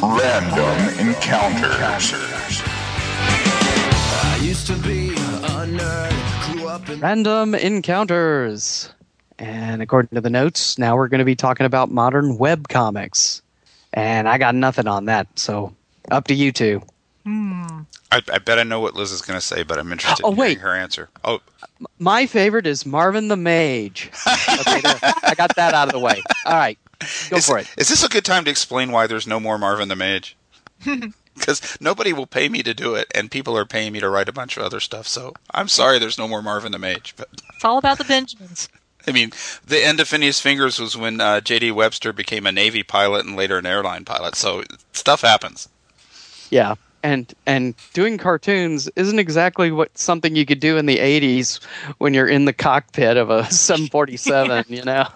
Random 0.02 1.08
encounters. 1.08 2.14
I 4.24 4.40
used 4.42 4.66
to 4.66 4.74
be 4.78 5.10
a 5.10 5.68
nerd, 5.68 6.52
grew 6.52 6.68
up 6.68 6.90
in 6.90 7.00
Random 7.00 7.54
encounters. 7.54 8.90
And 9.38 9.84
according 9.84 10.16
to 10.16 10.22
the 10.22 10.32
notes, 10.32 10.80
now 10.80 10.96
we're 10.96 11.10
going 11.10 11.20
to 11.20 11.26
be 11.26 11.36
talking 11.36 11.68
about 11.68 11.92
modern 11.92 12.40
web 12.40 12.70
comics. 12.70 13.44
And 13.94 14.28
I 14.28 14.40
got 14.40 14.56
nothing 14.56 14.88
on 14.88 15.06
that, 15.06 15.28
so 15.38 15.76
up 16.10 16.26
to 16.28 16.34
you 16.34 16.52
two. 16.52 16.82
I, 17.26 18.22
I 18.32 18.38
bet 18.40 18.60
I 18.60 18.64
know 18.64 18.80
what 18.80 18.94
Liz 18.96 19.12
is 19.12 19.22
going 19.22 19.38
to 19.38 19.46
say, 19.46 19.64
but 19.64 19.80
I'm 19.80 19.92
interested 19.92 20.24
Oh, 20.24 20.30
in 20.32 20.36
hearing 20.36 20.50
wait. 20.52 20.58
her 20.60 20.76
answer. 20.76 21.10
Oh, 21.24 21.40
My 21.98 22.28
favorite 22.28 22.68
is 22.68 22.86
Marvin 22.86 23.28
the 23.30 23.36
Mage. 23.38 24.12
Okay, 24.28 24.82
there, 24.82 25.00
I 25.24 25.34
got 25.36 25.56
that 25.56 25.74
out 25.74 25.88
of 25.88 25.94
the 25.94 26.00
way. 26.00 26.22
All 26.46 26.54
right, 26.54 26.78
go 27.30 27.38
is, 27.38 27.46
for 27.48 27.58
it. 27.58 27.68
is 27.78 27.90
this 27.90 28.04
a 28.04 28.10
good 28.10 28.26
time 28.26 28.46
to 28.46 28.52
explain 28.52 28.92
why 28.92 29.08
there's 29.08 29.26
no 29.28 29.40
more 29.40 29.58
Marvin 29.58 29.88
the 29.90 29.96
Mage? 29.96 30.36
Because 31.38 31.78
nobody 31.82 32.14
will 32.14 32.28
pay 32.28 32.48
me 32.48 32.64
to 32.64 32.74
do 32.74 32.96
it, 32.96 33.12
and 33.14 33.30
people 33.30 33.58
are 33.58 33.66
paying 33.66 33.92
me 33.92 34.00
to 34.00 34.08
write 34.08 34.30
a 34.30 34.32
bunch 34.32 34.56
of 34.56 34.64
other 34.64 34.80
stuff. 34.80 35.06
So 35.06 35.34
I'm 35.52 35.68
sorry, 35.68 36.00
there's 36.00 36.18
no 36.18 36.30
more 36.30 36.42
Marvin 36.42 36.72
the 36.72 36.80
Mage. 36.80 37.14
But 37.18 37.28
It's 37.54 37.66
all 37.66 37.78
about 37.78 37.98
the 37.98 38.06
Benjamins. 38.06 38.70
I 39.08 39.12
mean, 39.12 39.32
the 39.68 39.84
end 39.86 40.00
of 40.00 40.08
Finieous 40.08 40.40
Fingers 40.40 40.80
was 40.80 40.96
when 40.96 41.20
uh, 41.20 41.42
J.D. 41.42 41.72
Webster 41.72 42.14
became 42.14 42.46
a 42.46 42.54
Navy 42.54 42.84
pilot 42.84 43.26
and 43.26 43.36
later 43.36 43.58
an 43.58 43.66
airline 43.66 44.06
pilot. 44.06 44.36
So 44.36 44.64
stuff 44.94 45.24
happens. 45.24 45.68
Yeah, 46.50 46.76
and 47.06 47.34
and 47.46 47.76
doing 47.94 48.18
cartoons 48.18 48.90
isn't 48.96 49.20
exactly 49.20 49.72
what 49.72 49.96
something 49.96 50.36
you 50.36 50.46
could 50.46 50.60
do 50.60 50.76
in 50.76 50.88
the 50.88 50.98
'80s 50.98 51.64
when 52.00 52.16
you're 52.16 52.28
in 52.28 52.46
the 52.46 52.54
cockpit 52.54 53.16
of 53.16 53.30
a 53.30 53.46
747. 53.52 54.66
You 54.76 54.84
know. 54.84 55.08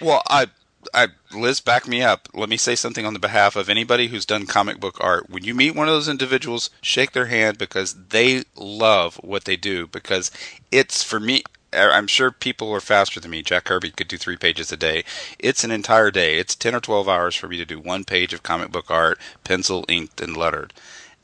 Well, 0.00 0.22
I, 0.28 0.46
I, 0.92 1.08
Liz, 1.34 1.60
back 1.60 1.88
me 1.88 2.02
up. 2.02 2.28
Let 2.34 2.48
me 2.48 2.56
say 2.56 2.74
something 2.74 3.06
on 3.06 3.14
the 3.14 3.18
behalf 3.18 3.56
of 3.56 3.68
anybody 3.68 4.08
who's 4.08 4.26
done 4.26 4.46
comic 4.46 4.78
book 4.78 4.98
art. 5.00 5.30
When 5.30 5.44
you 5.44 5.54
meet 5.54 5.74
one 5.74 5.88
of 5.88 5.94
those 5.94 6.08
individuals, 6.08 6.70
shake 6.82 7.12
their 7.12 7.26
hand 7.26 7.56
because 7.56 7.94
they 8.08 8.42
love 8.54 9.16
what 9.16 9.44
they 9.44 9.56
do. 9.56 9.86
Because 9.86 10.30
it's 10.70 11.02
for 11.02 11.18
me. 11.18 11.42
I'm 11.72 12.06
sure 12.06 12.30
people 12.30 12.70
are 12.72 12.80
faster 12.80 13.18
than 13.18 13.30
me. 13.30 13.42
Jack 13.42 13.64
Kirby 13.64 13.92
could 13.92 14.08
do 14.08 14.18
three 14.18 14.36
pages 14.36 14.70
a 14.70 14.76
day. 14.76 15.04
It's 15.38 15.64
an 15.64 15.70
entire 15.70 16.10
day. 16.10 16.38
It's 16.38 16.54
10 16.54 16.74
or 16.74 16.80
12 16.80 17.08
hours 17.08 17.34
for 17.34 17.48
me 17.48 17.56
to 17.56 17.64
do 17.64 17.80
one 17.80 18.04
page 18.04 18.34
of 18.34 18.42
comic 18.42 18.70
book 18.70 18.90
art, 18.90 19.18
pencil, 19.42 19.86
inked, 19.88 20.20
and 20.20 20.36
lettered. 20.36 20.74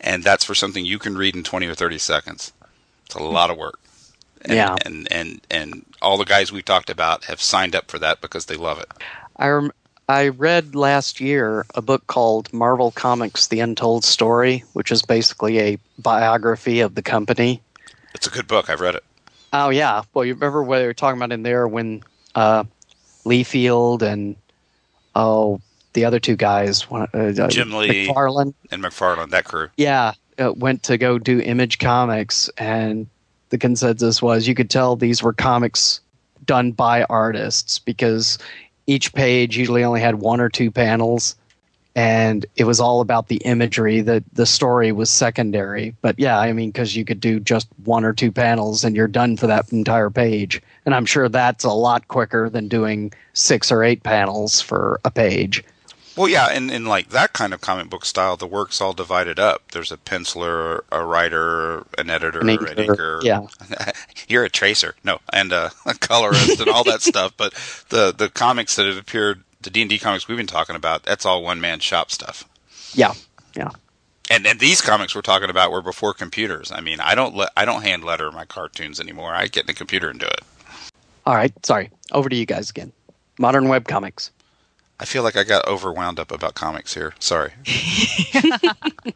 And 0.01 0.23
that's 0.23 0.45
for 0.45 0.55
something 0.55 0.85
you 0.85 0.99
can 0.99 1.17
read 1.17 1.35
in 1.35 1.43
20 1.43 1.67
or 1.67 1.75
30 1.75 1.99
seconds. 1.99 2.53
It's 3.07 3.15
a 3.15 3.23
lot 3.23 3.51
of 3.51 3.57
work. 3.57 3.81
And, 4.43 4.55
Yeah. 4.55 4.77
And, 4.85 5.11
and, 5.11 5.41
and 5.51 5.85
all 6.01 6.17
the 6.17 6.25
guys 6.25 6.53
we've 6.53 6.65
talked 6.65 6.91
about 6.91 7.25
have 7.25 7.43
signed 7.43 7.75
up 7.75 7.91
for 7.91 7.99
that 7.99 8.21
because 8.21 8.47
they 8.47 8.57
love 8.57 8.79
it. 8.79 8.89
I 9.37 9.49
rem- 9.49 9.73
I 10.09 10.29
read 10.29 10.75
last 10.75 11.21
year 11.21 11.67
a 11.75 11.83
book 11.83 12.07
called 12.07 12.51
Marvel 12.53 12.91
Comics: 12.91 13.49
The 13.49 13.61
Untold 13.61 14.05
Story, 14.05 14.65
which 14.73 14.91
is 14.91 15.03
basically 15.03 15.59
a 15.61 15.79
biography 15.99 16.81
of 16.81 16.95
the 16.95 17.03
company. 17.03 17.61
It's 18.15 18.27
a 18.27 18.31
good 18.31 18.47
book. 18.47 18.71
I've 18.71 18.81
read 18.81 18.95
it. 18.95 19.05
Oh 19.53 19.69
yeah, 19.69 20.03
well 20.15 20.25
you 20.25 20.33
remember 20.35 20.63
what 20.63 20.79
they 20.79 20.87
were 20.87 20.95
talking 20.95 21.19
about 21.19 21.33
in 21.33 21.43
there 21.43 21.69
when 21.69 22.03
uh, 22.35 22.65
Lee 23.25 23.45
Field 23.45 24.03
and 24.03 24.37
oh 25.15 25.61
the 25.95 26.05
other 26.05 26.19
two 26.21 26.37
guys, 26.37 26.89
one- 26.91 27.09
uh, 27.15 27.49
Jim 27.49 27.73
Lee 27.73 28.09
McFarlane, 28.09 28.55
and 28.71 28.83
McFarlane, 28.83 29.31
that 29.31 29.45
crew. 29.45 29.69
yeah, 29.77 30.13
uh, 30.39 30.53
went 30.57 30.83
to 30.85 30.97
go 30.99 31.19
do 31.19 31.41
Image 31.41 31.79
Comics, 31.79 32.49
and 32.59 33.07
the 33.51 33.59
consensus 33.59 34.21
was 34.23 34.47
you 34.47 34.55
could 34.55 34.71
tell 34.71 34.95
these 34.97 35.23
were 35.23 35.33
comics 35.33 36.01
done 36.45 36.73
by 36.73 37.05
artists 37.05 37.79
because 37.79 38.39
each 38.87 39.13
page 39.13 39.57
usually 39.57 39.85
only 39.85 40.01
had 40.01 40.17
one 40.17 40.41
or 40.41 40.49
two 40.49 40.71
panels, 40.71 41.35
and 41.97 42.47
it 42.57 42.65
was 42.65 42.79
all 42.81 43.01
about 43.01 43.29
the 43.29 43.37
imagery. 43.39 44.01
that 44.03 44.23
the 44.35 44.47
story 44.47 44.93
was 44.93 45.11
secondary, 45.11 45.95
but 46.01 46.15
yeah, 46.19 46.39
I 46.39 46.53
mean, 46.53 46.71
because 46.71 46.95
you 46.95 47.05
could 47.05 47.21
do 47.21 47.41
just 47.41 47.67
one 47.85 48.05
or 48.05 48.13
two 48.13 48.31
panels 48.31 48.85
and 48.85 48.95
you're 48.95 49.09
done 49.09 49.37
for 49.37 49.47
that 49.47 49.73
entire 49.73 50.11
page, 50.11 50.63
and 50.87 50.95
I'm 50.95 51.05
sure 51.07 51.29
that's 51.29 51.65
a 51.65 51.71
lot 51.73 52.07
quicker 52.09 52.49
than 52.49 52.69
doing 52.69 53.13
six 53.33 53.73
or 53.73 53.83
eight 53.83 54.03
panels 54.05 54.61
for 54.61 55.01
a 55.05 55.11
page. 55.11 55.65
Well, 56.19 56.29
yeah, 56.29 56.47
and 56.47 56.69
in 56.69 56.85
like 56.85 57.11
that 57.11 57.33
kind 57.33 57.55
of 57.55 57.61
comic 57.61 57.89
book 57.89 58.05
style, 58.05 58.37
the 58.37 58.47
work's 58.47 58.81
all 58.81 58.93
divided 58.93 59.39
up. 59.39 59.71
There's 59.71 59.93
a 59.93 59.97
penciler, 59.97 60.83
a 60.91 61.05
writer, 61.05 61.87
an 61.97 62.11
editor, 62.11 62.41
An 62.41 62.49
an 62.49 63.21
yeah. 63.23 63.47
You're 64.29 64.43
a 64.43 64.49
tracer, 64.49 64.97
no, 65.05 65.21
and 65.33 65.53
uh, 65.53 65.71
a 65.87 65.95
colorist 65.95 66.59
and 66.59 66.69
all 66.69 66.83
that 66.83 67.03
stuff. 67.03 67.35
But 67.37 67.55
the 67.91 68.13
the 68.13 68.29
comics 68.31 68.75
that 68.75 68.87
have 68.87 68.97
appeared, 68.97 69.45
the 69.63 69.71
D 69.71 69.83
and 69.83 69.89
D 69.89 69.97
comics 69.97 70.27
we've 70.27 70.37
been 70.37 70.49
talking 70.49 70.75
about, 70.75 71.05
that's 71.05 71.25
all 71.25 71.45
one 71.45 71.61
man 71.61 71.79
shop 71.79 72.11
stuff. 72.11 72.43
Yeah, 72.95 73.15
yeah. 73.55 73.71
And 74.29 74.45
and 74.45 74.59
these 74.59 74.81
comics 74.81 75.15
we're 75.15 75.23
talking 75.23 75.51
about 75.51 75.71
were 75.71 75.83
before 75.83 76.15
computers. 76.15 76.73
I 76.73 76.81
mean, 76.81 76.99
I 76.99 77.15
don't 77.15 77.37
let 77.37 77.51
I 77.57 77.65
don't 77.65 77.83
hand 77.83 78.03
letter 78.03 78.33
my 78.33 78.45
cartoons 78.45 78.99
anymore. 78.99 79.35
I 79.35 79.47
get 79.47 79.61
in 79.61 79.67
the 79.69 79.75
computer 79.75 80.11
and 80.11 80.19
do 80.19 80.27
it. 80.27 80.41
All 81.27 81.37
right, 81.37 81.55
sorry. 81.65 81.91
Over 82.11 82.29
to 82.29 82.35
you 82.35 82.45
guys 82.45 82.71
again. 82.71 82.91
Modern 83.39 83.69
web 83.69 83.87
comics. 83.87 84.33
I 85.01 85.05
feel 85.05 85.23
like 85.23 85.37
I 85.37 85.45
got 85.45 85.65
overwound 85.67 86.19
up 86.19 86.31
about 86.33 86.55
comics 86.55 86.95
here. 86.95 87.15
Sorry. 87.21 87.53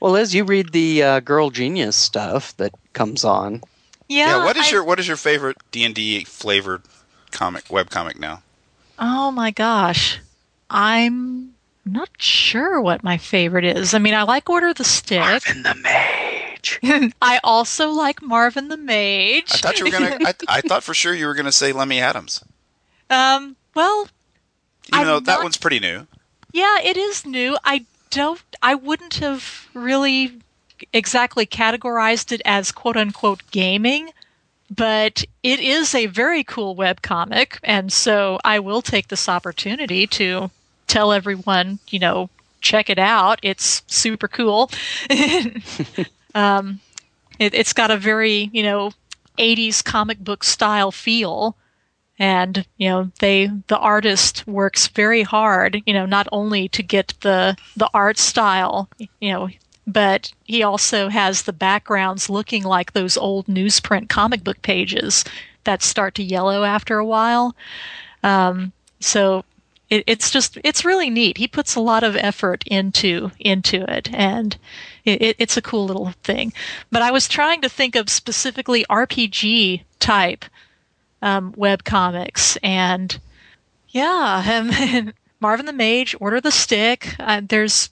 Well, 0.00 0.16
as 0.16 0.34
you 0.34 0.44
read 0.44 0.72
the 0.72 1.02
uh, 1.02 1.20
Girl 1.20 1.50
Genius 1.50 1.96
stuff 1.96 2.56
that 2.56 2.72
comes 2.92 3.24
on. 3.24 3.62
Yeah. 4.08 4.44
what 4.44 4.56
is 4.56 4.68
I- 4.68 4.70
your 4.70 4.84
what 4.84 4.98
is 5.00 5.08
your 5.08 5.16
favorite 5.16 5.56
D 5.70 5.84
and 5.84 5.94
D 5.94 6.24
flavored 6.24 6.82
comic 7.30 7.64
web 7.70 7.90
comic 7.90 8.18
now? 8.18 8.42
Oh 8.98 9.30
my 9.30 9.50
gosh. 9.50 10.18
I'm 10.70 11.54
not 11.84 12.08
sure 12.18 12.80
what 12.80 13.02
my 13.02 13.16
favorite 13.18 13.64
is. 13.64 13.92
I 13.94 13.98
mean, 13.98 14.14
I 14.14 14.22
like 14.22 14.48
Order 14.48 14.68
of 14.68 14.76
the 14.76 14.84
Stick. 14.84 15.20
Marvin 15.20 15.62
the 15.62 15.74
Mage. 15.74 16.80
I 17.22 17.40
also 17.42 17.90
like 17.90 18.22
Marvin 18.22 18.68
the 18.68 18.76
Mage. 18.76 19.52
I 19.52 19.56
thought 19.58 19.78
you 19.78 19.84
were 19.86 19.90
gonna. 19.90 20.16
I, 20.24 20.34
I 20.48 20.60
thought 20.60 20.84
for 20.84 20.94
sure 20.94 21.12
you 21.14 21.26
were 21.26 21.34
gonna 21.34 21.52
say 21.52 21.72
Lemmy 21.72 22.00
Adams. 22.00 22.42
um, 23.10 23.56
well, 23.74 24.08
Even 24.88 25.00
I'm 25.00 25.06
though 25.06 25.20
that 25.20 25.34
not- 25.36 25.42
one's 25.42 25.56
pretty 25.56 25.80
new. 25.80 26.06
yeah, 26.52 26.78
it 26.82 26.96
is 26.96 27.24
new. 27.26 27.56
I 27.64 27.84
don't 28.10 28.40
I 28.62 28.74
wouldn't 28.74 29.14
have 29.14 29.68
really 29.74 30.38
exactly 30.92 31.46
categorized 31.46 32.32
it 32.32 32.42
as 32.44 32.72
quote 32.72 32.96
unquote 32.96 33.42
gaming, 33.50 34.10
but 34.74 35.24
it 35.42 35.60
is 35.60 35.94
a 35.94 36.06
very 36.06 36.42
cool 36.44 36.74
webcomic, 36.76 37.58
and 37.62 37.92
so 37.92 38.38
I 38.44 38.58
will 38.58 38.82
take 38.82 39.08
this 39.08 39.28
opportunity 39.28 40.06
to 40.08 40.50
tell 40.88 41.12
everyone, 41.12 41.78
you 41.88 41.98
know, 41.98 42.28
check 42.60 42.90
it 42.90 42.98
out. 42.98 43.38
It's 43.42 43.82
super 43.86 44.28
cool. 44.28 44.70
um, 46.34 46.80
it, 47.38 47.54
it's 47.54 47.72
got 47.72 47.90
a 47.90 47.96
very, 47.96 48.50
you 48.52 48.62
know, 48.62 48.92
80s 49.38 49.82
comic 49.84 50.18
book 50.18 50.44
style 50.44 50.92
feel. 50.92 51.56
And, 52.18 52.66
you 52.76 52.88
know, 52.88 53.10
they, 53.20 53.50
the 53.66 53.78
artist 53.78 54.46
works 54.46 54.86
very 54.88 55.22
hard, 55.22 55.82
you 55.86 55.94
know, 55.94 56.06
not 56.06 56.28
only 56.30 56.68
to 56.68 56.82
get 56.82 57.14
the, 57.20 57.56
the 57.76 57.90
art 57.94 58.18
style, 58.18 58.88
you 59.20 59.32
know, 59.32 59.48
but 59.86 60.32
he 60.44 60.62
also 60.62 61.08
has 61.08 61.42
the 61.42 61.52
backgrounds 61.52 62.30
looking 62.30 62.62
like 62.62 62.92
those 62.92 63.16
old 63.16 63.46
newsprint 63.46 64.08
comic 64.08 64.44
book 64.44 64.62
pages 64.62 65.24
that 65.64 65.82
start 65.82 66.14
to 66.16 66.22
yellow 66.22 66.64
after 66.64 66.98
a 66.98 67.06
while. 67.06 67.56
Um, 68.22 68.72
so 69.00 69.44
it, 69.90 70.04
it's 70.06 70.30
just 70.30 70.58
it's 70.64 70.84
really 70.84 71.10
neat. 71.10 71.36
He 71.36 71.46
puts 71.46 71.74
a 71.74 71.80
lot 71.80 72.02
of 72.02 72.16
effort 72.16 72.64
into 72.66 73.30
into 73.38 73.82
it, 73.92 74.12
and 74.12 74.56
it, 75.04 75.36
it's 75.38 75.56
a 75.56 75.62
cool 75.62 75.84
little 75.84 76.12
thing. 76.22 76.52
But 76.90 77.02
I 77.02 77.10
was 77.10 77.28
trying 77.28 77.60
to 77.62 77.68
think 77.68 77.94
of 77.94 78.08
specifically 78.08 78.86
RPG 78.88 79.82
type 80.00 80.44
um, 81.22 81.54
web 81.56 81.84
comics, 81.84 82.56
and 82.62 83.18
yeah, 83.88 84.62
um, 84.98 85.12
Marvin 85.40 85.66
the 85.66 85.72
Mage, 85.72 86.14
Order 86.20 86.40
the 86.40 86.50
Stick. 86.50 87.16
Uh, 87.18 87.40
there's 87.42 87.90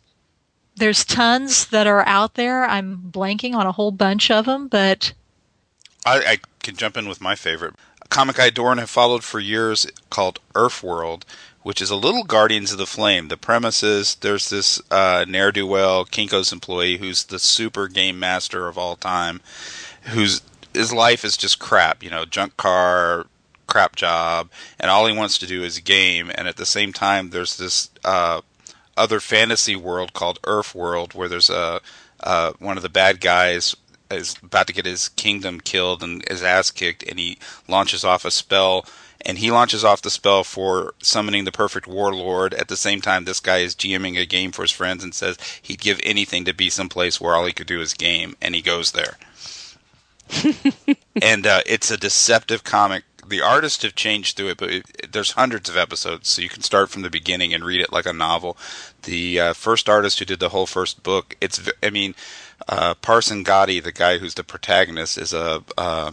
there's 0.77 1.05
tons 1.05 1.67
that 1.67 1.87
are 1.87 2.07
out 2.07 2.35
there. 2.35 2.65
I'm 2.65 3.11
blanking 3.13 3.55
on 3.55 3.67
a 3.67 3.73
whole 3.73 3.93
bunch 3.93 4.31
of 4.31 4.47
them, 4.47 4.69
but 4.69 5.13
I, 6.05 6.19
I 6.19 6.39
can 6.63 6.77
jump 6.77 6.97
in 6.97 7.09
with 7.09 7.21
my 7.21 7.35
favorite. 7.35 7.75
A 8.03 8.09
comic 8.09 8.39
I 8.39 8.47
adore 8.47 8.71
and 8.71 8.81
have 8.81 8.91
followed 8.91 9.23
for 9.23 9.41
years 9.41 9.87
called 10.09 10.39
Erfworld, 10.55 11.23
which 11.63 11.83
is 11.83 11.91
a 11.91 11.97
little 11.97 12.25
Guardians 12.25 12.73
of 12.73 12.79
the 12.79 12.87
Flame. 12.87 13.29
The 13.29 13.37
premise 13.37 13.83
is 13.83 14.17
there's 14.17 14.49
this 14.49 14.81
uh, 14.91 15.25
ne'er 15.29 15.53
do 15.53 15.67
well 15.67 16.05
Kinko's 16.05 16.53
employee 16.53 16.97
who's 16.97 17.25
the 17.25 17.39
super 17.39 17.87
game 17.87 18.19
master 18.19 18.67
of 18.67 18.79
all 18.79 18.97
time, 18.97 19.41
whose 20.03 20.41
his 20.75 20.93
life 20.93 21.25
is 21.25 21.37
just 21.37 21.59
crap. 21.59 22.03
You 22.03 22.11
know, 22.11 22.25
junk 22.25 22.57
car, 22.57 23.27
crap 23.67 23.97
job, 23.97 24.51
and 24.79 24.91
all 24.91 25.07
he 25.07 25.17
wants 25.17 25.39
to 25.39 25.47
do 25.47 25.63
is 25.63 25.79
game. 25.79 26.31
And 26.35 26.47
at 26.49 26.57
the 26.57 26.67
same 26.67 26.93
time, 26.93 27.31
there's 27.31 27.57
this 27.57 27.91
uh, 28.05 28.41
other 28.97 29.21
fantasy 29.21 29.77
world 29.77 30.13
called 30.13 30.43
Erfworld 30.43 31.15
where 31.15 31.29
there's 31.29 31.51
a 31.51 31.81
uh, 32.23 32.53
one 32.59 32.77
of 32.77 32.83
the 32.83 32.91
bad 32.91 33.21
guys 33.21 33.75
is 34.11 34.37
about 34.43 34.67
to 34.67 34.73
get 34.73 34.85
his 34.85 35.09
kingdom 35.11 35.61
killed 35.61 36.03
and 36.03 36.27
his 36.29 36.43
ass 36.43 36.71
kicked, 36.71 37.03
and 37.05 37.19
he 37.19 37.39
launches 37.69 38.05
off 38.05 38.25
a 38.25 38.31
spell. 38.31 38.85
And 39.25 39.37
he 39.37 39.51
launches 39.51 39.85
off 39.85 40.01
the 40.01 40.09
spell 40.09 40.45
for 40.45 40.95
summoning 41.03 41.45
the 41.45 41.53
perfect 41.53 41.87
warlord. 41.87 42.55
At 42.55 42.69
the 42.69 42.77
same 42.77 43.03
time, 43.03 43.25
this 43.25 43.39
guy 43.39 43.59
is 43.59 43.75
GMing 43.75 44.19
a 44.19 44.25
game 44.25 44.51
for 44.51 44.63
his 44.63 44.71
friends 44.71 45.05
and 45.05 45.15
says 45.15 45.37
he'd 45.61 45.81
give 45.81 46.01
anything 46.03 46.47
to 46.47 46.55
be 46.55 46.71
someplace 46.71 47.21
where 47.21 47.35
all 47.35 47.45
he 47.45 47.53
could 47.53 47.67
do 47.67 47.83
is 47.83 47.93
game, 47.93 48.35
and 48.41 48.55
he 48.55 48.63
goes 48.63 48.93
there. 48.93 49.19
And 51.21 51.47
uh, 51.47 51.63
it's 51.67 51.91
a 51.91 51.97
deceptive 51.97 52.65
comic. 52.65 53.05
The 53.27 53.43
artists 53.43 53.83
have 53.83 53.95
changed 53.95 54.37
through 54.37 54.49
it, 54.49 54.59
but 54.59 54.71
it, 54.71 55.13
there's 55.13 55.33
hundreds 55.33 55.69
of 55.69 55.77
episodes, 55.77 56.29
so 56.29 56.43
you 56.43 56.49
can 56.49 56.63
start 56.63 56.89
from 56.91 57.03
the 57.03 57.11
beginning 57.11 57.55
and 57.55 57.65
read 57.65 57.81
it 57.81 57.93
like 57.93 58.07
a 58.07 58.13
novel. 58.13 58.57
The 59.03 59.41
uh, 59.41 59.53
first 59.53 59.89
artist 59.89 60.19
who 60.19 60.25
did 60.25 60.41
the 60.41 60.49
whole 60.49 60.67
first 60.67 61.03
book, 61.03 61.37
it's 61.41 61.61
I 61.83 61.91
mean, 61.91 62.15
uh, 62.69 62.95
Parson 62.95 63.45
Gotti, 63.45 63.83
the 63.83 63.93
guy 63.93 64.19
who's 64.19 64.35
the 64.35 64.45
protagonist, 64.45 65.19
is 65.19 65.33
a 65.33 65.63
uh, 65.79 66.13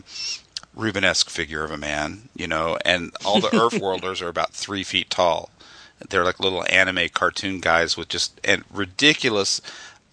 Rubenesque 0.78 1.30
figure 1.30 1.64
of 1.64 1.72
a 1.72 1.78
man, 1.78 2.30
you 2.36 2.48
know, 2.48 2.78
and 2.86 3.12
all 3.26 3.42
the 3.42 3.48
Erfworlders 3.54 4.22
are 4.22 4.30
about 4.30 4.54
three 4.54 4.84
feet 4.84 5.10
tall. 5.10 5.50
They're 6.10 6.24
like 6.24 6.40
little 6.40 6.64
anime 6.70 7.10
cartoon 7.10 7.60
guys 7.60 7.98
with 7.98 8.08
just 8.10 8.40
and 8.44 8.64
ridiculous 8.72 9.62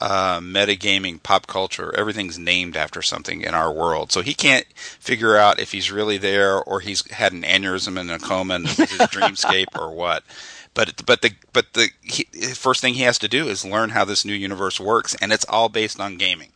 uh, 0.00 0.40
metagaming 0.40 1.22
pop 1.22 1.46
culture. 1.46 1.94
Everything's 1.96 2.38
named 2.38 2.76
after 2.76 3.02
something 3.02 3.42
in 3.42 3.54
our 3.54 3.72
world. 3.72 4.12
So 4.12 4.22
he 4.22 4.34
can't 4.34 4.66
figure 4.76 5.36
out 5.36 5.60
if 5.60 5.72
he's 5.72 5.90
really 5.90 6.18
there 6.18 6.62
or 6.62 6.80
he's 6.80 7.10
had 7.12 7.32
an 7.32 7.42
aneurysm 7.42 7.98
and 7.98 8.10
a 8.10 8.18
coma 8.18 8.54
and 8.54 8.66
this 8.66 8.78
is 8.78 8.90
his 8.90 9.00
dreamscape 9.08 9.78
or 9.78 9.90
what. 9.90 10.22
But 10.74 11.06
but 11.06 11.22
the 11.22 11.32
but 11.52 11.72
the 11.74 11.90
he, 12.02 12.24
first 12.54 12.80
thing 12.80 12.94
he 12.94 13.02
has 13.02 13.18
to 13.20 13.28
do 13.28 13.48
is 13.48 13.64
learn 13.64 13.90
how 13.90 14.04
this 14.04 14.24
new 14.24 14.34
universe 14.34 14.80
works, 14.80 15.14
and 15.20 15.32
it's 15.32 15.44
all 15.48 15.68
based 15.68 16.00
on 16.00 16.16
gaming. 16.16 16.50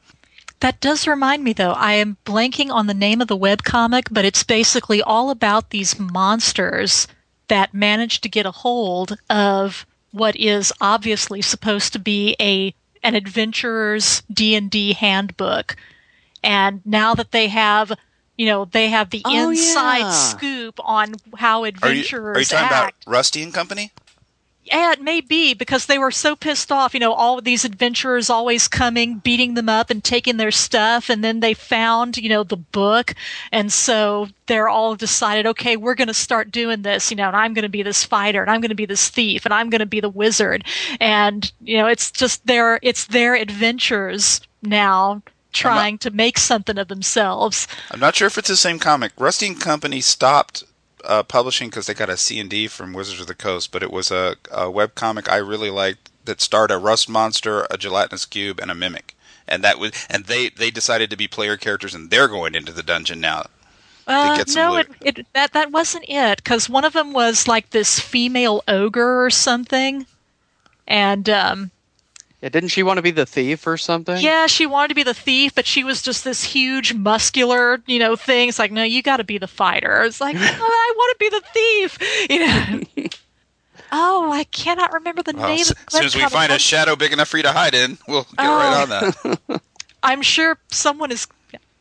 That 0.61 0.81
does 0.81 1.07
remind 1.07 1.45
me, 1.45 1.53
though. 1.53 1.73
I 1.73 1.93
am 1.93 2.17
blanking 2.27 2.71
on 2.71 2.89
the 2.89 2.95
name 2.95 3.21
of 3.21 3.29
the 3.29 3.39
webcomic, 3.39 4.09
but 4.11 4.25
it's 4.25 4.43
basically 4.43 5.01
all 5.01 5.31
about 5.31 5.71
these 5.71 6.01
monsters 6.01 7.07
that 7.47 7.73
manage 7.73 8.21
to 8.23 8.29
get 8.29 8.45
a 8.45 8.51
hold 8.51 9.17
of 9.31 9.87
what 10.11 10.35
is 10.37 10.73
obviously 10.81 11.43
supposed 11.43 11.93
to 11.93 11.99
be 11.99 12.35
a 12.41 12.75
an 13.03 13.15
adventurer's 13.15 14.23
D&D 14.33 14.95
handbook. 14.95 15.77
And 16.43 16.81
now 16.85 17.15
that 17.15 17.33
they 17.33 17.49
have, 17.49 17.93
you 18.37 18.47
know, 18.47 18.65
they 18.67 18.89
have 18.89 19.11
the 19.11 19.23
Oh, 19.25 19.51
inside 19.51 19.99
yeah. 20.01 20.11
scoop 20.11 20.79
on 20.85 21.15
how 21.37 21.63
Are 21.63 21.67
you, 21.67 21.69
adventurers 21.69 22.37
are 22.37 22.41
you 22.41 22.47
talking 22.47 22.65
act. 22.77 23.05
about 23.05 23.13
Rusty 23.13 23.43
and 23.43 23.53
Company? 23.53 23.93
Yeah, 24.71 24.93
it 24.93 25.01
may 25.01 25.23
be 25.23 25.55
because 25.55 25.87
they 25.87 25.99
were 25.99 26.11
so 26.11 26.37
pissed 26.37 26.71
off. 26.71 26.93
You 26.93 27.01
know, 27.01 27.15
all 27.15 27.39
of 27.39 27.45
these 27.45 27.65
adventurers 27.65 28.29
always 28.29 28.69
coming, 28.69 29.19
beating 29.19 29.55
them 29.55 29.69
up, 29.69 29.89
and 29.89 30.05
taking 30.05 30.37
their 30.37 30.51
stuff. 30.51 31.09
And 31.09 31.25
then 31.25 31.41
they 31.41 31.55
found, 31.55 32.19
you 32.19 32.29
know, 32.29 32.45
the 32.45 32.57
book. 32.57 33.15
And 33.51 33.73
so 33.73 34.29
they're 34.47 34.69
all 34.69 34.95
decided, 34.95 35.47
okay, 35.47 35.77
we're 35.77 35.95
going 35.95 36.09
to 36.09 36.15
start 36.15 36.51
doing 36.51 36.83
this, 36.83 37.11
you 37.11 37.17
know, 37.17 37.29
and 37.29 37.37
I'm 37.37 37.55
going 37.55 37.63
to 37.63 37.71
be 37.71 37.83
this 37.83 38.05
fighter, 38.05 38.43
and 38.43 38.51
I'm 38.51 38.61
going 38.61 38.69
to 38.69 38.75
be 38.75 38.87
this 38.87 39.09
thief, 39.09 39.45
and 39.47 39.55
I'm 39.55 39.71
going 39.71 39.81
to 39.81 39.87
be 39.87 40.01
the 40.01 40.09
wizard. 40.11 40.65
And, 41.01 41.51
you 41.63 41.79
know, 41.79 41.87
it's 41.87 42.11
just 42.11 42.47
their, 42.47 42.79
it's 42.83 43.07
their 43.07 43.35
adventures 43.35 44.41
now 44.63 45.23
trying 45.53 45.97
to 45.99 46.11
make 46.11 46.39
something 46.39 46.79
of 46.79 46.89
themselves. 46.89 47.67
I'm 47.91 48.01
not 48.01 48.17
sure 48.17 48.27
if 48.27 48.37
it's 48.37 48.49
the 48.49 48.57
same 48.57 48.79
comic. 48.79 49.13
Rusty 49.19 49.47
and 49.47 49.61
Company 49.61 50.01
stopped 50.01 50.65
uh, 51.09 51.23
publishing 51.23 51.71
because 51.71 51.87
they 51.87 51.95
got 51.95 52.11
a 52.11 52.17
C&D 52.17 52.69
from 52.69 52.93
Wizards 52.93 53.21
of 53.21 53.27
the 53.27 53.35
Coast, 53.35 53.73
but 53.73 53.83
it 53.83 53.91
was 53.91 54.11
a, 54.11 54.37
a 54.53 54.71
web 54.71 54.95
comic 54.95 55.29
I 55.29 55.37
really 55.37 55.71
liked 55.71 56.11
that 56.27 56.41
starred 56.41 56.71
a 56.71 56.79
rust 56.79 57.09
monster, 57.09 57.67
a 57.71 57.79
gelatinous 57.79 58.27
cube, 58.27 58.61
and 58.61 58.71
a 58.71 58.75
mimic. 58.75 59.17
And 59.49 59.65
that 59.65 59.79
was, 59.79 59.93
and 60.11 60.27
they 60.27 60.51
they 60.51 60.71
decided 60.71 61.09
to 61.09 61.17
be 61.17 61.27
player 61.27 61.57
characters, 61.57 61.95
and 61.95 62.11
they're 62.11 62.29
going 62.29 62.55
into 62.55 62.71
the 62.71 62.83
dungeon 62.83 63.19
now. 63.19 63.47
Uh, 64.07 64.43
no, 64.55 64.77
it, 64.77 64.89
it 65.01 65.27
that 65.33 65.53
that 65.53 65.71
wasn't 65.71 66.05
it 66.07 66.43
because 66.43 66.69
one 66.69 66.85
of 66.85 66.93
them 66.93 67.15
was 67.15 67.49
like 67.49 67.71
this 67.71 67.99
female 67.99 68.63
ogre 68.69 69.25
or 69.25 69.31
something, 69.31 70.07
and 70.87 71.31
um, 71.31 71.71
Yeah, 72.41 72.51
didn't 72.51 72.69
she 72.69 72.85
want 72.85 72.99
to 72.99 73.03
be 73.03 73.11
the 73.11 73.27
thief 73.27 73.67
or 73.67 73.77
something? 73.77 74.21
yeah, 74.21 74.47
she 74.47 74.65
wanted 74.65 74.89
to 74.89 74.95
be 74.95 75.03
the 75.03 75.15
thief, 75.15 75.55
but 75.57 75.67
she 75.67 75.83
was 75.83 76.03
just 76.03 76.23
this 76.23 76.45
huge, 76.45 76.95
muscular, 76.95 77.83
you 77.87 77.99
know, 77.99 78.15
thing. 78.15 78.49
It's 78.49 78.61
like, 78.61 78.71
no, 78.71 78.85
you 78.85 79.03
got 79.03 79.17
to 79.17 79.25
be 79.25 79.39
the 79.39 79.49
fighter. 79.49 80.05
It's 80.05 80.21
like, 80.21 80.37
oh, 80.39 80.41
I 80.41 80.95
want 80.97 81.19
to 81.19 81.25
be 81.25 81.29
the 81.31 81.43
thief, 81.53 82.31
you 82.31 82.47
know. 82.47 83.09
oh, 83.91 84.31
I 84.31 84.45
cannot 84.45 84.93
remember 84.93 85.23
the 85.25 85.35
Well, 85.37 85.49
name. 85.49 85.61
as 85.61 85.75
soon 85.91 86.05
as 86.05 86.15
we 86.15 86.25
find 86.29 86.53
a 86.53 86.61
shadow 86.61 86.95
big 86.95 87.13
enough 87.13 87.29
for 87.29 87.39
you 87.39 87.43
to 87.43 87.53
hide 87.53 87.75
in, 87.75 87.99
we'll 88.07 88.23
get 88.23 88.39
right 88.39 88.83
on 88.83 88.93
oh. 88.93 89.35
that. 89.49 89.63
I'm 90.05 90.23
sure 90.23 90.59
someone 90.71 91.11
is. 91.11 91.27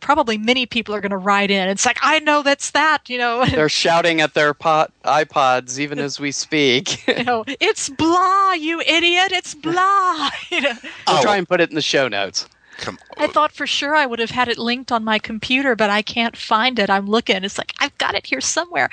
Probably 0.07 0.37
many 0.37 0.65
people 0.65 0.95
are 0.95 1.01
going 1.01 1.11
to 1.11 1.17
write 1.17 1.51
in. 1.51 1.67
It's 1.67 1.85
like 1.85 1.97
I 2.01 2.19
know 2.19 2.41
that's 2.41 2.71
that, 2.71 3.09
you 3.09 3.17
know. 3.17 3.43
They're 3.51 3.67
shouting 3.67 4.21
at 4.21 4.35
their 4.35 4.53
pot 4.53 4.93
iPods 5.03 5.79
even 5.79 5.99
as 5.99 6.17
we 6.17 6.31
speak. 6.31 7.05
you 7.17 7.25
know, 7.25 7.43
it's 7.59 7.89
blah, 7.89 8.53
you 8.53 8.79
idiot! 8.79 9.33
It's 9.33 9.53
blah. 9.53 10.29
You 10.49 10.61
know, 10.61 10.73
We'll 11.07 11.21
try 11.21 11.35
oh. 11.35 11.39
and 11.39 11.45
put 11.45 11.59
it 11.59 11.67
in 11.67 11.75
the 11.75 11.81
show 11.81 12.07
notes. 12.07 12.47
Come, 12.77 12.97
I 13.17 13.27
thought 13.27 13.51
for 13.51 13.67
sure 13.67 13.95
I 13.97 14.05
would 14.05 14.19
have 14.19 14.29
had 14.29 14.47
it 14.47 14.57
linked 14.57 14.93
on 14.93 15.03
my 15.03 15.19
computer, 15.19 15.75
but 15.75 15.89
I 15.89 16.01
can't 16.01 16.37
find 16.37 16.79
it. 16.79 16.89
I'm 16.89 17.07
looking. 17.07 17.43
It's 17.43 17.57
like 17.57 17.73
I've 17.79 17.97
got 17.97 18.15
it 18.15 18.27
here 18.27 18.39
somewhere. 18.39 18.89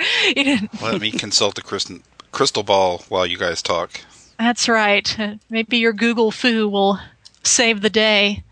Let 0.82 1.00
me 1.00 1.12
consult 1.12 1.54
the 1.54 1.62
crystal 1.62 1.98
crystal 2.32 2.64
ball 2.64 3.04
while 3.08 3.24
you 3.24 3.38
guys 3.38 3.62
talk. 3.62 4.00
That's 4.36 4.68
right. 4.68 5.16
Maybe 5.48 5.76
your 5.76 5.92
Google 5.92 6.32
foo 6.32 6.68
will 6.68 6.98
save 7.44 7.82
the 7.82 7.90
day. 7.90 8.42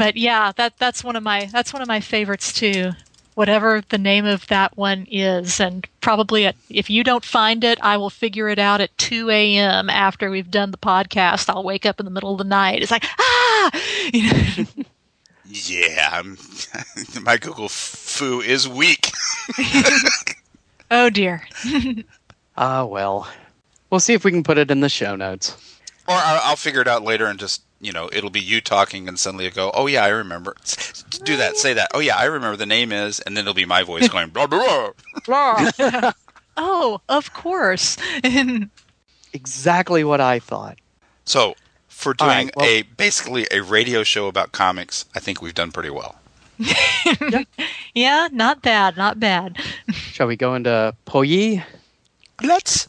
But 0.00 0.16
yeah, 0.16 0.52
that 0.56 0.78
that's 0.78 1.04
one 1.04 1.14
of 1.14 1.22
my 1.22 1.44
that's 1.52 1.74
one 1.74 1.82
of 1.82 1.88
my 1.88 2.00
favorites 2.00 2.54
too. 2.54 2.92
Whatever 3.34 3.82
the 3.90 3.98
name 3.98 4.24
of 4.24 4.46
that 4.46 4.74
one 4.74 5.06
is, 5.10 5.60
and 5.60 5.86
probably 6.00 6.46
at, 6.46 6.56
if 6.70 6.88
you 6.88 7.04
don't 7.04 7.22
find 7.22 7.62
it, 7.64 7.78
I 7.82 7.98
will 7.98 8.08
figure 8.08 8.48
it 8.48 8.58
out 8.58 8.80
at 8.80 8.96
2 8.96 9.28
a.m. 9.28 9.90
after 9.90 10.30
we've 10.30 10.50
done 10.50 10.70
the 10.70 10.78
podcast. 10.78 11.50
I'll 11.50 11.62
wake 11.64 11.84
up 11.84 12.00
in 12.00 12.06
the 12.06 12.10
middle 12.10 12.32
of 12.32 12.38
the 12.38 12.44
night. 12.44 12.80
It's 12.80 12.90
like 12.90 13.04
ah, 13.18 13.70
you 14.14 14.32
know, 14.32 14.64
Yeah, 15.44 16.08
I'm, 16.12 16.38
my 17.22 17.36
Google 17.36 17.68
foo 17.68 18.40
is 18.40 18.66
weak. 18.66 19.10
oh 20.90 21.10
dear. 21.10 21.46
Ah, 22.56 22.86
well. 22.86 23.28
We'll 23.90 24.00
see 24.00 24.14
if 24.14 24.24
we 24.24 24.30
can 24.30 24.44
put 24.44 24.56
it 24.56 24.70
in 24.70 24.80
the 24.80 24.88
show 24.88 25.14
notes. 25.14 25.56
Or 26.08 26.14
I'll, 26.14 26.40
I'll 26.42 26.56
figure 26.56 26.80
it 26.80 26.88
out 26.88 27.02
later 27.02 27.26
and 27.26 27.38
just, 27.38 27.62
you 27.80 27.92
know, 27.92 28.08
it'll 28.12 28.30
be 28.30 28.40
you 28.40 28.60
talking 28.60 29.08
and 29.08 29.18
suddenly 29.18 29.46
you 29.46 29.50
go, 29.50 29.70
oh 29.74 29.86
yeah, 29.86 30.04
I 30.04 30.08
remember. 30.08 30.54
Do 31.24 31.36
that, 31.36 31.56
say 31.56 31.72
that. 31.74 31.90
Oh 31.94 31.98
yeah, 31.98 32.16
I 32.16 32.24
remember 32.24 32.56
the 32.56 32.66
name 32.66 32.92
is, 32.92 33.20
and 33.20 33.36
then 33.36 33.44
it'll 33.44 33.54
be 33.54 33.64
my 33.64 33.82
voice 33.82 34.08
going, 34.08 34.30
blah, 34.30 34.46
blah, 34.46 34.90
blah. 35.26 35.70
oh, 36.56 37.00
of 37.08 37.32
course. 37.32 37.96
Exactly 39.32 40.02
what 40.02 40.20
I 40.20 40.40
thought. 40.40 40.76
So, 41.24 41.54
for 41.86 42.14
doing 42.14 42.28
right, 42.30 42.56
well- 42.56 42.66
a 42.66 42.82
basically 42.82 43.46
a 43.52 43.60
radio 43.60 44.02
show 44.02 44.26
about 44.26 44.50
comics, 44.50 45.04
I 45.14 45.20
think 45.20 45.40
we've 45.40 45.54
done 45.54 45.70
pretty 45.70 45.90
well. 45.90 46.16
Yeah, 47.94 48.28
not 48.32 48.60
bad, 48.60 48.96
not 48.96 49.20
bad. 49.20 49.56
Shall 49.92 50.26
we 50.26 50.36
go 50.36 50.54
into 50.56 50.94
Poyi? 51.06 51.62
Let's. 52.42 52.88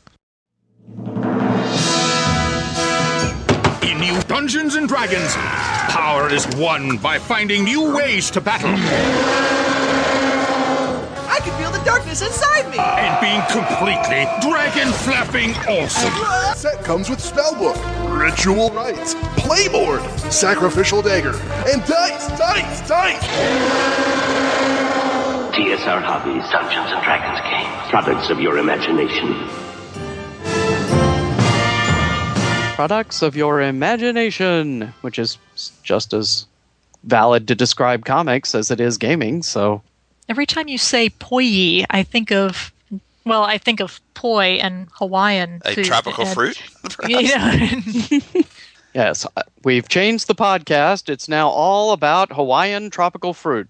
In 4.01 4.15
new 4.15 4.21
Dungeons 4.23 4.73
and 4.75 4.87
Dragons, 4.87 5.35
power 5.35 6.27
is 6.33 6.47
won 6.55 6.97
by 6.97 7.19
finding 7.19 7.63
new 7.63 7.93
ways 7.95 8.31
to 8.31 8.41
battle 8.41 8.71
I 11.29 11.39
can 11.43 11.55
feel 11.61 11.69
the 11.71 11.83
darkness 11.85 12.23
inside 12.23 12.71
me. 12.71 12.79
and 12.79 13.21
being 13.21 13.41
completely 13.51 14.25
dragon 14.41 14.91
flapping 14.91 15.51
awesome. 15.69 16.57
Set 16.57 16.83
comes 16.83 17.11
with 17.11 17.19
spellbook, 17.19 17.77
ritual 18.19 18.71
rites, 18.71 19.13
playboard, 19.37 20.01
sacrificial 20.31 21.03
dagger, 21.03 21.35
and 21.71 21.85
dice, 21.85 22.27
dice, 22.39 22.87
dice. 22.87 23.21
TSR 25.53 26.01
Hobbies 26.01 26.49
Dungeons 26.49 26.91
and 26.91 27.03
Dragons 27.03 27.39
game. 27.51 27.89
Products 27.91 28.31
of 28.31 28.39
your 28.39 28.57
imagination. 28.57 29.70
Products 32.81 33.21
of 33.21 33.35
your 33.35 33.61
imagination, 33.61 34.91
which 35.01 35.19
is 35.19 35.37
just 35.83 36.13
as 36.13 36.47
valid 37.03 37.47
to 37.47 37.53
describe 37.53 38.05
comics 38.05 38.55
as 38.55 38.71
it 38.71 38.79
is 38.79 38.97
gaming. 38.97 39.43
So, 39.43 39.83
Every 40.27 40.47
time 40.47 40.67
you 40.67 40.79
say 40.79 41.09
poi, 41.09 41.85
I 41.91 42.01
think 42.01 42.31
of 42.31 42.73
well, 43.23 43.43
I 43.43 43.59
think 43.59 43.81
of 43.81 44.01
poi 44.15 44.57
and 44.63 44.87
Hawaiian 44.93 45.61
A 45.63 45.75
food. 45.75 45.85
tropical 45.85 46.25
and- 46.25 46.33
fruit? 46.33 46.59
Yeah. 47.07 47.69
yes, 48.95 49.27
uh, 49.37 49.43
we've 49.63 49.87
changed 49.87 50.25
the 50.25 50.33
podcast. 50.33 51.07
It's 51.07 51.29
now 51.29 51.49
all 51.49 51.91
about 51.91 52.33
Hawaiian 52.33 52.89
tropical 52.89 53.35
fruit. 53.35 53.69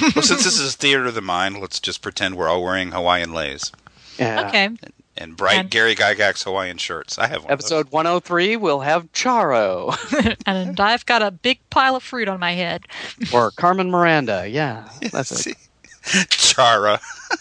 well, 0.00 0.22
since 0.22 0.44
this 0.44 0.60
is 0.60 0.76
theater 0.76 1.06
of 1.06 1.14
the 1.16 1.20
mind, 1.20 1.58
let's 1.60 1.80
just 1.80 2.02
pretend 2.02 2.36
we're 2.36 2.48
all 2.48 2.62
wearing 2.62 2.92
Hawaiian 2.92 3.32
leis 3.34 3.72
Yeah. 4.16 4.46
okay. 4.46 4.70
And 5.16 5.36
bright 5.36 5.58
And- 5.58 5.70
Gary 5.70 5.94
Gygax 5.94 6.44
Hawaiian 6.44 6.78
shirts. 6.78 7.18
I 7.18 7.26
have 7.28 7.44
one. 7.44 7.52
Episode 7.52 7.90
103 7.90 8.56
we'll 8.56 8.80
have 8.80 9.10
Charo 9.12 9.96
and 10.46 10.78
I've 10.80 11.06
got 11.06 11.22
a 11.22 11.30
big 11.30 11.58
pile 11.70 11.96
of 11.96 12.02
fruit 12.02 12.28
on 12.28 12.40
my 12.40 12.52
head. 12.52 12.86
or 13.32 13.50
Carmen 13.52 13.90
Miranda. 13.90 14.46
Yeah, 14.48 14.88
that's 15.12 15.46
it. 15.46 15.56
Chara. 16.28 17.00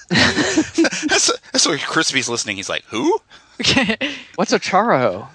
that's, 0.10 1.32
that's 1.52 1.68
what 1.68 1.80
Crispy's 1.82 2.30
listening. 2.30 2.56
He's 2.56 2.70
like, 2.70 2.84
who? 2.86 3.20
What's 4.36 4.54
a 4.54 4.60
Charo? 4.60 5.28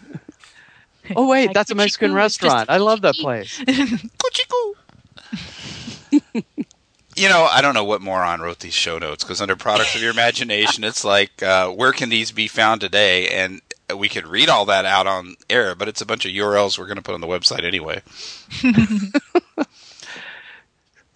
Oh 1.16 1.27
wait, 1.28 1.47
Like 1.48 1.55
that's 1.55 1.70
a 1.70 1.74
Mexican 1.74 2.12
Cuchico, 2.12 2.24
it's 2.27 2.36
just 2.36 2.44
restaurant. 2.55 2.70
I 2.70 2.77
love 2.78 3.02
that 3.02 3.15
place. 3.16 3.62
You 7.19 7.28
know, 7.28 7.49
I 7.51 7.61
don't 7.61 7.74
know 7.74 7.85
what 7.85 8.01
moron 8.01 8.40
wrote 8.40 8.61
these 8.61 8.74
show 8.74 8.99
notes 8.99 9.24
because 9.24 9.40
under 9.40 9.57
products 9.57 9.95
of 9.95 10.03
your 10.03 10.12
imagination, 10.12 10.85
it's 10.85 11.05
like, 11.05 11.43
uh, 11.43 11.69
where 11.69 11.93
can 11.93 12.11
these 12.11 12.31
be 12.31 12.47
found 12.47 12.81
today? 12.81 13.28
And 13.28 13.61
we 13.97 14.09
could 14.09 14.27
read 14.27 14.49
all 14.49 14.66
that 14.66 14.85
out 14.85 15.07
on 15.07 15.36
air, 15.51 15.74
but 15.74 15.89
it's 15.89 16.01
a 16.01 16.07
bunch 16.07 16.24
of 16.27 16.32
URLs 16.32 16.78
we're 16.78 16.86
going 16.86 16.97
to 16.97 17.03
put 17.03 17.15
on 17.15 17.20
the 17.20 17.27
website 17.27 17.65
anyway. 17.65 18.03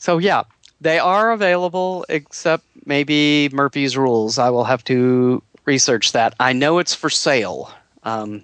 So 0.02 0.18
yeah, 0.18 0.42
they 0.80 0.98
are 0.98 1.30
available, 1.30 2.04
except 2.08 2.64
maybe 2.84 3.48
Murphy's 3.52 3.96
Rules. 3.96 4.36
I 4.36 4.50
will 4.50 4.64
have 4.64 4.82
to 4.86 5.40
research 5.64 6.10
that. 6.10 6.34
I 6.40 6.52
know 6.52 6.80
it's 6.80 6.92
for 6.92 7.08
sale. 7.08 7.72
Um, 8.02 8.42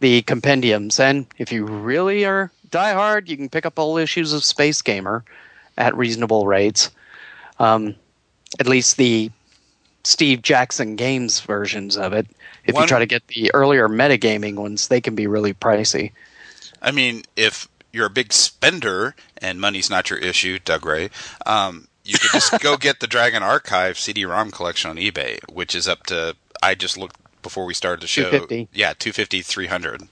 the 0.00 0.22
compendiums, 0.22 0.98
and 0.98 1.26
if 1.38 1.52
you 1.52 1.64
really 1.64 2.24
are 2.24 2.50
diehard, 2.70 3.28
you 3.28 3.36
can 3.36 3.48
pick 3.48 3.66
up 3.66 3.78
all 3.78 3.98
issues 3.98 4.32
of 4.32 4.42
Space 4.42 4.82
Gamer 4.82 5.22
at 5.78 5.96
reasonable 5.96 6.46
rates. 6.46 6.90
Um, 7.58 7.94
at 8.60 8.66
least 8.66 8.98
the 8.98 9.30
Steve 10.04 10.42
Jackson 10.42 10.96
Games 10.96 11.40
versions 11.40 11.96
of 11.96 12.12
it. 12.12 12.26
If 12.64 12.74
One- 12.74 12.84
you 12.84 12.88
try 12.88 12.98
to 12.98 13.06
get 13.06 13.26
the 13.28 13.50
earlier 13.54 13.88
metagaming 13.88 14.56
ones, 14.56 14.88
they 14.88 15.00
can 15.00 15.14
be 15.14 15.26
really 15.26 15.54
pricey. 15.54 16.12
I 16.82 16.90
mean, 16.90 17.22
if 17.36 17.66
you're 17.92 18.06
a 18.06 18.10
big 18.10 18.32
spender 18.32 19.14
and 19.38 19.60
money's 19.60 19.88
not 19.88 20.10
your 20.10 20.18
issue, 20.18 20.58
Doug 20.58 20.84
Ray, 20.84 21.10
um, 21.46 21.88
you 22.04 22.18
could 22.18 22.30
just 22.32 22.60
go 22.60 22.76
get 22.76 23.00
the 23.00 23.06
Dragon 23.06 23.42
Archive 23.42 23.98
CD-ROM 23.98 24.50
collection 24.50 24.90
on 24.90 24.96
eBay, 24.96 25.38
which 25.50 25.74
is 25.74 25.88
up 25.88 26.04
to 26.06 26.36
I 26.62 26.74
just 26.74 26.96
looked 26.96 27.16
before 27.42 27.64
we 27.64 27.74
started 27.74 28.02
the 28.02 28.06
show. 28.06 28.30
250. 28.30 28.68
Yeah, 28.72 28.92
250 28.98 29.42
300. 29.42 30.08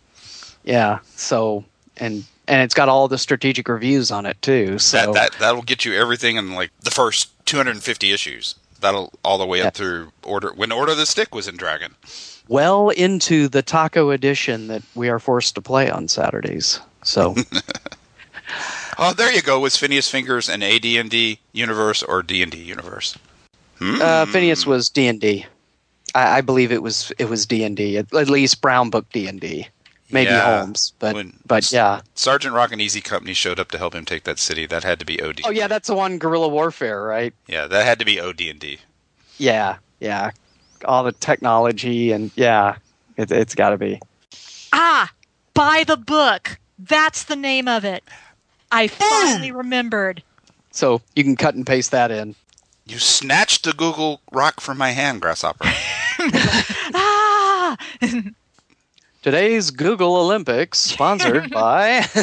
Yeah. 0.64 0.98
So 1.14 1.64
and 1.96 2.24
and 2.48 2.62
it's 2.62 2.74
got 2.74 2.88
all 2.88 3.08
the 3.08 3.18
strategic 3.18 3.68
reviews 3.68 4.10
on 4.10 4.26
it 4.26 4.40
too. 4.42 4.78
So 4.78 4.98
That 4.98 5.12
that 5.14 5.32
that'll 5.38 5.62
get 5.62 5.84
you 5.84 5.94
everything 5.94 6.36
in 6.36 6.54
like 6.54 6.70
the 6.80 6.90
first 6.90 7.30
250 7.46 8.12
issues. 8.12 8.54
That'll 8.80 9.12
all 9.24 9.38
the 9.38 9.46
way 9.46 9.62
up 9.62 9.74
through 9.74 10.12
order 10.22 10.52
when 10.54 10.70
Order 10.72 10.92
of 10.92 10.98
the 10.98 11.06
Stick 11.06 11.34
was 11.34 11.48
in 11.48 11.56
Dragon. 11.56 11.94
well 12.48 12.90
into 12.90 13.48
the 13.48 13.62
taco 13.62 14.10
edition 14.10 14.68
that 14.68 14.82
we 14.94 15.08
are 15.08 15.18
forced 15.18 15.54
to 15.54 15.62
play 15.62 15.90
on 15.90 16.08
Saturdays. 16.08 16.78
So 17.02 17.34
Oh, 18.98 19.12
there 19.12 19.32
you 19.32 19.42
go. 19.42 19.60
Was 19.60 19.76
Finieous 19.76 20.08
Fingers 20.10 20.48
an 20.48 20.62
AD&D 20.62 21.38
universe 21.52 22.02
or 22.02 22.22
D&D 22.22 22.56
universe? 22.56 23.16
Hmm. 23.78 24.00
uh, 24.00 24.24
Finieous 24.26 24.64
was 24.64 24.88
D 24.88 25.06
and 25.06 25.20
D. 25.20 25.44
I 26.14 26.38
I 26.38 26.40
believe 26.40 26.72
it 26.72 26.82
was 26.82 27.12
it 27.18 27.28
was 27.28 27.44
D 27.44 27.62
and 27.64 27.76
D 27.76 27.98
at 27.98 28.12
at 28.14 28.30
least 28.30 28.62
Brown 28.62 28.88
Book 28.88 29.06
D 29.12 29.26
and 29.26 29.38
D, 29.38 29.68
maybe 30.10 30.30
Yeah. 30.30 30.58
Holmes, 30.60 30.92
but 30.98 31.14
When- 31.14 31.38
but 31.46 31.70
yeah. 31.72 32.00
Sergeant 32.14 32.54
Rock 32.54 32.72
and 32.72 32.80
Easy 32.80 33.00
Company 33.00 33.34
showed 33.34 33.58
up 33.60 33.70
to 33.72 33.78
help 33.78 33.94
him 33.94 34.04
take 34.04 34.24
that 34.24 34.38
city. 34.38 34.66
That 34.66 34.84
had 34.84 34.98
to 35.00 35.04
be 35.04 35.20
OD. 35.20 35.40
Oh 35.44 35.50
yeah, 35.50 35.66
that's 35.68 35.88
the 35.88 35.94
one 35.94 36.18
guerrilla 36.18 36.48
warfare, 36.48 37.02
right? 37.02 37.32
Yeah, 37.46 37.66
that 37.66 37.84
had 37.84 37.98
to 37.98 38.04
be 38.04 38.20
OD&D. 38.20 38.78
Yeah, 39.38 39.76
yeah. 40.00 40.30
All 40.84 41.02
the 41.04 41.12
technology 41.12 42.12
and 42.12 42.30
yeah, 42.36 42.76
it, 43.16 43.30
it's 43.30 43.54
got 43.54 43.70
to 43.70 43.78
be. 43.78 44.00
Ah, 44.72 45.10
by 45.54 45.84
the 45.84 45.96
book. 45.96 46.58
That's 46.78 47.24
the 47.24 47.36
name 47.36 47.68
of 47.68 47.84
it. 47.84 48.04
I 48.70 48.88
finally 48.88 49.50
remembered. 49.50 50.22
So 50.72 51.00
you 51.14 51.24
can 51.24 51.34
cut 51.36 51.54
and 51.54 51.66
paste 51.66 51.90
that 51.92 52.10
in. 52.10 52.34
You 52.84 52.98
snatched 52.98 53.64
the 53.64 53.72
Google 53.72 54.20
Rock 54.30 54.60
from 54.60 54.76
my 54.78 54.90
hand, 54.90 55.22
Grasshopper. 55.22 55.66
Ah, 56.94 57.76
Today's 59.30 59.72
Google 59.72 60.14
Olympics, 60.14 60.78
sponsored 60.78 61.50
by. 61.50 62.06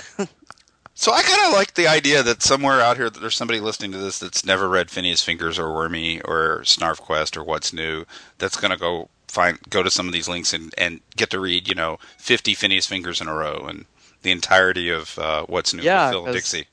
So 0.95 1.11
I 1.11 1.21
kind 1.23 1.47
of 1.47 1.53
like 1.53 1.73
the 1.73 1.88
idea 1.88 2.21
that 2.23 2.43
somewhere 2.43 2.80
out 2.80 2.97
here 2.97 3.09
that 3.09 3.19
there's 3.19 3.35
somebody 3.35 3.59
listening 3.59 3.91
to 3.93 3.97
this 3.97 4.19
that's 4.19 4.45
never 4.45 4.69
read 4.69 4.88
Finieous 4.89 5.21
Fingers 5.25 5.57
or 5.59 5.73
Wormy 5.73 6.21
or 6.21 6.61
SnarfQuest 6.63 7.35
or 7.35 7.43
What's 7.43 7.73
New 7.73 8.05
that's 8.38 8.55
going 8.55 8.69
to 8.71 8.77
go 8.77 9.09
find 9.27 9.57
go 9.69 9.81
to 9.81 9.89
some 9.89 10.05
of 10.07 10.13
these 10.13 10.30
links 10.30 10.53
and, 10.53 10.71
and 10.77 11.01
get 11.17 11.31
to 11.31 11.39
read 11.39 11.67
you 11.67 11.73
know 11.73 11.97
50 12.19 12.53
Finieous 12.53 12.85
Fingers 12.88 13.19
in 13.19 13.27
a 13.27 13.34
row 13.34 13.65
and 13.67 13.85
the 14.21 14.31
entirety 14.31 14.89
of 14.91 15.17
uh, 15.17 15.43
What's 15.47 15.73
New 15.73 15.81
Yeah, 15.81 16.05
with 16.05 16.11
Phil 16.13 16.25
and 16.25 16.27
'cause- 16.27 16.35
Dixie. 16.35 16.67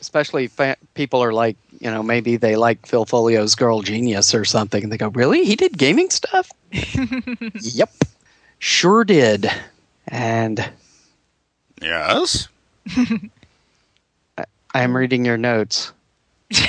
especially 0.00 0.46
fa- 0.48 0.78
people 0.94 1.22
are 1.22 1.32
like, 1.34 1.56
you 1.80 1.90
know, 1.90 2.02
maybe 2.02 2.36
they 2.38 2.56
like 2.56 2.86
Phil 2.86 3.04
Foglio's 3.04 3.54
Girl 3.54 3.82
Genius 3.82 4.34
or 4.34 4.46
something, 4.46 4.82
and 4.82 4.90
they 4.90 4.96
go, 4.98 5.08
"Really? 5.08 5.44
He 5.44 5.54
did 5.54 5.76
gaming 5.76 6.08
stuff?" 6.08 6.50
yep, 7.60 7.90
sure 8.60 9.02
did. 9.04 9.50
And 10.06 10.70
Yes. 11.82 12.46
I 14.38 14.44
am 14.74 14.96
reading 14.96 15.24
your 15.24 15.36
notes. 15.38 15.92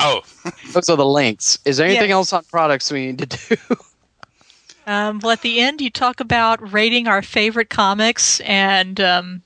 Oh, 0.00 0.22
Those 0.72 0.88
are 0.88 0.96
the 0.96 1.04
links. 1.04 1.58
Is 1.64 1.76
there 1.76 1.86
anything 1.86 2.10
Yes. 2.10 2.14
else 2.14 2.32
on 2.32 2.44
products 2.44 2.92
we 2.92 3.06
need 3.06 3.18
to 3.18 3.26
do? 3.26 3.56
um, 4.86 5.18
well, 5.18 5.32
at 5.32 5.42
the 5.42 5.58
end, 5.58 5.80
you 5.80 5.90
talk 5.90 6.20
about 6.20 6.72
rating 6.72 7.08
our 7.08 7.20
favorite 7.20 7.68
comics, 7.68 8.38
and 8.40 9.00
um, 9.00 9.42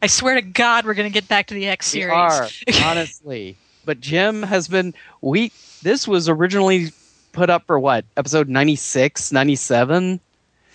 I 0.00 0.06
swear 0.06 0.36
to 0.36 0.42
God, 0.42 0.86
we're 0.86 0.94
going 0.94 1.10
to 1.10 1.12
get 1.12 1.28
back 1.28 1.48
to 1.48 1.54
the 1.54 1.68
X 1.68 1.88
series. 1.88 2.14
We 2.14 2.48
series. 2.48 2.82
are, 2.82 2.90
honestly. 2.90 3.56
But 3.84 4.00
Jim 4.00 4.42
has 4.42 4.68
been 4.68 4.94
we 5.20 5.52
this 5.82 6.08
was 6.08 6.28
originally 6.28 6.88
put 7.38 7.50
up 7.50 7.64
for 7.66 7.78
what? 7.78 8.04
Episode 8.16 8.48
96, 8.48 9.30
97? 9.30 10.18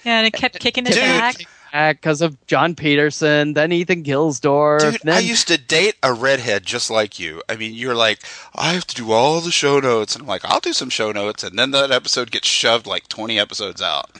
Yeah, 0.05 0.17
and 0.19 0.25
it 0.27 0.31
kept 0.31 0.59
kicking 0.59 0.85
it 0.87 0.95
back. 0.95 1.45
Because 1.71 2.21
of 2.21 2.37
Jon 2.45 2.75
Peterson, 2.75 3.53
then 3.53 3.71
Ethan 3.71 4.03
Gilsdorf. 4.03 4.79
Dude, 4.79 5.01
then 5.03 5.15
I 5.15 5.19
used 5.19 5.47
to 5.47 5.57
date 5.57 5.95
a 6.03 6.13
redhead 6.13 6.65
just 6.65 6.91
like 6.91 7.19
you. 7.19 7.41
I 7.49 7.55
mean, 7.55 7.73
you're 7.73 7.95
like, 7.95 8.19
I 8.55 8.73
have 8.73 8.85
to 8.87 8.95
do 8.95 9.11
all 9.11 9.41
the 9.41 9.51
show 9.51 9.79
notes. 9.79 10.15
And 10.15 10.21
I'm 10.21 10.27
like, 10.27 10.45
I'll 10.45 10.59
do 10.59 10.71
some 10.71 10.91
show 10.91 11.11
notes. 11.11 11.43
And 11.43 11.57
then 11.57 11.71
that 11.71 11.91
episode 11.91 12.29
gets 12.29 12.47
shoved 12.47 12.85
like 12.85 13.07
20 13.07 13.39
episodes 13.39 13.81
out. 13.81 14.11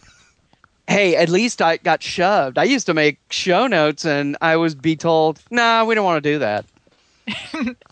hey, 0.87 1.15
at 1.15 1.29
least 1.29 1.61
I 1.61 1.77
got 1.77 2.01
shoved. 2.03 2.57
I 2.57 2.63
used 2.63 2.87
to 2.87 2.93
make 2.93 3.19
show 3.29 3.67
notes 3.67 4.03
and 4.03 4.35
I 4.41 4.57
was 4.57 4.75
be 4.75 4.95
told, 4.95 5.39
nah, 5.51 5.85
we 5.85 5.95
don't 5.95 6.05
want 6.05 6.23
to 6.23 6.31
do 6.33 6.39
that. 6.39 6.65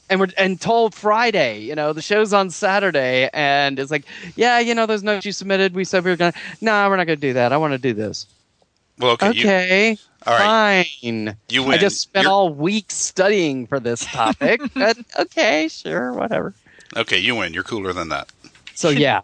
And 0.09 0.19
we're 0.19 0.27
and 0.37 0.59
told 0.59 0.93
Friday, 0.93 1.59
you 1.59 1.75
know, 1.75 1.93
the 1.93 2.01
show's 2.01 2.33
on 2.33 2.49
Saturday, 2.49 3.29
and 3.33 3.79
it's 3.79 3.91
like, 3.91 4.05
yeah, 4.35 4.59
you 4.59 4.75
know, 4.75 4.85
those 4.85 5.03
notes 5.03 5.25
you 5.25 5.31
submitted, 5.31 5.73
we 5.73 5.83
said 5.83 6.03
we 6.03 6.11
were 6.11 6.17
gonna 6.17 6.33
nah, 6.61 6.87
we're 6.89 6.97
not 6.97 7.07
gonna 7.07 7.15
do 7.15 7.33
that. 7.33 7.53
I 7.53 7.57
want 7.57 7.73
to 7.73 7.77
do 7.77 7.93
this. 7.93 8.25
Well, 8.97 9.11
okay. 9.11 9.31
you- 9.33 9.41
Okay. 9.43 9.97
all 10.27 10.33
right. 10.33 10.85
Fine. 11.01 11.37
You 11.49 11.65
I 11.65 11.77
just 11.77 11.99
spent 12.01 12.23
You're- 12.23 12.31
all 12.33 12.53
week 12.53 12.91
studying 12.91 13.65
for 13.67 13.79
this 13.79 14.05
topic. 14.05 14.61
but 14.75 14.97
okay, 15.19 15.67
sure, 15.69 16.13
whatever. 16.13 16.53
Okay, 16.95 17.17
you 17.17 17.35
win. 17.35 17.53
You're 17.53 17.63
cooler 17.63 17.93
than 17.93 18.09
that. 18.09 18.29
So 18.75 18.89
yeah, 18.89 19.21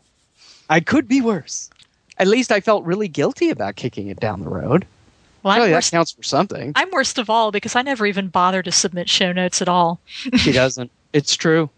I 0.69 0.79
could 0.79 1.07
be 1.07 1.21
worse. 1.21 1.69
At 2.17 2.27
least 2.27 2.51
I 2.51 2.61
felt 2.61 2.83
really 2.85 3.07
guilty 3.07 3.49
about 3.51 3.75
kicking 3.75 4.07
it 4.07 4.19
down 4.19 4.41
the 4.41 4.49
road. 4.49 4.87
Well, 5.47 5.53
I'm 5.53 5.59
Surely 5.59 5.69
that 5.71 5.77
worst, 5.77 5.91
counts 5.91 6.11
for 6.11 6.23
something. 6.23 6.73
I'm 6.75 6.91
worst 6.91 7.17
of 7.17 7.29
all 7.29 7.51
because 7.51 7.73
I 7.77 7.81
never 7.81 8.05
even 8.05 8.27
bother 8.27 8.61
to 8.63 8.71
submit 8.71 9.07
show 9.07 9.31
notes 9.31 9.61
at 9.61 9.69
all. 9.69 10.01
She 10.35 10.51
doesn't. 10.51 10.91
It's 11.13 11.37
true. 11.37 11.69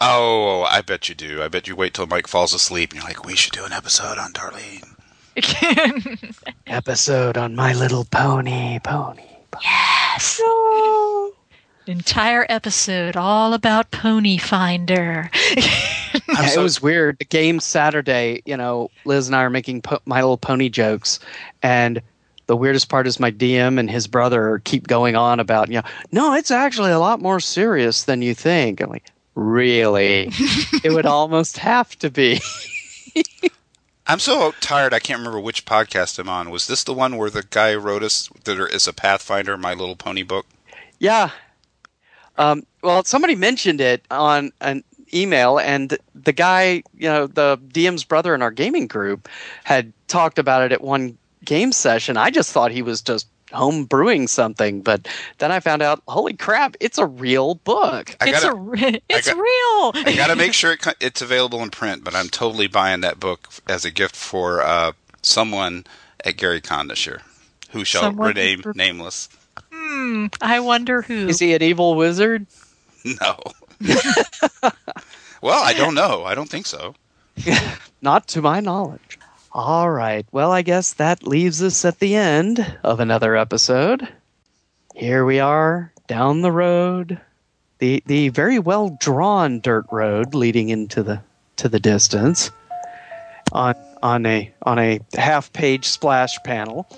Oh, 0.00 0.62
I 0.62 0.80
bet 0.80 1.10
you 1.10 1.14
do. 1.14 1.42
I 1.42 1.48
bet 1.48 1.68
you 1.68 1.76
wait 1.76 1.92
till 1.92 2.06
Mike 2.06 2.26
falls 2.26 2.54
asleep 2.54 2.92
and 2.92 3.00
you're 3.00 3.08
like, 3.08 3.26
we 3.26 3.36
should 3.36 3.52
do 3.52 3.64
an 3.66 3.72
episode 3.74 4.16
on 4.18 4.32
Darlene. 4.32 4.90
Episode 6.66 7.36
on 7.36 7.54
My 7.54 7.74
Little 7.74 8.04
Pony. 8.04 8.78
Pony. 8.78 9.22
Yes. 9.62 10.40
Entire 11.86 12.46
episode 12.48 13.16
all 13.16 13.52
about 13.52 13.90
Pony 13.90 14.38
Finder. 14.38 15.30
Yeah, 16.28 16.52
it 16.54 16.58
was 16.58 16.80
weird. 16.80 17.18
The 17.18 17.24
game 17.24 17.58
Saturday, 17.58 18.40
you 18.46 18.56
know, 18.56 18.88
Liz 19.04 19.26
and 19.26 19.34
I 19.34 19.42
are 19.42 19.50
making 19.50 19.82
po- 19.82 20.00
My 20.06 20.20
Little 20.20 20.38
Pony 20.38 20.68
jokes, 20.68 21.18
and 21.62 22.00
the 22.46 22.56
weirdest 22.56 22.88
part 22.88 23.06
is 23.06 23.20
my 23.20 23.30
DM 23.30 23.78
and 23.78 23.90
his 23.90 24.06
brother 24.06 24.60
keep 24.64 24.86
going 24.86 25.16
on 25.16 25.40
about, 25.40 25.68
you 25.68 25.74
know, 25.74 25.88
no, 26.12 26.34
it's 26.34 26.50
actually 26.50 26.90
a 26.90 26.98
lot 26.98 27.20
more 27.20 27.40
serious 27.40 28.04
than 28.04 28.22
you 28.22 28.34
think. 28.34 28.80
I'm 28.80 28.90
like, 28.90 29.10
really? 29.34 30.30
it 30.82 30.92
would 30.92 31.06
almost 31.06 31.58
have 31.58 31.98
to 32.00 32.10
be. 32.10 32.40
I'm 34.06 34.18
so 34.18 34.52
tired. 34.60 34.92
I 34.92 34.98
can't 34.98 35.18
remember 35.18 35.40
which 35.40 35.64
podcast 35.64 36.18
I'm 36.18 36.28
on. 36.28 36.50
Was 36.50 36.66
this 36.66 36.84
the 36.84 36.92
one 36.92 37.16
where 37.16 37.30
the 37.30 37.42
guy 37.42 37.74
wrote 37.74 38.02
us 38.02 38.28
that 38.44 38.54
there 38.54 38.66
is 38.66 38.86
a 38.86 38.92
Pathfinder, 38.92 39.56
My 39.56 39.72
Little 39.72 39.96
Pony 39.96 40.22
book? 40.22 40.46
Yeah. 40.98 41.30
Um, 42.36 42.66
well, 42.82 43.04
somebody 43.04 43.34
mentioned 43.34 43.80
it 43.80 44.04
on 44.10 44.52
an 44.60 44.84
email, 45.14 45.58
and 45.58 45.96
the 46.14 46.32
guy, 46.32 46.82
you 46.96 47.08
know, 47.08 47.26
the 47.26 47.58
DM's 47.68 48.04
brother 48.04 48.34
in 48.34 48.42
our 48.42 48.50
gaming 48.50 48.86
group 48.86 49.28
had 49.62 49.92
talked 50.06 50.38
about 50.38 50.62
it 50.62 50.72
at 50.72 50.82
one 50.82 51.16
game 51.44 51.72
session. 51.72 52.16
I 52.16 52.30
just 52.30 52.52
thought 52.52 52.70
he 52.72 52.82
was 52.82 53.00
just 53.02 53.26
home 53.52 53.84
brewing 53.84 54.26
something, 54.26 54.80
but 54.82 55.06
then 55.38 55.52
I 55.52 55.60
found 55.60 55.80
out, 55.82 56.02
holy 56.08 56.32
crap, 56.32 56.76
it's 56.80 56.98
a 56.98 57.06
real 57.06 57.54
book. 57.56 58.16
I 58.20 58.28
it's 58.30 58.40
gotta- 58.42 58.52
a 58.56 58.58
re- 58.58 59.02
it's 59.08 59.28
got- 59.28 59.36
real. 59.36 60.06
I 60.06 60.14
got 60.16 60.26
to 60.28 60.36
make 60.36 60.52
sure 60.54 60.72
it, 60.72 60.84
it's 61.00 61.22
available 61.22 61.62
in 61.62 61.70
print, 61.70 62.02
but 62.02 62.14
I'm 62.14 62.28
totally 62.28 62.66
buying 62.66 63.00
that 63.02 63.20
book 63.20 63.48
as 63.68 63.84
a 63.84 63.90
gift 63.90 64.16
for 64.16 64.62
uh, 64.62 64.92
someone 65.22 65.84
at 66.24 66.36
Gary 66.36 66.60
Con 66.60 66.88
this 66.88 67.06
year, 67.06 67.20
who 67.70 67.84
shall 67.84 68.02
Someone- 68.02 68.28
rename 68.28 68.62
nameless. 68.74 69.28
Hmm, 69.72 70.26
I 70.40 70.58
wonder 70.60 71.02
who. 71.02 71.28
Is 71.28 71.38
he 71.38 71.54
an 71.54 71.62
evil 71.62 71.94
wizard? 71.94 72.46
No. 73.20 73.38
well, 75.42 75.62
I 75.62 75.74
don't 75.74 75.94
know. 75.94 76.24
I 76.24 76.34
don't 76.34 76.48
think 76.48 76.66
so. 76.66 76.94
Not 78.02 78.26
to 78.28 78.42
my 78.42 78.60
knowledge. 78.60 79.18
All 79.54 79.88
right. 79.88 80.26
Well, 80.32 80.50
I 80.50 80.62
guess 80.62 80.94
that 80.94 81.28
leaves 81.28 81.62
us 81.62 81.84
at 81.84 82.00
the 82.00 82.16
end 82.16 82.76
of 82.82 82.98
another 82.98 83.36
episode. 83.36 84.08
Here 84.96 85.24
we 85.24 85.38
are 85.38 85.92
down 86.08 86.42
the 86.42 86.50
road, 86.50 87.20
the 87.78 88.02
the 88.06 88.30
very 88.30 88.58
well 88.58 88.96
drawn 89.00 89.60
dirt 89.60 89.86
road 89.92 90.34
leading 90.34 90.70
into 90.70 91.04
the 91.04 91.22
to 91.56 91.68
the 91.68 91.78
distance. 91.78 92.50
On 93.52 93.76
on 94.02 94.26
a 94.26 94.52
on 94.62 94.80
a 94.80 94.98
half 95.14 95.52
page 95.52 95.84
splash 95.84 96.36
panel. 96.44 96.88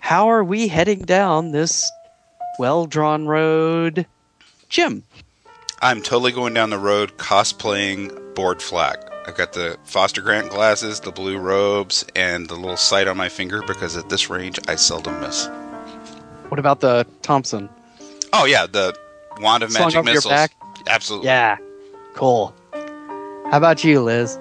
How 0.00 0.28
are 0.28 0.42
we 0.42 0.66
heading 0.66 1.02
down 1.02 1.52
this 1.52 1.88
well 2.58 2.86
drawn 2.86 3.28
road, 3.28 4.06
Jim? 4.68 5.04
I'm 5.82 6.02
totally 6.02 6.32
going 6.32 6.52
down 6.52 6.70
the 6.70 6.78
road 6.78 7.16
cosplaying 7.16 8.34
Board 8.34 8.60
Flack. 8.60 9.15
I've 9.26 9.36
got 9.36 9.52
the 9.52 9.76
Foster 9.84 10.22
Grant 10.22 10.50
glasses, 10.50 11.00
the 11.00 11.10
blue 11.10 11.36
robes, 11.36 12.06
and 12.14 12.48
the 12.48 12.54
little 12.54 12.76
sight 12.76 13.08
on 13.08 13.16
my 13.16 13.28
finger 13.28 13.62
because 13.66 13.96
at 13.96 14.08
this 14.08 14.30
range 14.30 14.58
I 14.68 14.76
seldom 14.76 15.20
miss. 15.20 15.48
What 16.48 16.60
about 16.60 16.80
the 16.80 17.06
Thompson? 17.22 17.68
Oh 18.32 18.44
yeah, 18.44 18.66
the 18.66 18.96
wand 19.40 19.62
of 19.62 19.72
Slung 19.72 19.86
magic 19.86 19.98
over 19.98 20.08
your 20.08 20.14
missiles. 20.16 20.32
back? 20.32 20.52
Absolutely. 20.86 21.26
Yeah. 21.26 21.56
Cool. 22.14 22.54
How 22.72 23.58
about 23.58 23.82
you, 23.82 24.02
Liz? 24.02 24.38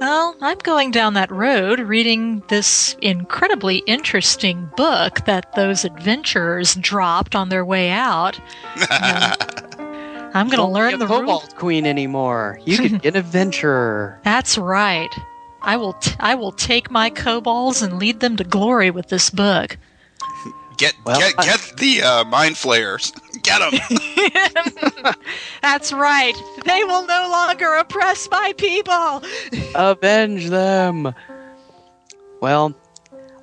Well, 0.00 0.34
I'm 0.40 0.56
going 0.58 0.92
down 0.92 1.12
that 1.14 1.30
road 1.30 1.78
reading 1.78 2.42
this 2.48 2.96
incredibly 3.02 3.78
interesting 3.78 4.70
book 4.74 5.26
that 5.26 5.54
those 5.56 5.84
adventurers 5.84 6.74
dropped 6.76 7.34
on 7.34 7.50
their 7.50 7.66
way 7.66 7.90
out. 7.90 8.40
I'm 10.34 10.48
going 10.48 10.58
to 10.58 10.66
learn 10.66 10.92
be 10.92 10.98
the 10.98 11.04
a 11.04 11.08
rules. 11.08 11.42
Kobold 11.42 11.56
Queen 11.56 11.86
anymore. 11.86 12.58
You 12.64 12.76
could 12.78 13.02
be 13.02 13.08
an 13.08 13.16
adventurer. 13.16 14.20
That's 14.24 14.56
right. 14.58 15.10
I 15.62 15.76
will 15.76 15.92
t- 15.94 16.14
I 16.20 16.34
will 16.36 16.52
take 16.52 16.90
my 16.90 17.10
kobolds 17.10 17.82
and 17.82 17.98
lead 17.98 18.20
them 18.20 18.36
to 18.36 18.44
glory 18.44 18.90
with 18.90 19.08
this 19.08 19.28
book. 19.30 19.76
Get 20.78 20.94
get 21.04 21.36
get 21.36 21.72
the 21.76 22.02
uh, 22.02 22.24
mind 22.24 22.56
flayers. 22.56 23.12
Get 23.42 23.58
them. 23.58 25.14
That's 25.62 25.92
right. 25.94 26.34
They 26.64 26.84
will 26.84 27.06
no 27.06 27.28
longer 27.30 27.74
oppress 27.74 28.28
my 28.30 28.52
people. 28.58 29.22
Avenge 29.74 30.48
them. 30.50 31.14
Well, 32.42 32.74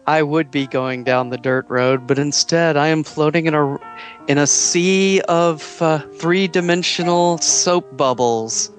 I 0.08 0.24
would 0.24 0.50
be 0.50 0.68
going 0.68 1.04
down 1.04 1.30
the 1.30 1.38
dirt 1.38 1.66
road, 1.70 2.08
but 2.08 2.18
instead 2.18 2.78
I 2.78 2.88
am 2.88 3.04
floating 3.04 3.46
in 3.46 3.54
a 3.54 3.78
in 4.28 4.38
a 4.38 4.48
sea 4.48 5.22
of 5.28 5.82
uh, 5.82 6.00
three-dimensional 6.16 7.40
soap 7.40 7.98
bubbles, 7.98 8.72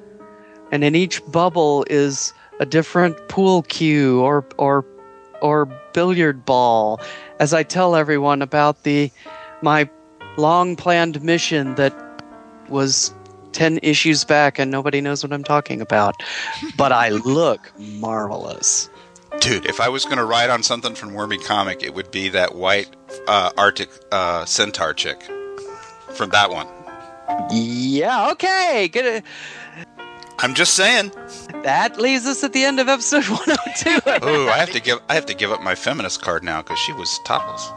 and 0.72 0.82
in 0.82 0.94
each 0.94 1.24
bubble 1.26 1.84
is 1.90 2.32
a 2.60 2.66
different 2.66 3.28
pool 3.28 3.62
cue 3.64 4.20
or 4.22 4.46
or 4.56 4.86
or 5.42 5.66
billiard 5.92 6.46
ball. 6.46 6.98
As 7.40 7.52
I 7.52 7.62
tell 7.62 7.94
everyone 7.94 8.40
about 8.40 8.84
the 8.84 9.10
my 9.60 9.88
long-planned 10.38 11.22
mission 11.22 11.74
that 11.74 11.94
was 12.68 13.12
10 13.52 13.80
issues 13.82 14.24
back 14.24 14.58
and 14.58 14.70
nobody 14.70 15.00
knows 15.00 15.22
what 15.22 15.32
I'm 15.32 15.44
talking 15.44 15.80
about. 15.80 16.14
But 16.76 16.92
I 16.92 17.08
look 17.08 17.72
marvelous. 17.78 18.88
Dude, 19.40 19.66
if 19.66 19.80
I 19.80 19.88
was 19.88 20.04
going 20.04 20.16
to 20.18 20.24
ride 20.24 20.50
on 20.50 20.62
something 20.62 20.94
from 20.94 21.14
Wormy 21.14 21.38
Comic, 21.38 21.82
it 21.82 21.94
would 21.94 22.10
be 22.10 22.28
that 22.30 22.54
white 22.54 22.88
uh, 23.28 23.50
Arctic 23.56 23.88
uh, 24.10 24.44
centaur 24.44 24.92
chick 24.94 25.22
from 26.14 26.30
that 26.30 26.50
one. 26.50 26.66
Yeah, 27.50 28.30
okay. 28.32 28.88
Good. 28.92 29.22
I'm 30.40 30.54
just 30.54 30.74
saying. 30.74 31.12
That 31.62 32.00
leaves 32.00 32.26
us 32.26 32.42
at 32.42 32.52
the 32.52 32.64
end 32.64 32.80
of 32.80 32.88
episode 32.88 33.24
102. 33.28 34.26
Ooh, 34.26 34.48
I 34.48 34.56
have 34.56 34.70
to 34.70 34.80
give 34.80 34.98
I 35.08 35.14
have 35.14 35.26
to 35.26 35.34
give 35.34 35.52
up 35.52 35.62
my 35.62 35.74
feminist 35.74 36.22
card 36.22 36.42
now 36.42 36.62
because 36.62 36.78
she 36.78 36.92
was 36.92 37.18
topless. 37.24 37.70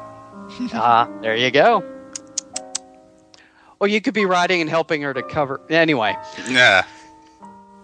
Ah, 0.73 1.09
there 1.21 1.35
you 1.35 1.49
go. 1.51 1.81
Or 3.79 3.87
you 3.87 4.01
could 4.01 4.13
be 4.13 4.25
riding 4.25 4.61
and 4.61 4.69
helping 4.69 5.01
her 5.01 5.13
to 5.13 5.23
cover. 5.23 5.59
Anyway, 5.69 6.15
Yeah. 6.47 6.83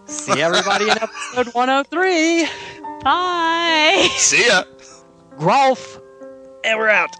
see 0.06 0.40
everybody 0.42 0.84
in 0.84 0.90
episode 1.02 1.48
103. 1.54 2.46
Bye. 3.02 4.08
See 4.16 4.46
ya. 4.46 4.62
Rolf. 5.38 6.00
And 6.64 6.78
we're 6.78 6.88
out. 6.88 7.10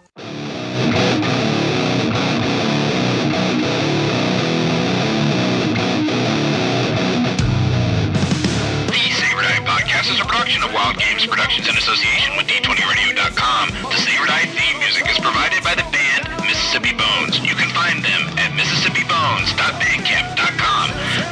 podcast 9.98 10.14
is 10.14 10.20
a 10.20 10.24
production 10.24 10.62
of 10.62 10.72
Wild 10.72 10.96
Games 10.96 11.26
Productions 11.26 11.68
in 11.68 11.76
association 11.76 12.36
with 12.36 12.46
D20Radio.com. 12.46 13.70
The 13.90 13.96
Save 13.98 14.22
or 14.22 14.26
Die 14.26 14.46
theme 14.46 14.78
music 14.78 15.10
is 15.10 15.18
provided 15.18 15.64
by 15.64 15.74
the 15.74 15.82
band 15.90 16.28
Mississippi 16.46 16.92
Bones. 16.94 17.40
You 17.42 17.54
can 17.54 17.68
find 17.74 18.02
them 18.04 18.22
at 18.38 18.52
MississippiBones.bandcamp.com. 18.54 21.27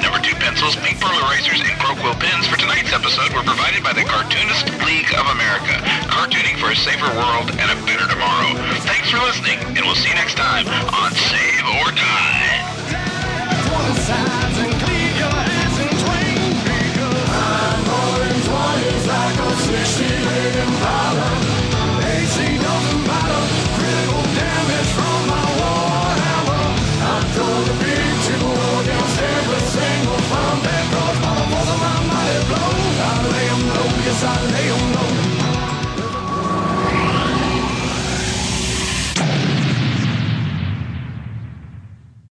Pink 0.74 0.98
Big 0.98 1.14
Erasers 1.22 1.60
and 1.60 1.70
Crowquill 1.78 2.18
pens 2.18 2.48
for 2.48 2.56
tonight's 2.56 2.92
episode 2.92 3.30
were 3.32 3.44
provided 3.46 3.84
by 3.84 3.92
the 3.92 4.02
Cartoonist 4.02 4.66
League 4.82 5.06
of 5.14 5.26
America. 5.30 5.78
Cartooning 6.10 6.58
for 6.58 6.72
a 6.72 6.76
safer 6.76 7.06
world 7.14 7.54
and 7.54 7.70
a 7.70 7.78
better 7.86 8.08
tomorrow. 8.10 8.50
Thanks 8.82 9.08
for 9.10 9.18
listening, 9.18 9.62
and 9.76 9.86
we'll 9.86 9.94
see 9.94 10.08
you 10.08 10.16
next 10.16 10.34
time 10.34 10.66
on 10.66 11.12
Save 11.12 11.66
or 11.78 11.92
Die. 11.94 12.26
Sunday 34.26 34.85